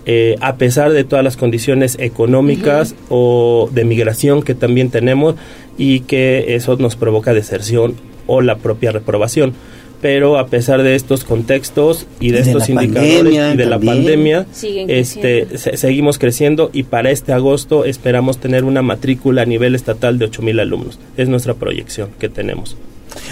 Eh, 0.06 0.36
a 0.41 0.56
pesar 0.56 0.91
de 0.91 1.03
todas 1.03 1.23
las 1.23 1.38
condiciones 1.38 1.98
económicas 1.99 2.95
o 3.10 3.69
de 3.72 3.86
migración 3.86 4.41
que 4.41 4.56
también 4.56 4.90
tenemos 4.90 5.36
y 5.78 6.02
que 6.02 6.56
eso 6.56 6.76
nos 6.78 6.95
provoca 6.95 7.34
deserción 7.34 7.95
o 8.26 8.41
la 8.41 8.57
propia 8.57 8.91
reprobación. 8.91 9.53
Pero 10.02 10.40
a 10.40 10.48
pesar 10.48 10.82
de 10.82 10.95
estos 10.95 11.23
contextos 11.23 12.07
y 12.19 12.32
de, 12.32 12.40
estos 12.40 12.69
indicadores 12.69 13.53
y 13.53 13.57
de 13.57 13.65
la 13.68 13.80
pandemia, 13.80 14.48
este, 14.64 15.48
seguimos 15.78 16.18
creciendo 16.18 16.72
y 16.73 16.84
para 16.84 17.11
este 17.11 17.34
agosto 17.34 17.86
esperamos 17.86 18.40
tener 18.40 18.64
una 18.64 18.82
matrícula 18.82 19.44
a 19.44 19.45
nivel 19.45 19.76
estatal 19.76 20.18
de 20.18 20.32
8.000 20.32 20.60
alumnos. 20.60 20.99
Es 21.18 21.30
nuestra 21.30 21.53
proyección 21.53 22.10
que 22.18 22.30
tenemos. 22.30 22.78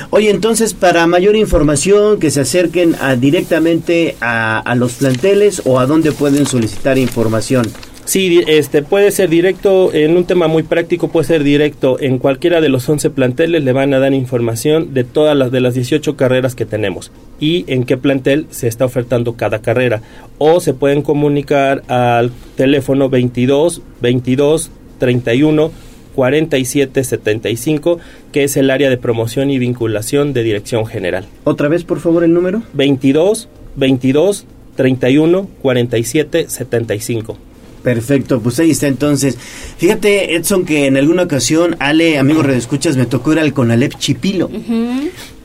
Oye, 0.09 0.29
entonces, 0.29 0.73
para 0.73 1.07
mayor 1.07 1.35
información, 1.35 2.19
que 2.19 2.31
se 2.31 2.41
acerquen 2.41 2.95
a, 3.01 3.15
directamente 3.15 4.15
a, 4.21 4.73
los 4.75 4.93
planteles 4.93 5.61
o 5.65 5.79
a 5.79 5.85
dónde 5.85 6.11
pueden 6.11 6.45
solicitar 6.45 6.97
información. 6.97 7.67
Sí, 8.05 8.41
este 8.47 8.81
puede 8.81 9.11
ser 9.11 9.29
directo, 9.29 9.93
en 9.93 10.17
un 10.17 10.25
tema 10.25 10.47
muy 10.47 10.63
práctico 10.63 11.09
puede 11.09 11.27
ser 11.27 11.43
directo, 11.43 11.99
en 11.99 12.17
cualquiera 12.17 12.59
de 12.59 12.67
los 12.67 12.89
11 12.89 13.11
planteles 13.11 13.63
le 13.63 13.71
van 13.71 13.93
a 13.93 13.99
dar 13.99 14.15
información 14.15 14.95
de 14.95 15.03
todas 15.03 15.37
las 15.37 15.51
de 15.51 15.59
las 15.59 15.75
18 15.75 16.17
carreras 16.17 16.55
que 16.55 16.65
tenemos 16.65 17.11
y 17.39 17.65
en 17.67 17.83
qué 17.83 17.97
plantel 17.97 18.47
se 18.49 18.67
está 18.67 18.85
ofertando 18.85 19.33
cada 19.33 19.61
carrera 19.61 20.01
o 20.39 20.59
se 20.59 20.73
pueden 20.73 21.03
comunicar 21.03 21.83
al 21.87 22.31
teléfono 22.55 23.09
22 23.09 23.83
22 24.01 24.71
31 24.97 25.71
4775, 26.19 27.97
que 28.33 28.43
es 28.43 28.57
el 28.57 28.71
área 28.71 28.89
de 28.89 28.97
promoción 28.97 29.49
y 29.51 29.57
vinculación 29.57 30.33
de 30.33 30.43
Dirección 30.43 30.85
General. 30.85 31.25
Otra 31.45 31.69
vez, 31.69 31.85
por 31.85 32.01
favor, 32.01 32.25
el 32.25 32.33
número. 32.33 32.61
22 32.73 33.47
22 33.77 34.45
31 34.75 35.47
47 35.61 36.49
75. 36.49 37.37
Perfecto, 37.83 38.41
pues 38.41 38.59
ahí 38.59 38.71
está 38.71 38.87
entonces. 38.87 39.37
Fíjate, 39.77 40.35
Edson, 40.35 40.65
que 40.65 40.87
en 40.87 40.97
alguna 40.97 41.23
ocasión, 41.23 41.77
Ale, 41.79 42.17
amigo 42.17 42.41
Escuchas, 42.43 42.97
me 42.97 43.05
tocó 43.05 43.31
ir 43.31 43.39
al 43.39 43.53
Conalep 43.53 43.93
Chipilo. 43.97 44.51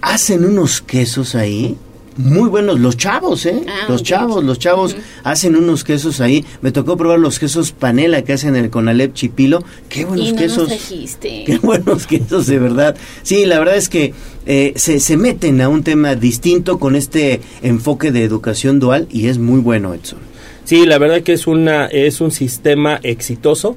Hacen 0.00 0.44
unos 0.44 0.80
quesos 0.80 1.36
ahí 1.36 1.76
muy 2.16 2.48
buenos 2.48 2.78
los 2.80 2.96
chavos, 2.96 3.46
¿eh? 3.46 3.62
Ah, 3.68 3.86
los 3.88 4.02
chavos, 4.02 4.44
los 4.44 4.58
chavos 4.58 4.96
hacen 5.22 5.56
unos 5.56 5.84
quesos 5.84 6.20
ahí. 6.20 6.44
Me 6.60 6.72
tocó 6.72 6.96
probar 6.96 7.18
los 7.18 7.38
quesos 7.38 7.72
panela 7.72 8.22
que 8.22 8.32
hacen 8.32 8.56
en 8.56 8.64
el 8.64 8.70
Conalep 8.70 9.14
Chipilo. 9.14 9.64
Qué 9.88 10.04
buenos 10.04 10.28
y 10.28 10.32
no 10.32 10.38
quesos. 10.38 10.68
Nos. 10.68 11.16
Qué 11.20 11.58
buenos 11.62 12.06
quesos, 12.06 12.46
de 12.46 12.58
verdad. 12.58 12.96
Sí, 13.22 13.46
la 13.46 13.58
verdad 13.58 13.76
es 13.76 13.88
que 13.88 14.14
eh, 14.46 14.72
se, 14.76 15.00
se 15.00 15.16
meten 15.16 15.60
a 15.60 15.68
un 15.68 15.82
tema 15.82 16.14
distinto 16.14 16.78
con 16.78 16.96
este 16.96 17.40
enfoque 17.62 18.12
de 18.12 18.24
educación 18.24 18.78
dual 18.78 19.08
y 19.10 19.26
es 19.26 19.38
muy 19.38 19.60
bueno, 19.60 19.94
Edson. 19.94 20.20
Sí, 20.64 20.86
la 20.86 20.98
verdad 20.98 21.22
que 21.22 21.34
es 21.34 21.46
una 21.46 21.86
es 21.86 22.20
un 22.20 22.30
sistema 22.30 22.98
exitoso 23.02 23.76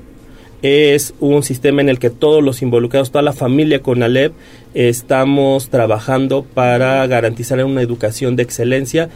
es 0.62 1.14
un 1.20 1.44
sistema 1.44 1.82
en 1.82 1.90
el 1.90 2.00
que 2.00 2.10
todos 2.10 2.44
los 2.44 2.62
involucrados, 2.62 3.12
toda 3.12 3.22
la 3.22 3.34
familia 3.34 3.82
con 3.82 4.02
Alep, 4.02 4.34
estamos 4.74 5.70
trabajando 5.70 6.44
para 6.44 7.06
garantizar 7.08 7.64
una 7.64 7.82
educación 7.82 8.36
de 8.36 8.44
excelencia 8.44 9.10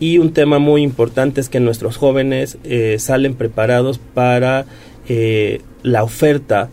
y 0.00 0.18
un 0.18 0.32
tema 0.32 0.58
muy 0.58 0.82
importante 0.82 1.40
es 1.40 1.48
que 1.48 1.60
nuestros 1.60 1.96
jóvenes 1.96 2.58
eh, 2.64 2.96
salen 2.98 3.34
preparados 3.34 3.98
para 3.98 4.66
eh, 5.08 5.60
la 5.82 6.02
oferta, 6.02 6.68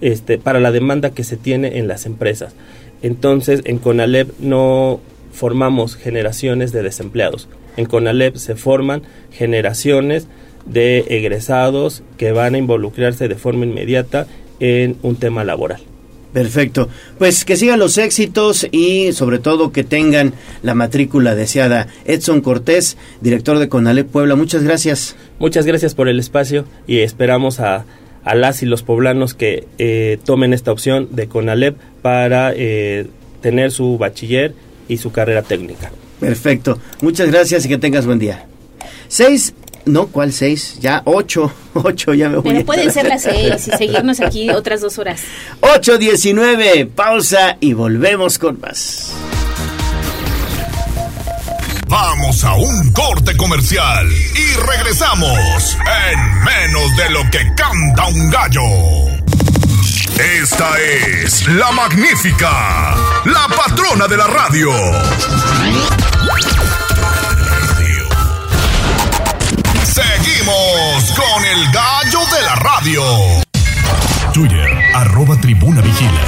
este, 0.00 0.38
para 0.38 0.60
la 0.60 0.70
demanda 0.70 1.10
que 1.10 1.24
se 1.24 1.36
tiene 1.36 1.78
en 1.78 1.88
las 1.88 2.06
empresas. 2.06 2.54
Entonces, 3.02 3.62
en 3.64 3.78
CONALEP 3.78 4.38
no 4.40 5.00
formamos 5.32 5.96
generaciones 5.96 6.72
de 6.72 6.82
desempleados. 6.82 7.48
En 7.76 7.86
CONALEP 7.86 8.36
se 8.36 8.56
forman 8.56 9.02
generaciones 9.30 10.26
de 10.66 11.04
egresados 11.08 12.02
que 12.16 12.32
van 12.32 12.54
a 12.54 12.58
involucrarse 12.58 13.28
de 13.28 13.34
forma 13.34 13.64
inmediata 13.64 14.26
en 14.60 14.96
un 15.02 15.16
tema 15.16 15.44
laboral. 15.44 15.80
Perfecto. 16.32 16.88
Pues 17.18 17.44
que 17.44 17.56
sigan 17.56 17.78
los 17.78 17.96
éxitos 17.96 18.66
y 18.70 19.12
sobre 19.12 19.38
todo 19.38 19.72
que 19.72 19.82
tengan 19.82 20.34
la 20.62 20.74
matrícula 20.74 21.34
deseada. 21.34 21.88
Edson 22.04 22.42
Cortés, 22.42 22.96
director 23.20 23.58
de 23.58 23.68
Conalep 23.68 24.08
Puebla, 24.08 24.36
muchas 24.36 24.62
gracias. 24.62 25.16
Muchas 25.38 25.64
gracias 25.64 25.94
por 25.94 26.08
el 26.08 26.20
espacio 26.20 26.66
y 26.86 26.98
esperamos 26.98 27.60
a, 27.60 27.86
a 28.24 28.34
las 28.34 28.62
y 28.62 28.66
los 28.66 28.82
poblanos 28.82 29.34
que 29.34 29.66
eh, 29.78 30.18
tomen 30.24 30.52
esta 30.52 30.70
opción 30.70 31.08
de 31.12 31.28
Conalep 31.28 31.76
para 32.02 32.52
eh, 32.54 33.06
tener 33.40 33.72
su 33.72 33.96
bachiller 33.96 34.54
y 34.86 34.98
su 34.98 35.12
carrera 35.12 35.42
técnica. 35.42 35.90
Perfecto. 36.20 36.78
Muchas 37.00 37.30
gracias 37.30 37.64
y 37.64 37.68
que 37.68 37.78
tengas 37.78 38.04
buen 38.04 38.18
día. 38.18 38.46
Seis 39.08 39.54
no, 39.88 40.06
¿cuál 40.08 40.32
seis? 40.32 40.78
Ya 40.80 41.02
ocho, 41.04 41.52
ocho, 41.74 42.14
ya 42.14 42.28
me 42.28 42.36
voy. 42.36 42.52
Pero 42.52 42.64
pueden 42.64 42.92
ser 42.92 43.06
las 43.06 43.22
seis 43.22 43.68
y 43.68 43.70
seguirnos 43.76 44.20
aquí 44.20 44.50
otras 44.58 44.80
dos 44.80 44.98
horas. 44.98 45.20
Ocho 45.60 45.98
diecinueve, 45.98 46.86
pausa 46.86 47.56
y 47.60 47.72
volvemos 47.72 48.38
con 48.38 48.60
más. 48.60 49.12
Vamos 51.88 52.44
a 52.44 52.54
un 52.54 52.92
corte 52.92 53.34
comercial 53.36 54.06
y 54.10 54.56
regresamos 54.60 55.76
en 56.12 56.44
menos 56.44 56.96
de 56.96 57.10
lo 57.10 57.30
que 57.30 57.38
canta 57.56 58.06
un 58.08 58.30
gallo. 58.30 59.18
Esta 60.42 60.68
es 60.80 61.48
la 61.48 61.72
magnífica, 61.72 62.94
la 63.24 63.46
patrona 63.56 64.06
de 64.06 64.16
la 64.16 64.26
radio. 64.26 64.70
Seguimos 69.98 71.10
con 71.16 71.44
el 71.44 71.72
gallo 71.72 72.20
de 72.32 72.42
la 72.42 72.54
radio. 72.54 73.02
Twitter, 74.32 74.70
arroba 74.94 75.36
tribuna 75.40 75.80
vigila. 75.80 76.22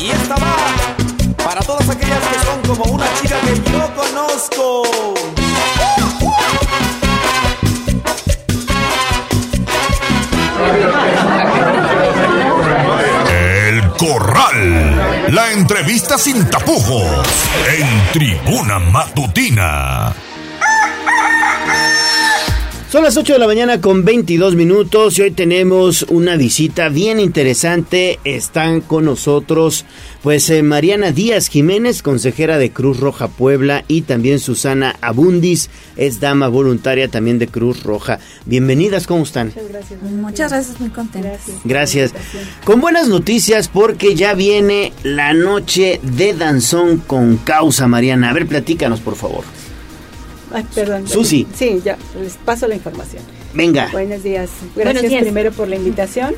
Y 0.00 0.10
esta 0.10 0.36
va 0.36 0.56
para 1.44 1.60
todas 1.60 1.88
aquellas 1.90 2.18
que 2.18 2.38
son 2.46 2.76
como 2.76 2.94
una 2.94 3.06
chica 3.20 3.36
que 3.40 3.70
yo 3.70 3.94
conozco. 3.94 4.84
El 13.30 13.90
Corral. 13.98 15.34
La 15.34 15.52
entrevista 15.52 16.16
sin 16.16 16.48
tapujos. 16.48 17.26
En 17.68 18.12
tribuna 18.12 18.78
matutina. 18.78 20.14
Son 22.90 23.04
las 23.04 23.18
8 23.18 23.34
de 23.34 23.38
la 23.38 23.46
mañana 23.46 23.82
con 23.82 24.02
22 24.02 24.54
minutos 24.54 25.18
y 25.18 25.22
hoy 25.22 25.30
tenemos 25.30 26.04
una 26.04 26.36
visita 26.36 26.88
bien 26.88 27.20
interesante. 27.20 28.18
Están 28.24 28.80
con 28.80 29.04
nosotros 29.04 29.84
pues 30.22 30.48
eh, 30.48 30.62
Mariana 30.62 31.12
Díaz 31.12 31.48
Jiménez, 31.48 32.00
consejera 32.00 32.56
de 32.56 32.70
Cruz 32.72 32.98
Roja 32.98 33.28
Puebla 33.28 33.84
y 33.88 34.02
también 34.02 34.38
Susana 34.38 34.96
Abundis, 35.02 35.68
es 35.98 36.18
dama 36.18 36.48
voluntaria 36.48 37.08
también 37.08 37.38
de 37.38 37.48
Cruz 37.48 37.82
Roja. 37.82 38.20
Bienvenidas, 38.46 39.06
¿cómo 39.06 39.24
están? 39.24 39.48
Muchas 39.48 39.68
gracias. 39.68 40.02
Muchas 40.02 40.50
gracias, 40.50 40.80
muy 40.80 40.88
contentas. 40.88 41.40
Gracias. 41.64 42.14
Con 42.64 42.80
buenas 42.80 43.08
noticias 43.08 43.68
porque 43.68 44.14
ya 44.14 44.32
viene 44.32 44.94
la 45.02 45.34
noche 45.34 46.00
de 46.02 46.32
danzón 46.32 46.96
con 47.00 47.36
causa, 47.36 47.86
Mariana. 47.86 48.30
A 48.30 48.32
ver, 48.32 48.46
platícanos, 48.46 49.00
por 49.00 49.14
favor. 49.14 49.44
Ay, 50.52 50.64
perdón. 50.74 51.06
Susi. 51.08 51.46
Sí, 51.54 51.80
ya, 51.84 51.96
les 52.20 52.34
paso 52.34 52.66
la 52.68 52.74
información. 52.74 53.22
Venga. 53.54 53.88
Buenos 53.92 54.22
días. 54.22 54.50
Buenos 54.74 54.92
Gracias 54.94 55.10
días. 55.10 55.22
primero 55.22 55.52
por 55.52 55.68
la 55.68 55.76
invitación. 55.76 56.34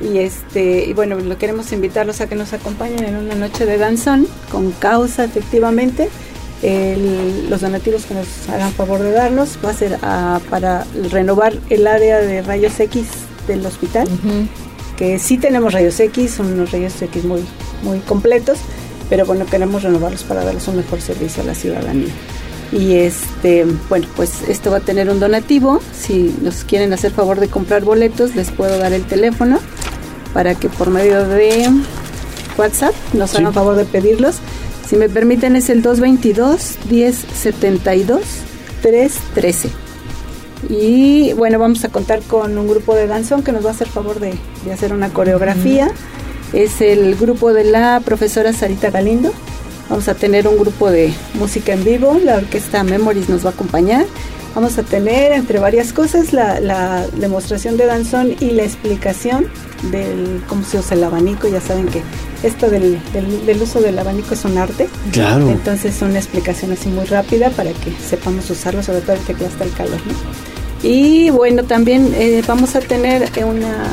Y 0.00 0.18
este 0.18 0.84
y 0.86 0.92
bueno, 0.92 1.16
lo 1.18 1.38
queremos 1.38 1.72
invitarlos 1.72 2.20
a 2.20 2.28
que 2.28 2.36
nos 2.36 2.52
acompañen 2.52 3.04
en 3.04 3.16
una 3.16 3.34
noche 3.34 3.66
de 3.66 3.78
danzón 3.78 4.28
con 4.50 4.70
causa 4.72 5.24
efectivamente. 5.24 6.08
El- 6.62 7.48
los 7.50 7.60
donativos 7.60 8.04
que 8.04 8.14
nos 8.14 8.26
hagan 8.48 8.72
favor 8.72 9.00
de 9.00 9.12
darnos 9.12 9.58
va 9.64 9.70
a 9.70 9.74
ser 9.74 9.98
ah, 10.02 10.40
para 10.50 10.84
renovar 11.12 11.56
el 11.70 11.86
área 11.86 12.18
de 12.18 12.42
rayos 12.42 12.78
X 12.80 13.06
del 13.46 13.64
hospital, 13.64 14.08
que 14.96 15.18
sí 15.18 15.38
tenemos 15.38 15.72
rayos 15.72 15.98
X, 16.00 16.32
son 16.32 16.52
unos 16.52 16.70
rayos 16.72 17.00
X 17.00 17.24
muy, 17.24 17.44
muy 17.82 18.00
completos, 18.00 18.58
pero 19.08 19.24
bueno, 19.24 19.46
queremos 19.46 19.82
renovarlos 19.84 20.24
para 20.24 20.44
darles 20.44 20.66
un 20.68 20.76
mejor 20.76 21.00
servicio 21.00 21.42
a 21.42 21.46
la 21.46 21.54
ciudadanía. 21.54 22.08
Y 22.72 22.96
este, 22.96 23.64
bueno, 23.88 24.06
pues 24.14 24.42
esto 24.48 24.70
va 24.70 24.78
a 24.78 24.80
tener 24.80 25.08
un 25.08 25.20
donativo. 25.20 25.80
Si 25.92 26.34
nos 26.42 26.64
quieren 26.64 26.92
hacer 26.92 27.12
favor 27.12 27.40
de 27.40 27.48
comprar 27.48 27.82
boletos, 27.82 28.34
les 28.34 28.50
puedo 28.50 28.78
dar 28.78 28.92
el 28.92 29.04
teléfono 29.04 29.58
para 30.34 30.54
que 30.54 30.68
por 30.68 30.90
medio 30.90 31.26
de 31.26 31.70
WhatsApp 32.58 32.94
nos 33.14 33.34
hagan 33.34 33.54
favor 33.54 33.76
de 33.76 33.84
pedirlos. 33.84 34.36
Si 34.86 34.96
me 34.96 35.08
permiten 35.08 35.56
es 35.56 35.70
el 35.70 35.82
222 35.82 36.78
1072 36.90 38.22
313. 38.82 39.70
Y 40.68 41.32
bueno, 41.34 41.58
vamos 41.58 41.84
a 41.84 41.88
contar 41.88 42.20
con 42.22 42.58
un 42.58 42.68
grupo 42.68 42.94
de 42.94 43.06
danzón 43.06 43.42
que 43.42 43.52
nos 43.52 43.64
va 43.64 43.70
a 43.70 43.72
hacer 43.72 43.88
favor 43.88 44.18
de, 44.18 44.34
de 44.64 44.72
hacer 44.72 44.92
una 44.92 45.10
coreografía. 45.10 45.90
Es 46.52 46.80
el 46.80 47.14
grupo 47.16 47.52
de 47.52 47.64
la 47.64 48.00
profesora 48.04 48.52
Sarita 48.52 48.90
Galindo. 48.90 49.32
Vamos 49.88 50.08
a 50.08 50.14
tener 50.14 50.46
un 50.46 50.58
grupo 50.58 50.90
de 50.90 51.12
música 51.34 51.72
en 51.72 51.84
vivo. 51.84 52.18
La 52.22 52.36
orquesta 52.36 52.82
Memories 52.84 53.28
nos 53.28 53.44
va 53.44 53.50
a 53.50 53.52
acompañar. 53.52 54.04
Vamos 54.54 54.76
a 54.78 54.82
tener, 54.82 55.32
entre 55.32 55.58
varias 55.60 55.92
cosas, 55.92 56.32
la, 56.32 56.58
la 56.60 57.06
demostración 57.16 57.76
de 57.76 57.86
danzón 57.86 58.34
y 58.40 58.50
la 58.50 58.64
explicación 58.64 59.46
del 59.90 60.42
cómo 60.48 60.64
se 60.64 60.78
usa 60.78 60.96
el 60.96 61.04
abanico. 61.04 61.48
Ya 61.48 61.60
saben 61.60 61.86
que 61.86 62.02
esto 62.42 62.68
del, 62.68 62.98
del- 63.12 63.46
del 63.46 63.62
uso 63.62 63.80
del 63.80 63.98
abanico 63.98 64.34
es 64.34 64.44
un 64.44 64.58
arte. 64.58 64.88
Claro. 65.12 65.48
Entonces, 65.50 66.02
una 66.02 66.18
explicación 66.18 66.72
así 66.72 66.88
muy 66.88 67.04
rápida 67.04 67.50
para 67.50 67.70
que 67.72 67.92
sepamos 68.06 68.50
usarlo, 68.50 68.82
sobre 68.82 69.00
todo 69.00 69.12
ahorita 69.12 69.34
que 69.34 69.44
está 69.44 69.64
el 69.64 69.72
calor. 69.72 70.00
¿no? 70.06 70.88
Y 70.88 71.30
bueno, 71.30 71.62
también 71.64 72.12
eh, 72.16 72.42
vamos 72.46 72.74
a 72.74 72.80
tener 72.80 73.28
una 73.44 73.86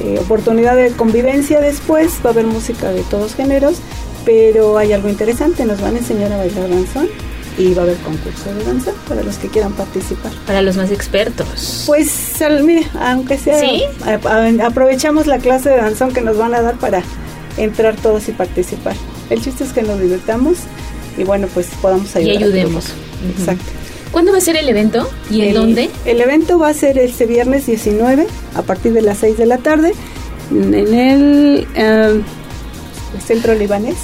eh, 0.00 0.18
oportunidad 0.20 0.76
de 0.76 0.90
convivencia 0.90 1.60
después. 1.60 2.12
Va 2.24 2.30
a 2.30 2.32
haber 2.32 2.46
música 2.46 2.90
de 2.90 3.02
todos 3.02 3.34
géneros, 3.34 3.76
pero 4.26 4.76
hay 4.76 4.92
algo 4.92 5.08
interesante. 5.08 5.64
Nos 5.64 5.80
van 5.80 5.94
a 5.94 5.98
enseñar 5.98 6.30
a 6.32 6.36
bailar 6.36 6.68
danzón 6.68 7.08
y 7.56 7.72
va 7.72 7.82
a 7.82 7.84
haber 7.86 7.96
concurso 7.98 8.52
de 8.52 8.64
danza 8.64 8.90
para 9.08 9.22
los 9.22 9.36
que 9.38 9.48
quieran 9.48 9.72
participar. 9.72 10.30
Para 10.46 10.60
los 10.60 10.76
más 10.76 10.90
expertos. 10.90 11.84
Pues, 11.86 12.10
mire, 12.62 12.86
aunque 13.00 13.38
sea, 13.38 13.58
¿Sí? 13.58 13.82
aprovechamos 14.62 15.26
la 15.26 15.38
clase 15.38 15.70
de 15.70 15.76
danzón 15.76 16.12
que 16.12 16.20
nos 16.20 16.36
van 16.36 16.54
a 16.54 16.60
dar 16.60 16.74
para 16.76 17.02
entrar 17.56 17.96
todos 17.96 18.28
y 18.28 18.32
participar. 18.32 18.94
El 19.30 19.40
chiste 19.42 19.64
es 19.64 19.72
que 19.72 19.82
nos 19.82 19.98
divirtamos 20.00 20.58
y 21.16 21.24
bueno, 21.24 21.48
pues 21.54 21.68
podamos 21.80 22.14
Y 22.14 22.18
ayudar. 22.18 22.42
a 22.42 22.46
ayudemos. 22.46 22.84
Exacto. 23.38 23.64
¿Cuándo 24.12 24.32
va 24.32 24.38
a 24.38 24.40
ser 24.42 24.56
el 24.56 24.68
evento? 24.68 25.08
¿Y 25.30 25.40
en 25.42 25.48
El- 25.48 25.54
dónde? 25.54 25.90
El 26.04 26.20
evento 26.20 26.58
va 26.58 26.68
a 26.68 26.74
ser 26.74 26.98
este 26.98 27.26
viernes 27.26 27.66
19 27.66 28.26
a 28.54 28.62
partir 28.62 28.92
de 28.92 29.02
las 29.02 29.18
6 29.18 29.36
de 29.38 29.46
la 29.46 29.58
tarde 29.58 29.92
en 30.50 30.74
el 30.74 31.66
eh, 31.74 32.20
centro 33.26 33.54
libanés 33.54 33.96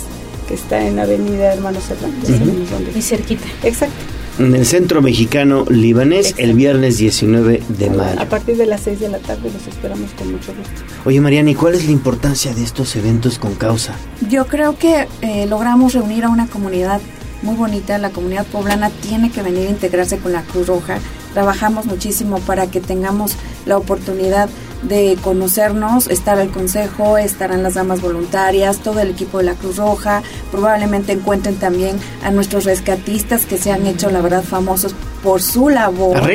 que 0.52 0.56
está 0.56 0.86
en 0.86 0.98
Avenida 0.98 1.54
Hermano 1.54 1.80
Serrano. 1.80 2.12
ya 2.22 2.34
Ujú. 2.34 2.44
sabemos 2.44 2.70
dónde. 2.70 2.92
Muy 2.92 3.00
cerquita. 3.00 3.44
Exacto. 3.62 3.94
En 4.38 4.54
el 4.54 4.66
Centro 4.66 5.00
Mexicano 5.00 5.64
Libanés 5.70 6.34
el 6.36 6.52
viernes 6.52 6.98
19 6.98 7.62
de 7.70 7.88
mayo. 7.90 8.20
A 8.20 8.26
partir 8.26 8.58
de 8.58 8.66
las 8.66 8.82
6 8.82 9.00
de 9.00 9.08
la 9.08 9.18
tarde 9.18 9.50
los 9.50 9.66
esperamos 9.66 10.10
con 10.10 10.30
mucho 10.30 10.52
gusto. 10.54 10.82
Oye, 11.06 11.22
Mariana, 11.22 11.50
¿y 11.50 11.54
cuál 11.54 11.74
es 11.74 11.86
la 11.86 11.92
importancia 11.92 12.52
de 12.54 12.62
estos 12.62 12.94
eventos 12.96 13.38
con 13.38 13.54
causa? 13.54 13.94
Yo 14.28 14.46
creo 14.46 14.76
que 14.76 15.06
eh, 15.22 15.46
logramos 15.46 15.94
reunir 15.94 16.24
a 16.24 16.28
una 16.28 16.46
comunidad 16.48 17.00
muy 17.40 17.56
bonita. 17.56 17.96
La 17.96 18.10
comunidad 18.10 18.44
poblana 18.46 18.90
tiene 18.90 19.30
que 19.30 19.40
venir 19.42 19.68
a 19.68 19.70
integrarse 19.70 20.18
con 20.18 20.32
la 20.32 20.42
Cruz 20.42 20.66
Roja. 20.66 20.98
Trabajamos 21.32 21.86
muchísimo 21.86 22.40
para 22.40 22.66
que 22.70 22.80
tengamos 22.82 23.36
la 23.64 23.78
oportunidad 23.78 24.50
de 24.82 25.16
conocernos, 25.22 26.08
estar 26.08 26.38
al 26.38 26.50
consejo, 26.50 27.18
estarán 27.18 27.62
las 27.62 27.74
damas 27.74 28.00
voluntarias, 28.00 28.78
todo 28.78 29.00
el 29.00 29.10
equipo 29.10 29.38
de 29.38 29.44
la 29.44 29.54
Cruz 29.54 29.76
Roja, 29.76 30.22
probablemente 30.50 31.12
encuentren 31.12 31.56
también 31.56 31.98
a 32.24 32.30
nuestros 32.30 32.64
rescatistas 32.64 33.46
que 33.46 33.58
se 33.58 33.70
han 33.70 33.86
hecho 33.86 34.10
la 34.10 34.20
verdad 34.20 34.42
famosos 34.42 34.94
por 35.22 35.40
su 35.40 35.68
labor. 35.68 36.16
A. 36.16 36.28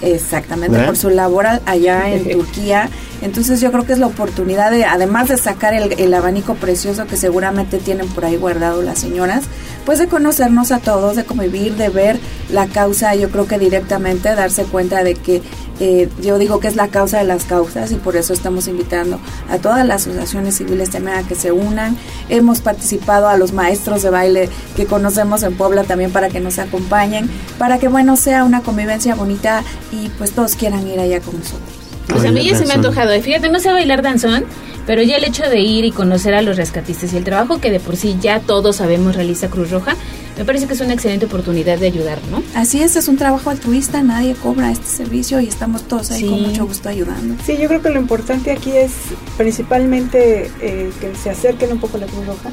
Exactamente, 0.00 0.76
¿Verdad? 0.76 0.86
por 0.86 0.96
su 0.96 1.10
labor 1.10 1.46
allá 1.66 2.08
en 2.08 2.30
Turquía. 2.32 2.88
Entonces 3.20 3.60
yo 3.60 3.72
creo 3.72 3.84
que 3.84 3.94
es 3.94 3.98
la 3.98 4.06
oportunidad 4.06 4.70
de, 4.70 4.84
además 4.84 5.28
de 5.28 5.36
sacar 5.36 5.74
el, 5.74 5.98
el 5.98 6.14
abanico 6.14 6.54
precioso 6.54 7.06
que 7.06 7.16
seguramente 7.16 7.78
tienen 7.78 8.06
por 8.06 8.24
ahí 8.24 8.36
guardado 8.36 8.80
las 8.80 9.00
señoras, 9.00 9.42
pues 9.84 9.98
de 9.98 10.06
conocernos 10.06 10.70
a 10.70 10.78
todos, 10.78 11.16
de 11.16 11.24
convivir, 11.24 11.74
de 11.74 11.88
ver 11.88 12.20
la 12.52 12.68
causa, 12.68 13.16
yo 13.16 13.30
creo 13.30 13.48
que 13.48 13.58
directamente 13.58 14.34
darse 14.34 14.64
cuenta 14.64 15.02
de 15.02 15.14
que 15.14 15.42
eh, 15.80 16.08
yo 16.20 16.38
digo 16.38 16.60
que 16.60 16.68
es 16.68 16.76
la 16.76 16.88
causa 16.88 17.18
de 17.18 17.24
las 17.24 17.44
causas 17.44 17.92
y 17.92 17.96
por 17.96 18.16
eso 18.16 18.32
estamos 18.32 18.68
invitando 18.68 19.20
a 19.48 19.58
todas 19.58 19.86
las 19.86 20.02
asociaciones 20.02 20.56
civiles 20.56 20.90
también 20.90 21.16
a 21.16 21.22
que 21.22 21.34
se 21.34 21.52
unan. 21.52 21.96
Hemos 22.28 22.60
participado 22.60 23.28
a 23.28 23.36
los 23.36 23.52
maestros 23.52 24.02
de 24.02 24.10
baile 24.10 24.48
que 24.76 24.86
conocemos 24.86 25.42
en 25.42 25.54
Puebla 25.54 25.84
también 25.84 26.10
para 26.10 26.28
que 26.28 26.40
nos 26.40 26.58
acompañen, 26.58 27.30
para 27.58 27.78
que 27.78 27.88
bueno 27.88 28.16
sea 28.16 28.44
una 28.44 28.62
convivencia 28.62 29.14
bonita 29.14 29.62
y 29.92 30.08
pues 30.10 30.32
todos 30.32 30.56
quieran 30.56 30.86
ir 30.86 30.98
allá 30.98 31.20
con 31.20 31.38
nosotros. 31.38 31.68
Pues 32.08 32.24
a 32.24 32.30
mí 32.30 32.42
ya 32.42 32.56
se 32.56 32.64
me 32.64 32.72
ha 32.72 32.76
antojado. 32.76 33.12
Fíjate, 33.20 33.50
no 33.50 33.60
sé 33.60 33.70
bailar 33.70 34.02
danzón, 34.02 34.46
pero 34.86 35.02
ya 35.02 35.16
el 35.16 35.24
hecho 35.24 35.48
de 35.48 35.60
ir 35.60 35.84
y 35.84 35.92
conocer 35.92 36.34
a 36.34 36.42
los 36.42 36.56
rescatistas 36.56 37.12
y 37.12 37.18
el 37.18 37.24
trabajo 37.24 37.60
que 37.60 37.70
de 37.70 37.80
por 37.80 37.96
sí 37.96 38.16
ya 38.20 38.40
todos 38.40 38.76
sabemos 38.76 39.14
realiza 39.14 39.48
Cruz 39.48 39.70
Roja, 39.70 39.94
me 40.38 40.44
parece 40.44 40.68
que 40.68 40.74
es 40.74 40.80
una 40.80 40.94
excelente 40.94 41.26
oportunidad 41.26 41.78
de 41.78 41.88
ayudar, 41.88 42.20
¿no? 42.30 42.44
Así 42.54 42.80
es, 42.80 42.94
es 42.94 43.08
un 43.08 43.16
trabajo 43.16 43.50
altruista, 43.50 44.02
nadie 44.02 44.36
cobra 44.36 44.70
este 44.70 44.86
servicio 44.86 45.40
y 45.40 45.48
estamos 45.48 45.82
todos 45.82 46.12
ahí 46.12 46.28
con 46.28 46.42
mucho 46.42 46.64
gusto 46.64 46.88
ayudando. 46.88 47.34
Sí, 47.44 47.56
yo 47.60 47.66
creo 47.66 47.82
que 47.82 47.90
lo 47.90 47.98
importante 47.98 48.52
aquí 48.52 48.70
es 48.70 48.92
principalmente 49.36 50.48
eh, 50.60 50.92
que 51.00 51.14
se 51.16 51.30
acerquen 51.30 51.72
un 51.72 51.80
poco 51.80 51.96
a 51.96 52.00
la 52.00 52.06
Cruz 52.06 52.24
Roja, 52.24 52.50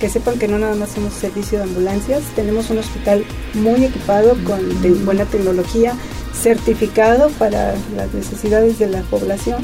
que 0.00 0.08
sepan 0.08 0.36
que 0.40 0.48
no 0.48 0.58
nada 0.58 0.74
más 0.74 0.90
somos 0.90 1.12
servicio 1.12 1.58
de 1.58 1.64
ambulancias, 1.64 2.22
tenemos 2.34 2.70
un 2.70 2.78
hospital 2.78 3.24
muy 3.54 3.84
equipado 3.84 4.36
con 4.42 4.60
buena 5.04 5.24
tecnología, 5.24 5.94
certificado 6.34 7.30
para 7.30 7.74
las 7.96 8.12
necesidades 8.14 8.80
de 8.80 8.88
la 8.88 9.02
población 9.02 9.62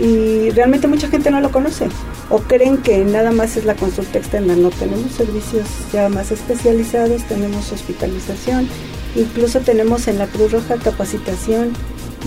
y 0.00 0.50
realmente 0.50 0.86
mucha 0.86 1.08
gente 1.08 1.30
no 1.30 1.40
lo 1.40 1.50
conoce 1.50 1.88
o 2.30 2.38
creen 2.38 2.78
que 2.78 2.98
nada 3.04 3.32
más 3.32 3.56
es 3.56 3.64
la 3.64 3.74
consulta 3.74 4.18
externa. 4.18 4.54
No, 4.54 4.70
tenemos 4.70 5.12
servicios 5.12 5.66
ya 5.92 6.08
más 6.08 6.30
especializados, 6.30 7.22
tenemos 7.24 7.72
hospitalización, 7.72 8.68
incluso 9.16 9.60
tenemos 9.60 10.08
en 10.08 10.18
la 10.18 10.26
Cruz 10.26 10.52
Roja 10.52 10.76
capacitación 10.76 11.72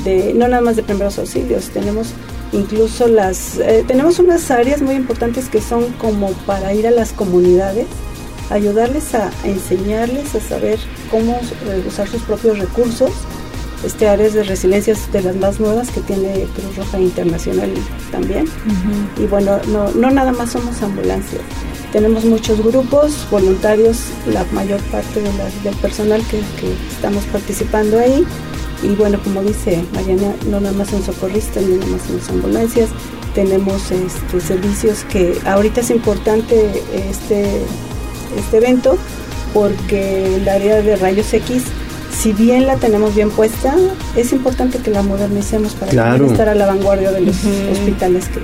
de 0.04 0.34
no 0.34 0.48
nada 0.48 0.62
más 0.62 0.76
de 0.76 0.84
primeros 0.84 1.20
auxilios, 1.20 1.70
tenemos 1.70 2.14
incluso 2.54 3.08
las 3.08 3.58
eh, 3.60 3.84
tenemos 3.88 4.20
unas 4.20 4.52
áreas 4.52 4.82
muy 4.82 4.96
importantes 4.96 5.48
que 5.48 5.62
son 5.62 5.92
como 5.94 6.32
para 6.46 6.74
ir 6.74 6.88
a 6.88 6.92
las 6.92 7.14
comunidades 7.14 7.88
ayudarles 8.50 9.16
a, 9.16 9.32
enseñarles 9.46 10.36
a 10.36 10.42
saber 10.42 10.78
cómo 11.10 11.40
eh, 11.68 11.84
usar 11.88 12.08
sus 12.08 12.22
propios 12.24 12.60
recursos 12.60 13.12
este 13.84 14.08
áreas 14.08 14.34
de 14.34 14.44
resiliencia 14.44 14.96
de 15.12 15.22
las 15.22 15.36
más 15.36 15.60
nuevas 15.60 15.90
que 15.90 16.02
tiene 16.02 16.46
Cruz 16.56 16.76
Roja 16.78 17.00
Internacional 17.00 17.74
también. 18.12 18.46
Y 19.18 19.26
bueno, 19.26 19.60
no, 19.68 19.90
no 19.92 20.12
nada 20.12 20.32
más 20.32 20.52
somos 20.52 20.82
ambulancias. 20.82 21.42
Tenemos 21.92 22.24
muchos 22.24 22.64
grupos, 22.64 23.28
voluntarios, 23.30 23.98
la 24.28 24.46
mayor 24.54 24.80
parte 24.84 25.22
del 25.64 25.76
personal 25.76 26.22
que, 26.30 26.40
estamos 26.90 27.24
participando 27.26 28.00
ahí. 28.00 28.26
Y 28.82 28.96
bueno, 28.96 29.20
como 29.24 29.44
dice 29.44 29.84
Mariana, 29.94 30.34
no 30.50 30.60
nada 30.60 30.76
más 30.76 30.90
son 30.90 31.04
socorristas, 31.04 31.64
no 31.64 31.76
nada 31.78 31.92
más 31.92 32.02
somos 32.04 32.30
ambulancias. 32.30 32.90
Tenemos 33.36 33.92
este, 33.92 34.40
servicios 34.42 35.04
que 35.06 35.38
ahorita 35.46 35.82
es 35.82 35.90
importante 35.92 36.82
este, 37.10 37.62
este 38.38 38.58
evento 38.58 38.98
porque 39.54 40.36
el 40.36 40.48
área 40.48 40.82
de 40.82 40.96
rayos 40.96 41.34
X 41.34 41.64
si 42.12 42.34
bien 42.34 42.68
la 42.68 42.76
tenemos 42.76 43.16
bien 43.16 43.30
puesta, 43.30 43.76
es 44.16 44.32
importante 44.34 44.80
que 44.80 44.92
la 44.92 45.02
modernicemos 45.02 45.74
para 45.74 45.92
poder 45.92 46.32
estar 46.32 46.50
a 46.50 46.56
la 46.56 46.66
vanguardia 46.66 47.12
de 47.12 47.22
los 47.22 47.36
hospitales 47.72 48.26
que, 48.28 48.42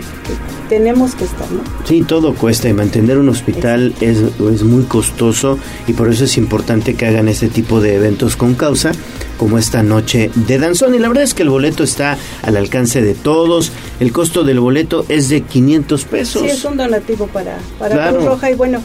tenemos 0.69 1.15
que 1.15 1.23
estar, 1.25 1.49
¿no? 1.51 1.61
Sí, 1.85 2.03
todo 2.03 2.33
cuesta 2.33 2.67
y 2.67 2.73
mantener 2.73 3.17
un 3.17 3.29
hospital 3.29 3.93
es, 4.01 4.17
es, 4.17 4.63
muy 4.63 4.83
costoso 4.83 5.57
y 5.87 5.93
por 5.93 6.09
eso 6.09 6.25
es 6.25 6.37
importante 6.37 6.95
que 6.95 7.05
hagan 7.05 7.29
este 7.29 7.47
tipo 7.47 7.79
de 7.79 7.95
eventos 7.95 8.35
con 8.35 8.53
causa, 8.53 8.91
como 9.37 9.57
esta 9.57 9.83
noche 9.83 10.29
de 10.35 10.57
danzón. 10.59 10.95
Y 10.95 10.99
la 10.99 11.07
verdad 11.07 11.23
es 11.23 11.33
que 11.33 11.43
el 11.43 11.49
boleto 11.49 11.83
está 11.83 12.17
al 12.41 12.57
alcance 12.57 13.01
de 13.01 13.13
todos. 13.13 13.71
El 13.99 14.11
costo 14.11 14.43
del 14.43 14.59
boleto 14.59 15.05
es 15.07 15.29
de 15.29 15.41
500 15.41 16.05
pesos. 16.05 16.41
Sí, 16.41 16.49
es 16.49 16.65
un 16.65 16.75
donativo 16.75 17.27
para, 17.27 17.57
para 17.79 18.09
Cruz 18.09 18.25
Roja 18.25 18.51
y 18.51 18.55
bueno, 18.55 18.81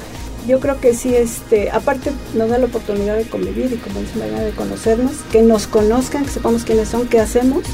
yo 0.46 0.60
creo 0.60 0.80
que 0.80 0.94
sí, 0.94 1.14
este, 1.14 1.70
aparte 1.70 2.10
nos 2.34 2.48
da 2.48 2.58
la 2.58 2.66
oportunidad 2.66 3.16
de 3.16 3.24
convivir 3.24 3.72
y 3.72 3.76
como 3.76 4.00
dice 4.00 4.18
María, 4.18 4.40
de 4.40 4.50
conocernos, 4.52 5.12
que 5.30 5.42
nos 5.42 5.66
conozcan, 5.66 6.24
que 6.24 6.30
sepamos 6.30 6.64
quiénes 6.64 6.88
son, 6.88 7.06
qué 7.06 7.20
hacemos 7.20 7.64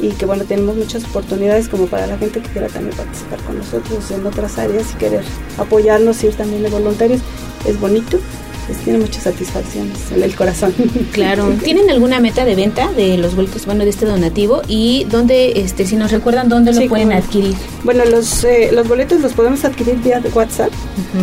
y 0.00 0.10
que 0.10 0.26
bueno, 0.26 0.44
tenemos 0.44 0.76
muchas 0.76 1.04
oportunidades 1.04 1.68
como 1.68 1.86
para 1.86 2.06
la 2.06 2.18
gente 2.18 2.40
que 2.40 2.48
quiera 2.48 2.68
también 2.68 2.96
participar 2.96 3.38
con 3.40 3.58
nosotros 3.58 4.10
en 4.10 4.26
otras 4.26 4.58
áreas 4.58 4.92
y 4.92 4.98
querer 4.98 5.24
apoyarnos, 5.56 6.22
ir 6.24 6.34
también 6.34 6.62
de 6.62 6.70
voluntarios, 6.70 7.20
es 7.66 7.78
bonito 7.78 8.18
pues 8.66 8.78
tiene 8.78 8.98
muchas 8.98 9.24
satisfacciones 9.24 10.12
en 10.12 10.22
el 10.22 10.34
corazón. 10.34 10.74
Claro. 11.12 11.48
¿Tienen 11.62 11.90
alguna 11.90 12.18
meta 12.20 12.44
de 12.44 12.54
venta 12.54 12.92
de 12.92 13.16
los 13.18 13.36
boletos, 13.36 13.66
bueno, 13.66 13.84
de 13.84 13.90
este 13.90 14.04
donativo? 14.06 14.62
Y 14.66 15.06
dónde, 15.10 15.52
este, 15.60 15.86
si 15.86 15.96
nos 15.96 16.10
recuerdan, 16.10 16.48
dónde 16.48 16.72
lo 16.72 16.88
pueden 16.88 17.12
adquirir? 17.12 17.54
Bueno, 17.84 18.04
los, 18.04 18.42
eh, 18.44 18.70
los 18.72 18.88
boletos 18.88 19.20
los 19.20 19.32
podemos 19.32 19.64
adquirir 19.64 19.96
vía 20.02 20.20
WhatsApp 20.34 20.70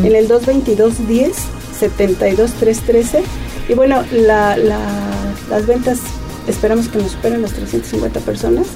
en 0.03 0.15
el 0.15 0.27
222 0.27 1.07
10 1.07 1.33
72 1.77 2.51
313. 2.53 3.23
Y 3.69 3.73
bueno, 3.73 4.03
la, 4.11 4.55
la, 4.57 4.79
las 5.49 5.65
ventas 5.65 5.99
esperamos 6.47 6.87
que 6.87 6.99
nos 6.99 7.11
superen 7.11 7.41
las 7.41 7.51
350 7.53 8.19
personas. 8.21 8.67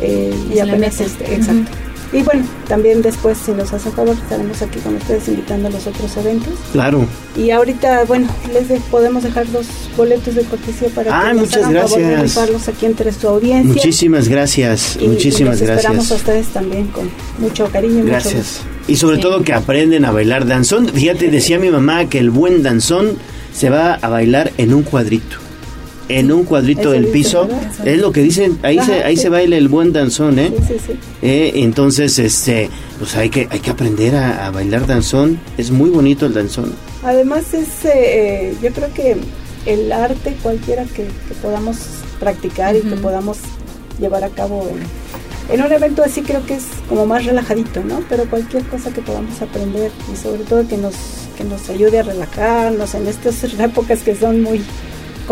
Eh, 0.00 0.34
y 0.52 0.58
apenas 0.58 1.00
este, 1.00 1.34
exacto. 1.34 1.70
Y 2.12 2.22
bueno, 2.22 2.44
también 2.68 3.00
después, 3.00 3.38
si 3.38 3.52
nos 3.52 3.72
hacen 3.72 3.92
favor, 3.92 4.14
estaremos 4.14 4.60
aquí 4.60 4.78
con 4.80 4.96
ustedes 4.96 5.28
invitando 5.28 5.68
a 5.68 5.70
los 5.70 5.86
otros 5.86 6.14
eventos. 6.18 6.52
Claro. 6.72 7.06
Y 7.36 7.50
ahorita, 7.50 8.04
bueno, 8.04 8.28
les 8.52 8.80
podemos 8.82 9.22
dejar 9.22 9.50
dos 9.50 9.66
boletos 9.96 10.34
de 10.34 10.42
cortesía 10.42 10.88
para 10.94 11.18
ah, 11.18 11.28
que 11.30 11.38
muchas 11.38 11.70
gracias. 11.70 12.32
favor 12.34 12.60
de 12.60 12.72
aquí 12.72 12.86
entre 12.86 13.12
su 13.12 13.28
audiencia. 13.28 13.72
Muchísimas 13.72 14.28
gracias, 14.28 14.98
muchísimas 15.00 15.60
y 15.60 15.64
gracias. 15.64 15.84
Esperamos 15.84 16.12
a 16.12 16.14
ustedes 16.16 16.46
también 16.48 16.88
con 16.88 17.10
mucho 17.38 17.66
cariño 17.70 18.04
y 18.04 18.06
Gracias. 18.08 18.60
y 18.86 18.96
sobre 18.96 19.16
todo 19.16 19.42
que 19.42 19.54
aprenden 19.54 20.04
a 20.04 20.10
bailar 20.10 20.46
danzón. 20.46 20.88
Fíjate, 20.88 21.30
decía 21.30 21.58
mi 21.58 21.70
mamá 21.70 22.10
que 22.10 22.18
el 22.18 22.30
buen 22.30 22.62
danzón 22.62 23.16
se 23.54 23.70
va 23.70 23.94
a 23.94 24.08
bailar 24.08 24.52
en 24.58 24.74
un 24.74 24.82
cuadrito 24.82 25.38
en 26.08 26.32
un 26.32 26.44
cuadrito 26.44 26.90
del 26.90 27.06
piso. 27.06 27.48
Es 27.84 27.98
lo 27.98 28.12
que 28.12 28.22
dicen, 28.22 28.58
ahí 28.62 28.78
se 28.80 29.04
ahí 29.04 29.16
se 29.16 29.28
baila 29.28 29.56
el 29.56 29.68
buen 29.68 29.92
danzón, 29.92 30.38
¿eh? 30.38 30.52
¿eh? 31.22 31.52
entonces, 31.56 32.18
este, 32.18 32.68
pues 32.98 33.16
hay 33.16 33.30
que 33.30 33.48
hay 33.50 33.60
que 33.60 33.70
aprender 33.70 34.14
a, 34.16 34.50
bailar 34.50 34.86
danzón. 34.86 35.40
Es 35.56 35.70
muy 35.70 35.90
bonito 35.90 36.26
el 36.26 36.34
danzón. 36.34 36.72
Además 37.02 37.54
es, 37.54 37.84
eh, 37.84 38.54
yo 38.62 38.70
creo 38.72 38.92
que 38.94 39.16
el 39.66 39.92
arte 39.92 40.36
cualquiera 40.42 40.84
que, 40.84 41.06
podamos 41.40 41.78
practicar 42.20 42.76
y 42.76 42.80
que 42.80 42.96
podamos 42.96 43.38
llevar 43.98 44.24
a 44.24 44.28
cabo 44.28 44.68
en, 44.68 45.54
en, 45.54 45.64
un 45.64 45.72
evento 45.72 46.02
así 46.04 46.22
creo 46.22 46.44
que 46.46 46.54
es 46.54 46.64
como 46.88 47.06
más 47.06 47.24
relajadito, 47.24 47.82
¿no? 47.82 48.00
Pero 48.08 48.28
cualquier 48.28 48.64
cosa 48.64 48.92
que 48.92 49.00
podamos 49.00 49.40
aprender 49.42 49.90
y 50.12 50.16
sobre 50.16 50.44
todo 50.44 50.66
que 50.66 50.76
nos 50.76 50.94
que 51.36 51.44
nos 51.44 51.68
ayude 51.70 52.00
a 52.00 52.02
relajarnos 52.02 52.94
en 52.94 53.06
estas 53.06 53.42
épocas 53.58 54.02
que 54.02 54.14
son 54.14 54.42
muy 54.42 54.62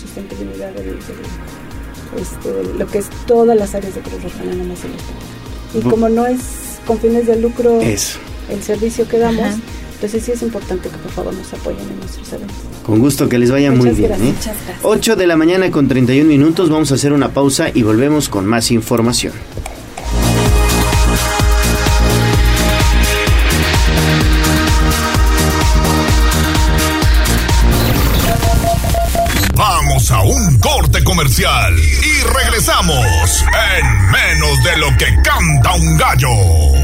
sustentabilidad 0.00 0.70
de, 0.74 0.96
este, 2.20 2.74
lo 2.78 2.86
que 2.86 2.98
es 2.98 3.10
todas 3.26 3.58
las 3.58 3.74
áreas 3.74 3.96
de 3.96 4.00
Cruz 4.00 4.22
Roja, 4.22 4.44
no 4.44 4.64
más 4.64 4.78
Y 5.74 5.80
como 5.80 6.08
no 6.08 6.24
es 6.24 6.38
con 6.86 7.00
fines 7.00 7.26
de 7.26 7.34
lucro 7.34 7.80
el 7.80 8.62
servicio 8.62 9.08
que 9.08 9.18
damos, 9.18 9.56
Entonces 9.98 10.22
sí 10.24 10.30
es 10.30 10.42
importante 10.42 10.88
que 10.88 10.96
por 10.96 11.10
favor 11.10 11.34
nos 11.34 11.52
apoyen 11.52 11.80
en 11.80 11.98
nuestros 11.98 12.32
eventos. 12.32 12.56
Con 12.86 13.00
gusto, 13.00 13.28
que 13.28 13.36
les 13.36 13.50
vaya 13.50 13.72
muy 13.72 13.90
bien. 13.90 14.12
¿eh? 14.12 14.34
8 14.84 15.16
de 15.16 15.26
la 15.26 15.36
mañana 15.36 15.72
con 15.72 15.88
31 15.88 16.28
minutos, 16.28 16.70
vamos 16.70 16.92
a 16.92 16.94
hacer 16.94 17.12
una 17.12 17.30
pausa 17.30 17.68
y 17.74 17.82
volvemos 17.82 18.28
con 18.28 18.46
más 18.46 18.70
información. 18.70 19.32
Vamos 29.54 30.10
a 30.12 30.22
un 30.22 30.58
corte 30.60 31.02
comercial 31.02 31.74
y 31.76 32.22
regresamos 32.44 33.44
en 33.74 34.10
menos 34.12 34.62
de 34.62 34.76
lo 34.76 34.96
que 34.96 35.06
canta 35.24 35.74
un 35.74 35.96
gallo. 35.96 36.77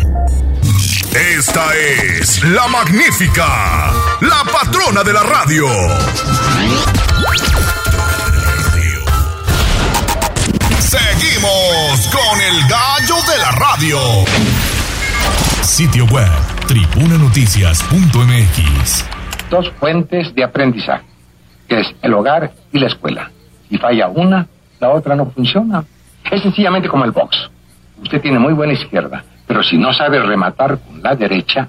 Esta 1.14 1.70
es 1.76 2.42
la 2.42 2.66
magnífica, 2.66 3.92
la 4.20 4.42
patrona 4.52 5.04
de 5.04 5.12
la 5.12 5.22
radio. 5.22 5.68
Seguimos 10.80 12.10
con 12.10 12.40
el 12.40 12.60
gallo 12.68 13.14
de 13.30 13.38
la 13.38 13.52
radio. 13.52 14.00
Sitio 15.62 16.04
web, 16.06 16.32
tribunanoticias.mx. 16.66 19.04
Dos 19.50 19.70
fuentes 19.78 20.34
de 20.34 20.42
aprendizaje, 20.42 21.04
es 21.68 21.94
el 22.02 22.12
hogar 22.12 22.50
y 22.72 22.80
la 22.80 22.88
escuela. 22.88 23.30
Si 23.68 23.78
falla 23.78 24.08
una, 24.08 24.48
la 24.80 24.90
otra 24.90 25.14
no 25.14 25.30
funciona. 25.30 25.84
Es 26.28 26.42
sencillamente 26.42 26.88
como 26.88 27.04
el 27.04 27.12
box. 27.12 27.36
Usted 28.02 28.20
tiene 28.20 28.40
muy 28.40 28.52
buena 28.52 28.72
izquierda, 28.72 29.22
pero 29.54 29.62
si 29.62 29.78
no 29.78 29.92
sabe 29.92 30.20
rematar 30.20 30.80
con 30.80 31.00
la 31.00 31.14
derecha, 31.14 31.68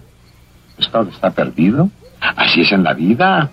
pues 0.75 0.89
todo 0.89 1.07
está 1.07 1.29
perdido. 1.29 1.87
Así 2.19 2.61
es 2.61 2.71
en 2.71 2.83
la 2.83 2.95
vida. 2.95 3.51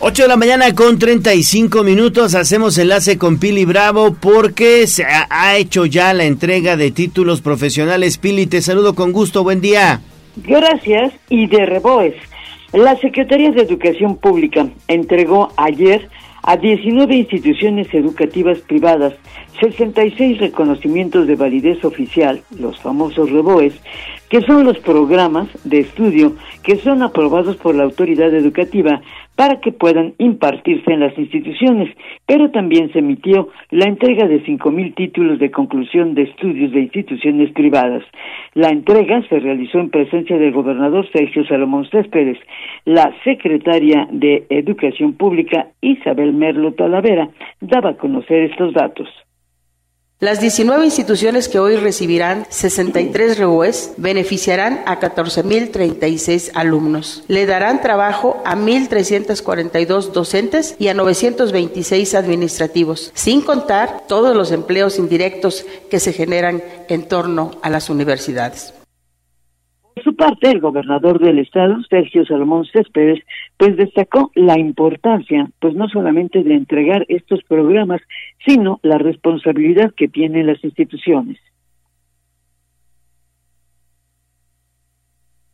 8 0.00 0.22
de 0.22 0.28
la 0.28 0.36
mañana 0.36 0.74
con 0.74 0.98
35 0.98 1.84
minutos 1.84 2.34
hacemos 2.34 2.76
enlace 2.76 3.18
con 3.18 3.38
Pili 3.38 3.64
Bravo 3.64 4.16
porque 4.20 4.88
se 4.88 5.04
ha, 5.04 5.28
ha 5.30 5.56
hecho 5.56 5.86
ya 5.86 6.12
la 6.12 6.24
entrega 6.24 6.76
de 6.76 6.90
títulos 6.90 7.40
profesionales. 7.40 8.18
Pili, 8.18 8.48
te 8.48 8.62
saludo 8.62 8.96
con 8.96 9.12
gusto, 9.12 9.44
buen 9.44 9.60
día. 9.60 10.00
Gracias 10.38 11.12
y 11.28 11.46
de 11.46 11.66
reboes. 11.66 12.16
La 12.72 12.96
Secretaría 12.96 13.52
de 13.52 13.62
Educación 13.62 14.16
Pública 14.16 14.66
entregó 14.88 15.52
ayer 15.56 16.08
a 16.42 16.56
19 16.56 17.14
instituciones 17.14 17.92
educativas 17.94 18.58
privadas 18.58 19.14
66 19.60 20.38
reconocimientos 20.40 21.26
de 21.26 21.36
validez 21.36 21.84
oficial, 21.84 22.42
los 22.58 22.80
famosos 22.80 23.30
REBOES, 23.30 23.80
que 24.28 24.40
son 24.42 24.64
los 24.64 24.78
programas 24.78 25.48
de 25.62 25.80
estudio 25.80 26.34
que 26.62 26.76
son 26.76 27.02
aprobados 27.02 27.56
por 27.56 27.74
la 27.74 27.84
autoridad 27.84 28.34
educativa 28.34 29.02
para 29.36 29.60
que 29.60 29.72
puedan 29.72 30.14
impartirse 30.18 30.92
en 30.92 31.00
las 31.00 31.16
instituciones, 31.18 31.94
pero 32.26 32.50
también 32.50 32.92
se 32.92 32.98
emitió 32.98 33.48
la 33.70 33.86
entrega 33.86 34.26
de 34.26 34.44
5.000 34.44 34.94
títulos 34.94 35.38
de 35.38 35.50
conclusión 35.50 36.14
de 36.14 36.22
estudios 36.22 36.72
de 36.72 36.80
instituciones 36.80 37.52
privadas. 37.52 38.04
La 38.54 38.68
entrega 38.68 39.22
se 39.28 39.40
realizó 39.40 39.78
en 39.78 39.90
presencia 39.90 40.36
del 40.38 40.52
gobernador 40.52 41.08
Sergio 41.12 41.44
Salomón 41.46 41.88
Céspedes, 41.90 42.38
la 42.84 43.12
secretaria 43.24 44.08
de 44.10 44.46
Educación 44.50 45.14
Pública 45.14 45.68
Isabel 45.80 46.32
Merlo 46.32 46.72
Talavera 46.72 47.28
daba 47.60 47.90
a 47.90 47.96
conocer 47.96 48.50
estos 48.50 48.74
datos. 48.74 49.08
Las 50.22 50.40
19 50.40 50.84
instituciones 50.84 51.48
que 51.48 51.58
hoy 51.58 51.74
recibirán 51.74 52.46
63 52.48 53.38
REUES 53.38 53.94
beneficiarán 53.96 54.80
a 54.86 55.00
14.036 55.00 56.52
alumnos. 56.54 57.24
Le 57.26 57.44
darán 57.44 57.80
trabajo 57.80 58.40
a 58.44 58.54
1.342 58.54 60.12
docentes 60.12 60.76
y 60.78 60.86
a 60.86 60.94
926 60.94 62.14
administrativos, 62.14 63.10
sin 63.14 63.40
contar 63.40 64.04
todos 64.06 64.36
los 64.36 64.52
empleos 64.52 65.00
indirectos 65.00 65.66
que 65.90 65.98
se 65.98 66.12
generan 66.12 66.62
en 66.88 67.08
torno 67.08 67.50
a 67.60 67.68
las 67.68 67.90
universidades. 67.90 68.74
Por 69.94 70.04
su 70.04 70.16
parte, 70.16 70.50
el 70.50 70.60
gobernador 70.60 71.18
del 71.18 71.38
estado, 71.38 71.76
Sergio 71.90 72.24
Salomón 72.24 72.64
Céspedes, 72.64 73.20
pues 73.58 73.76
destacó 73.76 74.30
la 74.34 74.58
importancia, 74.58 75.50
pues 75.60 75.74
no 75.74 75.88
solamente 75.88 76.42
de 76.42 76.54
entregar 76.54 77.04
estos 77.08 77.42
programas, 77.44 78.00
sino 78.46 78.80
la 78.82 78.98
responsabilidad 78.98 79.92
que 79.94 80.08
tienen 80.08 80.46
las 80.46 80.62
instituciones. 80.64 81.38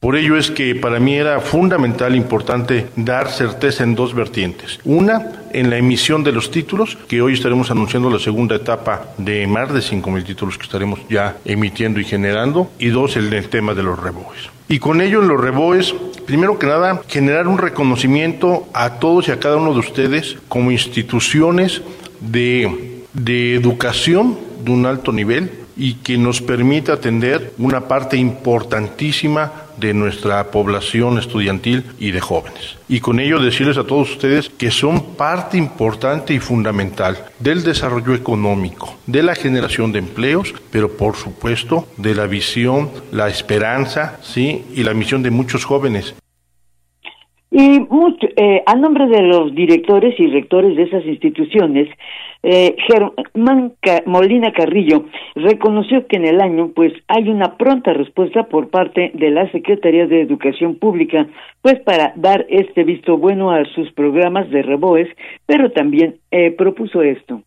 Por 0.00 0.14
ello 0.14 0.36
es 0.36 0.52
que 0.52 0.76
para 0.76 1.00
mí 1.00 1.16
era 1.16 1.40
fundamental, 1.40 2.14
importante, 2.14 2.86
dar 2.94 3.28
certeza 3.30 3.82
en 3.82 3.96
dos 3.96 4.14
vertientes. 4.14 4.78
Una, 4.84 5.42
en 5.52 5.70
la 5.70 5.76
emisión 5.76 6.22
de 6.22 6.30
los 6.30 6.52
títulos, 6.52 6.96
que 7.08 7.20
hoy 7.20 7.32
estaremos 7.32 7.72
anunciando 7.72 8.08
la 8.08 8.20
segunda 8.20 8.54
etapa 8.54 9.06
de 9.18 9.44
más 9.48 9.74
de 9.74 9.80
5.000 9.80 10.24
títulos 10.24 10.56
que 10.56 10.62
estaremos 10.62 11.00
ya 11.10 11.38
emitiendo 11.44 11.98
y 11.98 12.04
generando. 12.04 12.70
Y 12.78 12.90
dos, 12.90 13.16
el, 13.16 13.32
el 13.32 13.48
tema 13.48 13.74
de 13.74 13.82
los 13.82 13.98
reboes. 13.98 14.50
Y 14.68 14.78
con 14.78 15.00
ello 15.00 15.20
en 15.20 15.26
los 15.26 15.40
reboes, 15.40 15.92
primero 16.26 16.60
que 16.60 16.68
nada, 16.68 17.02
generar 17.08 17.48
un 17.48 17.58
reconocimiento 17.58 18.68
a 18.74 19.00
todos 19.00 19.26
y 19.26 19.32
a 19.32 19.40
cada 19.40 19.56
uno 19.56 19.72
de 19.72 19.80
ustedes 19.80 20.36
como 20.46 20.70
instituciones 20.70 21.82
de, 22.20 23.02
de 23.14 23.56
educación 23.56 24.38
de 24.62 24.70
un 24.70 24.86
alto 24.86 25.10
nivel 25.10 25.50
y 25.76 25.94
que 25.94 26.18
nos 26.18 26.40
permita 26.40 26.92
atender 26.92 27.52
una 27.58 27.88
parte 27.88 28.16
importantísima 28.16 29.67
de 29.78 29.94
nuestra 29.94 30.50
población 30.50 31.18
estudiantil 31.18 31.84
y 31.98 32.10
de 32.10 32.20
jóvenes. 32.20 32.76
Y 32.88 33.00
con 33.00 33.20
ello 33.20 33.38
decirles 33.38 33.76
a 33.76 33.84
todos 33.84 34.10
ustedes 34.10 34.48
que 34.48 34.70
son 34.70 35.16
parte 35.16 35.56
importante 35.56 36.34
y 36.34 36.40
fundamental 36.40 37.26
del 37.38 37.62
desarrollo 37.62 38.14
económico, 38.14 38.96
de 39.06 39.22
la 39.22 39.34
generación 39.34 39.92
de 39.92 39.98
empleos, 39.98 40.54
pero 40.70 40.96
por 40.96 41.16
supuesto 41.16 41.86
de 41.96 42.14
la 42.14 42.26
visión, 42.26 42.90
la 43.12 43.28
esperanza, 43.28 44.18
sí, 44.22 44.64
y 44.74 44.82
la 44.82 44.94
misión 44.94 45.22
de 45.22 45.30
muchos 45.30 45.64
jóvenes. 45.64 46.14
Y 47.50 47.80
mucho, 47.80 48.26
eh, 48.36 48.62
a 48.66 48.74
nombre 48.74 49.06
de 49.06 49.22
los 49.22 49.54
directores 49.54 50.18
y 50.20 50.26
rectores 50.26 50.76
de 50.76 50.82
esas 50.82 51.04
instituciones, 51.06 51.88
eh, 52.42 52.76
Germán 52.86 53.72
Molina 54.06 54.52
Carrillo 54.52 55.06
reconoció 55.34 56.06
que 56.06 56.16
en 56.16 56.26
el 56.26 56.40
año 56.40 56.70
pues 56.74 56.92
hay 57.08 57.28
una 57.28 57.56
pronta 57.56 57.94
respuesta 57.94 58.44
por 58.44 58.68
parte 58.68 59.10
de 59.14 59.30
la 59.30 59.50
Secretaría 59.50 60.06
de 60.06 60.20
Educación 60.20 60.76
Pública 60.76 61.26
pues 61.62 61.80
para 61.80 62.12
dar 62.16 62.46
este 62.48 62.84
visto 62.84 63.16
bueno 63.16 63.50
a 63.50 63.64
sus 63.74 63.90
programas 63.92 64.48
de 64.50 64.62
reboes, 64.62 65.08
pero 65.46 65.72
también 65.72 66.16
eh, 66.30 66.50
propuso 66.52 67.02
esto. 67.02 67.42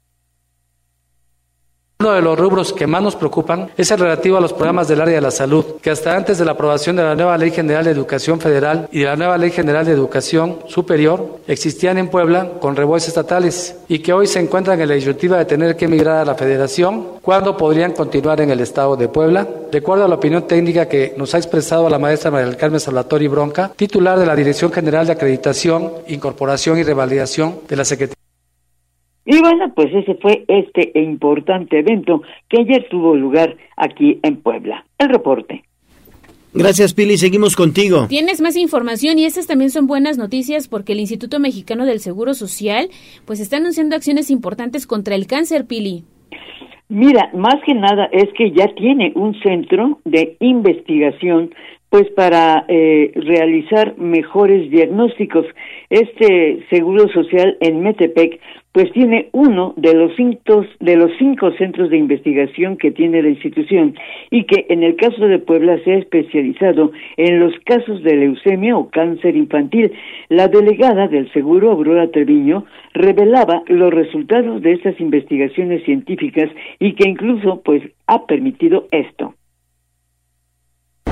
Uno 2.01 2.13
de 2.13 2.21
los 2.23 2.39
rubros 2.39 2.73
que 2.73 2.87
más 2.87 3.03
nos 3.03 3.15
preocupan 3.15 3.69
es 3.77 3.91
el 3.91 3.99
relativo 3.99 4.35
a 4.35 4.41
los 4.41 4.53
programas 4.53 4.87
del 4.87 5.01
área 5.01 5.13
de 5.13 5.21
la 5.21 5.29
salud, 5.29 5.63
que 5.83 5.91
hasta 5.91 6.15
antes 6.15 6.39
de 6.39 6.45
la 6.45 6.53
aprobación 6.53 6.95
de 6.95 7.03
la 7.03 7.13
nueva 7.13 7.37
Ley 7.37 7.51
General 7.51 7.85
de 7.85 7.91
Educación 7.91 8.39
Federal 8.39 8.89
y 8.91 9.01
de 9.01 9.05
la 9.05 9.15
nueva 9.15 9.37
Ley 9.37 9.51
General 9.51 9.85
de 9.85 9.91
Educación 9.91 10.57
Superior 10.65 11.37
existían 11.47 11.99
en 11.99 12.07
Puebla 12.07 12.53
con 12.59 12.75
reboes 12.75 13.07
estatales 13.07 13.75
y 13.87 13.99
que 13.99 14.13
hoy 14.13 14.25
se 14.25 14.39
encuentran 14.39 14.81
en 14.81 14.89
la 14.89 14.95
disyuntiva 14.95 15.37
de 15.37 15.45
tener 15.45 15.75
que 15.75 15.85
emigrar 15.85 16.17
a 16.17 16.25
la 16.25 16.33
Federación, 16.33 17.05
cuando 17.21 17.55
podrían 17.55 17.91
continuar 17.91 18.41
en 18.41 18.49
el 18.49 18.61
Estado 18.61 18.95
de 18.95 19.07
Puebla, 19.07 19.47
de 19.71 19.77
acuerdo 19.77 20.05
a 20.05 20.07
la 20.07 20.15
opinión 20.15 20.47
técnica 20.47 20.87
que 20.87 21.13
nos 21.17 21.35
ha 21.35 21.37
expresado 21.37 21.87
la 21.87 21.99
maestra 21.99 22.31
María 22.31 22.57
Carmen 22.57 22.79
Salvatori 22.79 23.27
Bronca, 23.27 23.73
titular 23.75 24.17
de 24.17 24.25
la 24.25 24.35
Dirección 24.35 24.71
General 24.71 25.05
de 25.05 25.11
Acreditación, 25.11 25.91
Incorporación 26.07 26.79
y 26.79 26.83
Revalidación 26.83 27.59
de 27.69 27.75
la 27.75 27.85
Secretaría. 27.85 28.20
Y 29.25 29.39
bueno, 29.39 29.71
pues 29.75 29.93
ese 29.93 30.15
fue 30.15 30.45
este 30.47 30.91
importante 30.99 31.79
evento 31.79 32.23
que 32.49 32.61
ayer 32.61 32.87
tuvo 32.89 33.15
lugar 33.15 33.55
aquí 33.77 34.19
en 34.23 34.37
Puebla. 34.37 34.85
El 34.97 35.09
reporte. 35.09 35.63
Gracias, 36.53 36.93
Pili. 36.93 37.17
Seguimos 37.17 37.55
contigo. 37.55 38.07
Tienes 38.09 38.41
más 38.41 38.57
información 38.57 39.17
y 39.17 39.25
estas 39.25 39.47
también 39.47 39.69
son 39.69 39.87
buenas 39.87 40.17
noticias 40.17 40.67
porque 40.67 40.91
el 40.91 40.99
Instituto 40.99 41.39
Mexicano 41.39 41.85
del 41.85 41.99
Seguro 41.99 42.33
Social 42.33 42.89
pues 43.25 43.39
está 43.39 43.57
anunciando 43.57 43.95
acciones 43.95 44.29
importantes 44.29 44.85
contra 44.85 45.15
el 45.15 45.27
cáncer, 45.27 45.65
Pili. 45.65 46.03
Mira, 46.89 47.31
más 47.33 47.55
que 47.65 47.73
nada 47.73 48.09
es 48.11 48.27
que 48.37 48.51
ya 48.51 48.67
tiene 48.75 49.13
un 49.15 49.39
centro 49.41 50.01
de 50.03 50.35
investigación 50.41 51.53
pues 51.91 52.09
para 52.11 52.63
eh, 52.69 53.11
realizar 53.15 53.97
mejores 53.97 54.71
diagnósticos. 54.71 55.45
Este 55.89 56.65
Seguro 56.69 57.09
Social 57.09 57.57
en 57.59 57.81
Metepec 57.81 58.39
pues 58.71 58.89
tiene 58.93 59.27
uno 59.33 59.73
de 59.75 59.93
los 59.93 60.15
cinco, 60.15 60.65
de 60.79 60.95
los 60.95 61.11
cinco 61.19 61.51
centros 61.57 61.89
de 61.89 61.97
investigación 61.97 62.77
que 62.77 62.91
tiene 62.91 63.21
la 63.21 63.27
institución 63.27 63.95
y 64.29 64.45
que 64.45 64.67
en 64.69 64.83
el 64.83 64.95
caso 64.95 65.27
de 65.27 65.39
Puebla 65.39 65.83
se 65.83 65.91
ha 65.91 65.97
especializado 65.97 66.93
en 67.17 67.41
los 67.41 67.53
casos 67.65 68.01
de 68.03 68.15
leucemia 68.15 68.77
o 68.77 68.89
cáncer 68.89 69.35
infantil. 69.35 69.91
La 70.29 70.47
delegada 70.47 71.09
del 71.09 71.29
Seguro, 71.33 71.71
Aurora 71.71 72.09
Treviño, 72.09 72.63
revelaba 72.93 73.63
los 73.67 73.93
resultados 73.93 74.61
de 74.61 74.71
estas 74.71 74.97
investigaciones 75.01 75.83
científicas 75.83 76.49
y 76.79 76.93
que 76.93 77.09
incluso 77.09 77.61
pues 77.65 77.83
ha 78.07 78.25
permitido 78.27 78.87
esto. 78.91 79.35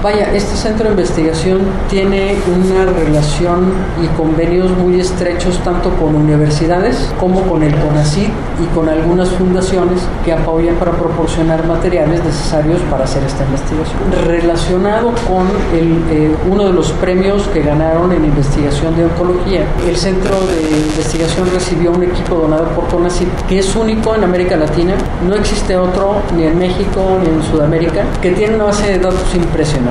Vaya, 0.02 0.32
este 0.34 0.56
centro 0.56 0.86
de 0.86 0.92
investigación 0.92 1.60
tiene 1.90 2.38
una 2.48 2.86
relación 2.86 3.74
y 4.02 4.08
convenios 4.16 4.72
muy 4.78 4.98
estrechos 4.98 5.60
tanto 5.62 5.90
con 5.98 6.16
universidades 6.16 7.12
como 7.20 7.42
con 7.42 7.64
el 7.64 7.76
CONACYT 7.76 8.30
y 8.64 8.66
con 8.74 8.88
algunas 8.88 9.28
fundaciones 9.32 10.00
que 10.24 10.32
apoyan 10.32 10.76
para 10.76 10.94
proporcionar 10.94 11.68
materiales 11.68 12.24
necesarios 12.24 12.80
para 12.90 13.04
hacer 13.04 13.24
esta 13.24 13.44
investigación. 13.44 14.00
Relacionado 14.26 15.12
con 15.28 15.48
el, 15.78 16.02
eh, 16.12 16.34
uno 16.50 16.68
de 16.68 16.74
los 16.74 16.92
premios 16.94 17.46
que 17.50 17.62
ganaron 17.62 18.14
en 18.14 18.24
investigación 18.24 18.96
de 18.96 19.04
oncología, 19.04 19.66
el 19.86 19.98
centro 19.98 20.36
de 20.48 20.78
investigación 20.80 21.50
recibió 21.54 21.92
un 21.92 22.04
equipo 22.04 22.36
donado 22.36 22.70
por 22.70 22.88
CONACYT 22.88 23.48
que 23.50 23.60
es 23.60 23.76
único 23.76 24.16
en 24.16 24.24
América 24.24 24.56
Latina. 24.56 24.94
No 25.28 25.36
existe 25.36 25.76
otro 25.76 26.22
ni 26.38 26.46
en 26.46 26.58
México 26.58 27.20
ni 27.22 27.30
en 27.30 27.44
Sudamérica 27.44 28.06
que 28.22 28.32
tiene 28.32 28.56
una 28.56 28.66
base 28.66 28.94
de 28.94 29.00
datos 29.00 29.36
impresionante. 29.36 29.89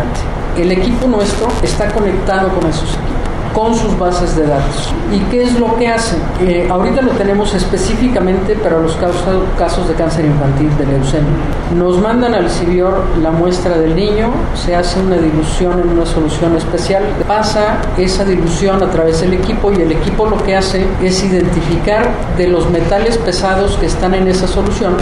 El 0.57 0.73
equipo 0.73 1.07
nuestro 1.07 1.49
está 1.63 1.89
conectado 1.93 2.49
con 2.49 2.69
esos 2.69 2.91
equipos 2.91 3.19
con 3.59 3.75
sus 3.75 3.99
bases 3.99 4.37
de 4.37 4.47
datos. 4.47 4.93
¿Y 5.13 5.19
qué 5.31 5.43
es 5.43 5.59
lo 5.59 5.77
que 5.77 5.89
hace? 5.89 6.17
Eh, 6.41 6.69
ahorita 6.71 7.03
lo 7.03 7.11
tenemos 7.13 7.53
específicamente 7.55 8.55
para 8.55 8.79
los 8.79 8.97
casos 8.97 9.89
de 9.89 9.95
cáncer 9.95 10.27
infantil 10.27 10.71
de 10.79 10.87
leucemia. 10.87 11.33
Nos 11.75 11.99
mandan 12.01 12.35
al 12.35 12.49
CIBIOR 12.49 13.03
la 13.23 13.33
muestra 13.33 13.77
del 13.79 13.97
niño, 13.97 14.31
se 14.55 14.77
hace 14.77 15.01
una 15.01 15.17
dilución 15.17 15.81
en 15.81 15.89
una 15.89 16.07
solución 16.07 16.57
especial, 16.57 17.03
pasa 17.27 17.79
esa 17.97 18.25
dilución 18.25 18.83
a 18.83 18.91
través 18.91 19.23
del 19.23 19.33
equipo 19.33 19.73
y 19.73 19.83
el 19.83 19.91
equipo 19.91 20.27
lo 20.27 20.37
que 20.45 20.55
hace 20.55 20.87
es 21.03 21.25
identificar 21.25 22.09
de 22.37 22.47
los 22.49 22.71
metales 22.71 23.19
pesados 23.19 23.77
que 23.79 23.87
están 23.87 24.15
en 24.15 24.29
esa 24.29 24.47
solución 24.47 24.95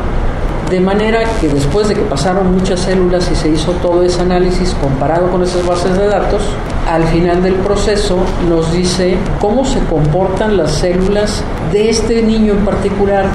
de 0.71 0.81
manera 0.81 1.21
que 1.41 1.47
después 1.49 1.89
de 1.89 1.95
que 1.95 2.03
pasaron 2.03 2.53
muchas 2.53 2.81
células 2.81 3.31
y 3.31 3.35
se 3.37 3.51
hizo 3.51 3.73
todo 3.81 4.03
ese 4.03 4.23
análisis 4.23 4.75
comparado 4.75 5.31
con 5.31 5.43
esas 5.43 5.67
bases 5.67 5.97
de 5.97 6.07
datos, 6.07 6.43
al 6.89 7.05
final 7.05 7.43
del 7.43 7.55
proceso 7.55 8.19
nos 8.49 8.77
dice 8.77 9.17
cómo 9.41 9.65
se 9.65 9.85
comportan 9.87 10.57
las 10.57 10.73
células 10.79 11.45
de 11.73 11.89
este 11.89 12.23
niño 12.23 12.55
en 12.55 12.65
particular. 12.65 13.27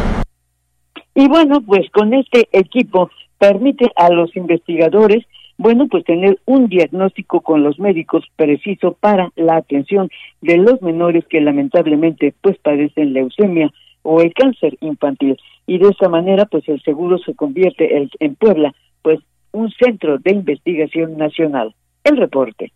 Y 1.16 1.28
bueno, 1.28 1.62
pues 1.62 1.90
con 1.92 2.14
este 2.14 2.50
equipo 2.52 3.10
permite 3.38 3.90
a 3.96 4.10
los 4.10 4.36
investigadores, 4.36 5.26
bueno, 5.58 5.88
pues 5.90 6.04
tener 6.04 6.40
un 6.46 6.68
diagnóstico 6.68 7.42
con 7.42 7.64
los 7.64 7.80
médicos 7.80 8.26
preciso 8.36 8.98
para 9.00 9.32
la 9.36 9.56
atención 9.56 10.10
de 10.42 10.58
los 10.58 10.82
menores 10.82 11.26
que 11.30 11.40
lamentablemente 11.40 12.34
pues 12.42 12.58
padecen 12.58 13.14
leucemia 13.14 13.72
o 14.04 14.22
el 14.22 14.34
cáncer 14.34 14.78
infantil 14.82 15.38
y 15.68 15.78
de 15.78 15.90
esta 15.90 16.10
manera 16.10 16.46
pues 16.46 16.68
el 16.70 16.82
seguro 16.82 17.18
se 17.20 17.36
convierte 17.36 18.08
en 18.20 18.36
Puebla 18.36 18.74
pues 19.02 19.20
un 19.52 19.70
centro 19.72 20.18
de 20.18 20.32
investigación 20.32 21.18
nacional. 21.18 21.74
El 22.04 22.18
reporte. 22.18 22.72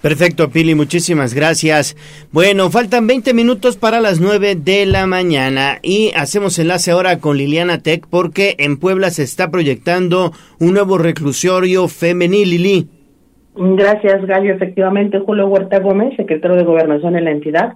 Perfecto, 0.00 0.48
Pili, 0.48 0.76
muchísimas 0.76 1.34
gracias. 1.34 1.96
Bueno, 2.30 2.70
faltan 2.70 3.08
20 3.08 3.34
minutos 3.34 3.76
para 3.76 4.00
las 4.00 4.20
9 4.20 4.54
de 4.54 4.86
la 4.86 5.06
mañana 5.06 5.78
y 5.82 6.12
hacemos 6.14 6.56
enlace 6.60 6.92
ahora 6.92 7.18
con 7.18 7.36
Liliana 7.36 7.82
Tech 7.82 8.06
porque 8.08 8.54
en 8.58 8.78
Puebla 8.78 9.10
se 9.10 9.24
está 9.24 9.50
proyectando 9.50 10.30
un 10.60 10.74
nuevo 10.74 10.98
reclusorio 10.98 11.88
femenil, 11.88 12.50
Lili. 12.50 12.88
Gracias, 13.56 14.24
Gallo. 14.24 14.54
Efectivamente, 14.54 15.18
Julio 15.18 15.48
Huerta 15.48 15.80
Gómez, 15.80 16.14
secretario 16.16 16.56
de 16.56 16.62
Gobernación 16.62 17.16
en 17.16 17.24
la 17.24 17.32
entidad, 17.32 17.72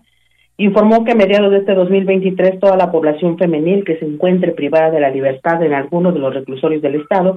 informó 0.56 1.04
que 1.04 1.12
a 1.12 1.16
mediados 1.16 1.50
de 1.50 1.58
este 1.58 1.74
2023 1.74 2.60
toda 2.60 2.76
la 2.76 2.92
población 2.92 3.38
femenil 3.38 3.84
que 3.84 3.98
se 3.98 4.04
encuentre 4.04 4.52
privada 4.52 4.90
de 4.90 5.00
la 5.00 5.10
libertad 5.10 5.62
en 5.62 5.72
alguno 5.72 6.12
de 6.12 6.18
los 6.18 6.34
reclusorios 6.34 6.82
del 6.82 6.96
Estado 6.96 7.36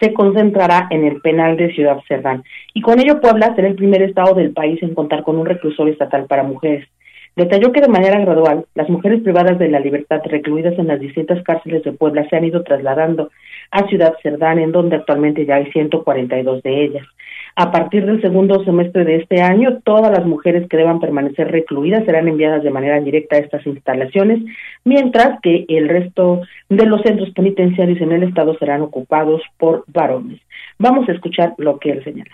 se 0.00 0.12
concentrará 0.12 0.88
en 0.90 1.04
el 1.04 1.20
penal 1.20 1.56
de 1.56 1.72
Ciudad 1.74 1.98
Cerdán. 2.08 2.44
Y 2.74 2.80
con 2.80 2.98
ello 3.00 3.20
Puebla 3.20 3.54
será 3.54 3.68
el 3.68 3.74
primer 3.74 4.02
estado 4.02 4.34
del 4.34 4.52
país 4.52 4.82
en 4.82 4.94
contar 4.94 5.22
con 5.22 5.38
un 5.38 5.46
reclusorio 5.46 5.92
estatal 5.92 6.26
para 6.26 6.42
mujeres. 6.42 6.88
Detalló 7.34 7.72
que 7.72 7.80
de 7.80 7.88
manera 7.88 8.20
gradual 8.20 8.66
las 8.74 8.90
mujeres 8.90 9.22
privadas 9.22 9.58
de 9.58 9.68
la 9.68 9.80
libertad 9.80 10.20
recluidas 10.24 10.78
en 10.78 10.88
las 10.88 11.00
distintas 11.00 11.42
cárceles 11.42 11.82
de 11.82 11.92
Puebla 11.92 12.28
se 12.28 12.36
han 12.36 12.44
ido 12.44 12.62
trasladando 12.62 13.30
a 13.70 13.86
Ciudad 13.88 14.14
Cerdán, 14.22 14.58
en 14.58 14.70
donde 14.70 14.96
actualmente 14.96 15.46
ya 15.46 15.56
hay 15.56 15.70
142 15.72 16.62
de 16.62 16.84
ellas. 16.84 17.06
A 17.54 17.70
partir 17.70 18.06
del 18.06 18.22
segundo 18.22 18.64
semestre 18.64 19.04
de 19.04 19.16
este 19.16 19.42
año, 19.42 19.80
todas 19.84 20.10
las 20.10 20.24
mujeres 20.26 20.66
que 20.70 20.78
deban 20.78 21.00
permanecer 21.00 21.50
recluidas 21.50 22.06
serán 22.06 22.26
enviadas 22.26 22.62
de 22.62 22.70
manera 22.70 22.98
directa 23.00 23.36
a 23.36 23.40
estas 23.40 23.66
instalaciones, 23.66 24.42
mientras 24.84 25.38
que 25.42 25.66
el 25.68 25.86
resto 25.88 26.40
de 26.70 26.86
los 26.86 27.02
centros 27.02 27.28
penitenciarios 27.34 28.00
en 28.00 28.12
el 28.12 28.22
estado 28.22 28.56
serán 28.58 28.80
ocupados 28.80 29.42
por 29.58 29.84
varones. 29.88 30.40
Vamos 30.78 31.06
a 31.08 31.12
escuchar 31.12 31.52
lo 31.58 31.78
que 31.78 31.90
él 31.90 32.02
señala. 32.04 32.30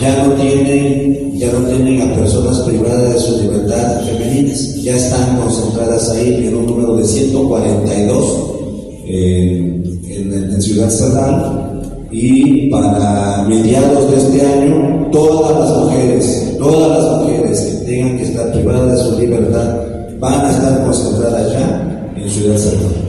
Ya 0.00 0.24
no 0.24 0.32
tienen, 0.34 1.38
ya 1.38 1.52
no 1.52 1.60
tienen 1.68 2.02
a 2.02 2.16
personas 2.16 2.68
privadas 2.68 3.14
de 3.14 3.20
su 3.20 3.44
libertad 3.44 4.04
femeninas, 4.04 4.82
ya 4.82 4.96
están 4.96 5.38
concentradas 5.38 6.10
ahí 6.12 6.48
en 6.48 6.56
un 6.56 6.66
número 6.66 6.96
de 6.96 7.04
142 7.04 9.04
eh, 9.06 9.80
en, 10.08 10.32
en 10.32 10.60
Ciudad 10.60 10.88
Cerdán 10.88 11.65
y 12.10 12.70
para 12.70 13.42
mediados 13.48 14.10
de 14.10 14.16
este 14.16 14.46
año 14.46 15.08
todas 15.10 15.58
las 15.58 15.78
mujeres, 15.78 16.56
todas 16.58 16.98
las 16.98 17.22
mujeres 17.22 17.60
que 17.64 17.86
tengan 17.86 18.16
que 18.16 18.22
estar 18.24 18.52
privadas 18.52 18.92
de 18.92 18.96
su 18.96 19.20
libertad 19.20 19.86
van 20.18 20.46
a 20.46 20.50
estar 20.50 20.84
concentradas 20.84 21.52
ya 21.52 22.12
en 22.16 22.30
Ciudad 22.30 22.56
Santa. 22.56 23.06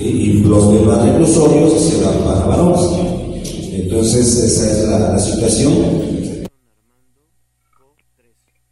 Y 0.00 0.42
los 0.42 0.72
demás 0.72 1.04
reclusorios 1.04 1.80
se 1.80 2.04
van 2.04 2.18
para 2.24 2.46
varones. 2.46 2.80
Entonces 3.72 4.42
esa 4.42 4.70
es 4.70 4.88
la, 4.88 5.12
la 5.12 5.18
situación. 5.18 5.72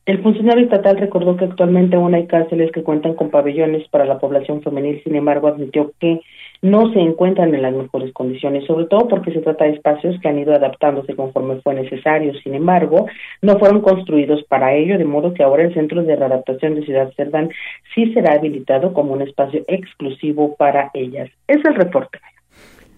El 0.06 0.22
funcionario 0.22 0.64
estatal 0.64 0.96
recordó 0.98 1.36
que 1.36 1.44
actualmente 1.44 1.94
aún 1.94 2.14
hay 2.14 2.26
cárceles 2.26 2.72
que 2.72 2.82
cuentan 2.82 3.14
con 3.14 3.30
pabellones 3.30 3.86
para 3.90 4.06
la 4.06 4.18
población 4.18 4.60
femenil, 4.60 5.00
sin 5.04 5.14
embargo 5.14 5.46
admitió 5.46 5.92
que 6.00 6.20
no 6.62 6.92
se 6.92 7.00
encuentran 7.00 7.54
en 7.54 7.62
las 7.62 7.74
mejores 7.74 8.12
condiciones, 8.12 8.66
sobre 8.66 8.86
todo 8.86 9.08
porque 9.08 9.32
se 9.32 9.40
trata 9.40 9.64
de 9.64 9.72
espacios 9.72 10.20
que 10.20 10.28
han 10.28 10.38
ido 10.38 10.54
adaptándose 10.54 11.14
conforme 11.14 11.60
fue 11.62 11.74
necesario. 11.74 12.32
Sin 12.42 12.54
embargo, 12.54 13.06
no 13.40 13.58
fueron 13.58 13.80
construidos 13.80 14.42
para 14.44 14.74
ello, 14.74 14.98
de 14.98 15.04
modo 15.04 15.32
que 15.32 15.42
ahora 15.42 15.64
el 15.64 15.74
Centro 15.74 16.02
de 16.02 16.16
Readaptación 16.16 16.74
de 16.74 16.84
Ciudad 16.84 17.12
Cerdán 17.16 17.50
sí 17.94 18.12
será 18.12 18.34
habilitado 18.34 18.92
como 18.92 19.12
un 19.14 19.22
espacio 19.22 19.64
exclusivo 19.68 20.54
para 20.56 20.90
ellas. 20.94 21.30
Es 21.48 21.64
el 21.64 21.74
reporte. 21.74 22.18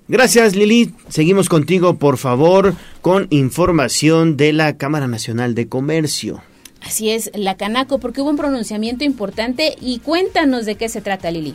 Gracias 0.09 0.57
Lili. 0.57 0.91
Seguimos 1.09 1.49
contigo, 1.49 1.99
por 1.99 2.19
favor, 2.19 2.75
con 3.01 3.29
información 3.31 4.37
de 4.37 4.53
la 4.53 4.77
Cámara 4.77 5.07
Nacional 5.07 5.55
de 5.55 5.69
Comercio. 5.69 6.43
Así 6.85 7.11
es, 7.11 7.31
la 7.35 7.57
Canaco, 7.57 8.01
porque 8.01 8.21
hubo 8.21 8.31
un 8.31 8.37
pronunciamiento 8.37 9.05
importante 9.05 9.77
y 9.81 10.01
cuéntanos 10.01 10.67
de 10.67 10.75
qué 10.75 10.89
se 10.89 11.01
trata, 11.01 11.31
Lili. 11.31 11.55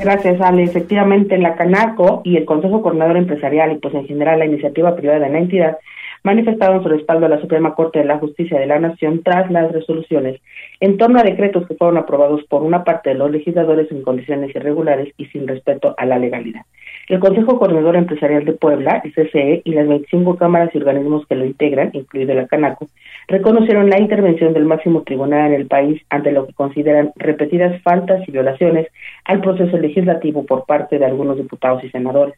Gracias, 0.00 0.40
Ale. 0.40 0.64
Efectivamente, 0.64 1.38
la 1.38 1.54
Canaco 1.54 2.20
y 2.24 2.36
el 2.36 2.44
Consejo 2.44 2.82
Coordinador 2.82 3.16
Empresarial 3.16 3.72
y 3.72 3.78
pues 3.78 3.94
en 3.94 4.06
general 4.06 4.38
la 4.38 4.46
iniciativa 4.46 4.94
privada 4.96 5.20
de 5.20 5.30
la 5.30 5.38
entidad 5.38 5.78
manifestaron 6.24 6.82
su 6.82 6.88
respaldo 6.88 7.26
a 7.26 7.28
la 7.28 7.40
Suprema 7.40 7.74
Corte 7.74 8.00
de 8.00 8.06
la 8.06 8.18
Justicia 8.18 8.58
de 8.58 8.66
la 8.66 8.78
Nación 8.78 9.22
tras 9.22 9.50
las 9.50 9.70
resoluciones 9.72 10.40
en 10.80 10.96
torno 10.96 11.20
a 11.20 11.22
decretos 11.22 11.66
que 11.68 11.74
fueron 11.74 11.98
aprobados 11.98 12.42
por 12.44 12.62
una 12.62 12.82
parte 12.82 13.10
de 13.10 13.16
los 13.16 13.30
legisladores 13.30 13.90
en 13.92 14.02
condiciones 14.02 14.54
irregulares 14.56 15.12
y 15.16 15.26
sin 15.26 15.46
respeto 15.46 15.94
a 15.96 16.06
la 16.06 16.18
legalidad. 16.18 16.62
El 17.08 17.20
Consejo 17.20 17.58
Coordinador 17.58 17.96
Empresarial 17.96 18.44
de 18.44 18.54
Puebla, 18.54 19.02
el 19.04 19.12
CCE, 19.12 19.62
y 19.64 19.72
las 19.72 19.86
25 19.86 20.36
cámaras 20.36 20.74
y 20.74 20.78
organismos 20.78 21.26
que 21.26 21.34
lo 21.34 21.44
integran, 21.44 21.90
incluido 21.92 22.34
la 22.34 22.46
Canaco, 22.46 22.88
reconocieron 23.28 23.90
la 23.90 24.00
intervención 24.00 24.54
del 24.54 24.64
máximo 24.64 25.02
tribunal 25.02 25.48
en 25.52 25.60
el 25.60 25.66
país 25.66 26.00
ante 26.08 26.32
lo 26.32 26.46
que 26.46 26.54
consideran 26.54 27.12
repetidas 27.16 27.80
faltas 27.82 28.26
y 28.26 28.32
violaciones 28.32 28.88
al 29.24 29.40
proceso 29.42 29.76
legislativo 29.76 30.44
por 30.46 30.64
parte 30.64 30.98
de 30.98 31.04
algunos 31.04 31.36
diputados 31.36 31.84
y 31.84 31.90
senadores. 31.90 32.36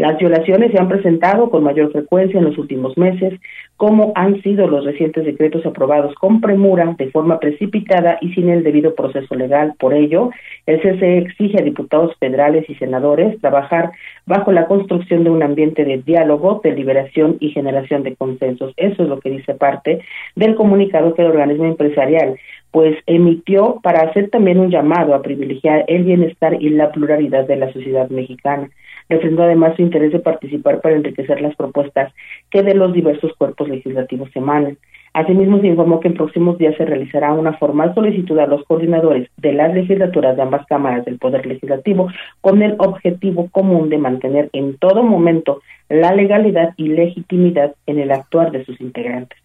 Las 0.00 0.16
violaciones 0.16 0.72
se 0.72 0.78
han 0.78 0.88
presentado 0.88 1.50
con 1.50 1.62
mayor 1.62 1.92
frecuencia 1.92 2.38
en 2.38 2.46
los 2.46 2.56
últimos 2.56 2.96
meses, 2.96 3.38
como 3.76 4.12
han 4.14 4.40
sido 4.40 4.66
los 4.66 4.86
recientes 4.86 5.26
decretos 5.26 5.66
aprobados 5.66 6.14
con 6.14 6.40
premura, 6.40 6.94
de 6.96 7.10
forma 7.10 7.38
precipitada 7.38 8.16
y 8.22 8.32
sin 8.32 8.48
el 8.48 8.62
debido 8.62 8.94
proceso 8.94 9.34
legal. 9.34 9.74
Por 9.78 9.92
ello, 9.92 10.30
el 10.64 10.80
CCE 10.80 11.18
exige 11.18 11.60
a 11.60 11.64
diputados 11.64 12.16
federales 12.18 12.64
y 12.70 12.76
senadores 12.76 13.38
trabajar 13.42 13.90
bajo 14.24 14.52
la 14.52 14.68
construcción 14.68 15.22
de 15.22 15.28
un 15.28 15.42
ambiente 15.42 15.84
de 15.84 15.98
diálogo, 15.98 16.62
deliberación 16.64 17.36
y 17.38 17.50
generación 17.50 18.02
de 18.02 18.16
consensos. 18.16 18.72
Eso 18.78 19.02
es 19.02 19.08
lo 19.10 19.20
que 19.20 19.28
dice 19.28 19.54
parte 19.54 20.00
del 20.34 20.54
comunicado 20.54 21.12
que 21.12 21.20
el 21.20 21.28
organismo 21.28 21.66
empresarial 21.66 22.38
pues 22.70 22.96
emitió 23.06 23.80
para 23.82 24.08
hacer 24.08 24.30
también 24.30 24.60
un 24.60 24.70
llamado 24.70 25.14
a 25.14 25.20
privilegiar 25.20 25.84
el 25.88 26.04
bienestar 26.04 26.54
y 26.62 26.70
la 26.70 26.90
pluralidad 26.90 27.46
de 27.46 27.56
la 27.56 27.70
sociedad 27.72 28.08
mexicana 28.08 28.70
refrendó 29.10 29.42
además 29.42 29.76
su 29.76 29.82
interés 29.82 30.12
de 30.12 30.20
participar 30.20 30.80
para 30.80 30.96
enriquecer 30.96 31.42
las 31.42 31.54
propuestas 31.56 32.12
que 32.48 32.62
de 32.62 32.74
los 32.74 32.94
diversos 32.94 33.34
cuerpos 33.36 33.68
legislativos 33.68 34.30
emanan. 34.34 34.78
Asimismo, 35.12 35.60
se 35.60 35.66
informó 35.66 35.98
que 35.98 36.06
en 36.06 36.14
próximos 36.14 36.56
días 36.56 36.76
se 36.76 36.84
realizará 36.84 37.32
una 37.32 37.54
formal 37.54 37.92
solicitud 37.94 38.38
a 38.38 38.46
los 38.46 38.64
coordinadores 38.64 39.28
de 39.36 39.52
las 39.52 39.74
legislaturas 39.74 40.36
de 40.36 40.42
ambas 40.42 40.64
cámaras 40.66 41.04
del 41.04 41.18
Poder 41.18 41.44
Legislativo 41.46 42.08
con 42.40 42.62
el 42.62 42.76
objetivo 42.78 43.48
común 43.50 43.88
de 43.88 43.98
mantener 43.98 44.50
en 44.52 44.78
todo 44.78 45.02
momento 45.02 45.62
la 45.88 46.14
legalidad 46.14 46.74
y 46.76 46.88
legitimidad 46.88 47.74
en 47.86 47.98
el 47.98 48.12
actuar 48.12 48.52
de 48.52 48.64
sus 48.64 48.80
integrantes. 48.80 49.36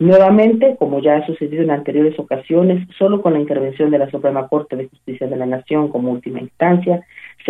Nuevamente, 0.00 0.76
como 0.78 1.02
ya 1.02 1.16
ha 1.16 1.26
sucedido 1.26 1.62
en 1.62 1.70
anteriores 1.70 2.18
ocasiones, 2.18 2.88
solo 2.96 3.20
con 3.20 3.34
la 3.34 3.38
intervención 3.40 3.90
de 3.90 3.98
la 3.98 4.10
Suprema 4.10 4.48
Corte 4.48 4.74
de 4.74 4.88
Justicia 4.88 5.26
de 5.26 5.36
la 5.36 5.44
Nación 5.44 5.88
como 5.88 6.10
última 6.10 6.40
instancia, 6.40 7.04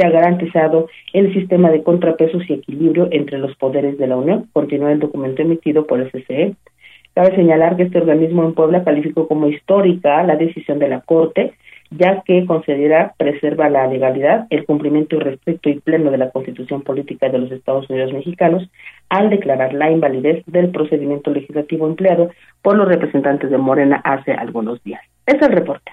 garantizado 0.08 0.88
el 1.12 1.34
sistema 1.34 1.70
de 1.70 1.82
contrapesos 1.82 2.48
y 2.48 2.54
equilibrio 2.54 3.08
entre 3.10 3.38
los 3.38 3.54
poderes 3.56 3.98
de 3.98 4.06
la 4.06 4.16
Unión, 4.16 4.48
continúa 4.52 4.92
el 4.92 5.00
documento 5.00 5.42
emitido 5.42 5.86
por 5.86 6.00
el 6.00 6.10
CCE. 6.10 6.54
Cabe 7.14 7.34
señalar 7.34 7.76
que 7.76 7.82
este 7.82 7.98
organismo 7.98 8.44
en 8.44 8.54
Puebla 8.54 8.84
calificó 8.84 9.26
como 9.26 9.48
histórica 9.48 10.22
la 10.22 10.36
decisión 10.36 10.78
de 10.78 10.88
la 10.88 11.00
Corte, 11.00 11.52
ya 11.90 12.22
que 12.24 12.46
considera 12.46 13.14
preserva 13.18 13.68
la 13.68 13.86
legalidad, 13.88 14.46
el 14.50 14.64
cumplimiento 14.64 15.16
irrestricto 15.16 15.68
y 15.68 15.80
pleno 15.80 16.10
de 16.10 16.18
la 16.18 16.30
Constitución 16.30 16.82
Política 16.82 17.28
de 17.28 17.38
los 17.38 17.50
Estados 17.50 17.90
Unidos 17.90 18.12
Mexicanos, 18.12 18.70
al 19.08 19.28
declarar 19.28 19.74
la 19.74 19.90
invalidez 19.90 20.44
del 20.46 20.70
procedimiento 20.70 21.32
legislativo 21.32 21.88
empleado 21.88 22.30
por 22.62 22.76
los 22.76 22.86
representantes 22.86 23.50
de 23.50 23.58
Morena 23.58 24.00
hace 24.04 24.32
algunos 24.32 24.82
días. 24.84 25.02
Es 25.26 25.42
el 25.42 25.50
reporte. 25.50 25.90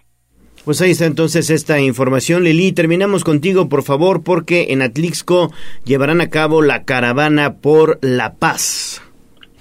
Pues 0.67 0.81
ahí 0.81 0.91
está 0.91 1.05
entonces 1.05 1.49
esta 1.49 1.79
información, 1.79 2.43
Lili. 2.43 2.73
Terminamos 2.73 3.23
contigo, 3.23 3.69
por 3.69 3.83
favor, 3.83 4.21
porque 4.21 4.73
en 4.73 4.81
Atlixco 4.81 5.47
llevarán 5.85 6.19
a 6.19 6.29
cabo 6.29 6.61
la 6.61 6.83
caravana 6.83 7.53
por 7.61 7.99
la 8.01 8.33
paz. 8.33 9.01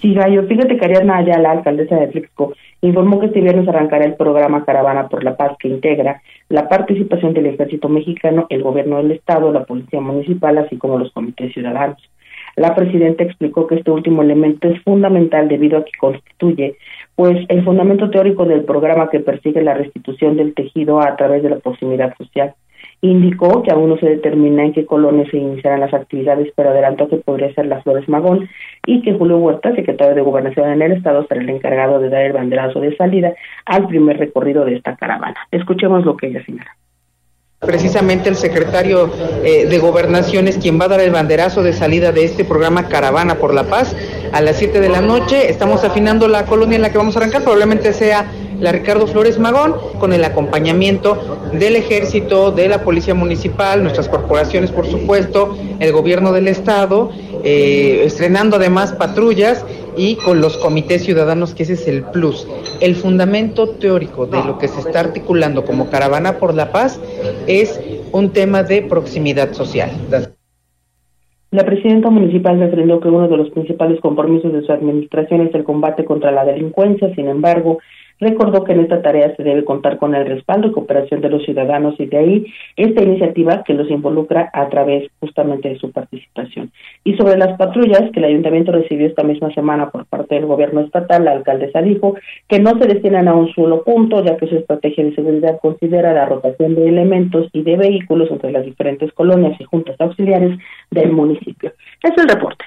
Sí, 0.01 0.15
Gallo, 0.15 0.49
fíjate 0.49 0.77
que 0.77 0.85
Ariadna 0.85 1.23
la 1.23 1.53
alcaldesa 1.53 1.95
de 1.95 2.07
Atlixco, 2.07 2.55
informó 2.81 3.21
que 3.21 3.27
este 3.27 3.41
viernes 3.41 3.69
arrancará 3.69 4.05
el 4.05 4.17
programa 4.17 4.65
Caravana 4.65 5.07
por 5.07 5.23
la 5.23 5.37
Paz 5.37 5.53
que 5.61 5.69
integra 5.69 6.23
la 6.49 6.69
participación 6.69 7.35
del 7.35 7.47
ejército 7.47 7.89
mexicano, 7.89 8.49
el 8.51 8.65
gobierno 8.65 8.97
del 8.97 9.13
estado, 9.13 9.53
la 9.53 9.63
policía 9.63 10.01
municipal, 10.01 10.59
así 10.59 10.77
como 10.77 10.99
los 10.99 11.13
comités 11.13 11.53
ciudadanos. 11.53 12.03
La 12.57 12.75
presidenta 12.75 13.23
explicó 13.23 13.69
que 13.69 13.77
este 13.77 13.91
último 13.91 14.23
elemento 14.23 14.67
es 14.67 14.83
fundamental 14.83 15.47
debido 15.47 15.79
a 15.79 15.85
que 15.85 15.93
constituye 16.01 16.77
pues 17.17 17.47
el 17.49 17.65
fundamento 17.65 18.11
teórico 18.11 18.45
del 18.45 18.65
programa 18.65 19.09
que 19.11 19.21
persigue 19.21 19.63
la 19.63 19.75
restitución 19.75 20.37
del 20.37 20.55
tejido 20.55 21.01
a 21.01 21.17
través 21.17 21.43
de 21.43 21.51
la 21.51 21.59
proximidad 21.59 22.15
social. 22.17 22.55
Indicó 23.01 23.63
que 23.63 23.73
aún 23.73 23.89
no 23.89 23.97
se 23.97 24.07
determina 24.07 24.65
en 24.65 24.73
qué 24.73 24.85
colonias 24.85 25.29
se 25.31 25.39
iniciarán 25.39 25.81
las 25.81 25.95
actividades, 25.95 26.53
pero 26.55 26.71
adelantó 26.71 27.09
que 27.09 27.17
podría 27.17 27.53
ser 27.55 27.67
las 27.67 27.83
Flores 27.85 28.09
Magón 28.09 28.49
y 28.87 29.01
que 29.03 29.15
Julio 29.15 29.39
Huerta, 29.39 29.75
secretario 29.75 30.15
de 30.15 30.21
Gobernación 30.21 30.71
en 30.71 30.83
el 30.83 30.93
Estado, 30.93 31.27
será 31.27 31.41
el 31.41 31.51
encargado 31.51 31.99
de 32.01 32.11
dar 32.11 32.23
el 32.23 32.33
banderazo 32.33 32.81
de 32.81 32.97
salida 32.97 33.35
al 33.65 33.87
primer 33.87 34.19
recorrido 34.19 34.65
de 34.65 34.77
esta 34.77 34.97
caravana. 34.97 35.37
Escuchemos 35.51 36.05
lo 36.05 36.17
que 36.17 36.29
ella 36.29 36.45
señala. 36.45 36.77
Precisamente 37.61 38.29
el 38.29 38.37
secretario 38.37 39.11
eh, 39.43 39.67
de 39.67 39.79
Gobernación 39.79 40.47
es 40.47 40.59
quien 40.59 40.79
va 40.79 40.85
a 40.85 40.89
dar 40.89 41.01
el 41.01 41.11
banderazo 41.11 41.63
de 41.63 41.73
salida 41.73 42.13
de 42.13 42.25
este 42.27 42.45
programa 42.45 42.87
Caravana 42.87 43.37
por 43.37 43.55
la 43.55 43.65
Paz 43.65 43.97
a 44.33 44.43
las 44.43 44.57
7 44.57 44.79
de 44.79 44.91
la 44.91 45.01
noche. 45.01 45.51
Estamos 45.51 45.83
afinando 45.83 46.29
la 46.29 46.45
colonia 46.45 46.77
en 46.77 46.83
la 46.83 46.93
que 46.93 46.99
vamos 46.99 47.17
a 47.17 47.21
arrancar, 47.21 47.43
probablemente 47.43 47.95
sea 47.95 48.27
la 48.61 48.73
Ricardo 48.73 49.07
Flores 49.07 49.39
Magón, 49.39 49.75
con 49.99 50.13
el 50.13 50.23
acompañamiento 50.25 51.46
del 51.59 51.77
ejército, 51.77 52.51
de 52.53 52.69
la 52.69 52.83
policía 52.83 53.15
municipal, 53.15 53.83
nuestras 53.83 54.09
corporaciones, 54.09 54.71
por 54.71 54.87
supuesto, 54.87 55.57
el 55.81 55.93
gobierno 55.93 56.33
del 56.33 56.49
estado, 56.49 57.11
eh, 57.45 58.03
estrenando 58.05 58.57
además 58.57 58.93
patrullas 58.93 59.65
y 59.97 60.17
con 60.17 60.41
los 60.41 60.57
comités 60.59 61.05
ciudadanos, 61.05 61.55
que 61.55 61.63
ese 61.63 61.75
es 61.75 61.89
el 61.89 62.03
plus. 62.03 62.47
El 62.81 62.95
fundamento 62.95 63.69
teórico 63.71 64.27
de 64.27 64.43
lo 64.45 64.59
que 64.59 64.69
se 64.69 64.81
está 64.81 65.01
articulando 65.01 65.65
como 65.65 65.91
Caravana 65.91 66.39
por 66.39 66.55
la 66.55 66.73
Paz 66.73 67.01
es 67.47 67.81
un 68.13 68.31
tema 68.31 68.63
de 68.63 68.83
proximidad 68.83 69.53
social. 69.53 69.91
La 71.51 71.65
presidenta 71.65 72.11
municipal 72.11 72.59
refrendó 72.59 73.01
que 73.01 73.09
uno 73.09 73.29
de 73.29 73.37
los 73.37 73.51
principales 73.51 74.01
compromisos 74.01 74.53
de 74.53 74.63
su 74.63 74.73
administración 74.73 75.43
es 75.43 75.55
el 75.55 75.65
combate 75.65 76.05
contra 76.05 76.33
la 76.33 76.45
delincuencia, 76.45 77.15
sin 77.15 77.29
embargo, 77.29 77.79
Recordó 78.19 78.65
que 78.65 78.73
en 78.73 78.81
esta 78.81 79.03
tarea 79.03 79.35
se 79.37 79.43
debe 79.43 79.65
contar 79.65 79.99
con 79.99 80.15
el 80.15 80.27
respaldo 80.27 80.69
y 80.69 80.73
cooperación 80.73 81.21
de 81.21 81.29
los 81.29 81.45
ciudadanos 81.45 81.95
y 81.99 82.07
de 82.07 82.17
ahí 82.17 82.47
esta 82.77 83.03
iniciativa 83.03 83.63
que 83.65 83.75
los 83.75 83.91
involucra 83.91 84.51
a 84.53 84.69
través 84.69 85.11
justamente 85.21 85.69
de 85.69 85.79
su 85.79 85.91
participación. 85.91 86.71
Y 87.05 87.15
sobre 87.17 87.37
las 87.37 87.57
patrullas 87.59 88.11
que 88.13 88.21
el 88.21 88.27
ayuntamiento 88.27 88.73
recibió 88.73 89.07
esta 89.07 89.23
misma 89.23 89.53
semana 89.53 89.91
por 89.91 90.07
parte 90.07 90.35
del 90.35 90.47
gobierno 90.47 90.81
estatal, 90.81 91.25
la 91.25 91.33
alcaldesa 91.33 91.83
dijo 91.83 92.17
que 92.49 92.59
no 92.59 92.79
se 92.79 92.87
destinan 92.87 93.29
a 93.29 93.35
un 93.35 93.53
solo 93.53 93.83
punto, 93.85 94.25
ya 94.25 94.37
que 94.37 94.47
su 94.47 94.57
estrategia 94.57 95.05
de 95.05 95.15
seguridad 95.15 95.59
considera 95.61 96.13
la 96.13 96.27
rotación 96.27 96.75
de 96.75 96.89
elementos 96.89 97.49
y 97.53 97.63
de 97.63 97.77
vehículos 97.77 98.31
entre 98.31 98.53
las 98.53 98.65
diferentes 98.65 99.13
colonias 99.13 99.61
y 99.61 99.65
juntas 99.65 99.97
auxiliares 100.01 100.59
del 100.91 101.13
municipio. 101.13 101.73
Es 102.03 102.17
el 102.17 102.29
reporte. 102.29 102.65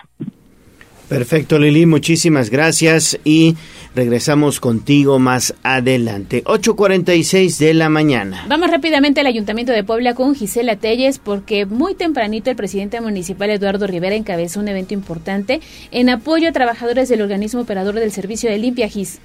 Perfecto, 1.09 1.57
Lili, 1.57 1.87
muchísimas 1.87 2.51
gracias 2.51 3.19
y 3.23 3.55
regresamos 3.95 4.59
contigo 4.59 5.19
más 5.19 5.55
adelante. 5.63 6.43
8.46 6.45 7.57
de 7.57 7.73
la 7.73 7.89
mañana. 7.89 8.45
Vamos 8.47 8.71
rápidamente 8.71 9.21
al 9.21 9.27
Ayuntamiento 9.27 9.71
de 9.71 9.83
Puebla 9.83 10.15
con 10.15 10.35
Gisela 10.35 10.75
Telles 10.75 11.19
porque 11.19 11.65
muy 11.65 11.95
tempranito 11.95 12.49
el 12.49 12.55
presidente 12.55 13.01
municipal 13.01 13.49
Eduardo 13.49 13.87
Rivera 13.87 14.15
encabezó 14.15 14.59
un 14.59 14.67
evento 14.67 14.93
importante 14.93 15.61
en 15.91 16.09
apoyo 16.09 16.49
a 16.49 16.51
trabajadores 16.51 17.09
del 17.09 17.21
organismo 17.21 17.61
operador 17.61 17.95
del 17.95 18.11
servicio 18.11 18.49
de 18.49 18.57
limpia 18.57 18.87
GIS. 18.87 19.19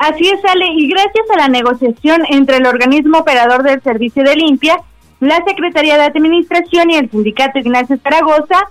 Así 0.00 0.26
es, 0.28 0.42
Ale, 0.44 0.66
y 0.76 0.88
gracias 0.88 1.26
a 1.34 1.38
la 1.40 1.48
negociación 1.48 2.22
entre 2.30 2.56
el 2.56 2.66
organismo 2.66 3.18
operador 3.18 3.62
del 3.62 3.82
servicio 3.82 4.24
de 4.24 4.34
limpia, 4.34 4.78
la 5.20 5.44
Secretaría 5.46 5.98
de 5.98 6.04
Administración 6.04 6.90
y 6.90 6.96
el 6.96 7.10
Sindicato 7.10 7.58
Ignacio 7.58 7.98
Zaragoza, 8.02 8.70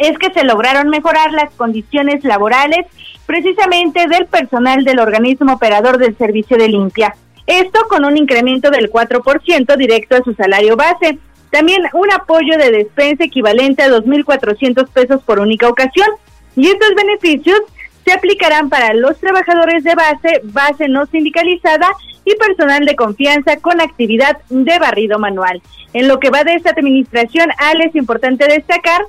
es 0.00 0.18
que 0.18 0.32
se 0.32 0.44
lograron 0.44 0.88
mejorar 0.88 1.30
las 1.32 1.54
condiciones 1.54 2.24
laborales 2.24 2.86
precisamente 3.26 4.08
del 4.08 4.26
personal 4.26 4.82
del 4.82 4.98
organismo 4.98 5.52
operador 5.52 5.98
del 5.98 6.16
servicio 6.16 6.56
de 6.56 6.68
limpia. 6.68 7.14
Esto 7.46 7.80
con 7.88 8.04
un 8.04 8.16
incremento 8.16 8.70
del 8.70 8.90
4% 8.90 9.76
directo 9.76 10.16
a 10.16 10.24
su 10.24 10.34
salario 10.34 10.74
base. 10.74 11.18
También 11.50 11.82
un 11.92 12.10
apoyo 12.12 12.56
de 12.56 12.70
despensa 12.70 13.24
equivalente 13.24 13.82
a 13.82 13.88
2.400 13.88 14.88
pesos 14.88 15.22
por 15.22 15.38
única 15.38 15.68
ocasión. 15.68 16.08
Y 16.56 16.68
estos 16.68 16.94
beneficios 16.94 17.60
se 18.04 18.12
aplicarán 18.12 18.70
para 18.70 18.94
los 18.94 19.18
trabajadores 19.18 19.84
de 19.84 19.94
base, 19.94 20.40
base 20.44 20.88
no 20.88 21.04
sindicalizada 21.06 21.88
y 22.24 22.34
personal 22.36 22.86
de 22.86 22.96
confianza 22.96 23.56
con 23.58 23.80
actividad 23.80 24.38
de 24.48 24.78
barrido 24.78 25.18
manual. 25.18 25.60
En 25.92 26.08
lo 26.08 26.18
que 26.18 26.30
va 26.30 26.44
de 26.44 26.54
esta 26.54 26.70
administración, 26.70 27.50
Ale, 27.58 27.86
es 27.86 27.94
importante 27.94 28.46
destacar 28.46 29.02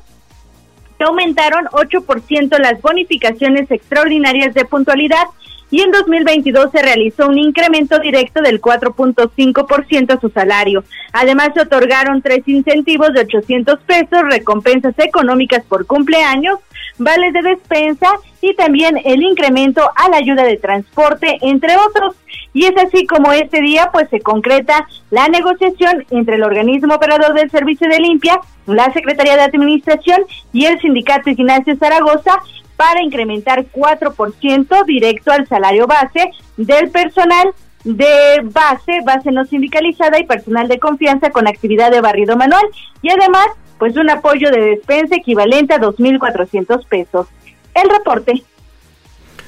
aumentaron 1.06 1.66
8% 1.66 2.58
las 2.60 2.82
bonificaciones 2.82 3.70
extraordinarias 3.72 4.54
de 4.54 4.66
puntualidad 4.66 5.26
y 5.72 5.82
en 5.82 5.92
2022 5.92 6.70
se 6.72 6.82
realizó 6.82 7.28
un 7.28 7.40
incremento 7.40 7.98
directo 8.00 8.42
del 8.42 8.62
4.5% 8.62 10.14
a 10.14 10.20
su 10.20 10.30
salario. 10.30 10.84
Además, 11.14 11.52
se 11.54 11.62
otorgaron 11.62 12.22
tres 12.22 12.46
incentivos 12.46 13.14
de 13.14 13.22
800 13.22 13.80
pesos, 13.80 14.22
recompensas 14.30 14.94
económicas 15.00 15.64
por 15.64 15.88
cumpleaños, 15.88 16.60
vales 17.04 17.34
de 17.34 17.42
despensa 17.42 18.08
y 18.42 18.56
también 18.56 19.00
el 19.04 19.22
incremento 19.22 19.90
a 19.96 20.10
la 20.10 20.18
ayuda 20.18 20.44
de 20.44 20.58
transporte, 20.58 21.38
entre 21.42 21.76
otros. 21.78 22.16
Y 22.54 22.66
es 22.66 22.78
así 22.78 23.06
como 23.06 23.32
este 23.32 23.62
día 23.62 23.90
pues 23.92 24.10
se 24.10 24.20
concreta 24.20 24.88
la 25.10 25.28
negociación 25.28 26.06
entre 26.10 26.36
el 26.36 26.44
organismo 26.44 26.96
operador 26.96 27.34
del 27.34 27.50
servicio 27.50 27.88
de 27.88 28.00
limpia, 28.00 28.40
la 28.66 28.92
Secretaría 28.94 29.36
de 29.36 29.44
Administración 29.44 30.22
y 30.54 30.66
el 30.66 30.80
sindicato 30.80 31.30
Ignacio 31.30 31.76
Zaragoza 31.78 32.40
para 32.76 33.04
incrementar 33.04 33.66
4% 33.68 34.86
directo 34.86 35.32
al 35.32 35.48
salario 35.48 35.88
base 35.88 36.32
del 36.58 36.90
personal 36.90 37.54
de 37.84 38.42
base, 38.44 39.02
base 39.06 39.32
no 39.32 39.46
sindicalizada 39.46 40.20
y 40.20 40.26
personal 40.26 40.68
de 40.68 40.80
confianza 40.80 41.32
con 41.32 41.48
actividad 41.48 41.92
de 41.92 42.02
barrido 42.02 42.38
manual 42.38 42.64
y 43.02 43.10
además 43.10 43.48
pues 43.82 43.98
un 43.98 44.12
apoyo 44.12 44.52
de 44.52 44.62
despensa 44.62 45.16
equivalente 45.16 45.74
a 45.74 45.80
2.400 45.80 46.86
pesos. 46.86 47.26
El 47.74 47.90
reporte. 47.90 48.44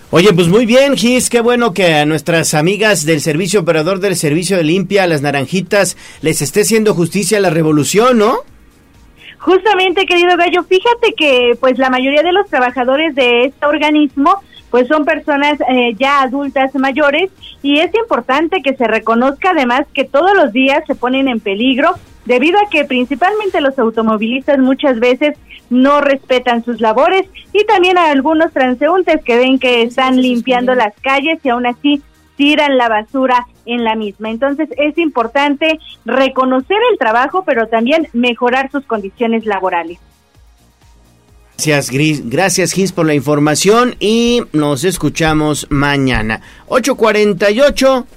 Oye, 0.09 0.33
pues 0.33 0.47
muy 0.47 0.65
bien, 0.65 0.97
Gis, 0.97 1.29
qué 1.29 1.39
bueno 1.39 1.71
que 1.71 1.93
a 1.93 2.07
nuestras 2.07 2.55
amigas 2.55 3.05
del 3.05 3.21
servicio 3.21 3.59
operador 3.59 3.99
del 3.99 4.15
servicio 4.15 4.57
de 4.57 4.63
limpia, 4.63 5.05
las 5.05 5.21
naranjitas, 5.21 5.97
les 6.23 6.41
esté 6.41 6.61
haciendo 6.61 6.95
justicia 6.95 7.39
la 7.39 7.51
revolución, 7.51 8.17
¿no? 8.17 8.37
Justamente, 9.37 10.07
querido 10.07 10.35
Gallo, 10.35 10.63
fíjate 10.63 11.13
que 11.15 11.55
pues 11.59 11.77
la 11.77 11.91
mayoría 11.91 12.23
de 12.23 12.31
los 12.31 12.49
trabajadores 12.49 13.13
de 13.13 13.45
este 13.45 13.67
organismo 13.67 14.41
pues 14.71 14.87
son 14.87 15.05
personas 15.05 15.59
eh, 15.69 15.93
ya 15.99 16.23
adultas 16.23 16.73
mayores 16.73 17.29
y 17.61 17.81
es 17.81 17.93
importante 17.93 18.63
que 18.63 18.75
se 18.75 18.87
reconozca 18.87 19.51
además 19.51 19.85
que 19.93 20.05
todos 20.05 20.33
los 20.33 20.51
días 20.51 20.83
se 20.87 20.95
ponen 20.95 21.27
en 21.27 21.39
peligro 21.39 21.93
debido 22.26 22.58
a 22.60 22.69
que 22.69 22.85
principalmente 22.85 23.61
los 23.61 23.77
automovilistas 23.77 24.60
muchas 24.60 25.00
veces 25.00 25.38
no 25.69 26.02
respetan 26.02 26.64
sus 26.64 26.82
labores 26.82 27.26
y 27.52 27.66
también 27.66 27.98
a 27.98 28.11
algunos 28.11 28.52
transeúntes 28.53 29.24
que 29.24 29.38
ven 29.38 29.60
que 29.60 29.82
están 29.82 30.22
limpiando 30.22 30.76
las 30.76 30.93
calles 31.02 31.40
y 31.43 31.50
aún 31.50 31.66
así 31.66 32.02
tiran 32.35 32.77
la 32.77 32.90
basura 32.90 33.48
en 33.66 33.84
la 33.84 33.95
misma. 33.95 34.30
Entonces 34.30 34.69
es 34.77 34.98
importante 34.98 35.80
reconocer 36.06 36.77
el 36.92 36.98
trabajo, 36.98 37.43
pero 37.45 37.68
también 37.68 38.08
mejorar 38.14 38.72
sus 38.72 38.85
condiciones 38.85 39.45
laborales. 39.45 40.00
Gracias, 41.56 41.92
Gris. 41.92 42.30
Gracias, 42.30 42.74
Gis, 42.74 42.92
por 42.92 43.06
la 43.06 43.14
información 43.14 43.95
y 44.00 44.42
nos 44.52 44.84
escuchamos 44.84 45.68
mañana. 45.69 46.42
848. 46.68 48.08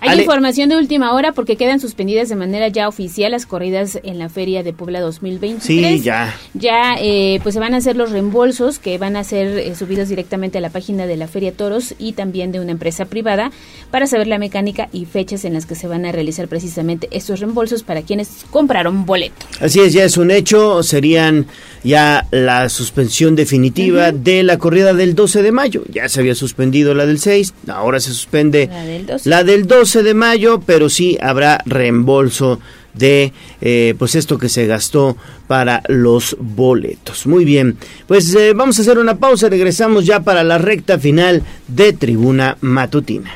Hay 0.00 0.20
información 0.20 0.68
de 0.68 0.76
última 0.76 1.12
hora 1.12 1.32
porque 1.32 1.56
quedan 1.56 1.80
suspendidas 1.80 2.28
de 2.28 2.36
manera 2.36 2.68
ya 2.68 2.88
oficial 2.88 3.32
las 3.32 3.46
corridas 3.46 3.98
en 4.02 4.18
la 4.18 4.28
Feria 4.28 4.62
de 4.62 4.72
Puebla 4.72 5.00
2023. 5.00 5.62
Sí, 5.62 6.00
ya. 6.02 6.34
Ya, 6.54 6.94
eh, 6.98 7.38
pues 7.42 7.54
se 7.54 7.60
van 7.60 7.74
a 7.74 7.78
hacer 7.78 7.96
los 7.96 8.10
reembolsos 8.10 8.78
que 8.78 8.96
van 8.98 9.16
a 9.16 9.24
ser 9.24 9.58
eh, 9.58 9.74
subidos 9.74 10.08
directamente 10.08 10.58
a 10.58 10.60
la 10.60 10.70
página 10.70 11.06
de 11.06 11.16
la 11.16 11.28
Feria 11.28 11.52
Toros 11.52 11.94
y 11.98 12.12
también 12.12 12.52
de 12.52 12.60
una 12.60 12.72
empresa 12.72 13.04
privada 13.04 13.50
para 13.90 14.06
saber 14.06 14.26
la 14.26 14.38
mecánica 14.38 14.88
y 14.92 15.04
fechas 15.04 15.44
en 15.44 15.54
las 15.54 15.66
que 15.66 15.74
se 15.74 15.86
van 15.86 16.06
a 16.06 16.12
realizar 16.12 16.48
precisamente 16.48 17.08
estos 17.10 17.40
reembolsos 17.40 17.82
para 17.82 18.02
quienes 18.02 18.28
compraron 18.50 19.04
boleto. 19.04 19.46
Así 19.60 19.80
es, 19.80 19.92
ya 19.92 20.04
es 20.04 20.16
un 20.16 20.30
hecho. 20.30 20.82
Serían 20.82 21.46
ya 21.84 22.26
la 22.30 22.68
suspensión 22.68 23.36
definitiva 23.36 24.12
de 24.12 24.42
la 24.42 24.58
corrida 24.58 24.94
del 24.94 25.14
12 25.14 25.42
de 25.42 25.52
mayo. 25.52 25.82
Ya 25.92 26.08
se 26.08 26.20
había 26.20 26.34
suspendido 26.34 26.94
la 26.94 27.06
del 27.06 27.18
6, 27.18 27.54
ahora 27.68 28.00
se 28.00 28.10
suspende 28.10 28.66
La 28.66 28.84
del 28.84 29.06
12. 29.06 29.28
la 29.28 29.44
del 29.44 29.66
12 29.66 29.89
de 29.98 30.14
mayo, 30.14 30.60
pero 30.64 30.88
sí 30.88 31.18
habrá 31.20 31.60
reembolso 31.66 32.60
de 32.94 33.32
eh, 33.60 33.94
pues 33.98 34.14
esto 34.14 34.38
que 34.38 34.48
se 34.48 34.66
gastó 34.66 35.16
para 35.46 35.82
los 35.88 36.36
boletos. 36.38 37.26
Muy 37.26 37.44
bien, 37.44 37.76
pues 38.06 38.34
eh, 38.34 38.52
vamos 38.54 38.78
a 38.78 38.82
hacer 38.82 38.98
una 38.98 39.18
pausa, 39.18 39.48
regresamos 39.48 40.06
ya 40.06 40.20
para 40.20 40.42
la 40.44 40.58
recta 40.58 40.98
final 40.98 41.42
de 41.68 41.92
Tribuna 41.92 42.56
Matutina. 42.60 43.30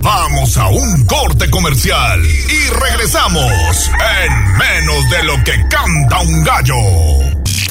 Vamos 0.00 0.56
a 0.56 0.68
un 0.68 1.04
corte 1.06 1.50
comercial 1.50 2.20
y 2.22 2.70
regresamos 2.70 3.90
en 4.22 4.56
menos 4.56 5.10
de 5.10 5.24
lo 5.24 5.34
que 5.42 5.52
canta 5.68 6.20
un 6.20 6.44
gallo. 6.44 7.35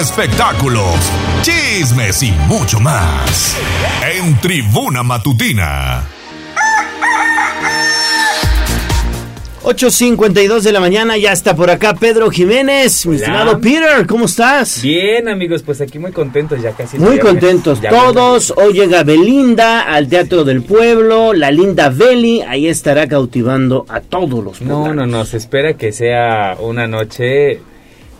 espectáculos, 0.00 0.94
chismes 1.42 2.22
y 2.22 2.32
mucho 2.48 2.80
más. 2.80 3.56
En 4.16 4.38
Tribuna 4.40 5.02
Matutina. 5.02 6.02
8.52 9.64 10.62
de 10.62 10.72
la 10.72 10.80
mañana, 10.80 11.16
ya 11.16 11.30
está 11.30 11.54
por 11.54 11.70
acá 11.70 11.94
Pedro 11.94 12.30
Jiménez, 12.30 13.06
mi 13.06 13.14
Hola. 13.14 13.20
estimado 13.20 13.60
Peter, 13.60 14.06
¿cómo 14.08 14.24
estás? 14.24 14.82
Bien, 14.82 15.28
amigos, 15.28 15.62
pues 15.62 15.80
aquí 15.80 16.00
muy 16.00 16.10
contentos, 16.10 16.60
ya 16.60 16.72
casi. 16.72 16.98
Muy 16.98 17.12
viernes. 17.12 17.32
contentos 17.32 17.80
Ya 17.80 17.90
todos. 17.90 18.52
Hoy 18.56 18.72
llega 18.72 19.04
Belinda 19.04 19.82
al 19.82 20.08
Teatro 20.08 20.42
del 20.42 20.62
Pueblo. 20.62 21.32
La 21.32 21.52
linda 21.52 21.90
Beli 21.90 22.42
ahí 22.42 22.66
estará 22.66 23.06
cautivando 23.06 23.86
a 23.88 24.00
todos 24.00 24.42
los 24.42 24.60
No, 24.62 24.92
no, 24.92 25.06
no, 25.06 25.24
se 25.24 25.36
espera 25.36 25.74
que 25.74 25.92
sea 25.92 26.56
una 26.58 26.88
noche, 26.88 27.60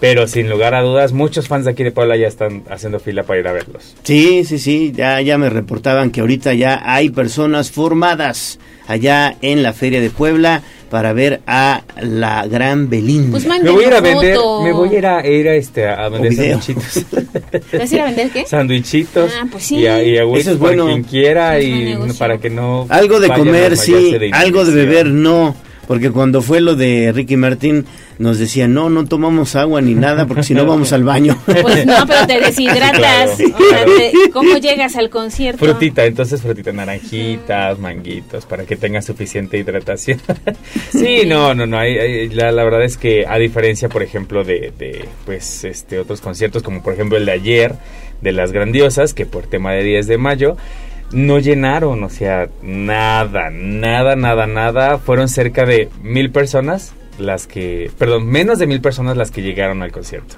pero 0.02 0.26
sin 0.26 0.50
lugar 0.50 0.74
a 0.74 0.82
dudas, 0.82 1.12
muchos 1.12 1.47
fans 1.47 1.64
de 1.64 1.70
aquí 1.70 1.84
de 1.84 1.92
Puebla 1.92 2.16
ya 2.16 2.26
están 2.26 2.64
haciendo 2.68 2.98
fila 2.98 3.22
para 3.22 3.39
ir 3.39 3.47
a 3.47 3.52
verlos. 3.52 3.94
Sí, 4.02 4.44
sí, 4.44 4.58
sí, 4.58 4.92
ya, 4.92 5.20
ya 5.20 5.39
me 5.39 5.48
reportaban 5.48 6.10
que 6.10 6.22
ahorita 6.22 6.55
ya 6.55 6.82
hay 6.84 7.10
personas 7.10 7.70
formadas 7.70 8.58
allá 8.89 9.36
en 9.42 9.62
la 9.62 9.72
Feria 9.72 10.00
de 10.00 10.10
Puebla 10.10 10.64
para 10.90 11.12
ver 11.12 11.40
a 11.47 11.84
la 12.00 12.44
gran 12.48 12.90
Belinda. 12.90 13.31
Pues 13.31 13.47
Me 13.47 13.70
voy 13.70 13.84
a 13.84 13.86
ir 13.86 13.94
a 13.94 14.00
vender, 14.00 14.39
me 14.64 14.72
voy 14.72 14.89
a 14.89 14.98
ir 14.98 15.06
a, 15.06 15.24
ir 15.24 15.48
a, 15.48 15.55
este, 15.55 15.86
a 15.86 16.08
vender 16.08 16.34
sandwichitos. 16.34 17.06
¿Vas 17.78 17.92
a 17.92 17.94
ir 17.94 18.00
a 18.00 18.05
vender 18.06 18.31
qué? 18.31 18.44
Sandwichitos. 18.44 19.32
Ah, 19.40 19.47
pues 19.52 19.62
sí. 19.62 19.76
Y 19.76 19.86
a, 19.86 20.02
y 20.02 20.18
a 20.18 20.24
gusto 20.24 20.40
Eso 20.40 20.50
es 20.50 20.56
para 20.56 20.68
bueno. 20.68 20.86
quien 20.86 21.05
quiera 21.05 21.58
es 21.58 21.64
y 21.64 22.18
para 22.18 22.39
que 22.39 22.50
no. 22.50 22.86
Algo 22.89 23.20
de 23.20 23.28
comer, 23.28 23.76
sí, 23.76 24.18
de 24.18 24.31
algo 24.32 24.64
de 24.64 24.74
beber, 24.74 25.06
no. 25.06 25.55
Porque 25.86 26.10
cuando 26.10 26.42
fue 26.42 26.60
lo 26.60 26.74
de 26.74 27.12
Ricky 27.12 27.36
Martín, 27.36 27.84
nos 28.18 28.39
decían, 28.39 28.74
no, 28.74 28.89
no 28.91 29.05
tomamos 29.07 29.57
agua 29.57 29.81
ni 29.81 29.94
nada, 29.94 30.26
porque 30.26 30.42
si 30.42 30.55
no 30.55 30.65
vamos 30.66 30.92
al 30.92 31.05
baño. 31.05 31.36
Pues 31.62 31.86
no, 31.86 32.07
pero 32.07 32.26
te 32.26 32.41
deshidratas. 32.41 33.36
Claro, 33.36 33.55
O 33.57 33.68
sea, 33.68 33.84
te- 33.84 34.12
¿Cómo 34.32 34.57
llegas 34.58 34.97
al 34.97 35.10
concierto? 35.10 35.65
Frutita, 35.65 36.05
entonces 36.05 36.41
frutita, 36.42 36.73
naranjitas, 36.73 37.78
manguitos, 37.78 38.47
para 38.47 38.65
que 38.65 38.76
tenga 38.76 39.02
suficiente 39.02 39.58
hidratación. 39.58 40.20
sí, 40.91 41.23
no, 41.26 41.55
no, 41.55 41.66
no, 41.66 41.78
hay- 41.78 41.99
hay- 41.99 42.28
la, 42.31 42.52
la 42.52 42.65
verdad 42.65 42.84
es 42.84 42.97
que 42.97 43.26
a 43.26 43.39
diferencia, 43.39 43.89
por 43.89 44.02
ejemplo, 44.02 44.44
de, 44.44 44.73
de, 44.78 45.07
pues, 45.26 45.65
este, 45.65 45.99
otros 45.99 46.20
conciertos, 46.20 46.62
como 46.62 46.82
por 46.82 46.94
ejemplo 46.94 47.16
el 47.18 47.26
de 47.26 47.32
ayer, 47.32 47.74
de 48.20 48.32
Las 48.32 48.52
Grandiosas, 48.52 49.15
que 49.15 49.26
por 49.26 49.47
tema 49.47 49.73
de 49.73 49.82
10 49.82 50.07
de 50.07 50.18
mayo, 50.18 50.57
no 51.12 51.39
llenaron, 51.39 52.02
o 52.05 52.08
sea, 52.08 52.49
nada, 52.62 53.50
nada, 53.50 54.16
nada, 54.16 54.47
nada, 54.47 54.99
fueron 54.99 55.28
cerca 55.28 55.65
de 55.66 55.89
mil 56.02 56.31
personas 56.31 56.94
las 57.18 57.47
que, 57.47 57.91
perdón, 57.99 58.26
menos 58.26 58.58
de 58.58 58.66
mil 58.66 58.81
personas 58.81 59.16
las 59.16 59.31
que 59.31 59.42
llegaron 59.42 59.82
al 59.82 59.92
concierto. 59.92 60.36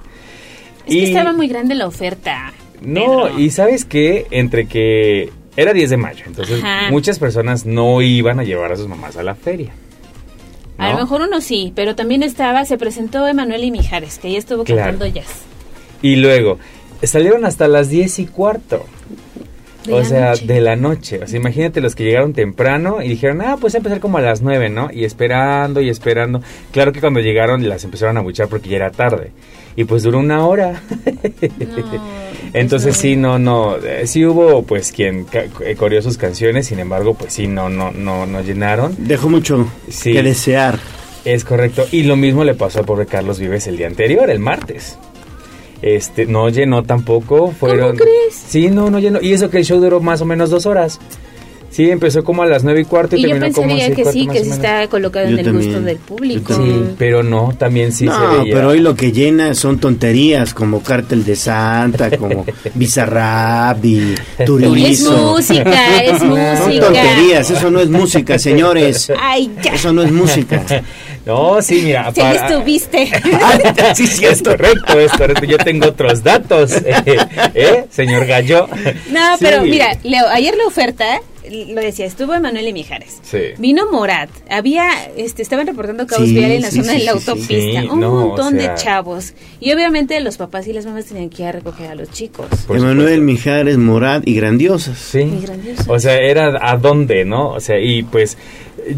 Es 0.86 0.92
que 0.94 1.04
estaba 1.04 1.32
muy 1.32 1.48
grande 1.48 1.74
la 1.74 1.86
oferta. 1.86 2.52
No, 2.82 3.38
y 3.38 3.50
sabes 3.50 3.84
que 3.84 4.26
entre 4.30 4.66
que 4.66 5.30
era 5.56 5.72
10 5.72 5.90
de 5.90 5.96
mayo, 5.96 6.24
entonces 6.26 6.62
Ajá. 6.62 6.90
muchas 6.90 7.18
personas 7.18 7.64
no 7.64 8.02
iban 8.02 8.40
a 8.40 8.44
llevar 8.44 8.72
a 8.72 8.76
sus 8.76 8.88
mamás 8.88 9.16
a 9.16 9.22
la 9.22 9.34
feria. 9.34 9.72
A 10.76 10.90
lo 10.92 10.98
mejor 10.98 11.22
uno 11.22 11.40
sí, 11.40 11.72
pero 11.76 11.94
también 11.94 12.22
estaba, 12.24 12.64
se 12.64 12.76
presentó 12.76 13.26
Emanuel 13.28 13.62
y 13.64 13.70
Mijares, 13.70 14.18
que 14.18 14.32
ya 14.32 14.38
estuvo 14.38 14.64
Claro. 14.64 14.82
cantando 14.90 15.06
jazz. 15.06 15.42
Y 16.02 16.16
luego 16.16 16.58
salieron 17.02 17.44
hasta 17.44 17.68
las 17.68 17.88
10 17.88 18.18
y 18.18 18.26
cuarto. 18.26 18.84
De 19.86 19.92
o 19.92 19.98
la 19.98 20.04
sea, 20.04 20.30
noche. 20.30 20.46
de 20.46 20.60
la 20.60 20.76
noche. 20.76 21.20
O 21.22 21.26
sea, 21.26 21.38
imagínate 21.38 21.80
los 21.80 21.94
que 21.94 22.04
llegaron 22.04 22.32
temprano 22.32 23.02
y 23.02 23.08
dijeron, 23.08 23.42
ah, 23.42 23.56
pues 23.60 23.74
a 23.74 23.78
empezar 23.78 24.00
como 24.00 24.18
a 24.18 24.22
las 24.22 24.40
9, 24.42 24.70
¿no? 24.70 24.88
Y 24.92 25.04
esperando 25.04 25.80
y 25.80 25.88
esperando. 25.90 26.40
Claro 26.72 26.92
que 26.92 27.00
cuando 27.00 27.20
llegaron 27.20 27.68
las 27.68 27.84
empezaron 27.84 28.16
a 28.16 28.20
buchar 28.20 28.48
porque 28.48 28.68
ya 28.70 28.76
era 28.76 28.90
tarde. 28.90 29.30
Y 29.76 29.84
pues 29.84 30.02
duró 30.04 30.20
una 30.20 30.46
hora. 30.46 30.80
Entonces 32.52 32.96
sí, 32.96 33.16
no, 33.16 33.38
no, 33.38 33.76
eh, 33.78 34.06
sí 34.06 34.24
hubo 34.24 34.62
pues 34.62 34.92
quien 34.92 35.26
eh, 35.32 35.74
coreó 35.76 36.00
sus 36.02 36.16
canciones, 36.16 36.66
sin 36.66 36.78
embargo, 36.78 37.14
pues 37.14 37.32
sí, 37.32 37.46
no, 37.48 37.68
no, 37.68 37.90
no, 37.90 38.26
no 38.26 38.40
llenaron. 38.42 38.94
Dejó 38.98 39.28
mucho 39.28 39.66
Sí. 39.88 40.12
que 40.12 40.22
desear. 40.22 40.78
Es 41.24 41.44
correcto. 41.44 41.86
Y 41.90 42.02
lo 42.04 42.16
mismo 42.16 42.44
le 42.44 42.54
pasó 42.54 42.80
al 42.80 42.84
pobre 42.84 43.06
Carlos 43.06 43.38
Vives 43.40 43.66
el 43.66 43.76
día 43.76 43.86
anterior, 43.86 44.30
el 44.30 44.38
martes. 44.38 44.98
Este, 45.84 46.24
no 46.24 46.48
llenó 46.48 46.82
tampoco. 46.82 47.52
Fueron, 47.52 47.94
crees? 47.96 48.34
Sí, 48.48 48.68
no, 48.70 48.88
no 48.88 48.98
llenó. 49.00 49.20
Y 49.20 49.34
eso 49.34 49.50
que 49.50 49.58
el 49.58 49.66
show 49.66 49.78
duró 49.78 50.00
más 50.00 50.22
o 50.22 50.24
menos 50.24 50.48
dos 50.48 50.64
horas. 50.64 50.98
Sí, 51.68 51.90
empezó 51.90 52.22
como 52.24 52.42
a 52.42 52.46
las 52.46 52.62
nueve 52.62 52.82
y 52.82 52.84
cuarto 52.84 53.16
y, 53.16 53.18
Y 53.18 53.22
yo 53.24 53.28
terminó 53.30 53.52
como 53.52 53.74
a 53.74 53.76
que 53.76 54.02
cuarto, 54.02 54.12
sí, 54.12 54.26
que 54.28 54.44
se 54.44 54.50
está 54.50 54.86
colocado 54.86 55.28
Yo 55.28 55.36
en 55.36 55.46
el 55.46 55.52
gusto 55.52 55.80
del 55.82 55.98
público. 55.98 56.54
Sí, 56.54 56.84
pero 56.96 57.22
no, 57.22 57.52
también 57.58 57.92
sí 57.92 58.06
se 58.06 58.12
no, 58.12 58.38
veía. 58.38 58.54
pero 58.54 58.68
hoy 58.68 58.78
lo 58.78 58.94
que 58.94 59.10
llena 59.12 59.54
son 59.54 59.78
tonterías 59.78 60.54
como 60.54 60.82
Cártel 60.82 61.24
de 61.24 61.36
Santa, 61.36 62.16
como 62.16 62.46
Bizarrap 62.74 63.84
y 63.84 64.14
Turizo. 64.46 65.36
Es 65.36 65.50
música, 65.50 66.02
es 66.02 66.18
Son 66.18 66.28
música. 66.28 66.86
tonterías, 66.86 67.50
eso 67.50 67.70
no 67.70 67.80
es 67.80 67.90
música, 67.90 68.38
señores. 68.38 69.12
Ay, 69.20 69.50
ya. 69.62 69.74
Eso 69.74 69.92
no 69.92 70.02
es 70.02 70.12
música. 70.12 70.64
No, 71.26 71.62
sí, 71.62 71.80
mira. 71.84 72.12
Para- 72.12 72.48
estuviste. 72.48 73.06
sí, 73.94 74.06
sí, 74.06 74.24
es 74.26 74.42
correcto, 74.42 74.98
es 75.00 75.12
correcto. 75.12 75.44
Yo 75.46 75.58
tengo 75.58 75.88
otros 75.88 76.22
datos, 76.22 76.72
eh, 76.84 77.16
¿eh, 77.54 77.84
señor 77.90 78.26
Gallo? 78.26 78.68
No, 79.10 79.36
Sí. 79.38 79.44
pero 79.44 79.62
mira, 79.62 79.96
Leo, 80.02 80.26
ayer 80.28 80.54
la 80.56 80.66
oferta, 80.66 81.20
lo 81.50 81.80
decía, 81.80 82.06
estuvo 82.06 82.34
Emanuel 82.34 82.68
y 82.68 82.72
Mijares. 82.72 83.18
Sí. 83.22 83.38
Vino 83.58 83.90
Morat, 83.90 84.28
había, 84.50 84.88
este, 85.16 85.42
estaban 85.42 85.66
reportando 85.66 86.06
caos 86.06 86.24
Sí, 86.28 86.34
vial 86.34 86.50
en 86.52 86.62
la 86.62 86.70
sí, 86.70 86.80
zona 86.80 86.92
sí, 86.92 86.98
de 87.00 87.04
la 87.04 87.12
sí, 87.12 87.18
sí. 87.20 87.30
autopista, 87.30 87.80
Sí, 87.82 87.88
un 87.90 88.00
no, 88.00 88.12
o 88.12 88.26
montón 88.28 88.58
sea- 88.58 88.74
de 88.74 88.82
chavos. 88.82 89.34
Y 89.60 89.72
obviamente 89.72 90.18
los 90.20 90.36
papás 90.36 90.66
y 90.68 90.72
las 90.74 90.84
mamás 90.86 91.06
tenían 91.06 91.30
que 91.30 91.42
ir 91.42 91.48
a 91.48 91.52
recoger 91.52 91.90
a 91.90 91.94
los 91.94 92.10
chicos. 92.10 92.46
Por 92.66 92.76
Emanuel 92.76 93.20
Mijares, 93.22 93.78
Morad 93.78 94.22
y 94.26 94.34
Grandiosas. 94.34 94.98
Sí. 94.98 95.20
Y 95.20 95.40
grandioso. 95.46 95.90
O 95.90 95.98
sea, 95.98 96.16
era 96.16 96.52
a 96.60 96.76
dónde, 96.76 97.24
¿no? 97.24 97.48
O 97.48 97.60
sea, 97.60 97.78
y 97.78 98.02
pues 98.02 98.36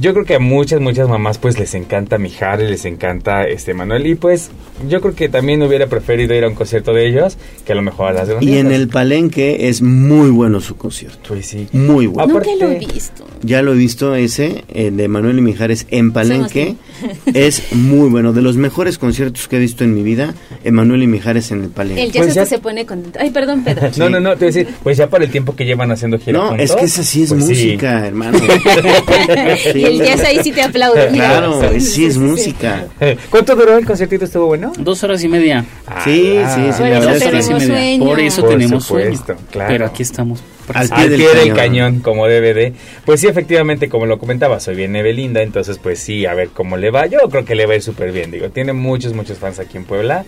yo 0.01 0.13
creo 0.13 0.25
que 0.25 0.35
a 0.35 0.39
muchas, 0.39 0.81
muchas 0.81 1.09
mamás 1.09 1.39
pues 1.39 1.59
les 1.59 1.75
encanta 1.75 2.19
Mijares, 2.19 2.69
les 2.71 2.85
encanta 2.85 3.45
este 3.45 3.75
Manuel 3.75 4.07
y 4.07 4.15
pues 4.15 4.51
yo 4.89 5.01
creo 5.01 5.15
que 5.15 5.29
también 5.29 5.63
hubiera 5.63 5.87
preferido 5.87 6.35
ir 6.35 6.45
a 6.45 6.49
un 6.49 6.55
concierto 6.55 6.93
de 6.93 7.07
ellos 7.09 7.37
que 7.65 7.73
a 7.73 7.75
lo 7.75 7.83
mejor 7.83 8.09
a 8.09 8.13
las 8.13 8.29
de 8.29 8.37
Y 8.41 8.59
en 8.59 8.73
el 8.73 8.89
Palenque 8.89 9.69
es 9.69 9.83
muy 9.83 10.31
bueno 10.31 10.61
su 10.61 10.77
concierto. 10.77 11.29
Pues 11.29 11.47
sí. 11.47 11.69
Muy 11.73 12.07
bueno. 12.07 12.35
Nunca 12.35 12.51
lo 12.59 12.71
he 12.71 12.79
visto. 12.79 13.27
Ya 13.43 13.63
lo 13.63 13.73
he 13.73 13.77
visto 13.77 14.15
ese 14.15 14.65
eh, 14.69 14.91
de 14.91 15.09
Manuel 15.09 15.39
y 15.39 15.43
Mijares 15.43 15.87
en 15.91 16.13
Palenque. 16.13 16.77
es 17.27 17.73
muy 17.73 18.09
bueno. 18.09 18.33
De 18.33 18.43
los 18.43 18.57
mejores 18.57 18.99
conciertos 18.99 19.49
que 19.49 19.57
he 19.57 19.61
visto 19.61 19.85
en 19.85 19.95
mi 19.95 20.03
vida, 20.03 20.35
Emanuel 20.65 21.03
y 21.03 21.07
Mijares 21.07 21.51
en 21.51 21.63
el 21.63 21.71
Palenque. 21.71 22.05
El 22.05 22.13
Pues 22.13 22.35
ya- 22.35 22.47
se 22.47 22.59
pone 22.59 22.87
contento. 22.87 23.19
Ay, 23.21 23.31
perdón, 23.31 23.65
Pedro. 23.65 23.91
No, 23.97 24.11
no, 24.11 24.21
no, 24.21 24.31
te 24.37 24.45
voy 24.47 24.53
a 24.53 24.53
decir, 24.53 24.69
pues 24.83 24.97
ya 24.99 25.09
para 25.09 25.25
el 25.25 25.31
tiempo 25.31 25.57
que 25.57 25.65
llevan 25.65 25.91
haciendo 25.91 26.19
gira 26.19 26.39
No, 26.39 26.49
juntos, 26.49 26.71
es 26.71 26.77
que 26.77 26.85
esa 26.85 27.03
sí 27.03 27.23
es 27.23 27.31
pues 27.31 27.41
música, 27.41 28.07
hermano. 28.07 28.39
Y 29.77 29.85
el 29.85 29.99
jazz 30.03 30.25
ahí 30.25 30.41
sí 30.43 30.53
te 30.53 30.63
aplaude. 30.63 31.09
Claro, 31.13 31.61
Sí, 31.73 31.81
sí, 31.81 31.91
sí, 31.91 32.07
es 32.07 32.15
sí, 32.15 32.21
música. 32.21 32.87
¿Cuánto 33.31 33.55
duró 33.57 33.77
el 33.79 33.85
conciertito? 33.87 34.25
¿Estuvo 34.25 34.47
bueno? 34.47 34.73
Dos 34.79 35.03
horas 35.05 35.23
y 35.25 35.29
media. 35.29 35.65
Sí, 36.05 36.39
sí, 36.55 36.73
sí, 36.73 36.83
Por 36.83 36.89
la 36.89 36.99
eso 37.15 37.25
tenemos 37.27 37.63
sí. 37.63 37.67
sueño. 37.69 38.05
Por 38.05 38.21
eso 38.21 38.41
Por 38.43 38.51
tenemos 38.51 38.85
supuesto, 38.85 39.25
sueño. 39.27 39.41
claro. 39.51 39.69
Pero 39.73 39.87
aquí 39.87 40.03
estamos. 40.03 40.43
Al 40.75 40.89
Al 40.93 41.09
pie, 41.09 41.29
del, 41.35 41.55
cañón. 41.55 42.01
como 42.01 42.27
DVD. 42.27 42.73
Pues 43.05 43.21
sí, 43.21 43.29
efectivamente, 43.29 43.89
como 43.89 44.07
lo 44.07 44.19
comentaba, 44.19 44.59
soy 44.59 44.75
bien 44.75 44.93
Belinda, 44.93 45.43
entonces 45.43 45.79
pues 45.79 46.01
sí, 46.01 46.27
a 46.27 46.35
ver 46.35 46.49
cómo 46.49 46.77
le 46.77 46.91
va. 46.91 47.07
Yo 47.07 47.21
creo 47.31 47.45
que 47.45 47.55
le 47.55 47.67
va 47.67 47.75
a 47.75 47.77
ir 47.77 47.83
súper 47.83 48.11
bien, 48.13 48.31
digo, 48.33 48.49
tiene 48.51 48.73
muchos, 48.73 49.13
muchos 49.15 49.39
fans 49.39 49.61
aquí 49.61 49.77
en 49.77 49.85
Puebla 49.85 50.25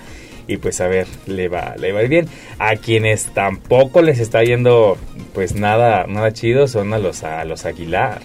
y 0.47 0.57
pues 0.59 0.81
a 0.81 0.87
ver, 0.87 1.07
le 1.27 1.49
va, 1.49 1.75
le 1.79 1.93
va 1.93 2.01
a 2.01 2.03
ir 2.05 2.09
bien. 2.09 2.29
A 2.59 2.77
quienes 2.77 3.25
tampoco 3.35 4.01
les 4.01 4.21
está 4.21 4.43
yendo 4.45 4.97
pues 5.35 5.55
nada, 5.57 6.07
nada 6.09 6.33
chido 6.33 6.69
son 6.69 6.95
a 6.95 6.99
los, 6.99 7.25
a 7.25 7.45
los 7.45 7.67
Aguilar. 7.67 8.21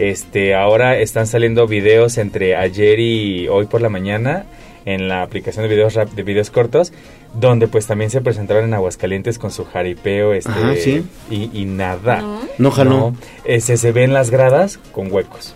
Este, 0.00 0.54
ahora 0.54 0.98
están 0.98 1.26
saliendo 1.26 1.66
videos 1.66 2.16
entre 2.16 2.56
ayer 2.56 2.98
y 3.00 3.48
hoy 3.48 3.66
por 3.66 3.82
la 3.82 3.90
mañana 3.90 4.46
en 4.86 5.08
la 5.08 5.20
aplicación 5.20 5.62
de 5.68 5.68
videos 5.68 5.92
rap, 5.92 6.08
de 6.12 6.22
videos 6.22 6.48
cortos, 6.48 6.94
donde 7.38 7.68
pues 7.68 7.86
también 7.86 8.10
se 8.10 8.22
presentaron 8.22 8.64
en 8.64 8.72
Aguascalientes 8.72 9.38
con 9.38 9.50
su 9.50 9.66
jaripeo, 9.66 10.32
este, 10.32 10.50
Ajá, 10.52 10.74
sí. 10.76 11.04
y, 11.30 11.50
y 11.52 11.66
nada. 11.66 12.22
No. 12.22 12.40
No 12.56 12.70
jaló. 12.70 13.14
Ese, 13.44 13.76
se 13.76 13.92
ven 13.92 14.14
las 14.14 14.30
gradas 14.30 14.78
con 14.90 15.12
huecos. 15.12 15.54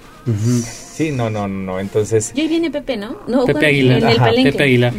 Sí, 0.62 1.10
no, 1.10 1.30
no, 1.30 1.48
no. 1.48 1.80
Entonces, 1.80 2.32
Y 2.34 2.42
ahí 2.42 2.48
viene 2.48 2.70
Pepe, 2.70 2.98
¿no? 2.98 3.16
No, 3.26 3.46
Pepe 3.46 3.64
Aguilar. 3.64 3.98
El 3.98 4.04
Ajá. 4.20 4.30
Pepe 4.30 4.62
Aguilar. 4.62 4.92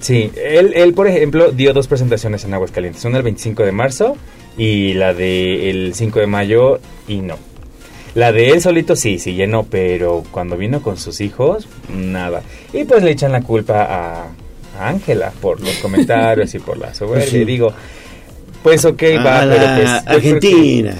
Sí, 0.00 0.32
él, 0.36 0.72
él, 0.74 0.92
por 0.92 1.06
ejemplo, 1.06 1.52
dio 1.52 1.72
dos 1.72 1.86
presentaciones 1.86 2.44
en 2.44 2.52
Aguascalientes. 2.54 3.04
Una 3.04 3.18
el 3.18 3.22
25 3.22 3.62
de 3.62 3.70
marzo 3.70 4.16
y 4.58 4.94
la 4.94 5.14
del 5.14 5.92
5 5.94 6.18
de 6.18 6.26
mayo 6.26 6.80
y 7.06 7.18
no. 7.18 7.51
La 8.14 8.30
de 8.32 8.50
él 8.50 8.60
solito 8.60 8.94
sí, 8.96 9.18
sí 9.18 9.34
llenó, 9.34 9.64
pero 9.64 10.22
cuando 10.30 10.56
vino 10.56 10.82
con 10.82 10.96
sus 10.98 11.20
hijos, 11.20 11.66
nada. 11.94 12.42
Y 12.72 12.84
pues 12.84 13.02
le 13.02 13.12
echan 13.12 13.32
la 13.32 13.40
culpa 13.42 13.84
a 14.78 14.88
Ángela 14.88 15.32
por 15.40 15.60
los 15.60 15.74
comentarios 15.78 16.54
y 16.54 16.58
por 16.58 16.76
la 16.78 16.92
soberbia. 16.94 17.20
Pues 17.24 17.30
sí. 17.30 17.38
Y 17.38 17.44
digo, 17.44 17.72
pues 18.62 18.84
ok, 18.84 19.02
va, 19.24 19.38
A 19.42 19.48
pero 19.48 19.62
la 19.62 19.76
pues... 19.76 19.90
creo 19.90 20.04
que- 20.04 20.10
Argentina. 20.38 20.96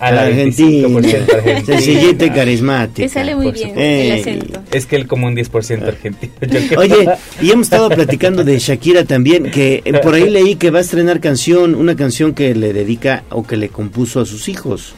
a 0.00 0.12
la 0.12 0.22
Argentina. 0.24 0.88
25% 0.88 1.34
argentina. 1.34 2.26
Y 2.26 2.30
carismática. 2.30 3.02
Te 3.06 3.08
sale 3.08 3.34
muy 3.36 3.50
bien 3.52 3.78
el 3.78 4.20
acento. 4.20 4.60
Es 4.70 4.84
que 4.86 4.96
él 4.96 5.06
como 5.06 5.26
un 5.26 5.34
10% 5.36 5.82
argentino. 5.86 6.32
yo 6.42 6.60
creo. 6.68 6.80
Oye, 6.80 7.08
y 7.40 7.50
hemos 7.52 7.68
estado 7.68 7.88
platicando 7.88 8.44
de 8.44 8.58
Shakira 8.58 9.04
también, 9.04 9.50
que 9.50 9.80
eh, 9.82 9.92
por 10.02 10.12
ahí 10.14 10.28
leí 10.28 10.56
que 10.56 10.70
va 10.70 10.78
a 10.78 10.82
estrenar 10.82 11.20
canción, 11.20 11.74
una 11.74 11.96
canción 11.96 12.34
que 12.34 12.54
le 12.54 12.74
dedica 12.74 13.24
o 13.30 13.46
que 13.46 13.56
le 13.56 13.70
compuso 13.70 14.20
a 14.20 14.26
sus 14.26 14.48
hijos. 14.50 14.94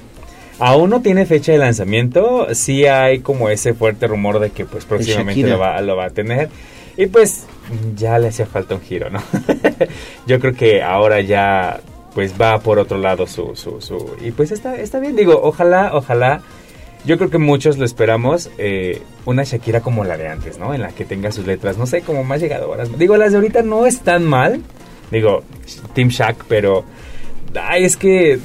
Aún 0.59 0.91
no 0.91 1.03
tiene 1.03 1.27
fecha 1.27 1.53
de 1.53 1.59
lanzamiento, 1.59 2.55
sí 2.55 2.87
hay 2.87 3.19
como 3.21 3.51
ese 3.51 3.75
fuerte 3.75 4.07
rumor 4.07 4.39
de 4.39 4.51
que 4.51 4.65
pues 4.65 4.85
próximamente 4.87 5.43
lo 5.43 5.59
va, 5.59 5.81
lo 5.83 5.97
va 5.97 6.07
a 6.07 6.11
tener. 6.11 6.49
Y 6.97 7.07
pues 7.07 7.45
ya 7.95 8.19
le 8.19 8.29
hacía 8.29 8.47
falta 8.47 8.75
un 8.75 8.81
giro, 8.81 9.11
¿no? 9.11 9.23
Yo 10.27 10.41
creo 10.41 10.55
que 10.55 10.83
ahora 10.83 11.21
ya 11.21 11.81
pues 12.15 12.33
va 12.41 12.59
por 12.61 12.79
otro 12.79 12.97
lado 12.97 13.27
su, 13.27 13.55
su, 13.55 13.83
su... 13.83 14.17
Y 14.23 14.31
pues 14.31 14.51
está, 14.51 14.77
está 14.77 14.99
bien, 14.99 15.17
digo, 15.17 15.39
ojalá, 15.43 15.91
ojalá... 15.93 16.41
Yo 17.05 17.19
creo 17.19 17.31
que 17.31 17.39
muchos 17.39 17.79
lo 17.79 17.85
esperamos, 17.85 18.51
eh, 18.59 19.01
una 19.27 19.45
Shakira 19.45 19.81
como 19.81 20.03
la 20.03 20.17
de 20.17 20.27
antes, 20.27 20.59
¿no? 20.59 20.75
En 20.75 20.81
la 20.81 20.89
que 20.89 21.05
tenga 21.05 21.31
sus 21.31 21.47
letras, 21.47 21.77
no 21.77 21.87
sé, 21.87 22.01
como 22.01 22.25
más 22.25 22.41
llegadoras. 22.41 22.99
Digo, 22.99 23.17
las 23.17 23.31
de 23.31 23.37
ahorita 23.37 23.63
no 23.63 23.87
están 23.87 24.25
mal, 24.25 24.63
digo, 25.11 25.43
Team 25.95 26.09
Shaq, 26.09 26.45
pero... 26.49 26.85
Ay, 27.61 27.85
es 27.85 27.97
que 27.97 28.39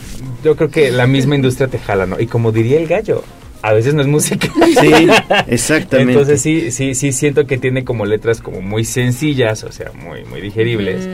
yo 0.44 0.56
creo 0.56 0.70
que 0.70 0.92
la 0.92 1.08
misma 1.08 1.36
industria 1.36 1.68
te 1.68 1.78
jala, 1.80 2.06
¿no? 2.06 2.20
Y 2.20 2.28
como 2.28 2.52
diría 2.52 2.80
el 2.80 2.88
gallo, 2.88 3.24
a 3.62 3.74
veces 3.74 3.94
no 3.94 4.02
es 4.02 4.08
música. 4.08 4.48
Sí, 4.80 5.08
exactamente. 5.48 6.14
Entonces 6.14 6.42
sí, 6.42 6.72
sí, 6.72 6.96
sí 6.96 7.12
siento 7.12 7.46
que 7.46 7.58
tiene 7.58 7.84
como 7.84 8.06
letras 8.06 8.42
como 8.42 8.62
muy 8.62 8.84
sencillas, 8.86 9.64
o 9.64 9.72
sea, 9.72 9.92
muy, 9.94 10.24
muy 10.26 10.42
digeribles. 10.42 11.08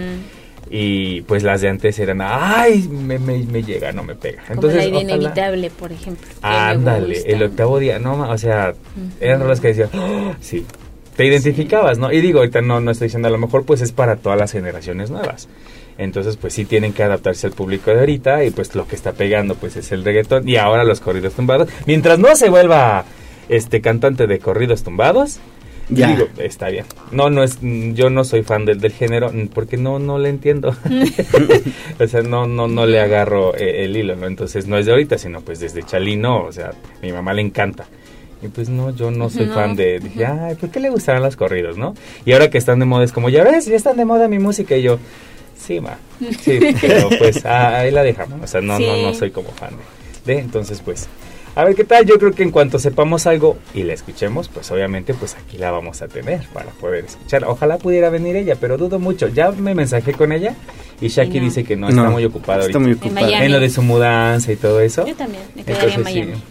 Y 0.69 1.21
pues 1.21 1.43
las 1.43 1.61
de 1.61 1.69
antes 1.69 1.97
eran, 1.97 2.19
ay, 2.21 2.89
me, 2.89 3.17
me, 3.19 3.37
me 3.39 3.63
llega, 3.63 3.93
no 3.93 4.03
me 4.03 4.15
pega. 4.15 4.41
Como 4.47 4.55
Entonces, 4.55 4.77
la 4.79 4.85
idea 4.85 4.97
ojalá- 4.99 5.13
inevitable, 5.15 5.69
por 5.69 5.91
ejemplo. 5.93 6.27
Ándale, 6.41 7.23
el 7.25 7.41
octavo 7.43 7.79
día, 7.79 7.99
no, 7.99 8.29
o 8.29 8.37
sea, 8.37 8.73
eran 9.21 9.39
rolas 9.39 9.61
que 9.61 9.69
decían, 9.69 9.89
"Oh", 9.93 10.35
sí, 10.41 10.65
te 11.15 11.25
identificabas, 11.25 11.97
¿no? 11.99 12.11
Y 12.11 12.19
digo, 12.19 12.39
ahorita 12.39 12.59
no, 12.61 12.81
no 12.81 12.91
estoy 12.91 13.07
diciendo, 13.07 13.29
a 13.29 13.31
lo 13.31 13.37
mejor 13.37 13.63
pues 13.63 13.79
es 13.81 13.93
para 13.93 14.17
todas 14.17 14.37
las 14.37 14.51
generaciones 14.51 15.09
nuevas. 15.09 15.47
Entonces, 15.97 16.37
pues 16.37 16.53
sí 16.53 16.65
tienen 16.65 16.93
que 16.93 17.03
adaptarse 17.03 17.47
al 17.47 17.53
público 17.53 17.91
de 17.91 17.99
ahorita 17.99 18.43
y 18.43 18.51
pues 18.51 18.75
lo 18.75 18.87
que 18.87 18.95
está 18.95 19.13
pegando 19.13 19.55
pues 19.55 19.75
es 19.77 19.91
el 19.91 20.03
reggaetón 20.05 20.47
y 20.47 20.55
ahora 20.57 20.83
los 20.83 20.99
corridos 20.99 21.33
tumbados. 21.33 21.69
Mientras 21.87 22.19
no 22.19 22.35
se 22.35 22.49
vuelva 22.49 23.03
este 23.49 23.81
cantante 23.81 24.27
de 24.27 24.37
corridos 24.39 24.83
tumbados, 24.83 25.39
Ya. 25.89 26.09
digo, 26.09 26.27
está 26.37 26.69
bien. 26.69 26.85
No, 27.11 27.29
no 27.31 27.43
es, 27.43 27.57
yo 27.61 28.09
no 28.11 28.23
soy 28.25 28.43
fan 28.43 28.65
del, 28.65 28.79
del 28.79 28.91
género 28.91 29.31
mm, 29.33 29.47
porque 29.47 29.77
no, 29.77 29.97
no 29.99 30.19
le 30.19 30.29
entiendo. 30.29 30.75
o 31.99 32.07
sea, 32.07 32.21
no, 32.21 32.45
no, 32.45 32.67
no 32.67 32.85
le 32.85 32.99
agarro 32.99 33.55
eh, 33.55 33.85
el 33.85 33.95
hilo, 33.97 34.15
¿no? 34.15 34.27
Entonces 34.27 34.67
no 34.67 34.77
es 34.77 34.85
de 34.85 34.91
ahorita, 34.91 35.17
sino 35.17 35.41
pues 35.41 35.59
desde 35.59 35.83
Chalino, 35.83 36.43
o 36.43 36.51
sea, 36.51 36.71
mi 37.01 37.11
mamá 37.11 37.33
le 37.33 37.41
encanta. 37.41 37.85
Y 38.43 38.49
pues 38.49 38.69
no, 38.69 38.91
yo 38.95 39.09
no 39.09 39.31
soy 39.31 39.47
No. 39.47 39.55
fan 39.55 39.75
de, 39.75 39.99
dije, 39.99 40.25
ay, 40.27 40.53
¿por 40.55 40.69
qué 40.69 40.79
le 40.79 40.91
gustarán 40.91 41.23
los 41.23 41.35
corridos, 41.35 41.75
no? 41.77 41.95
Y 42.23 42.33
ahora 42.33 42.51
que 42.51 42.59
están 42.59 42.77
de 42.77 42.85
moda 42.85 43.03
es 43.03 43.11
como, 43.11 43.29
ya 43.29 43.43
ves, 43.43 43.65
ya 43.65 43.75
están 43.75 43.97
de 43.97 44.05
moda 44.05 44.27
mi 44.27 44.37
música 44.37 44.75
y 44.77 44.83
yo, 44.83 44.99
sí, 45.59 45.79
ma, 45.79 45.97
sí, 46.41 46.59
pero 46.81 47.09
pues 47.17 47.45
ah, 47.45 47.79
ahí 47.79 47.91
la 47.91 48.03
dejamos, 48.03 48.39
o 48.43 48.47
sea, 48.47 48.61
no, 48.61 48.79
no, 48.79 48.97
no 48.97 49.13
Sí. 49.13 49.19
soy 49.19 49.31
como 49.31 49.49
fan 49.51 49.71
de, 50.25 50.33
de, 50.33 50.39
entonces 50.39 50.81
pues, 50.83 51.07
a 51.55 51.63
ver 51.63 51.73
qué 51.75 51.83
tal, 51.85 52.05
yo 52.05 52.19
creo 52.19 52.31
que 52.33 52.43
en 52.43 52.51
cuanto 52.51 52.77
sepamos 52.77 53.25
algo 53.25 53.57
y 53.73 53.81
la 53.83 53.93
escuchemos, 53.93 54.47
pues 54.47 54.69
obviamente 54.71 55.13
pues 55.15 55.35
aquí 55.35 55.57
la 55.57 55.71
vamos 55.71 56.01
a 56.03 56.07
tener 56.07 56.41
para 56.53 56.69
poder 56.69 57.05
escuchar. 57.05 57.45
Ojalá 57.45 57.79
pudiera 57.79 58.11
venir 58.11 58.35
ella, 58.35 58.55
pero 58.61 58.77
dudo 58.77 58.99
mucho. 58.99 59.27
Ya 59.29 59.49
me 59.51 59.73
mensajé 59.73 60.13
con 60.13 60.31
ella 60.31 60.53
y 61.01 61.07
Shaki 61.07 61.39
no. 61.39 61.45
dice 61.45 61.63
que 61.63 61.75
no, 61.75 61.89
No, 61.89 62.01
está 62.03 62.09
muy 62.11 62.25
ocupada 62.25 62.59
está 62.59 62.77
ahorita. 62.77 62.79
muy 62.79 62.91
En 62.91 62.97
ocupada. 62.99 63.25
Miami. 63.27 63.45
En 63.47 63.51
lo 63.53 63.59
de 63.59 63.69
su 63.71 63.81
mudanza 63.81 64.51
y 64.51 64.55
todo 64.55 64.81
eso. 64.81 65.07
Yo 65.07 65.15
también, 65.15 65.41
me 65.55 65.63
quedaría 65.63 65.83
en 65.85 65.89
Entonces, 65.95 66.13
sí, 66.13 66.19
Miami. 66.19 66.41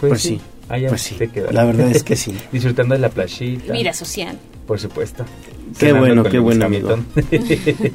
Pues, 0.00 0.10
Pues 0.10 0.22
sí, 0.22 0.28
sí, 0.28 0.40
allá 0.70 0.88
pues 0.88 1.02
sí, 1.02 1.14
te 1.16 1.52
la 1.52 1.64
verdad 1.64 1.90
es 1.90 2.02
que 2.02 2.16
sí. 2.16 2.34
Disfrutando 2.52 2.94
de 2.94 3.00
la 3.02 3.10
playita. 3.10 3.70
Vida 3.74 3.92
social. 3.92 4.38
Por 4.66 4.80
supuesto. 4.80 5.26
Qué 5.78 5.92
bueno, 5.92 6.22
qué 6.24 6.38
bueno, 6.38 6.66
amigo. 6.66 6.96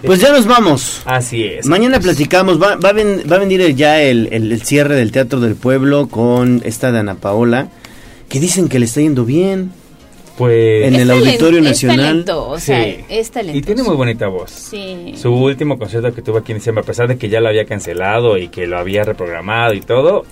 Pues 0.05 0.19
ya 0.21 0.31
nos 0.31 0.45
vamos. 0.45 1.01
Así 1.05 1.43
es. 1.45 1.65
Mañana 1.65 1.99
platicamos, 1.99 2.61
va, 2.61 2.75
va, 2.75 2.89
a, 2.89 2.93
ven- 2.93 3.23
va 3.31 3.37
a 3.37 3.39
venir 3.39 3.73
ya 3.75 4.01
el, 4.01 4.27
el- 4.31 4.51
el 4.51 4.61
cierre 4.63 4.95
del 4.95 5.11
Teatro 5.11 5.39
del 5.39 5.55
Pueblo 5.55 6.07
con 6.07 6.61
esta 6.65 6.91
Dana 6.91 7.15
Paola, 7.15 7.69
que 8.27 8.39
dicen 8.39 8.67
que 8.69 8.79
le 8.79 8.85
está 8.85 9.01
yendo 9.01 9.25
bien. 9.25 9.71
Pues. 10.37 10.85
En 10.87 10.95
Es 10.95 11.01
el 11.01 11.11
Auditorio 11.11 11.59
es 11.59 11.65
Nacional. 11.65 11.97
talento, 11.97 12.47
o 12.49 12.59
sea, 12.59 12.81
Sí. 12.83 12.97
es 13.09 13.29
talento. 13.31 13.57
Y 13.57 13.61
tiene 13.61 13.83
muy 13.83 13.95
bonita 13.95 14.27
voz. 14.27 14.51
Sí. 14.51 15.13
Su 15.17 15.33
último 15.33 15.77
concierto 15.77 16.13
que 16.13 16.21
tuvo 16.21 16.37
aquí 16.37 16.53
en 16.53 16.59
diciembre, 16.59 16.81
a 16.83 16.85
pesar 16.85 17.07
de 17.09 17.17
que 17.17 17.27
ya 17.27 17.41
lo 17.41 17.49
había 17.49 17.65
cancelado 17.65 18.37
y 18.37 18.47
que 18.47 18.65
lo 18.65 18.77
había 18.77 19.03
reprogramado 19.03 19.73
y 19.73 19.81
todo, 19.81 20.25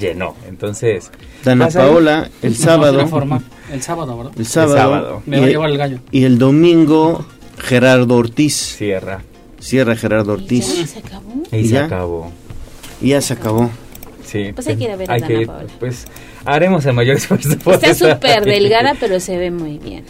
llenó. 0.00 0.34
Entonces. 0.48 1.10
Dana? 1.44 1.68
Paola, 1.68 2.30
el 2.42 2.52
No, 2.52 2.58
sábado. 2.58 3.06
forma. 3.08 3.42
El 3.72 3.82
sábado, 3.82 4.16
¿verdad? 4.16 4.32
El 4.36 4.46
sábado. 4.46 4.76
sábado. 4.76 5.22
Me 5.26 5.38
va 5.38 5.44
a 5.44 5.48
y- 5.48 5.52
llevar 5.52 5.70
el 5.70 5.78
gallo. 5.78 5.98
Y 6.10 6.24
el 6.24 6.38
domingo, 6.38 7.24
Gerardo 7.58 8.16
Ortiz. 8.16 8.54
Cierra. 8.76 9.22
Cierra 9.60 9.96
Gerardo 9.96 10.36
¿Ya 10.36 10.42
Ortiz. 10.42 10.64
se 10.90 10.98
acabó? 10.98 11.32
Y, 11.50 11.56
¿Y 11.56 11.64
se 11.64 11.72
ya? 11.74 11.84
acabó. 11.86 12.30
Y 13.00 13.08
ya 13.08 13.20
se 13.20 13.32
acabó. 13.34 13.70
Sí. 14.26 14.52
Pues 14.54 14.66
hay 14.66 14.76
que 14.76 14.84
ir 14.84 14.90
a 14.90 14.96
ver 14.96 15.10
a 15.10 15.14
Dana 15.14 15.26
que 15.26 15.46
Paola. 15.46 15.66
Pues 15.80 16.04
haremos 16.44 16.84
el 16.86 16.92
mayor 16.94 17.16
esfuerzo. 17.16 17.50
Está 17.52 17.94
súper 17.94 18.44
delgada, 18.44 18.94
pero 19.00 19.20
se 19.20 19.36
ve 19.38 19.50
muy 19.50 19.78
bien. 19.78 20.04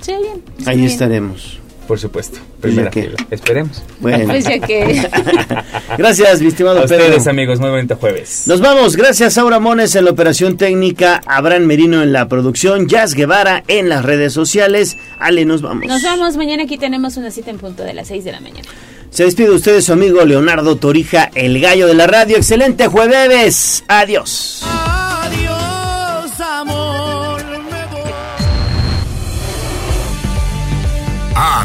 Se 0.00 0.12
ve 0.12 0.18
bien. 0.20 0.42
se 0.58 0.64
ve 0.64 0.70
Ahí 0.70 0.76
bien. 0.78 0.90
estaremos. 0.90 1.60
Por 1.92 1.98
supuesto. 2.00 2.38
Pues 2.58 2.72
Primera 2.72 2.90
que- 2.90 3.02
fila. 3.02 3.16
Esperemos. 3.30 3.82
Bueno. 4.00 4.24
Pues 4.24 4.44
ya 4.46 4.58
que... 4.58 5.06
Gracias, 5.98 6.40
mi 6.40 6.48
estimado 6.48 6.78
A 6.80 6.86
Pedro. 6.86 7.04
ustedes, 7.04 7.26
amigos. 7.26 7.60
Muy 7.60 7.68
bonito 7.68 7.96
jueves. 7.96 8.44
Nos 8.46 8.62
vamos, 8.62 8.96
gracias 8.96 9.36
Aura 9.36 9.58
Mones 9.58 9.94
en 9.94 10.06
la 10.06 10.10
operación 10.12 10.56
técnica, 10.56 11.20
Abraham 11.26 11.64
Merino 11.64 12.02
en 12.02 12.14
la 12.14 12.28
producción, 12.28 12.88
Jazz 12.88 13.12
Guevara 13.12 13.62
en 13.68 13.90
las 13.90 14.06
redes 14.06 14.32
sociales. 14.32 14.96
Ale, 15.18 15.44
nos 15.44 15.60
vamos. 15.60 15.84
Nos 15.86 16.02
vamos. 16.02 16.38
Mañana 16.38 16.62
aquí 16.62 16.78
tenemos 16.78 17.18
una 17.18 17.30
cita 17.30 17.50
en 17.50 17.58
punto 17.58 17.82
de 17.82 17.92
las 17.92 18.08
6 18.08 18.24
de 18.24 18.32
la 18.32 18.40
mañana. 18.40 18.66
Se 19.10 19.24
despide 19.24 19.48
de 19.50 19.56
ustedes 19.56 19.84
su 19.84 19.92
amigo 19.92 20.24
Leonardo 20.24 20.76
Torija, 20.76 21.30
el 21.34 21.60
gallo 21.60 21.86
de 21.88 21.92
la 21.92 22.06
radio. 22.06 22.38
Excelente 22.38 22.86
jueves. 22.86 23.84
Adiós. 23.86 24.64